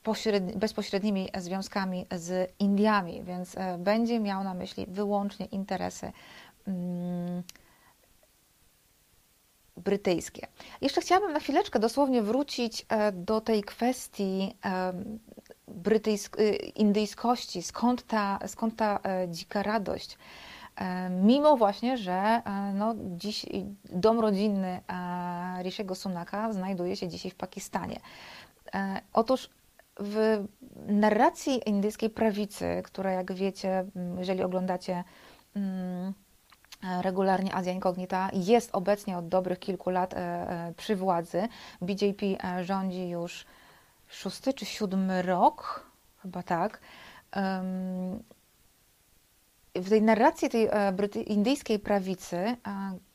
pośredni, 0.04 0.54
bezpośrednimi 0.54 1.30
związkami 1.38 2.06
z 2.12 2.54
Indiami, 2.60 3.24
więc 3.24 3.58
e, 3.58 3.78
będzie 3.78 4.20
miał 4.20 4.44
na 4.44 4.54
myśli 4.54 4.86
wyłącznie 4.88 5.46
interesy 5.46 6.12
mm, 6.68 7.44
brytyjskie. 9.78 10.48
Jeszcze 10.82 11.02
chciałabym 11.02 11.34
na 11.34 11.40
chwileczkę 11.40 11.80
dosłownie 11.80 12.22
wrócić 12.22 12.86
e, 12.90 13.12
do 13.12 13.42
tej 13.42 13.64
kwestii 13.64 14.56
brytyjsk- 15.68 16.40
y, 16.40 16.56
indyjskości, 16.56 17.64
skąd 17.64 18.08
ta, 18.08 18.40
skąd 18.48 18.76
ta 18.76 19.00
e, 19.04 19.28
dzika 19.30 19.64
radość. 19.64 20.18
E, 20.76 21.10
Mimo 21.10 21.58
właśnie, 21.58 21.98
że 21.98 22.14
e, 22.46 22.74
no, 22.74 22.96
dziś 22.98 23.46
dom 23.92 24.20
rodzinny 24.20 24.82
e, 24.88 25.64
Rishiego 25.64 25.96
Sunaka 25.96 26.54
znajduje 26.54 26.96
się 26.96 27.08
dzisiaj 27.08 27.32
w 27.32 27.36
Pakistanie. 27.36 28.00
Otóż 29.14 29.50
w 30.00 30.44
narracji 30.88 31.70
indyjskiej 31.70 32.10
prawicy, 32.10 32.82
która 32.86 33.12
jak 33.12 33.34
wiecie, 33.34 33.86
jeżeli 34.18 34.44
oglądacie 34.44 35.04
mm, 35.56 36.14
regularnie 37.02 37.56
Azja 37.56 37.74
Incognita, 37.74 38.30
jest 38.34 38.70
obecnie 38.76 39.18
od 39.18 39.28
dobrych 39.28 39.60
kilku 39.60 39.90
lat 39.90 40.16
przy 40.78 40.96
władzy. 40.96 41.48
BJP 41.82 42.26
rządzi 42.62 43.10
już 43.10 43.46
szósty 44.08 44.54
czy 44.54 44.66
siódmy 44.66 45.22
rok, 45.22 45.86
chyba 46.22 46.44
tak. 46.44 46.80
W 49.76 49.90
tej 49.90 50.02
narracji 50.02 50.50
tej 50.50 50.68
e, 50.72 51.22
indyjskiej 51.26 51.80
prawicy 51.80 52.38
e, 52.38 52.58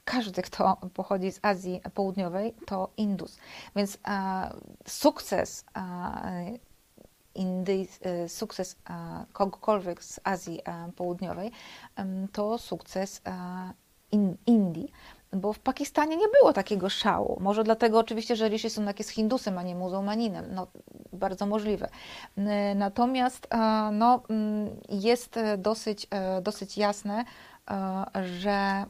każdy, 0.05 0.43
kto 0.43 0.77
pochodzi 0.95 1.33
z 1.33 1.39
Azji 1.43 1.81
Południowej, 1.95 2.55
to 2.67 2.91
Indus. 2.97 3.39
Więc 3.77 3.99
e, 4.09 4.51
sukces 4.87 5.65
Indyj, 7.35 7.89
e, 8.03 8.29
sukces 8.29 8.77
kogokolwiek 9.33 10.05
z 10.05 10.21
Azji 10.25 10.61
Południowej 10.97 11.53
to 12.33 12.59
sukces 12.59 13.23
in, 14.13 14.37
Indii, 14.47 14.93
bo 15.33 15.53
w 15.53 15.59
Pakistanie 15.59 16.17
nie 16.17 16.29
było 16.41 16.53
takiego 16.53 16.89
szału. 16.89 17.39
Może 17.41 17.65
dlatego 17.65 17.99
oczywiście, 17.99 18.37
że 18.37 18.49
Rishi 18.49 18.71
Sunak 18.71 18.99
jest 18.99 19.11
Hindusem, 19.11 19.59
a 19.59 19.63
nie 19.63 19.75
muzułmaninem. 19.75 20.45
No, 20.55 20.67
bardzo 21.13 21.47
możliwe. 21.47 21.89
Natomiast 22.75 23.49
no, 23.93 24.23
jest 24.89 25.37
e, 25.37 25.59
dosyć, 25.59 26.07
e, 26.11 26.43
dosyć 26.43 26.79
jasne, 26.79 27.25
e, 27.71 28.05
że, 28.25 28.85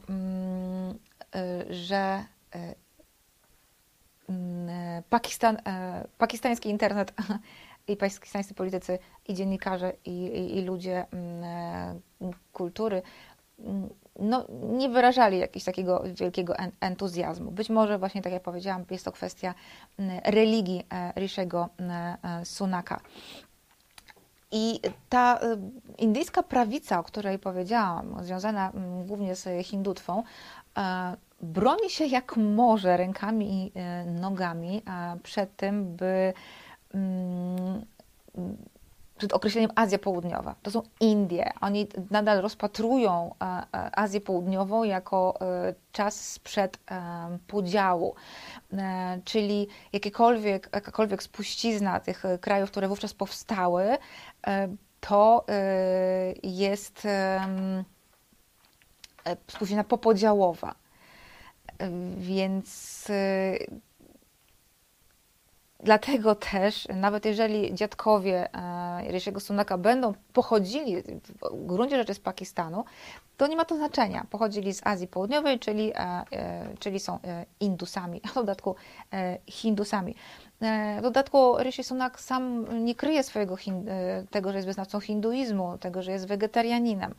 że 1.69 2.23
Pakistan, 5.09 5.57
pakistański 6.17 6.69
internet 6.69 7.13
i 7.87 7.97
pakistańscy 7.97 8.53
politycy 8.53 8.99
i 9.27 9.33
dziennikarze 9.33 9.93
i, 10.05 10.11
i, 10.11 10.57
i 10.57 10.61
ludzie 10.61 11.05
kultury 12.53 13.01
no, 14.19 14.45
nie 14.49 14.89
wyrażali 14.89 15.39
jakiegoś 15.39 15.63
takiego 15.63 16.03
wielkiego 16.13 16.55
en- 16.57 16.71
entuzjazmu. 16.81 17.51
Być 17.51 17.69
może 17.69 17.97
właśnie, 17.97 18.21
tak 18.21 18.33
jak 18.33 18.43
powiedziałam, 18.43 18.85
jest 18.89 19.05
to 19.05 19.11
kwestia 19.11 19.53
mm, 19.99 20.19
religii 20.25 20.85
e, 20.93 21.13
Rishiego 21.15 21.69
mm, 21.77 21.91
e, 22.23 22.45
Sunaka. 22.45 22.99
I 24.51 24.79
ta 25.09 25.39
y, 25.43 25.57
indyjska 25.97 26.43
prawica, 26.43 26.99
o 26.99 27.03
której 27.03 27.39
powiedziałam, 27.39 28.15
związana 28.21 28.71
mm, 28.71 29.05
głównie 29.05 29.35
z 29.35 29.65
hindutwą, 29.67 30.23
e, 30.77 31.15
broni 31.41 31.89
się 31.89 32.05
jak 32.05 32.37
może 32.37 32.97
rękami 32.97 33.71
i 33.75 33.79
nogami 34.05 34.81
przed 35.23 35.55
tym, 35.55 35.95
by 35.95 36.33
przed 39.19 39.33
określeniem 39.33 39.71
Azja 39.75 39.99
Południowa. 39.99 40.55
To 40.63 40.71
są 40.71 40.81
Indie. 40.99 41.51
Oni 41.61 41.87
nadal 42.11 42.41
rozpatrują 42.41 43.35
e, 43.41 43.45
e, 43.45 43.99
Azję 43.99 44.21
Południową 44.21 44.83
jako 44.83 45.39
e, 45.41 45.73
czas 45.91 46.31
sprzed 46.31 46.79
podziału, 47.47 48.15
czyli 49.25 49.67
jakiekolwiek, 49.93 50.69
jakakolwiek 50.73 51.23
spuścizna 51.23 51.99
tych 51.99 52.23
krajów, 52.41 52.71
które 52.71 52.87
wówczas 52.87 53.13
powstały, 53.13 53.97
to 54.99 55.45
jest 56.43 57.07
spuścizna 59.47 59.83
popodziałowa. 59.83 60.75
Więc 62.17 63.07
Dlatego 65.83 66.35
też, 66.35 66.87
nawet 66.95 67.25
jeżeli 67.25 67.73
dziadkowie 67.73 68.49
Rishiego 69.07 69.39
Sunaka 69.39 69.77
będą 69.77 70.13
pochodzili 70.33 71.01
w 71.01 71.65
gruncie 71.65 71.97
rzeczy 71.97 72.13
z 72.13 72.19
Pakistanu, 72.19 72.85
to 73.37 73.47
nie 73.47 73.55
ma 73.55 73.65
to 73.65 73.75
znaczenia. 73.75 74.25
Pochodzili 74.29 74.73
z 74.73 74.87
Azji 74.87 75.07
Południowej, 75.07 75.59
czyli, 75.59 75.93
czyli 76.79 76.99
są 76.99 77.19
Indusami, 77.59 78.21
a 78.23 78.27
w 78.31 78.33
dodatku 78.33 78.75
Hindusami. 79.47 80.15
W 80.97 81.01
dodatku 81.01 81.57
Rishi 81.59 81.83
Sunak 81.83 82.19
sam 82.19 82.65
nie 82.85 82.95
kryje 82.95 83.23
swojego 83.23 83.55
tego, 84.31 84.51
że 84.51 84.57
jest 84.57 84.67
wyznawcą 84.67 84.99
hinduizmu, 84.99 85.77
tego, 85.77 86.01
że 86.01 86.11
jest 86.11 86.27
wegetarianinem, 86.27 87.15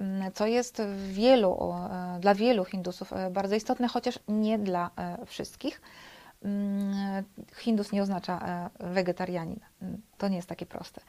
mm, 0.00 0.32
co 0.32 0.46
jest 0.46 0.82
wielu, 1.08 1.74
dla 2.20 2.34
wielu 2.34 2.64
Hindusów 2.64 3.12
bardzo 3.30 3.54
istotne, 3.54 3.88
chociaż 3.88 4.18
nie 4.28 4.58
dla 4.58 4.90
wszystkich. 5.26 5.80
Mm, 6.44 7.24
Hindus 7.56 7.92
nie 7.92 8.02
oznacza 8.02 8.38
e, 8.80 8.92
wegetarianin. 8.92 9.60
Mm, 9.82 10.02
to 10.18 10.28
nie 10.28 10.36
jest 10.36 10.48
takie 10.48 10.66
proste. 10.66 11.00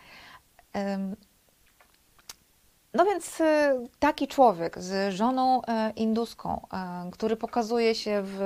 No 2.94 3.06
więc 3.06 3.42
e, 3.42 3.80
taki 4.00 4.28
człowiek 4.28 4.80
z 4.80 5.14
żoną 5.14 5.62
e, 5.66 5.92
induską, 5.96 6.68
który 7.12 7.36
pokazuje 7.36 7.96
się 7.96 8.22
w, 8.26 8.40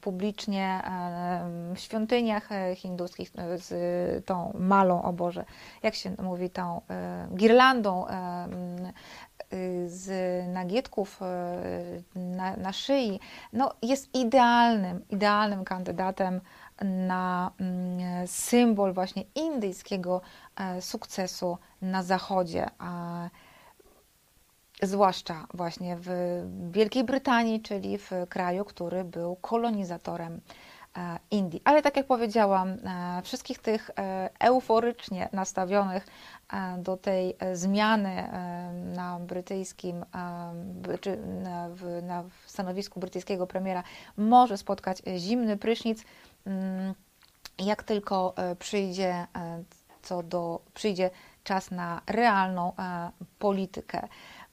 publicznie 0.00 0.82
w 1.74 1.78
świątyniach 1.78 2.48
hinduskich 2.74 3.30
z 3.54 4.26
tą 4.26 4.56
malą, 4.58 5.02
o 5.02 5.12
Boże, 5.12 5.44
jak 5.82 5.94
się 5.94 6.14
mówi, 6.22 6.50
tą 6.50 6.80
girlandą 7.34 8.06
z 9.86 10.08
nagietków 10.48 11.20
y, 11.22 12.18
na, 12.18 12.56
na 12.56 12.72
szyi, 12.72 13.20
no 13.52 13.74
jest 13.82 14.14
idealnym, 14.14 15.04
idealnym 15.10 15.64
kandydatem 15.64 16.40
na 16.82 17.50
mm, 17.60 18.26
symbol 18.26 18.92
właśnie 18.92 19.24
indyjskiego 19.34 20.20
e, 20.56 20.82
sukcesu 20.82 21.58
na 21.82 22.02
Zachodzie, 22.02 22.70
zwłaszcza 24.82 25.46
właśnie 25.54 25.96
w 26.00 26.10
Wielkiej 26.70 27.04
Brytanii, 27.04 27.62
czyli 27.62 27.98
w 27.98 28.10
kraju, 28.28 28.64
który 28.64 29.04
był 29.04 29.36
kolonizatorem 29.36 30.40
Indii. 31.30 31.62
Ale 31.64 31.82
tak 31.82 31.96
jak 31.96 32.06
powiedziałam, 32.06 32.68
e, 32.68 33.22
wszystkich 33.22 33.58
tych 33.58 33.90
e, 33.90 34.30
euforycznie 34.40 35.28
nastawionych 35.32 36.06
do 36.78 36.96
tej 36.96 37.36
zmiany 37.52 38.28
na 38.96 39.18
brytyjskim, 39.20 40.04
czy 41.00 41.16
na, 41.16 41.68
na 42.02 42.24
stanowisku 42.46 43.00
brytyjskiego 43.00 43.46
premiera 43.46 43.82
może 44.16 44.58
spotkać 44.58 45.02
zimny 45.16 45.56
prysznic, 45.56 46.04
mm, 46.46 46.94
jak 47.58 47.82
tylko 47.82 48.34
przyjdzie, 48.58 49.26
co 50.02 50.22
do, 50.22 50.60
przyjdzie 50.74 51.10
czas 51.44 51.70
na 51.70 52.00
realną 52.06 52.72
politykę 53.38 54.08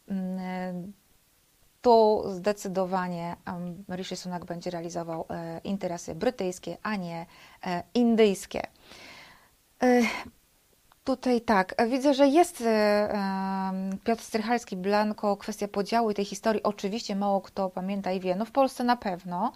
mm, 0.08 0.94
tu 1.86 2.24
zdecydowanie 2.28 3.36
Rishi 3.96 4.16
Sunak 4.16 4.46
będzie 4.46 4.70
realizował 4.70 5.26
e, 5.30 5.62
interesy 5.64 6.16
brytyjskie, 6.16 6.78
a 6.84 6.96
nie 6.96 7.26
e, 7.66 7.84
indyjskie. 7.94 8.68
E, 9.84 10.02
tutaj 11.04 11.42
tak, 11.42 11.76
widzę, 11.90 12.14
że 12.14 12.28
jest 12.28 12.64
Piotr 14.04 14.24
Strychalski, 14.24 14.78
Blanko, 14.78 15.38
kwestia 15.38 15.68
podziału 15.68 16.12
i 16.12 16.14
tej 16.14 16.26
historii. 16.26 16.64
Oczywiście 16.64 17.16
mało 17.16 17.42
kto 17.42 17.70
pamięta 17.70 18.12
i 18.12 18.20
wie, 18.20 18.36
no 18.36 18.46
w 18.46 18.52
Polsce 18.52 18.84
na 18.84 18.96
pewno. 18.96 19.52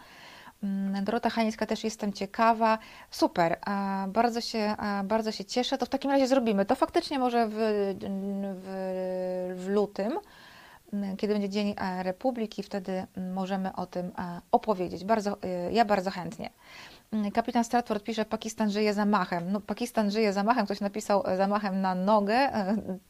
Mm, 0.64 1.04
Dorota 1.04 1.30
Haniecka 1.30 1.66
też 1.66 1.84
jestem 1.84 2.14
ciekawa. 2.14 2.78
Super, 3.12 3.60
bardzo 4.08 4.42
się, 4.42 4.76
bardzo 5.04 5.32
się 5.32 5.46
cieszę. 5.46 5.78
To 5.78 5.86
w 5.86 5.90
takim 5.90 6.12
razie 6.12 6.28
zrobimy 6.28 6.66
to 6.66 6.76
faktycznie 6.76 7.20
może 7.20 7.48
w, 7.48 7.54
w, 8.64 8.68
w 9.56 9.68
lutym 9.68 10.20
kiedy 11.18 11.34
będzie 11.34 11.50
Dzień 11.50 11.76
e, 11.78 12.04
Republiki, 12.04 12.64
wtedy 12.64 13.06
możemy 13.34 13.76
o 13.76 13.86
tym 13.86 14.06
e, 14.06 14.42
opowiedzieć. 14.52 15.06
Bardzo, 15.06 15.38
e, 15.44 15.72
ja 15.72 15.86
bardzo 15.86 16.12
chętnie. 16.12 16.50
Kapitan 17.34 17.64
Stratford 17.64 18.04
pisze, 18.04 18.26
Pakistan 18.26 18.72
żyje 18.72 18.94
zamachem. 18.94 19.52
No, 19.52 19.62
Pakistan 19.62 20.12
żyje 20.12 20.34
zamachem, 20.34 20.66
ktoś 20.66 20.82
napisał 20.82 21.24
zamachem 21.38 21.82
na 21.82 21.96
nogę. 21.96 22.50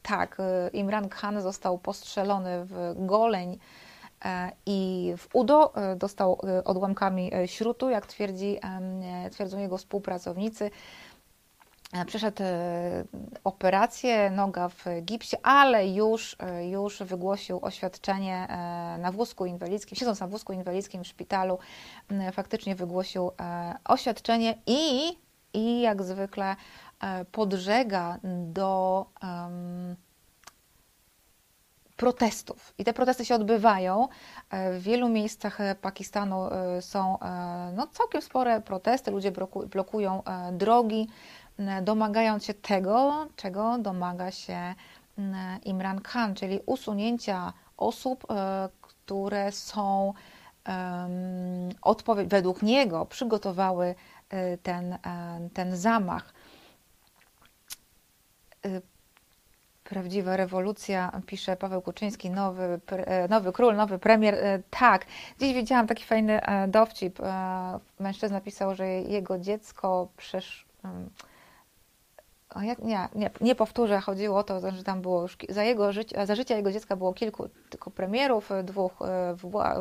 Tak, 0.02 0.38
Imran 0.72 1.08
Khan 1.08 1.40
został 1.40 1.78
postrzelony 1.78 2.64
w 2.64 2.94
goleń 2.96 3.58
i 4.66 5.12
w 5.18 5.28
udo, 5.32 5.72
dostał 5.96 6.40
odłamkami 6.64 7.30
śrutu, 7.46 7.90
jak 7.90 8.06
twierdzi, 8.06 8.58
twierdzą 9.30 9.58
jego 9.58 9.78
współpracownicy. 9.78 10.70
E, 11.92 12.04
przeszedł 12.04 12.42
e, 12.42 13.04
operację, 13.44 14.30
noga 14.30 14.68
w 14.68 14.84
gipsie, 15.02 15.36
ale 15.42 15.88
już, 15.88 16.36
e, 16.38 16.68
już 16.68 17.02
wygłosił 17.02 17.58
oświadczenie 17.62 18.46
na 18.98 19.12
wózku 19.12 19.46
inwalidzkim, 19.46 19.96
siedząc 19.98 20.20
na 20.20 20.26
wózku 20.26 20.52
inwalidzkim 20.52 21.04
w 21.04 21.06
szpitalu, 21.06 21.58
faktycznie 22.32 22.74
wygłosił 22.74 23.30
oświadczenie 23.84 24.58
i, 24.66 25.08
i 25.54 25.80
jak 25.80 26.02
zwykle 26.02 26.56
podżega 27.32 28.18
do 28.52 29.06
um, 29.22 29.96
protestów. 31.96 32.74
I 32.78 32.84
te 32.84 32.92
protesty 32.92 33.24
się 33.24 33.34
odbywają. 33.34 34.08
W 34.50 34.82
wielu 34.82 35.08
miejscach 35.08 35.58
Pakistanu 35.80 36.48
są 36.80 37.18
no, 37.76 37.86
całkiem 37.86 38.22
spore 38.22 38.60
protesty, 38.60 39.10
ludzie 39.10 39.32
blokują 39.70 40.22
drogi 40.52 41.08
domagając 41.82 42.44
się 42.44 42.54
tego, 42.54 43.26
czego 43.36 43.78
domaga 43.78 44.30
się 44.30 44.74
Imran 45.64 46.00
Khan, 46.00 46.34
czyli 46.34 46.60
usunięcia 46.66 47.52
osób, 47.76 48.26
e, 48.30 48.68
które 48.80 49.52
są 49.52 50.14
według 52.26 52.62
niego 52.62 53.06
przygotowały 53.06 53.94
e, 54.30 54.58
ten, 54.58 54.92
e, 54.92 54.98
ten 55.54 55.76
zamach. 55.76 56.34
Prawdziwa 59.84 60.36
rewolucja, 60.36 61.20
pisze 61.26 61.56
Paweł 61.56 61.82
Kuczyński, 61.82 62.30
nowy, 62.30 62.80
nowy 63.28 63.52
król, 63.52 63.76
nowy 63.76 63.98
premier. 63.98 64.62
Tak, 64.70 65.06
dziś 65.38 65.54
widziałam 65.54 65.86
taki 65.86 66.04
fajny 66.04 66.40
dowcip. 66.68 67.18
Mężczyzna 67.98 68.40
pisał, 68.40 68.74
że 68.74 68.86
jego 68.86 69.38
dziecko 69.38 70.08
przesz 70.16 70.66
jak, 72.62 72.78
nie, 72.78 73.08
nie, 73.14 73.30
nie 73.40 73.54
powtórzę, 73.54 74.00
chodziło 74.00 74.38
o 74.38 74.42
to, 74.42 74.70
że 74.70 74.84
tam 74.84 75.02
było 75.02 75.22
już 75.22 75.36
za, 75.48 75.64
jego 75.64 75.92
życie, 75.92 76.26
za 76.26 76.34
życia 76.34 76.56
jego 76.56 76.72
dziecka 76.72 76.96
było 76.96 77.12
kilku 77.12 77.48
tylko 77.70 77.90
premierów, 77.90 78.50
dwóch 78.64 78.92
e, 79.02 79.34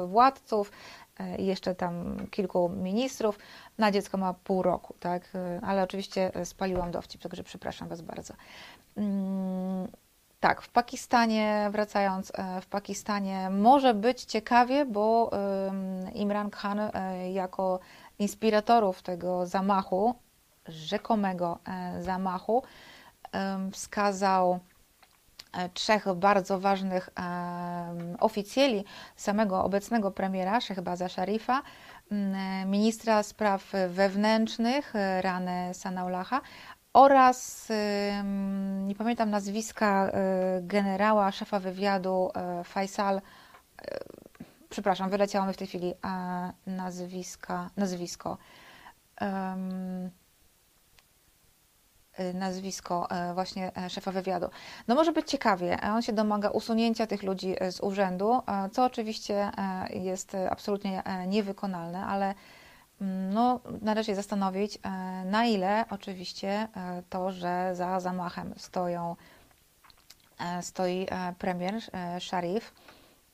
władców 0.07 0.71
e, 1.19 1.37
i 1.37 1.45
jeszcze 1.45 1.75
tam 1.75 2.17
kilku 2.31 2.69
ministrów. 2.69 3.39
Na 3.77 3.91
dziecko 3.91 4.17
ma 4.17 4.33
pół 4.33 4.61
roku, 4.63 4.95
tak? 4.99 5.23
E, 5.35 5.59
ale 5.63 5.83
oczywiście 5.83 6.31
spaliłam 6.43 6.91
dowcip, 6.91 7.21
także 7.21 7.43
przepraszam 7.43 7.87
Was 7.87 8.01
bardzo. 8.01 8.33
Mm, 8.97 9.87
tak, 10.39 10.61
w 10.61 10.69
Pakistanie, 10.69 11.69
wracając, 11.71 12.31
w 12.61 12.65
Pakistanie 12.65 13.49
może 13.49 13.93
być 13.93 14.23
ciekawie, 14.23 14.85
bo 14.85 15.31
Imran 16.13 16.49
Khan 16.49 16.79
jako 17.33 17.79
inspiratorów 18.19 19.01
tego 19.01 19.45
zamachu 19.45 20.15
rzekomego 20.69 21.59
e, 21.65 22.03
zamachu 22.03 22.63
wskazał 23.73 24.59
e, 25.53 25.69
trzech 25.69 26.13
bardzo 26.15 26.59
ważnych 26.59 27.09
oficjeli 28.19 28.85
samego 29.15 29.63
obecnego 29.63 30.11
premiera, 30.11 30.61
Shehbaza 30.61 31.09
Sharifa, 31.09 31.61
ministra 32.65 33.23
spraw 33.23 33.71
wewnętrznych 33.89 34.93
Rane 35.21 35.73
Sanaulaha 35.73 36.41
oraz, 36.93 37.67
nie 38.87 38.95
pamiętam 38.95 39.29
nazwiska 39.29 40.05
e, 40.05 40.11
generała, 40.61 41.31
szefa 41.31 41.59
wywiadu 41.59 42.31
Faisal, 42.63 43.21
przepraszam, 44.69 45.09
wyleciało 45.09 45.45
mi 45.45 45.53
w 45.53 45.57
tej 45.57 45.67
chwili 45.67 45.93
nazwiska, 46.67 47.69
nazwisko. 47.77 48.37
Nazwisko 52.33 53.07
y, 53.31 53.33
właśnie 53.33 53.71
e, 53.77 53.89
szefa 53.89 54.11
wywiadu. 54.11 54.49
No 54.87 54.95
może 54.95 55.11
być 55.11 55.29
ciekawie, 55.29 55.77
on 55.81 56.01
się 56.01 56.13
domaga 56.13 56.49
usunięcia 56.49 57.07
tych 57.07 57.23
ludzi 57.23 57.55
e, 57.59 57.71
z 57.71 57.81
urzędu, 57.81 58.33
e, 58.33 58.69
co 58.69 58.85
oczywiście 58.85 59.51
jest 59.89 60.37
absolutnie 60.49 61.03
niewykonalne, 61.27 62.05
ale 62.05 62.33
mm, 63.01 63.33
no, 63.33 63.59
należy 63.81 64.07
się 64.07 64.15
zastanowić, 64.15 64.79
na 65.25 65.45
ile 65.45 65.85
oczywiście 65.89 66.67
to, 67.09 67.31
że 67.31 67.75
za 67.75 67.99
zamachem 67.99 68.53
stoją, 68.57 69.15
stoi 70.61 71.07
premier 71.39 71.73
Sharif, 72.19 72.73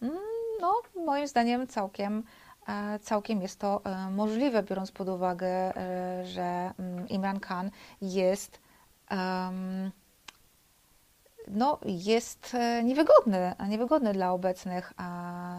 mm, 0.01 0.17
no 0.61 0.81
moim 1.05 1.27
zdaniem 1.27 1.67
całkiem 1.67 2.23
e, 2.67 2.99
całkiem 2.99 3.41
jest 3.41 3.59
to 3.59 3.81
e, 3.85 4.09
możliwe, 4.09 4.63
biorąc 4.63 4.91
pod 4.91 5.09
uwagę, 5.09 5.47
e, 5.47 6.25
że 6.25 6.71
mm, 6.79 7.07
Imran 7.09 7.39
Khan 7.39 7.71
jest 8.01 8.59
no, 11.48 11.80
jest 11.86 12.56
e, 12.56 12.84
niewygodny, 12.84 13.56
niewygodny 13.69 14.14
dla 14.14 14.32
obecnych, 14.32 14.94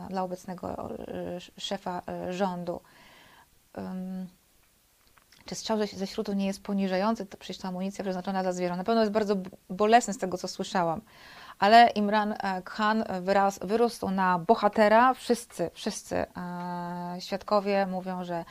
dla 0.09 0.23
obecnego 0.23 0.91
e, 0.91 1.61
szefa 1.61 2.03
e, 2.09 2.33
rządu. 2.33 2.81
Czy 5.45 5.55
strzał 5.55 5.79
ze, 5.79 6.07
śrutu 6.07 6.33
nie 6.33 6.47
jest 6.47 6.63
poniżający? 6.63 7.27
To 7.27 7.37
przecież 7.37 7.59
ta 7.63 7.69
amunicja 7.69 8.05
przeznaczona 8.05 8.43
dla 8.43 8.53
zwierząt. 8.53 8.79
Na 8.79 8.85
pewno 8.85 9.01
jest 9.01 9.13
bardzo 9.13 9.37
bolesny 9.71 10.15
z 10.15 10.19
tego, 10.19 10.39
co 10.39 10.49
słyszałam. 10.49 11.01
Ale 11.59 11.89
Imran 11.89 12.35
Khan 12.65 13.05
wyraz, 13.21 13.59
wyrósł 13.63 14.11
na 14.11 14.39
bohatera. 14.39 15.15
Wszyscy, 15.15 15.71
wszyscy 15.75 16.27
świadkowie 17.19 17.87
mówią, 17.87 18.25
że 18.25 18.45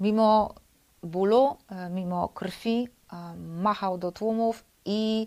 mimo 0.00 0.54
bólu, 1.02 1.56
mimo 1.90 2.28
krwi, 2.28 2.88
machał 3.36 3.98
do 3.98 4.12
tłumów 4.12 4.64
i 4.84 5.26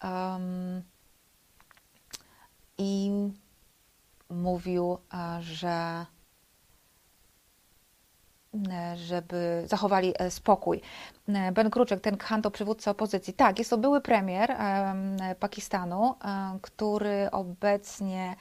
em, 0.00 0.82
i 2.78 3.10
mówił, 4.30 4.98
że 5.40 6.06
e, 8.70 8.96
żeby 8.96 9.62
zachowali 9.66 10.14
e, 10.18 10.30
spokój. 10.30 10.80
E, 11.28 11.52
Ben 11.52 11.70
Kruczek, 11.70 12.00
ten 12.00 12.16
Khan 12.16 12.42
to 12.42 12.50
przywódca 12.50 12.90
opozycji. 12.90 13.34
Tak, 13.34 13.58
jest 13.58 13.70
to 13.70 13.78
były 13.78 14.00
premier 14.00 14.50
em, 14.50 15.16
Pakistanu, 15.40 16.14
który 16.62 17.30
obecnie, 17.30 18.36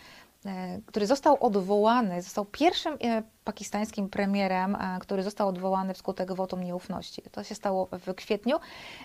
który 0.85 1.07
został 1.07 1.37
odwołany, 1.39 2.21
został 2.21 2.45
pierwszym 2.45 2.97
e, 3.03 3.23
pakistańskim 3.43 4.09
premierem, 4.09 4.75
e, 4.75 4.99
który 4.99 5.23
został 5.23 5.47
odwołany 5.47 5.93
wskutek 5.93 6.33
wotum 6.33 6.63
nieufności. 6.63 7.21
To 7.31 7.43
się 7.43 7.55
stało 7.55 7.87
w 7.91 8.13
kwietniu 8.13 8.59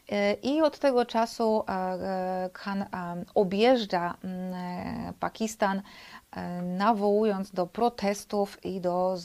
e, 0.09 0.33
i 0.33 0.63
od 0.63 0.79
tego 0.79 1.07
czasu 1.07 1.65
e, 1.69 1.73
e, 1.73 2.51
Khan 2.53 2.83
e, 2.83 2.87
objeżdża 3.35 4.15
mm, 4.25 4.55
e, 4.55 5.13
Pakistan, 5.21 5.83
e, 6.31 6.63
nawołując 6.63 7.51
do 7.51 7.67
protestów 7.67 8.65
i 8.65 8.81
do 8.81 9.17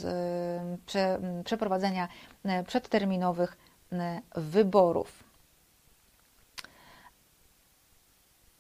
e, 0.95 1.43
przeprowadzenia 1.43 2.07
e, 2.43 2.63
przedterminowych 2.63 3.57
e, 3.91 4.21
wyborów. 4.35 5.30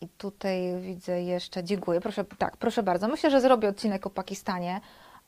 I 0.01 0.07
tutaj 0.07 0.81
widzę 0.81 1.21
jeszcze, 1.21 1.63
dziękuję, 1.63 2.01
proszę, 2.01 2.25
tak, 2.37 2.57
proszę 2.57 2.83
bardzo. 2.83 3.07
Myślę, 3.07 3.31
że 3.31 3.41
zrobię 3.41 3.69
odcinek 3.69 4.07
o 4.07 4.09
Pakistanie, 4.09 4.81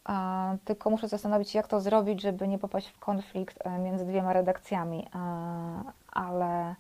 a, 0.04 0.56
tylko 0.66 0.90
muszę 0.90 1.08
zastanowić 1.08 1.50
się, 1.50 1.60
jak 1.60 1.68
to 1.68 1.82
zrobić, 1.82 2.22
żeby 2.22 2.48
nie 2.48 2.60
popaść 2.60 2.88
w 2.88 3.00
konflikt 3.00 3.68
e, 3.68 3.80
między 3.80 4.06
dwiema 4.06 4.34
redakcjami, 4.34 5.08
a, 5.12 5.94
ale, 6.12 6.76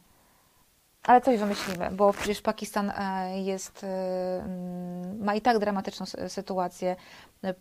ale 1.03 1.21
coś 1.21 1.39
wymyślimy, 1.39 1.91
bo 1.91 2.13
przecież 2.13 2.41
Pakistan 2.41 2.89
e, 2.89 3.41
jest, 3.41 3.83
e, 3.83 4.47
ma 5.19 5.35
i 5.35 5.41
tak 5.41 5.59
dramatyczną 5.59 6.05
sy- 6.05 6.29
sytuację 6.29 6.95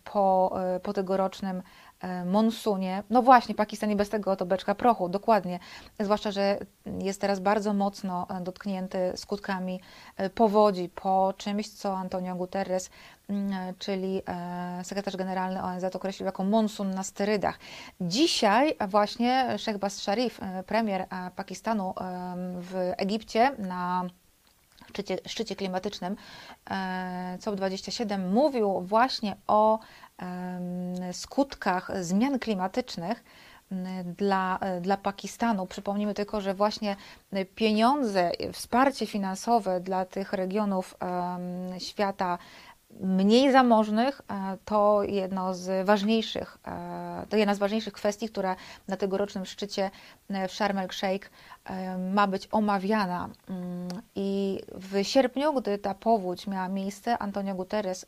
po, 0.03 0.55
po 0.83 0.93
tegorocznym 0.93 1.63
monsunie. 2.25 3.03
No 3.09 3.21
właśnie, 3.21 3.55
Pakistan 3.55 3.91
i 3.91 3.95
bez 3.95 4.09
tego 4.09 4.35
to 4.35 4.45
beczka 4.45 4.75
prochu, 4.75 5.09
dokładnie. 5.09 5.59
Zwłaszcza, 5.99 6.31
że 6.31 6.57
jest 6.99 7.21
teraz 7.21 7.39
bardzo 7.39 7.73
mocno 7.73 8.27
e, 8.29 8.41
dotknięty 8.41 9.11
skutkami 9.15 9.79
e, 10.17 10.29
powodzi 10.29 10.89
po 10.89 11.33
czymś, 11.37 11.69
co 11.69 11.97
Antonio 11.97 12.35
Guterres, 12.35 12.89
mm, 13.29 13.53
e, 13.53 13.73
czyli 13.79 14.21
e, 14.27 14.81
sekretarz 14.83 15.17
generalny 15.17 15.63
ONZ 15.63 15.83
określił 15.83 16.25
jako 16.25 16.43
monsun 16.43 16.91
na 16.91 17.03
sterydach. 17.03 17.59
Dzisiaj 18.01 18.75
właśnie 18.87 19.55
Shehbaz 19.57 19.95
Sharif, 19.95 20.43
e, 20.43 20.63
premier 20.63 21.01
e, 21.01 21.07
Pakistanu 21.35 21.93
w 22.61 22.91
Egipcie 22.97 23.51
na 23.57 24.05
szczycie, 24.93 25.17
szczycie 25.27 25.55
klimatycznym 25.55 26.15
e, 26.69 27.37
COP27 27.41 28.31
mówił 28.31 28.81
właśnie 28.81 29.35
o 29.47 29.79
skutkach 31.11 31.91
zmian 32.01 32.39
klimatycznych 32.39 33.23
dla, 34.17 34.57
e, 34.61 34.81
dla 34.81 34.97
Pakistanu. 34.97 35.65
Przypomnijmy 35.65 36.13
tylko, 36.13 36.41
że 36.41 36.53
właśnie 36.53 36.95
pieniądze, 37.55 38.31
wsparcie 38.53 39.07
finansowe 39.07 39.79
dla 39.79 40.05
tych 40.05 40.33
regionów 40.33 40.95
świata 41.79 42.37
mniej 42.99 43.51
zamożnych 43.51 44.21
e, 44.21 44.57
to 44.65 45.03
jedno 45.03 45.53
z 45.53 45.85
ważniejszych, 45.85 46.57
e, 46.67 47.25
to 47.29 47.37
jedna 47.37 47.55
z 47.55 47.59
ważniejszych 47.59 47.93
kwestii, 47.93 48.29
która 48.29 48.55
na 48.87 48.97
tegorocznym 48.97 49.45
szczycie 49.45 49.91
e, 50.29 50.47
w 50.47 50.51
Sharm 50.51 50.77
el-Sheikh 50.77 51.31
e, 51.65 51.97
ma 51.97 52.27
być 52.27 52.47
omawiana. 52.51 53.29
Mm, 53.49 53.87
I 54.15 54.59
w 54.73 55.03
sierpniu, 55.03 55.53
gdy 55.53 55.77
ta 55.77 55.93
powódź 55.93 56.47
miała 56.47 56.67
miejsce, 56.67 57.17
Antonio 57.17 57.55
Guterres 57.55 58.05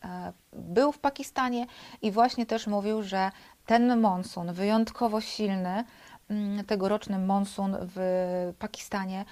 był 0.54 0.92
w 0.92 1.00
Pakistanie 1.00 1.66
i 2.02 2.12
właśnie 2.12 2.46
też 2.46 2.68
mówił, 2.68 3.04
że 3.04 3.32
ten 3.66 4.00
monsun 4.00 4.54
wyjątkowo 4.54 5.22
silny, 5.22 5.84
mm, 6.30 6.66
tegoroczny 6.66 7.20
monsun 7.20 7.78
w 7.82 8.54
Pakistanie 8.60 9.26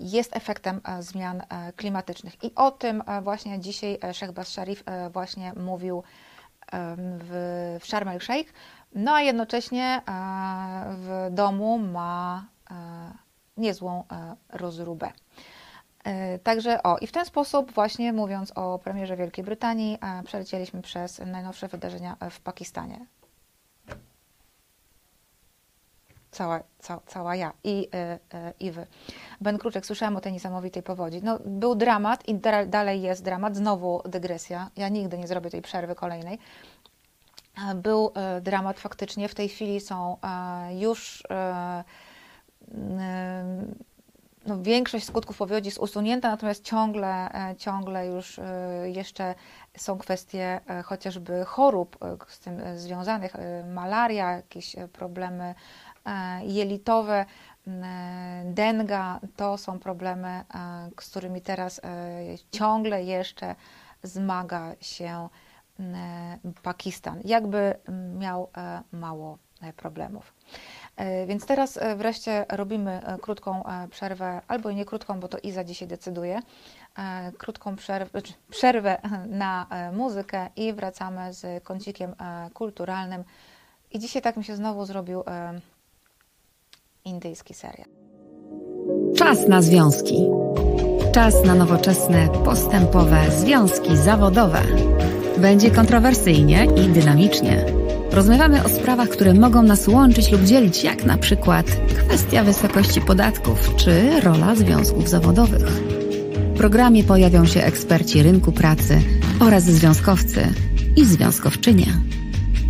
jest 0.00 0.36
efektem 0.36 0.80
e, 0.84 1.02
zmian 1.02 1.40
e, 1.40 1.72
klimatycznych. 1.72 2.44
I 2.44 2.54
o 2.54 2.70
tym 2.70 3.02
e, 3.06 3.22
właśnie 3.22 3.60
dzisiaj 3.60 3.98
Shehbaz 4.12 4.48
Sharif 4.48 4.84
właśnie 5.10 5.52
mówił 5.56 6.02
w, 7.18 7.78
w 7.80 7.86
Sharm 7.86 8.08
el-Sheikh. 8.08 8.52
No 8.94 9.12
a 9.14 9.20
jednocześnie 9.20 10.02
w 10.88 11.28
domu 11.30 11.78
ma 11.78 12.46
niezłą 13.56 14.04
rozróbę. 14.48 15.10
Także 16.42 16.82
o, 16.82 16.98
i 16.98 17.06
w 17.06 17.12
ten 17.12 17.24
sposób 17.24 17.72
właśnie 17.72 18.12
mówiąc 18.12 18.52
o 18.54 18.78
premierze 18.78 19.16
Wielkiej 19.16 19.44
Brytanii, 19.44 19.98
przelecieliśmy 20.24 20.82
przez 20.82 21.18
najnowsze 21.26 21.68
wydarzenia 21.68 22.16
w 22.30 22.40
Pakistanie. 22.40 23.06
Cała, 26.36 26.60
ca, 26.78 27.00
cała 27.06 27.36
ja 27.36 27.52
i, 27.64 27.88
e, 27.94 28.18
e, 28.34 28.52
i 28.60 28.70
wy. 28.70 28.86
Ben 29.40 29.58
Kruczek, 29.58 29.86
słyszałam 29.86 30.16
o 30.16 30.20
tej 30.20 30.32
niesamowitej 30.32 30.82
powodzi. 30.82 31.20
No, 31.22 31.38
był 31.44 31.74
dramat 31.74 32.28
i 32.28 32.34
da, 32.34 32.66
dalej 32.66 33.02
jest 33.02 33.24
dramat, 33.24 33.56
znowu 33.56 34.02
dygresja. 34.04 34.70
Ja 34.76 34.88
nigdy 34.88 35.18
nie 35.18 35.26
zrobię 35.26 35.50
tej 35.50 35.62
przerwy 35.62 35.94
kolejnej. 35.94 36.38
E, 37.70 37.74
Był 37.74 38.12
dramat 38.42 38.80
faktycznie, 38.80 39.28
w 39.28 39.34
tej 39.34 39.48
chwili 39.48 39.80
są 39.80 40.16
już 40.70 41.24
e, 41.30 41.84
m, 42.74 43.74
no, 44.46 44.62
większość 44.62 45.06
skutków 45.06 45.38
powodzi 45.38 45.68
jest 45.68 45.78
usunięta, 45.78 46.30
natomiast 46.30 46.64
ciągle, 46.64 47.30
ciągle 47.58 48.06
już 48.06 48.40
jeszcze 48.84 49.34
są 49.76 49.98
kwestie 49.98 50.60
chociażby 50.84 51.44
chorób 51.44 51.98
z 52.28 52.38
tym 52.38 52.60
związanych, 52.78 53.36
malaria, 53.74 54.32
jakieś 54.32 54.76
problemy 54.92 55.54
jelitowe, 56.44 57.26
m, 57.66 57.84
e, 57.84 58.42
denga, 58.46 59.20
to 59.36 59.58
są 59.58 59.78
problemy, 59.78 60.28
e, 60.28 60.44
z 61.00 61.10
którymi 61.10 61.40
teraz 61.40 61.78
e, 61.78 61.82
ciągle 62.50 63.04
jeszcze 63.04 63.54
zmaga 64.02 64.72
się 64.80 65.28
e, 65.80 66.38
Pakistan. 66.62 67.20
Jakby 67.24 67.74
miał 68.18 68.48
e, 68.56 68.82
mało 68.92 69.38
e, 69.62 69.72
problemów. 69.72 70.34
E, 70.96 71.26
Więc 71.26 71.46
teraz 71.46 71.76
e, 71.76 71.96
wreszcie 71.96 72.46
robimy 72.48 73.00
e, 73.06 73.18
krótką 73.18 73.66
e, 73.66 73.88
przerwę, 73.88 74.40
albo 74.48 74.72
nie 74.72 74.84
krótką, 74.84 75.20
bo 75.20 75.28
to 75.28 75.38
Iza 75.38 75.64
dzisiaj 75.64 75.88
decyduje. 75.88 76.40
e, 76.98 77.32
Krótką 77.38 77.76
przerwę, 77.76 78.22
czy 78.22 78.32
przerwę 78.50 78.98
na 79.26 79.66
e, 79.70 79.92
muzykę 79.92 80.48
i 80.56 80.72
wracamy 80.72 81.32
z 81.32 81.64
kącikiem 81.64 82.14
e, 82.20 82.50
kulturalnym. 82.54 83.24
I 83.92 83.98
dzisiaj 83.98 84.22
tak 84.22 84.36
mi 84.36 84.44
się 84.44 84.56
znowu 84.56 84.84
zrobił 84.86 85.20
e, 85.26 85.60
indyjski 87.06 87.54
serial. 87.54 87.88
Czas 89.16 89.48
na 89.48 89.62
związki. 89.62 90.26
Czas 91.12 91.44
na 91.44 91.54
nowoczesne, 91.54 92.28
postępowe 92.44 93.30
związki 93.30 93.96
zawodowe. 93.96 94.62
Będzie 95.38 95.70
kontrowersyjnie 95.70 96.64
i 96.64 96.88
dynamicznie. 96.88 97.64
Rozmawiamy 98.10 98.64
o 98.64 98.68
sprawach, 98.68 99.08
które 99.08 99.34
mogą 99.34 99.62
nas 99.62 99.88
łączyć 99.88 100.32
lub 100.32 100.42
dzielić, 100.42 100.84
jak 100.84 101.04
na 101.04 101.18
przykład 101.18 101.66
kwestia 102.06 102.44
wysokości 102.44 103.00
podatków 103.00 103.76
czy 103.76 104.20
rola 104.20 104.54
związków 104.54 105.08
zawodowych. 105.08 105.66
W 106.54 106.56
programie 106.56 107.04
pojawią 107.04 107.46
się 107.46 107.62
eksperci 107.62 108.22
rynku 108.22 108.52
pracy 108.52 109.00
oraz 109.40 109.62
związkowcy 109.62 110.48
i 110.96 111.04
związkowczynie. 111.04 111.86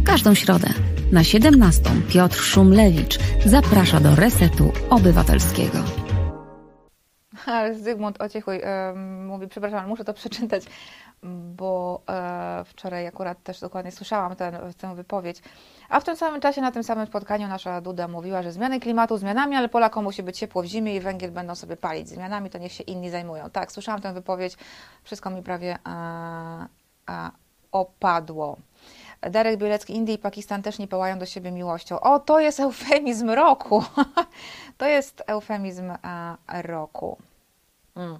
Każdą 0.04 0.34
środę 0.34 0.68
na 1.12 1.24
17 1.24 1.90
Piotr 2.08 2.36
Szumlewicz 2.36 3.18
zaprasza 3.46 4.00
do 4.00 4.14
Resetu 4.14 4.72
Obywatelskiego. 4.90 5.78
Zygmunt 7.82 8.20
Ociechuj 8.20 8.60
e, 8.62 8.94
mówi, 9.26 9.48
przepraszam, 9.48 9.78
ale 9.78 9.88
muszę 9.88 10.04
to 10.04 10.14
przeczytać, 10.14 10.64
bo 11.56 12.02
e, 12.08 12.64
wczoraj 12.64 13.06
akurat 13.06 13.42
też 13.42 13.60
dokładnie 13.60 13.92
słyszałam 13.92 14.36
ten, 14.36 14.56
tę 14.78 14.94
wypowiedź. 14.94 15.42
A 15.88 16.00
w 16.00 16.04
tym 16.04 16.16
samym 16.16 16.40
czasie, 16.40 16.60
na 16.60 16.72
tym 16.72 16.84
samym 16.84 17.06
spotkaniu 17.06 17.48
nasza 17.48 17.80
Duda 17.80 18.08
mówiła, 18.08 18.42
że 18.42 18.52
zmiany 18.52 18.80
klimatu 18.80 19.16
zmianami, 19.16 19.56
ale 19.56 19.68
Polakom 19.68 20.04
musi 20.04 20.22
być 20.22 20.38
ciepło 20.38 20.62
w 20.62 20.66
zimie 20.66 20.96
i 20.96 21.00
węgiel 21.00 21.30
będą 21.30 21.54
sobie 21.54 21.76
palić. 21.76 22.08
Zmianami 22.08 22.50
to 22.50 22.58
niech 22.58 22.72
się 22.72 22.84
inni 22.84 23.10
zajmują. 23.10 23.50
Tak, 23.50 23.72
słyszałam 23.72 24.00
tę 24.00 24.12
wypowiedź, 24.12 24.56
wszystko 25.04 25.30
mi 25.30 25.42
prawie 25.42 25.78
opadło. 27.72 28.56
Darek 29.20 29.58
Bielecki, 29.58 29.94
Indie 29.94 30.14
i 30.14 30.18
Pakistan 30.18 30.62
też 30.62 30.78
nie 30.78 30.88
płają 30.88 31.18
do 31.18 31.26
siebie 31.26 31.52
miłością. 31.52 32.00
O, 32.00 32.18
to 32.18 32.40
jest 32.40 32.60
eufemizm 32.60 33.30
roku. 33.30 33.84
to 34.78 34.86
jest 34.86 35.22
eufemizm 35.26 35.92
roku. 36.48 37.18
Mm. 37.96 38.18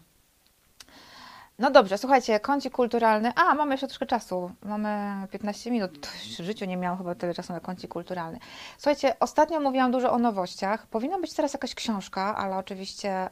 No 1.59 1.71
dobrze, 1.71 1.99
słuchajcie, 1.99 2.41
kącik 2.41 2.73
kulturalny. 2.73 3.33
A, 3.35 3.55
mamy 3.55 3.75
jeszcze 3.75 3.87
troszkę 3.87 4.07
czasu. 4.07 4.51
Mamy 4.63 5.27
15 5.31 5.71
minut. 5.71 6.07
W 6.07 6.43
życiu 6.43 6.65
nie 6.65 6.77
miałam 6.77 6.99
chyba 6.99 7.15
tyle 7.15 7.35
czasu 7.35 7.53
na 7.53 7.61
kącik 7.61 7.91
kulturalny. 7.91 8.39
Słuchajcie, 8.79 9.17
ostatnio 9.21 9.61
mówiłam 9.61 9.91
dużo 9.91 10.13
o 10.13 10.19
nowościach. 10.19 10.87
Powinna 10.87 11.19
być 11.19 11.35
teraz 11.35 11.53
jakaś 11.53 11.75
książka, 11.75 12.37
ale 12.37 12.57
oczywiście 12.57 13.11
e, 13.11 13.29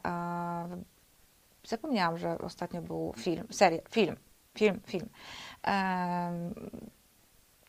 zapomniałam, 1.64 2.18
że 2.18 2.38
ostatnio 2.38 2.82
był 2.82 3.14
film, 3.16 3.46
seria, 3.50 3.80
film, 3.90 4.16
film, 4.54 4.80
film. 4.86 5.08
E, 5.66 6.50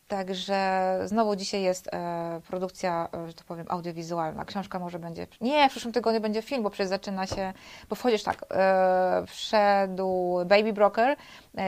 Także 0.07 0.99
znowu 1.06 1.36
dzisiaj 1.36 1.61
jest 1.61 1.90
e, 1.94 2.41
produkcja, 2.48 3.10
e, 3.14 3.27
że 3.27 3.34
tak 3.34 3.45
powiem, 3.45 3.65
audiowizualna. 3.69 4.45
Książka 4.45 4.80
może 4.80 4.99
będzie. 4.99 5.27
Nie, 5.41 5.69
w 5.69 5.72
przyszłym 5.72 5.94
tygodniu 5.94 6.22
będzie 6.22 6.41
film, 6.41 6.64
bo 6.64 6.69
przecież 6.69 6.90
zaczyna 6.90 7.27
się. 7.27 7.53
Bo 7.90 7.95
wchodzisz 7.95 8.23
tak. 8.23 8.45
E, 8.52 9.23
wszedł 9.27 10.38
Baby 10.45 10.73
Broker 10.73 11.18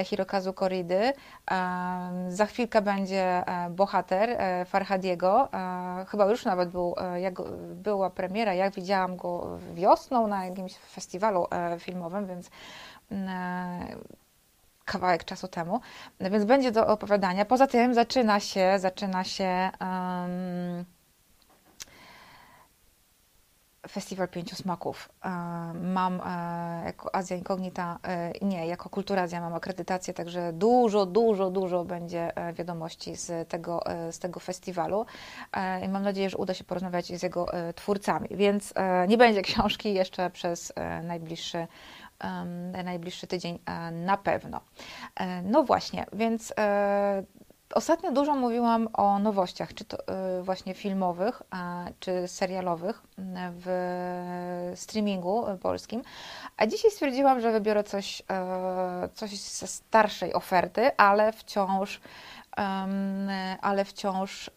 Hirokazu 0.04 0.54
Koridy. 0.54 1.14
Za 2.30 2.46
chwilkę 2.46 2.82
będzie 2.82 3.44
bohater 3.70 4.38
Farhadiego. 4.66 5.50
Chyba 6.08 6.26
już 6.26 6.46
nawet 6.46 6.70
był, 6.70 6.96
jak, 7.16 7.42
była 7.76 8.10
premiera. 8.10 8.54
Jak 8.54 8.74
widziałam 8.74 9.18
go 9.18 9.58
wiosną 9.74 10.28
na 10.28 10.46
jakimś 10.46 10.76
festiwalu 10.76 11.48
filmowym, 11.80 12.28
więc. 12.28 12.50
Kawałek 14.88 15.24
czasu 15.24 15.48
temu, 15.48 15.82
więc 16.20 16.46
będzie 16.46 16.72
do 16.72 16.88
opowiadania. 16.88 17.46
Poza 17.46 17.68
tym 17.68 17.94
zaczyna 17.94 18.40
się, 18.40 18.80
zaczyna 18.80 19.24
się 19.24 19.70
um, 19.82 20.86
Festiwal 23.88 24.28
Pięciu 24.28 24.56
Smaków. 24.56 25.10
Mam 25.74 26.22
e, 26.26 26.86
jako 26.86 27.16
Azja 27.16 27.38
Incognita, 27.38 28.00
e, 28.04 28.46
nie, 28.46 28.68
jako 28.68 28.90
Kultura 28.90 29.22
Azja 29.22 29.42
mam 29.42 29.54
akredytację, 29.54 30.14
także 30.14 30.54
dużo, 30.54 31.06
dużo, 31.06 31.50
dużo 31.50 31.86
będzie 31.86 32.38
e, 32.38 32.54
wiadomości 32.54 33.16
z 33.16 33.50
tego, 33.50 33.84
z 34.12 34.20
tego 34.20 34.40
festiwalu 34.40 35.06
i 35.84 35.90
mam 35.90 36.04
nadzieję, 36.04 36.30
że 36.30 36.38
uda 36.38 36.54
się 36.54 36.64
porozmawiać 36.64 37.06
z 37.20 37.24
jego 37.24 37.46
twórcami, 37.76 38.30
więc 38.32 38.74
nie 39.08 39.18
będzie 39.18 39.42
książki 39.42 39.94
jeszcze 39.94 40.30
przez 40.30 40.74
najbliższy 41.04 41.68
najbliższy 42.84 43.28
tydzień 43.28 43.60
e, 43.66 43.92
na 43.92 44.18
pewno. 44.18 44.62
E, 45.16 45.42
no 45.42 45.64
właśnie, 45.64 46.06
więc 46.14 46.54
e, 46.60 47.24
Ostatnio 47.76 48.12
dużo 48.12 48.36
mówiłam 48.36 48.90
o 48.94 49.20
nowościach, 49.20 49.74
czy 49.74 49.86
to 49.86 49.98
właśnie 50.42 50.74
filmowych, 50.74 51.42
czy 52.00 52.28
serialowych 52.28 53.04
w 53.52 54.72
streamingu 54.76 55.46
polskim, 55.62 56.02
a 56.58 56.68
dzisiaj 56.68 56.92
stwierdziłam, 56.92 57.42
że 57.42 57.52
wybiorę 57.52 57.84
coś, 57.84 58.22
coś 59.14 59.40
ze 59.40 59.68
starszej 59.68 60.34
oferty, 60.34 60.98
ale 60.98 61.32
wciąż, 61.32 62.02
ale 63.62 63.86
wciąż 63.86 64.50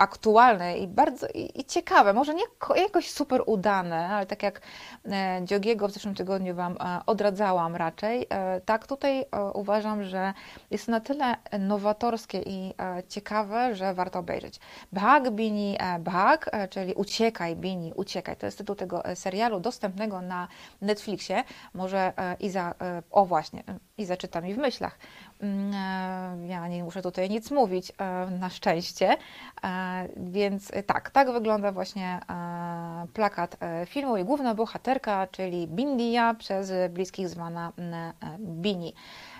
aktualne 0.00 0.78
i 0.78 0.88
bardzo 0.88 1.26
i, 1.34 1.60
i, 1.60 1.64
ciekawe, 1.64 2.12
może 2.12 2.34
nie 2.34 2.42
jakoś 2.76 3.10
super 3.10 3.42
udane, 3.46 4.08
ale 4.08 4.26
tak 4.26 4.42
jak 4.42 4.60
e, 5.04 5.40
Dziogiego 5.44 5.88
w 5.88 5.92
zeszłym 5.92 6.14
tygodniu 6.14 6.54
Wam 6.54 6.76
e, 6.80 7.00
odradzałam 7.06 7.76
raczej, 7.76 8.26
e, 8.30 8.60
tak 8.60 8.86
tutaj 8.86 9.24
uważam, 9.54 10.04
że 10.04 10.34
jest 10.70 10.88
na 10.88 11.00
tyle 11.00 11.36
nowatorskie 11.58 12.42
i 12.46 12.74
ciekawe, 13.08 13.74
że 13.74 13.94
warto 13.94 14.18
obejrzeć. 14.18 14.60
Bhag 14.92 15.30
Bini 15.30 15.78
Bhag, 16.00 16.50
czyli 16.70 16.94
Uciekaj 16.94 17.56
Bini, 17.56 17.92
Uciekaj, 17.96 18.36
to 18.36 18.46
jest 18.46 18.58
tytuł 18.58 18.76
tego 18.76 19.02
serialu 19.14 19.60
dostępnego 19.60 20.20
na 20.20 20.48
Netflixie. 20.80 21.44
Może 21.74 22.12
Iza, 22.40 22.74
o 23.10 23.26
właśnie, 23.26 23.64
Iza 23.98 24.16
czyta 24.16 24.40
mi 24.40 24.54
w 24.54 24.58
myślach. 24.58 24.98
Mm, 25.42 25.74
e, 25.74 26.46
ja 26.46 26.68
nie 26.68 26.84
muszę 26.84 27.02
tutaj 27.02 27.30
nic 27.30 27.50
mówić, 27.50 27.92
e, 27.98 28.26
na 28.30 28.50
szczęście. 28.50 29.16
E, 29.64 30.08
więc 30.16 30.72
tak, 30.86 31.10
tak 31.10 31.32
wygląda 31.32 31.72
właśnie 31.72 32.20
plakat 33.14 33.56
filmu 33.86 34.16
i 34.16 34.24
główna 34.24 34.54
bohaterka, 34.54 35.26
czyli 35.26 35.68
Bindia, 35.68 36.34
przez 36.34 36.72
bliskich 36.90 37.28
zwana 37.28 37.72
Bini. 38.38 38.94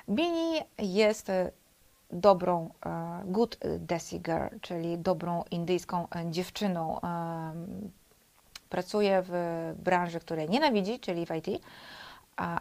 Bini 0.09 0.61
jest 0.79 1.33
dobrą 2.13 2.71
good 3.25 3.59
desi 3.79 4.21
girl, 4.21 4.57
czyli 4.61 4.99
dobrą 4.99 5.45
indyjską 5.51 6.07
dziewczyną. 6.27 7.01
Pracuje 8.69 9.23
w 9.27 9.33
branży, 9.79 10.21
której 10.21 10.49
nienawidzi, 10.49 11.01
czyli 11.01 11.27
w 11.27 11.31
IT, 11.31 11.63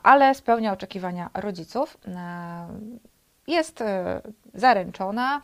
ale 0.03 0.35
spełnia 0.35 0.73
oczekiwania 0.73 1.29
rodziców 1.33 1.97
jest 3.49 3.81
e, 3.81 4.21
zaręczona, 4.53 5.41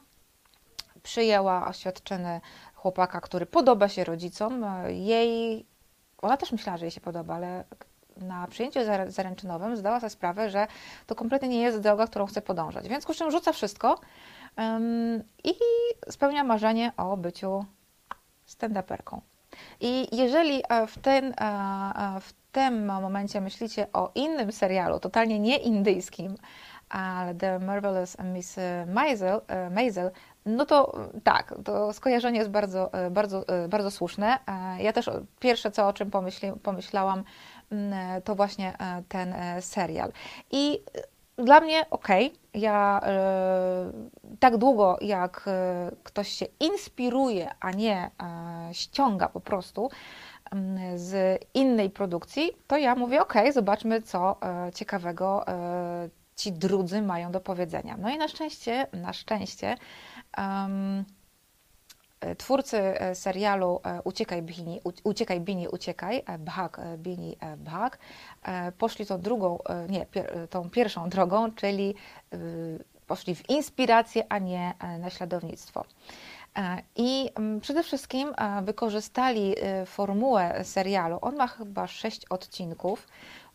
przyjęła 1.04 1.68
oświadczony 1.68 2.42
chłopaka, 2.76 3.22
który 3.22 3.46
podoba 3.46 3.90
się 3.90 4.04
rodzicom. 4.04 4.64
E, 4.64 4.94
jej, 4.94 5.66
ona 6.22 6.38
też 6.38 6.52
myślała, 6.52 6.78
że 6.78 6.86
jej 6.86 6.92
się 6.92 7.02
podoba, 7.02 7.36
ale 7.36 7.64
na 8.18 8.48
przyjęciu 8.48 8.80
zaręczynowym 9.08 9.78
zdała 9.78 10.00
sobie 10.00 10.10
sprawę, 10.10 10.50
że 10.50 10.68
to 11.08 11.16
kompletnie 11.16 11.50
nie 11.50 11.62
jest 11.62 11.80
droga, 11.80 12.08
którą 12.08 12.26
chce 12.26 12.42
podążać. 12.42 12.88
Więc 12.88 13.06
czym 13.06 13.32
rzuca 13.32 13.54
wszystko 13.54 14.00
i 15.44 15.54
spełnia 16.10 16.44
marzenie 16.44 16.92
o 16.98 17.18
byciu 17.18 17.66
stand-uperką. 18.48 19.20
I 19.80 20.16
jeżeli 20.16 20.64
e, 20.70 20.88
w, 20.88 20.98
ten, 20.98 21.34
w 22.22 22.34
tym 22.52 22.86
momencie 22.86 23.42
myślicie 23.42 23.88
o 23.94 24.12
innym 24.16 24.52
serialu, 24.52 25.00
totalnie 25.00 25.40
nie 25.40 25.58
indyjskim, 25.58 26.36
ale 26.96 27.36
The 27.36 27.60
Marvelous 27.60 28.18
Miss 28.24 28.56
Maisel, 28.88 29.42
e, 29.48 29.70
Maisel 29.70 30.12
no 30.46 30.66
to 30.66 31.10
tak, 31.24 31.56
to 31.64 31.94
skojarzenie 31.94 32.40
jest 32.40 32.52
bardzo, 32.52 32.94
e, 32.94 33.12
bardzo, 33.12 33.48
e, 33.48 33.68
bardzo 33.68 33.92
słuszne. 33.92 34.40
Ja 34.80 34.94
też 34.94 35.10
pierwsze, 35.40 35.72
co 35.72 35.88
o 35.88 35.94
czym 35.94 36.12
pomyśli, 36.12 36.52
pomyślałam, 36.52 37.24
mm, 37.72 38.22
to 38.22 38.36
właśnie 38.36 38.74
ten 39.10 39.36
serial. 39.62 40.12
I 40.52 40.82
dla 41.38 41.60
mnie 41.60 41.86
ok, 41.90 42.08
ja 42.54 43.02
tak 44.40 44.58
długo 44.58 44.98
jak 45.02 45.50
ktoś 46.04 46.28
się 46.28 46.46
inspiruje, 46.60 47.50
a 47.60 47.72
nie 47.72 48.12
ściąga 48.72 49.30
po 49.30 49.40
prostu 49.40 49.90
mm, 50.52 50.98
z 50.98 51.42
innej 51.54 51.90
produkcji, 51.90 52.52
to 52.68 52.78
ja 52.78 52.96
mówię 52.96 53.22
ok, 53.22 53.34
zobaczmy 53.54 54.02
co 54.02 54.38
ciekawego 54.74 55.46
ci 56.36 56.52
drudzy 56.52 57.02
mają 57.02 57.32
do 57.32 57.40
powiedzenia. 57.40 57.98
No 57.98 58.10
i 58.10 58.18
na 58.18 58.28
szczęście, 58.28 58.88
na 58.94 59.14
szczęście 59.14 59.78
um, 60.38 61.06
twórcy 62.38 62.78
e, 62.78 63.16
serialu 63.16 63.80
e, 63.84 64.02
Uciekaj 64.04 64.42
Bini, 64.42 64.82
Uciekaj 65.04 65.42
Bini, 65.42 65.68
Uciekaj, 65.68 66.24
Bhag, 66.40 66.78
Bini, 66.98 67.38
Bhag, 67.58 68.00
poszli 68.78 69.06
tą 69.06 69.22
drugą, 69.22 69.60
nie, 69.90 70.06
tą 70.50 70.70
pierwszą 70.70 71.10
drogą, 71.10 71.52
czyli 71.52 71.96
poszli 73.08 73.36
w 73.36 73.50
inspirację, 73.50 74.24
a 74.30 74.40
nie 74.40 74.74
naśladownictwo. 75.00 75.86
I 76.96 77.30
przede 77.62 77.84
wszystkim 77.84 78.34
wykorzystali 78.64 79.56
formułę 79.86 80.64
serialu. 80.64 81.18
On 81.22 81.36
ma 81.36 81.48
chyba 81.48 81.88
sześć 81.88 82.26
odcinków. 82.26 83.08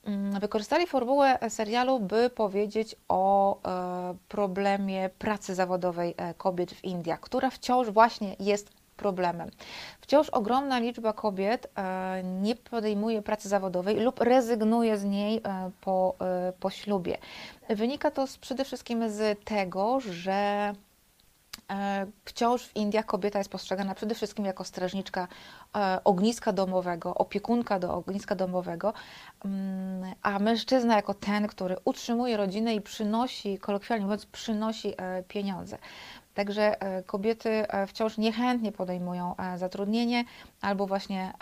Mm, 0.05 0.41
wykorzystali 0.41 0.87
formułę 0.87 1.39
serialu, 1.49 2.01
by 2.01 2.31
powiedzieć 2.31 2.97
o 3.09 3.57
e, 3.63 4.15
problemie 4.29 5.11
pracy 5.19 5.55
zawodowej 5.55 6.15
e, 6.17 6.35
kobiet 6.35 6.73
w 6.73 6.85
Indiach, 6.85 7.21
która 7.21 7.51
wciąż 7.51 7.91
właśnie 7.91 8.37
jest 8.39 8.71
problemem. 8.97 9.51
Wciąż 10.01 10.31
ogromna 10.31 10.79
liczba 10.79 11.13
kobiet 11.13 11.67
e, 11.77 12.23
nie 12.23 12.57
podejmuje 12.57 13.23
pracy 13.23 13.49
zawodowej 13.49 14.01
lub 14.01 14.21
rezygnuje 14.21 14.99
z 14.99 15.05
niej 15.05 15.43
po, 15.81 16.15
po 16.61 16.71
ślubie. 16.71 17.19
Wynika 17.69 18.11
to 18.11 18.25
przede 18.41 18.65
wszystkim 18.65 19.11
z 19.11 19.45
tego, 19.45 20.01
że 20.01 20.73
wciąż 22.25 22.67
w 22.67 22.77
Indiach 22.77 23.07
kobieta 23.07 23.39
jest 23.39 23.51
postrzegana 23.51 23.95
przede 23.95 24.15
wszystkim 24.15 24.45
jako 24.45 24.65
strażniczka 24.65 25.29
ogniska 26.05 26.53
domowego, 26.53 27.15
opiekunka 27.15 27.79
do 27.79 27.95
ogniska 27.95 28.35
domowego, 28.35 28.93
mm, 29.45 30.15
a 30.23 30.39
mężczyzna 30.39 30.97
jako 30.97 31.15
ten, 31.15 31.47
który 31.47 31.77
utrzymuje 31.85 32.37
rodzinę 32.37 32.75
i 32.75 32.81
przynosi, 32.81 33.59
kolokwialnie 33.59 34.05
mówiąc, 34.05 34.27
przynosi 34.27 34.95
e, 34.97 35.23
pieniądze. 35.23 35.79
Także 36.35 36.75
kobiety 37.07 37.67
wciąż 37.87 38.19
niechętnie 38.19 38.73
podejmują 38.73 39.35
zatrudnienie, 39.57 40.25
albo 40.61 40.87
właśnie 40.87 41.33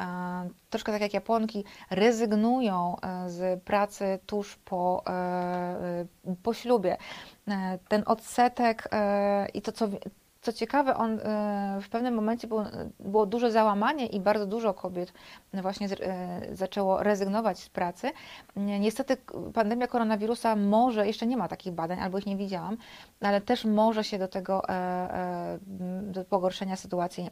troszkę 0.70 0.92
tak 0.92 1.00
jak 1.00 1.14
Japonki, 1.14 1.64
rezygnują 1.90 2.96
z 3.26 3.62
pracy 3.62 4.18
tuż 4.26 4.56
po, 4.56 5.04
po 6.42 6.54
ślubie. 6.54 6.96
Ten 7.88 8.02
odsetek 8.06 8.88
i 9.54 9.62
to, 9.62 9.72
co 9.72 9.88
co 10.48 10.52
ciekawe, 10.52 10.96
on 10.96 11.20
e, 11.20 11.78
w 11.82 11.88
pewnym 11.88 12.14
momencie 12.14 12.48
było, 12.48 12.64
było 13.00 13.26
duże 13.26 13.50
załamanie 13.52 14.06
i 14.06 14.20
bardzo 14.20 14.46
dużo 14.46 14.74
kobiet 14.74 15.12
właśnie 15.54 15.88
e, 16.00 16.56
zaczęło 16.56 17.02
rezygnować 17.02 17.58
z 17.58 17.68
pracy. 17.68 18.10
Niestety 18.56 19.16
pandemia 19.54 19.86
koronawirusa 19.86 20.56
może, 20.56 21.06
jeszcze 21.06 21.26
nie 21.26 21.36
ma 21.36 21.48
takich 21.48 21.72
badań, 21.72 22.00
albo 22.00 22.18
ich 22.18 22.26
nie 22.26 22.36
widziałam, 22.36 22.76
ale 23.20 23.40
też 23.40 23.64
może 23.64 24.04
się 24.04 24.18
do 24.18 24.28
tego, 24.28 24.68
e, 24.68 25.58
do 26.02 26.24
pogorszenia 26.24 26.76
sytuacji 26.76 27.30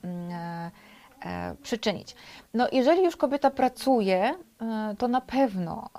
przyczynić. 1.62 2.16
No, 2.54 2.68
jeżeli 2.72 3.04
już 3.04 3.16
kobieta 3.16 3.50
pracuje, 3.50 4.34
to 4.98 5.08
na 5.08 5.20
pewno 5.20 5.90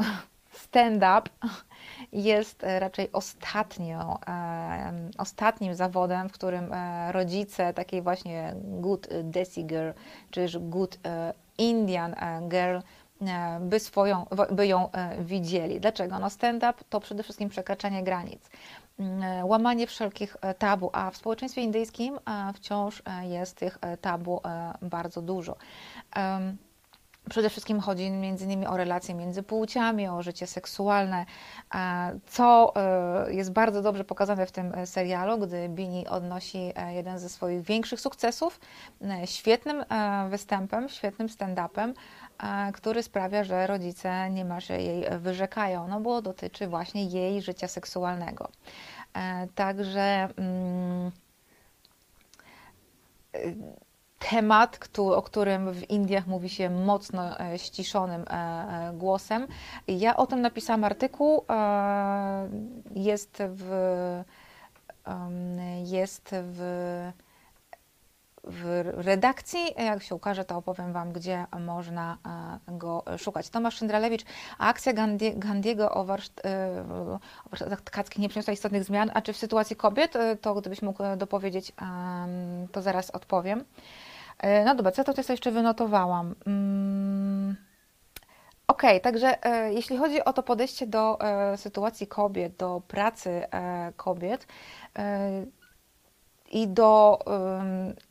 stand-up 0.77 1.29
jest 2.11 2.63
e, 2.63 2.79
raczej 2.79 3.11
ostatnią, 3.11 4.17
e, 4.27 5.09
ostatnim 5.17 5.75
zawodem, 5.75 6.29
w 6.29 6.31
którym 6.31 6.73
e, 6.73 7.11
rodzice 7.11 7.73
takiej 7.73 8.01
właśnie 8.01 8.55
good 8.63 9.07
Desi 9.23 9.65
girl, 9.65 9.89
czy 10.31 10.47
good 10.59 10.99
Indian 11.57 12.15
girl 12.49 12.79
by, 13.59 13.79
swoją, 13.79 14.25
by 14.51 14.67
ją 14.67 14.89
widzieli. 15.19 15.79
Dlaczego? 15.79 16.19
No 16.19 16.29
stand-up 16.29 16.83
to 16.89 16.99
przede 16.99 17.23
wszystkim 17.23 17.49
przekraczanie 17.49 18.03
granic, 18.03 18.49
mm, 18.99 19.45
łamanie 19.45 19.87
wszelkich 19.87 20.37
tabu, 20.57 20.89
a 20.93 21.11
w 21.11 21.17
społeczeństwie 21.17 21.61
indyjskim 21.61 22.19
wciąż 22.53 23.03
jest 23.21 23.55
tych 23.55 23.77
tabu 24.01 24.41
bardzo 24.81 25.21
dużo. 25.21 25.55
Przede 27.29 27.49
wszystkim 27.49 27.79
chodzi 27.79 28.03
innymi 28.03 28.67
o 28.67 28.77
relacje 28.77 29.15
między 29.15 29.43
płciami, 29.43 30.07
o 30.07 30.23
życie 30.23 30.47
seksualne, 30.47 31.25
co 32.27 32.73
e, 32.75 33.33
jest 33.33 33.51
bardzo 33.51 33.81
dobrze 33.81 34.03
pokazane 34.03 34.45
w 34.45 34.51
tym 34.51 34.73
e, 34.75 34.87
serialu, 34.87 35.37
gdy 35.37 35.69
Bini 35.69 36.07
odnosi 36.07 36.71
e, 36.75 36.93
jeden 36.93 37.19
ze 37.19 37.29
swoich 37.29 37.61
większych 37.61 38.01
sukcesów, 38.01 38.59
świetnym 39.25 39.85
występem, 40.29 40.89
świetnym 40.89 41.27
stand-upem, 41.27 41.93
który 42.73 43.03
sprawia, 43.03 43.43
że 43.43 43.67
rodzice 43.67 44.29
niemalże 44.29 44.81
jej 44.81 45.19
wyrzekają, 45.19 45.87
no 45.87 45.99
bo 45.99 46.21
dotyczy 46.21 46.67
właśnie 46.67 47.05
jej 47.05 47.41
życia 47.41 47.67
seksualnego. 47.67 48.49
Także. 49.55 50.27
Mm, 50.37 51.11
temat, 54.19 54.79
o 54.97 55.21
którym 55.21 55.73
w 55.73 55.89
Indiach 55.89 56.27
mówi 56.27 56.49
się 56.49 56.69
mocno 56.69 57.39
e, 57.39 57.59
ściszonym 57.59 58.21
e, 58.21 58.33
e, 58.33 58.93
głosem. 58.93 59.47
Ja 59.87 60.17
o 60.17 60.27
tym 60.27 60.41
napisałam 60.41 60.83
artykuł. 60.83 61.45
Jest 62.95 63.43
w, 63.49 64.23
jest 65.83 66.29
w, 66.31 67.11
w 68.43 68.93
redakcji. 68.95 69.59
Jak 69.77 70.03
się 70.03 70.15
ukaże, 70.15 70.45
to 70.45 70.57
opowiem 70.57 70.93
Wam, 70.93 71.11
gdzie 71.11 71.45
można 71.59 72.17
go 72.67 73.03
szukać. 73.17 73.49
Tomasz 73.49 73.75
Szyndralewicz, 73.75 74.25
akcja 74.57 74.93
Gandiego 75.35 75.91
o, 75.91 76.05
warszt, 76.05 76.41
o 77.45 77.49
warsztatach 77.49 77.81
tkackich 77.81 78.19
nie 78.19 78.29
przyniosła 78.29 78.53
istotnych 78.53 78.83
zmian, 78.83 79.11
a 79.13 79.21
czy 79.21 79.33
w 79.33 79.37
sytuacji 79.37 79.75
kobiet, 79.75 80.13
to 80.41 80.55
gdybyś 80.55 80.81
mógł 80.81 81.03
dopowiedzieć, 81.17 81.73
to 82.71 82.81
zaraz 82.81 83.11
odpowiem. 83.11 83.63
E, 84.39 84.65
no 84.65 84.75
dobra, 84.75 84.91
co 84.91 85.03
to 85.03 85.13
tutaj 85.13 85.33
jeszcze 85.33 85.51
wynotowałam? 85.51 86.35
Mm. 86.45 87.55
Okay, 88.67 88.99
także 88.99 89.45
e, 89.45 89.73
jeśli 89.73 89.97
chodzi 89.97 90.23
o 90.25 90.33
to 90.33 90.43
podejście 90.43 90.87
do 90.87 91.19
e, 91.21 91.57
sytuacji 91.57 92.07
kobiet, 92.07 92.55
do 92.55 92.81
pracy 92.87 93.41
kobiet 93.95 94.47
i 96.51 96.67
do 96.67 97.19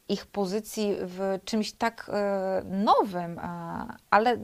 ich 0.09 0.27
pozycji 0.27 0.97
w 1.01 1.39
czymś 1.44 1.73
tak 1.73 2.11
nowym, 2.65 3.40
ale 4.11 4.36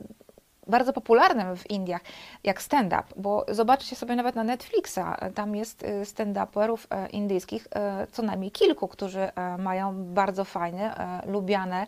bardzo 0.66 0.92
popularnym 0.92 1.56
w 1.56 1.70
Indiach, 1.70 2.00
jak 2.44 2.62
stand-up, 2.62 3.04
bo 3.16 3.46
zobaczcie 3.48 3.96
sobie 3.96 4.16
nawet 4.16 4.34
na 4.34 4.44
Netflixa, 4.44 5.32
tam 5.34 5.56
jest 5.56 5.82
y, 5.82 5.86
stand-uperów 6.04 6.86
e, 6.90 7.08
indyjskich 7.08 7.66
e, 7.70 8.06
co 8.12 8.22
najmniej 8.22 8.50
kilku, 8.50 8.88
którzy 8.88 9.20
e, 9.20 9.58
mają 9.58 10.04
bardzo 10.04 10.44
fajne, 10.44 10.94
lubiane, 11.26 11.86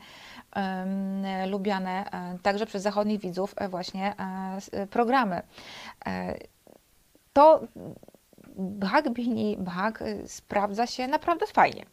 lubiane 1.46 2.04
także 2.42 2.66
przez 2.66 2.82
zachodnich 2.82 3.20
widzów 3.20 3.54
właśnie 3.68 4.14
programy. 4.90 5.42
To 7.32 7.60
Bhag 8.56 9.10
Bini 9.10 9.56
Bhag 9.56 10.04
sprawdza 10.26 10.86
się 10.86 11.08
naprawdę 11.08 11.46
fajnie. 11.46 11.84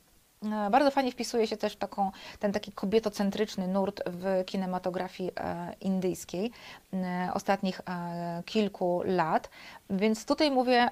E, 0.45 0.69
bardzo 0.69 0.91
fajnie 0.91 1.11
wpisuje 1.11 1.47
się 1.47 1.57
też 1.57 1.75
taką, 1.75 2.11
ten 2.39 2.51
taki 2.51 2.71
kobietocentryczny 2.71 3.67
nurt 3.67 4.01
w 4.05 4.45
kinematografii 4.45 5.31
e, 5.37 5.73
indyjskiej 5.81 6.51
e, 6.93 7.29
ostatnich 7.33 7.81
kilku 8.45 9.01
lat, 9.05 9.49
więc 9.89 10.25
tutaj 10.25 10.51
mówię 10.51 10.89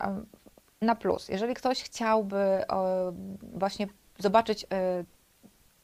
na 0.82 0.96
plus. 0.96 1.30
Jeżeli 1.30 1.54
ktoś 1.54 1.84
chciałby 1.84 2.64
właśnie 3.54 3.88
zobaczyć 4.20 4.68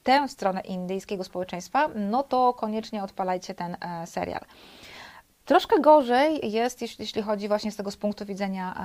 tę 0.04 0.28
stronę 0.28 0.62
indyjskiego 0.62 1.24
społeczeństwa, 1.24 1.90
no 1.96 2.24
to 2.24 2.54
koniecznie 2.54 3.04
odpalajcie 3.04 3.54
ten 3.54 3.78
serial. 4.06 4.46
Troszkę 5.45 5.80
gorzej 5.80 6.51
jest, 6.51 6.81
jeśli 6.81 7.22
chodzi 7.22 7.47
właśnie 7.47 7.72
z 7.72 7.76
tego 7.76 7.91
z 7.91 7.97
punktu 7.97 8.26
widzenia 8.26 8.76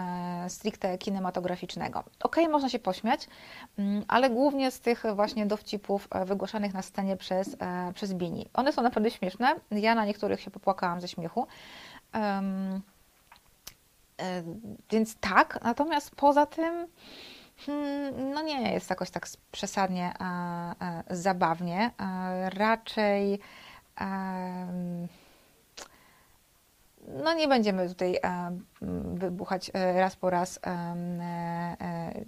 e, 0.44 0.50
stricte 0.50 0.98
kinematograficznego. 0.98 2.04
Ok, 2.22 2.36
można 2.50 2.68
się 2.68 2.78
pośmiać, 2.78 3.28
mm, 3.78 4.04
ale 4.08 4.30
głównie 4.30 4.70
z 4.70 4.80
tych 4.80 5.04
właśnie 5.14 5.46
dowcipów 5.46 6.08
e, 6.10 6.24
wygłaszanych 6.24 6.74
na 6.74 6.82
scenie 6.82 7.16
przez, 7.16 7.56
e, 7.60 7.92
przez 7.94 8.14
Bini. 8.14 8.48
One 8.54 8.72
są 8.72 8.82
naprawdę 8.82 9.10
śmieszne. 9.10 9.54
Ja 9.70 9.94
na 9.94 10.04
niektórych 10.04 10.40
się 10.40 10.50
popłakałam 10.50 11.00
ze 11.00 11.08
śmiechu. 11.08 11.46
Więc 14.90 15.16
tak, 15.16 15.58
natomiast 15.62 16.10
poza 16.16 16.46
tym 16.46 16.86
hmm, 17.66 18.32
no 18.32 18.42
nie 18.42 18.72
jest 18.72 18.90
jakoś 18.90 19.10
tak 19.10 19.26
przesadnie 19.52 20.12
zabawnie. 21.10 21.90
raczej 22.48 23.40
no 27.14 27.34
nie 27.34 27.48
będziemy 27.48 27.88
tutaj 27.88 28.18
e, 28.22 28.58
wybuchać 29.14 29.70
e, 29.74 30.00
raz 30.00 30.16
po 30.16 30.30
raz 30.30 30.60
e, 30.66 32.24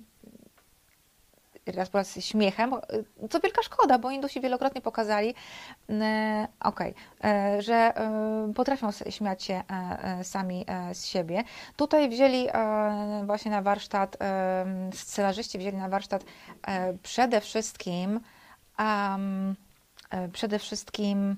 raz 1.66 1.90
po 1.90 1.98
raz 1.98 2.18
śmiechem, 2.20 2.74
co 3.30 3.40
wielka 3.40 3.62
szkoda, 3.62 3.98
bo 3.98 4.10
Indusi 4.10 4.40
wielokrotnie 4.40 4.80
pokazali, 4.80 5.34
okay, 6.60 6.94
że 7.58 7.92
potrafią 8.54 8.90
śmiać 9.10 9.44
się 9.44 9.62
sami 10.22 10.66
z 10.92 11.06
siebie. 11.06 11.44
Tutaj 11.76 12.08
wzięli 12.08 12.48
właśnie 13.26 13.50
na 13.50 13.62
warsztat, 13.62 14.16
scenarzyści 14.94 15.58
wzięli 15.58 15.76
na 15.76 15.88
warsztat 15.88 16.24
przede 17.02 17.40
wszystkim 17.40 18.20
przede 20.32 20.58
wszystkim 20.58 21.36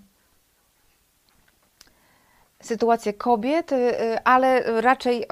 sytuację 2.66 3.12
kobiet, 3.12 3.72
y, 3.72 4.24
ale 4.24 4.80
raczej 4.80 5.22
y, 5.22 5.26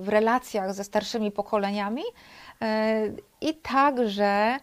w 0.00 0.08
relacjach 0.08 0.74
ze 0.74 0.84
starszymi 0.84 1.30
pokoleniami 1.30 2.02
i 3.40 3.54
także 3.54 4.58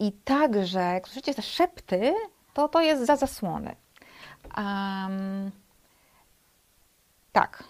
i 0.00 0.12
także, 0.12 0.78
jak 0.78 1.06
słyszycie 1.06 1.34
te 1.34 1.42
szepty, 1.42 2.14
to 2.54 2.68
to 2.68 2.80
jest 2.80 3.06
za 3.06 3.16
zasłony. 3.16 3.76
Um, 4.56 5.50
tak. 7.32 7.64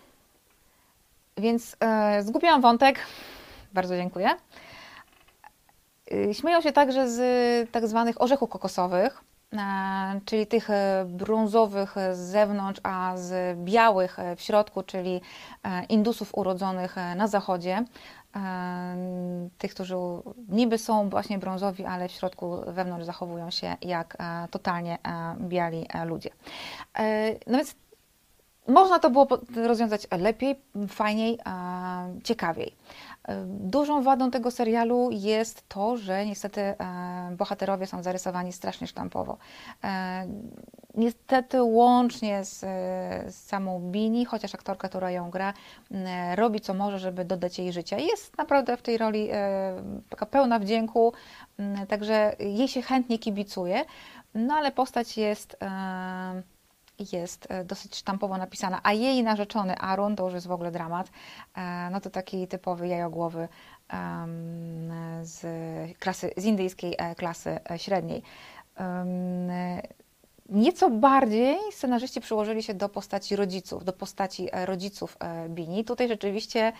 Więc 1.36 1.76
e, 1.80 2.22
zgubiłam 2.22 2.60
wątek. 2.60 3.00
Bardzo 3.72 3.96
dziękuję. 3.96 4.28
Śmieją 6.32 6.60
się 6.60 6.72
także 6.72 7.08
z 7.08 7.70
tak 7.70 7.88
zwanych 7.88 8.22
orzechów 8.22 8.50
kokosowych. 8.50 9.24
E, 9.58 10.20
czyli 10.24 10.46
tych 10.46 10.70
e, 10.70 11.04
brązowych 11.08 11.94
z 12.12 12.18
zewnątrz, 12.18 12.80
a 12.82 13.12
z 13.16 13.58
białych 13.58 14.16
w 14.36 14.40
środku, 14.42 14.82
czyli 14.82 15.20
e, 15.64 15.84
Indusów 15.84 16.34
urodzonych 16.34 16.96
na 17.16 17.26
zachodzie. 17.28 17.84
tych, 19.58 19.74
którzy 19.74 19.94
niby 20.48 20.78
są 20.78 21.10
właśnie 21.10 21.38
brązowi, 21.38 21.84
ale 21.84 22.08
w 22.08 22.12
środku 22.12 22.56
wewnątrz 22.66 23.06
zachowują 23.06 23.50
się 23.50 23.76
jak 23.82 24.16
totalnie 24.50 24.98
biali 25.40 25.86
ludzie. 26.04 26.30
No 27.46 27.56
więc 27.58 27.74
można 28.68 28.98
to 28.98 29.10
było 29.10 29.28
rozwiązać 29.54 30.06
lepiej, 30.18 30.60
fajniej, 30.88 31.38
ciekawiej. 32.24 32.76
Dużą 33.46 34.02
wadą 34.02 34.30
tego 34.30 34.50
serialu 34.50 35.08
jest 35.12 35.68
to, 35.68 35.96
że 35.96 36.26
niestety 36.26 36.60
e, 36.60 36.76
bohaterowie 37.36 37.86
są 37.86 38.02
zarysowani 38.02 38.52
strasznie 38.52 38.86
sztampowo. 38.86 39.38
E, 39.84 40.26
niestety 40.94 41.62
łącznie 41.62 42.44
z, 42.44 42.60
z 43.34 43.34
samą 43.34 43.80
Bini, 43.80 44.24
chociaż 44.24 44.54
aktorka, 44.54 44.88
która 44.88 45.10
ją 45.10 45.30
gra, 45.30 45.52
robi 46.34 46.60
co 46.60 46.74
może, 46.74 46.98
żeby 46.98 47.24
dodać 47.24 47.58
jej 47.58 47.72
życia. 47.72 47.98
Jest 47.98 48.38
naprawdę 48.38 48.76
w 48.76 48.82
tej 48.82 48.98
roli 48.98 49.28
e, 49.32 49.82
taka 50.08 50.26
pełna 50.26 50.58
wdzięku, 50.58 51.12
także 51.88 52.36
jej 52.38 52.68
się 52.68 52.82
chętnie 52.82 53.18
kibicuje, 53.18 53.84
no 54.34 54.54
ale 54.54 54.72
postać 54.72 55.16
jest 55.16 55.56
jest 57.12 57.46
e, 57.50 57.64
dosyć 57.64 57.96
sztampowo 57.96 58.38
napisana, 58.38 58.80
a 58.82 58.92
jej 58.92 59.22
narzeczony 59.22 59.78
Aaron, 59.78 60.16
to 60.16 60.24
już 60.24 60.34
jest 60.34 60.46
w 60.46 60.52
ogóle 60.52 60.70
dramat, 60.70 61.10
e, 61.56 61.90
no 61.90 62.00
to 62.00 62.10
taki 62.10 62.48
typowy 62.48 62.88
jajogłowy 62.88 63.48
z 65.22 65.46
klasy, 65.98 66.32
z 66.36 66.44
indyjskiej 66.44 66.94
e, 66.98 67.14
klasy 67.14 67.58
średniej. 67.76 68.22
Nieco 70.50 70.90
bardziej 70.90 71.56
scenarzyści 71.72 72.20
przyłożyli 72.20 72.62
się 72.62 72.74
do 72.74 72.88
postaci 72.88 73.36
rodziców, 73.36 73.84
do 73.84 73.92
postaci 73.92 74.48
rodziców 74.52 75.16
Bini. 75.48 75.84
Tutaj 75.84 76.08
rzeczywiście 76.08 76.72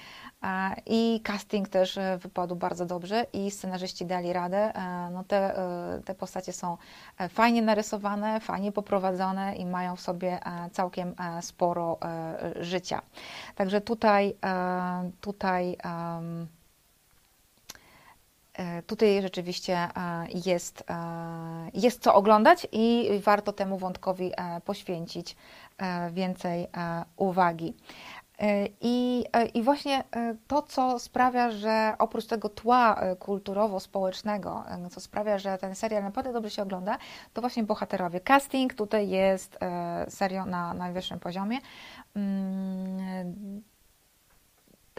i 0.87 1.21
casting 1.25 1.69
też 1.69 1.99
wypadł 2.19 2.57
bardzo 2.57 2.87
dobrze 2.87 3.27
i 3.33 3.51
scenarzyści 3.51 4.07
dali 4.07 4.33
radę. 4.33 4.73
No 5.13 5.25
te, 5.25 5.55
te 6.05 6.15
postacie 6.15 6.53
są 6.53 6.77
fajnie 7.29 7.63
narysowane, 7.63 8.41
fajnie 8.41 8.73
poprowadzone 8.73 9.57
i 9.57 9.67
mają 9.67 9.97
w 9.97 10.01
sobie 10.01 10.39
całkiem 10.73 11.15
sporo 11.41 11.99
życia. 12.61 13.03
Także 13.55 13.81
tutaj, 13.81 14.37
tutaj 15.21 15.77
Tutaj 18.87 19.23
rzeczywiście 19.23 19.89
jest, 20.47 20.85
jest 21.75 22.03
co 22.03 22.15
oglądać 22.15 22.67
i 22.73 23.09
warto 23.25 23.53
temu 23.53 23.79
wątkowi 23.79 24.33
poświęcić 24.65 25.37
więcej 26.13 26.69
uwagi. 27.17 27.75
E, 28.41 28.69
I, 28.81 29.25
e, 29.33 29.47
I 29.47 29.63
właśnie 29.63 30.05
e, 30.17 30.35
to, 30.47 30.63
co 30.63 30.99
sprawia, 30.99 31.51
że 31.51 31.95
oprócz 31.99 32.27
tego 32.27 32.49
tła 32.49 33.01
kulturowo-społecznego, 33.19 34.65
co 34.91 35.01
sprawia, 35.01 35.39
że 35.39 35.59
ten 35.59 35.75
serial 35.75 36.03
naprawdę 36.03 36.33
dobrze 36.33 36.51
się 36.51 36.63
ogląda, 36.63 36.99
to 37.33 37.41
właśnie 37.41 37.63
bohaterowie. 37.63 38.21
Casting 38.21 38.75
tutaj 38.75 39.09
jest 39.09 39.59
serio 40.09 40.45
na 40.45 40.75
najwyższym 40.75 41.21
poziomie. 41.21 41.59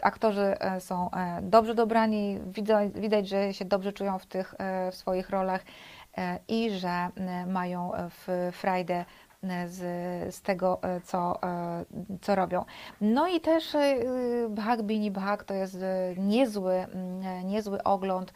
Aktorzy 0.02 0.56
są 0.78 1.10
dobrze 1.42 1.74
dobrani, 1.74 2.38
widać, 2.46 2.92
widać, 2.92 3.28
że 3.28 3.54
się 3.54 3.64
dobrze 3.64 3.92
czują 3.92 4.18
w 4.18 4.26
tych 4.26 4.54
w 4.92 4.94
swoich 4.94 5.30
rolach 5.30 5.64
i 6.48 6.70
że 6.70 7.08
mają 7.46 7.92
w 8.08 8.50
frajdę 8.52 9.04
z, 9.66 10.34
z 10.34 10.42
tego, 10.42 10.82
e, 10.82 11.00
co, 11.00 11.42
e, 11.42 11.84
co 12.20 12.34
robią. 12.34 12.64
No 13.00 13.28
i 13.28 13.40
też 13.40 13.74
e, 13.74 13.96
Bhag 14.48 14.82
Bini 14.82 15.10
Bhag 15.10 15.44
to 15.44 15.54
jest 15.54 15.78
niezły, 16.16 16.74
mm, 16.74 17.46
niezły 17.46 17.82
ogląd 17.82 18.32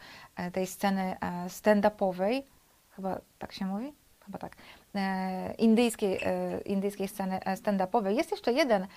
tej 0.53 0.67
sceny 0.67 1.15
stand-upowej, 1.47 2.43
chyba 2.95 3.19
tak 3.39 3.53
się 3.53 3.65
mówi? 3.65 3.93
Chyba 4.27 4.39
tak. 4.39 4.55
Indyjskiej, 5.57 6.19
indyjskiej 6.65 7.07
sceny 7.07 7.39
stand-upowej. 7.55 8.09
Jest 8.09 8.31
jeszcze 8.31 8.53
jeden 8.53 8.87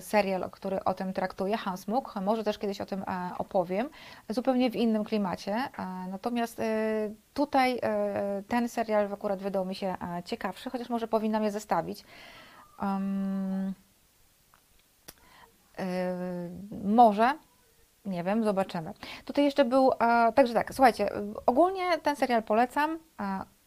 serial, 0.00 0.50
który 0.50 0.84
o 0.84 0.94
tym 0.94 1.12
traktuje, 1.12 1.56
Hansmuk. 1.56 2.14
Może 2.22 2.44
też 2.44 2.58
kiedyś 2.58 2.80
o 2.80 2.86
tym 2.86 3.02
e, 3.02 3.30
opowiem, 3.38 3.88
zupełnie 4.28 4.70
w 4.70 4.76
innym 4.76 5.04
klimacie. 5.04 5.52
E, 5.54 5.84
natomiast 6.10 6.60
e, 6.60 6.64
tutaj 7.34 7.80
ten 8.48 8.68
serial 8.68 9.12
akurat 9.12 9.42
wydał 9.42 9.66
mi 9.66 9.74
się 9.74 9.94
ciekawszy, 10.24 10.70
chociaż 10.70 10.88
może 10.88 11.08
powinnam 11.08 11.44
je 11.44 11.50
zestawić. 11.50 12.04
Może, 16.84 17.38
nie 18.08 18.24
wiem, 18.24 18.44
zobaczymy. 18.44 18.92
Tutaj 19.24 19.44
jeszcze 19.44 19.64
był, 19.64 19.90
także 20.34 20.54
tak, 20.54 20.74
słuchajcie, 20.74 21.10
ogólnie 21.46 21.98
ten 21.98 22.16
serial 22.16 22.42
polecam. 22.42 22.98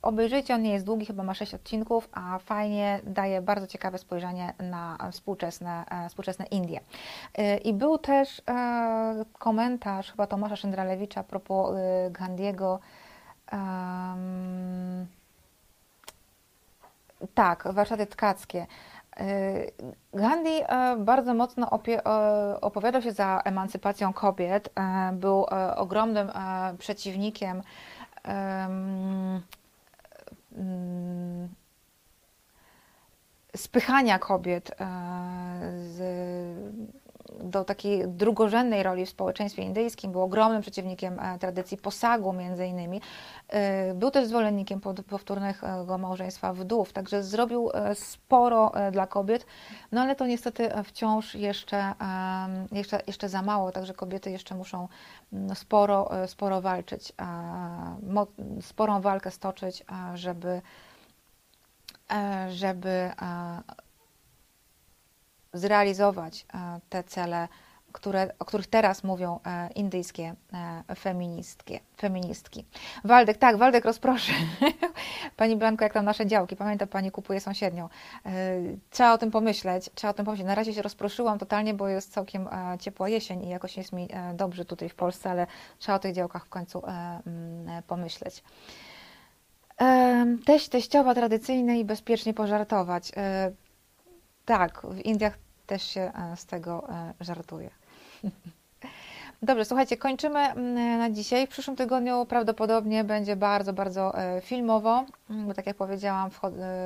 Obejrzyjcie, 0.01 0.55
on 0.55 0.61
nie 0.61 0.73
jest 0.73 0.85
długi, 0.85 1.05
chyba 1.05 1.23
ma 1.23 1.33
6 1.33 1.53
odcinków, 1.53 2.09
a 2.11 2.39
fajnie 2.39 2.99
daje 3.03 3.41
bardzo 3.41 3.67
ciekawe 3.67 3.97
spojrzenie 3.97 4.53
na 4.59 4.97
współczesne, 5.11 5.85
e, 5.89 6.09
współczesne 6.09 6.45
Indie. 6.45 6.79
E, 7.35 7.57
I 7.57 7.73
był 7.73 7.97
też 7.97 8.41
e, 8.49 9.25
komentarz 9.39 10.11
chyba 10.11 10.27
Tomasza 10.27 10.55
Szyndralewicza 10.55 11.21
a 11.21 11.23
propos 11.23 11.75
Gandiego. 12.11 12.79
Um, 13.51 15.07
tak, 17.33 17.73
warsztaty 17.73 18.05
tkackie. 18.05 18.67
Gandhi 20.13 20.61
bardzo 20.97 21.33
mocno 21.33 21.69
opowiadał 22.61 23.01
się 23.01 23.11
za 23.11 23.41
emancypacją 23.45 24.13
kobiet. 24.13 24.69
Był 25.13 25.45
ogromnym 25.75 26.31
przeciwnikiem 26.77 27.61
Mm, 30.57 31.49
spychania 33.55 34.19
kobiet 34.19 34.71
e, 34.71 34.75
z, 35.83 35.99
do 37.39 37.63
takiej 37.63 38.07
drugorzędnej 38.07 38.83
roli 38.83 39.05
w 39.05 39.09
społeczeństwie 39.09 39.63
indyjskim, 39.63 40.11
był 40.11 40.21
ogromnym 40.21 40.61
przeciwnikiem 40.61 41.19
e, 41.19 41.39
tradycji 41.39 41.77
posagu 41.77 42.33
między 42.33 42.65
innymi. 42.65 43.01
E, 43.49 43.93
był 43.93 44.11
też 44.11 44.27
zwolennikiem 44.27 44.81
powtórnego 45.09 45.97
małżeństwa 45.97 46.53
wdów, 46.53 46.93
także 46.93 47.23
zrobił 47.23 47.69
sporo 47.93 48.71
dla 48.91 49.07
kobiet, 49.07 49.45
no 49.91 50.01
ale 50.01 50.15
to 50.15 50.27
niestety 50.27 50.69
wciąż 50.83 51.35
jeszcze, 51.35 51.93
jeszcze, 52.71 53.01
jeszcze 53.07 53.29
za 53.29 53.41
mało, 53.41 53.71
także 53.71 53.93
kobiety 53.93 54.31
jeszcze 54.31 54.55
muszą 54.55 54.87
sporo, 55.55 56.09
sporo 56.27 56.61
walczyć, 56.61 57.13
sporą 58.61 59.01
walkę 59.01 59.31
stoczyć, 59.31 59.85
żeby 60.15 60.61
żeby 62.49 63.11
zrealizować 65.53 66.45
e, 66.53 66.79
te 66.89 67.03
cele, 67.03 67.47
które, 67.91 68.31
o 68.39 68.45
których 68.45 68.67
teraz 68.67 69.03
mówią 69.03 69.39
e, 69.45 69.69
indyjskie 69.75 70.35
e, 70.89 70.95
feministki. 70.95 71.79
feministki. 71.97 72.65
Waldek, 73.03 73.37
tak, 73.37 73.57
Waldek 73.57 73.85
rozproszy. 73.85 74.31
Pani 75.37 75.55
Blanko, 75.55 75.83
jak 75.83 75.93
tam 75.93 76.05
nasze 76.05 76.25
działki? 76.25 76.55
Pamięta 76.55 76.87
Pani, 76.87 77.11
kupuje 77.11 77.39
sąsiednią. 77.39 77.89
Trzeba 78.89 79.13
o 79.13 79.17
tym 79.17 79.31
pomyśleć, 79.31 79.89
trzeba 79.95 80.11
o 80.11 80.13
tym 80.13 80.25
pomyśleć. 80.25 80.47
Na 80.47 80.55
razie 80.55 80.73
się 80.73 80.81
rozproszyłam 80.81 81.39
totalnie, 81.39 81.73
bo 81.73 81.87
jest 81.87 82.13
całkiem 82.13 82.49
ciepła 82.79 83.09
jesień 83.09 83.43
i 83.43 83.49
jakoś 83.49 83.77
jest 83.77 83.93
mi 83.93 84.07
dobrze 84.33 84.65
tutaj 84.65 84.89
w 84.89 84.95
Polsce, 84.95 85.29
ale 85.29 85.47
trzeba 85.79 85.95
o 85.95 85.99
tych 85.99 86.13
działkach 86.13 86.45
w 86.45 86.49
końcu 86.49 86.81
mm, 86.85 87.83
pomyśleć. 87.87 88.43
Teść, 90.45 90.69
teściowa, 90.69 91.13
tradycyjny 91.13 91.79
i 91.79 91.85
bezpiecznie 91.85 92.33
pożartować. 92.33 93.11
Tak, 94.45 94.81
w 94.83 94.99
Indiach 94.99 95.37
też 95.67 95.83
się 95.83 96.01
e, 96.01 96.37
z 96.37 96.45
tego 96.45 96.89
e, 96.89 97.13
żartuje. 97.19 97.69
Dobrze, 99.41 99.65
słuchajcie, 99.65 99.97
kończymy 99.97 100.55
na 100.97 101.09
dzisiaj. 101.09 101.47
W 101.47 101.49
przyszłym 101.49 101.75
tygodniu 101.75 102.25
prawdopodobnie 102.25 103.03
będzie 103.03 103.35
bardzo, 103.35 103.73
bardzo 103.73 104.17
e, 104.17 104.41
filmowo, 104.41 105.05
bo 105.29 105.53
tak 105.53 105.67
jak 105.67 105.77
powiedziałam, 105.77 106.29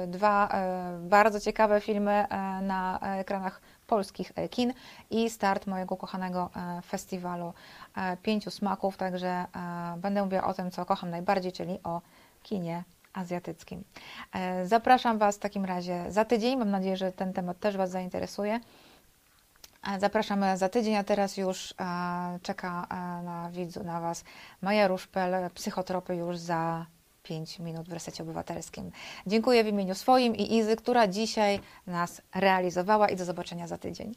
dwa 0.07 0.49
bardzo 0.99 1.39
ciekawe 1.39 1.81
filmy 1.81 2.25
na 2.61 2.99
ekranach 3.19 3.61
polskich 3.87 4.31
kin 4.49 4.73
i 5.09 5.29
start 5.29 5.67
mojego 5.67 5.97
kochanego 5.97 6.49
festiwalu 6.85 7.53
Pięciu 8.23 8.51
Smaków, 8.51 8.97
także 8.97 9.45
będę 9.97 10.23
mówiła 10.23 10.43
o 10.43 10.53
tym, 10.53 10.71
co 10.71 10.85
kocham 10.85 11.09
najbardziej, 11.09 11.51
czyli 11.51 11.79
o 11.83 12.01
kinie 12.43 12.83
azjatyckim. 13.15 13.83
E, 14.33 14.65
zapraszam 14.65 15.17
Was 15.17 15.35
w 15.35 15.39
takim 15.39 15.65
razie 15.65 16.05
za 16.09 16.25
tydzień. 16.25 16.57
Mam 16.57 16.71
nadzieję, 16.71 16.97
że 16.97 17.11
ten 17.11 17.33
temat 17.33 17.59
też 17.59 17.77
Was 17.77 17.89
zainteresuje. 17.89 18.59
E, 19.93 19.99
zapraszam 19.99 20.57
za 20.57 20.69
tydzień, 20.69 20.95
a 20.95 21.03
teraz 21.03 21.37
już 21.37 21.71
e, 21.71 21.75
czeka 22.41 22.87
na 23.23 23.49
widzu, 23.51 23.83
na 23.83 24.01
Was 24.01 24.23
Maja 24.61 24.87
Ruszpel, 24.87 25.49
psychotropy 25.53 26.15
już 26.15 26.37
za 26.37 26.85
5 27.23 27.59
minut 27.59 27.89
w 27.89 27.93
resecie 27.93 28.23
obywatelskim. 28.23 28.91
Dziękuję 29.27 29.63
w 29.63 29.67
imieniu 29.67 29.95
swoim 29.95 30.35
i 30.35 30.57
Izy, 30.57 30.75
która 30.75 31.07
dzisiaj 31.07 31.59
nas 31.87 32.21
realizowała 32.35 33.09
i 33.09 33.15
do 33.15 33.25
zobaczenia 33.25 33.67
za 33.67 33.77
tydzień. 33.77 34.13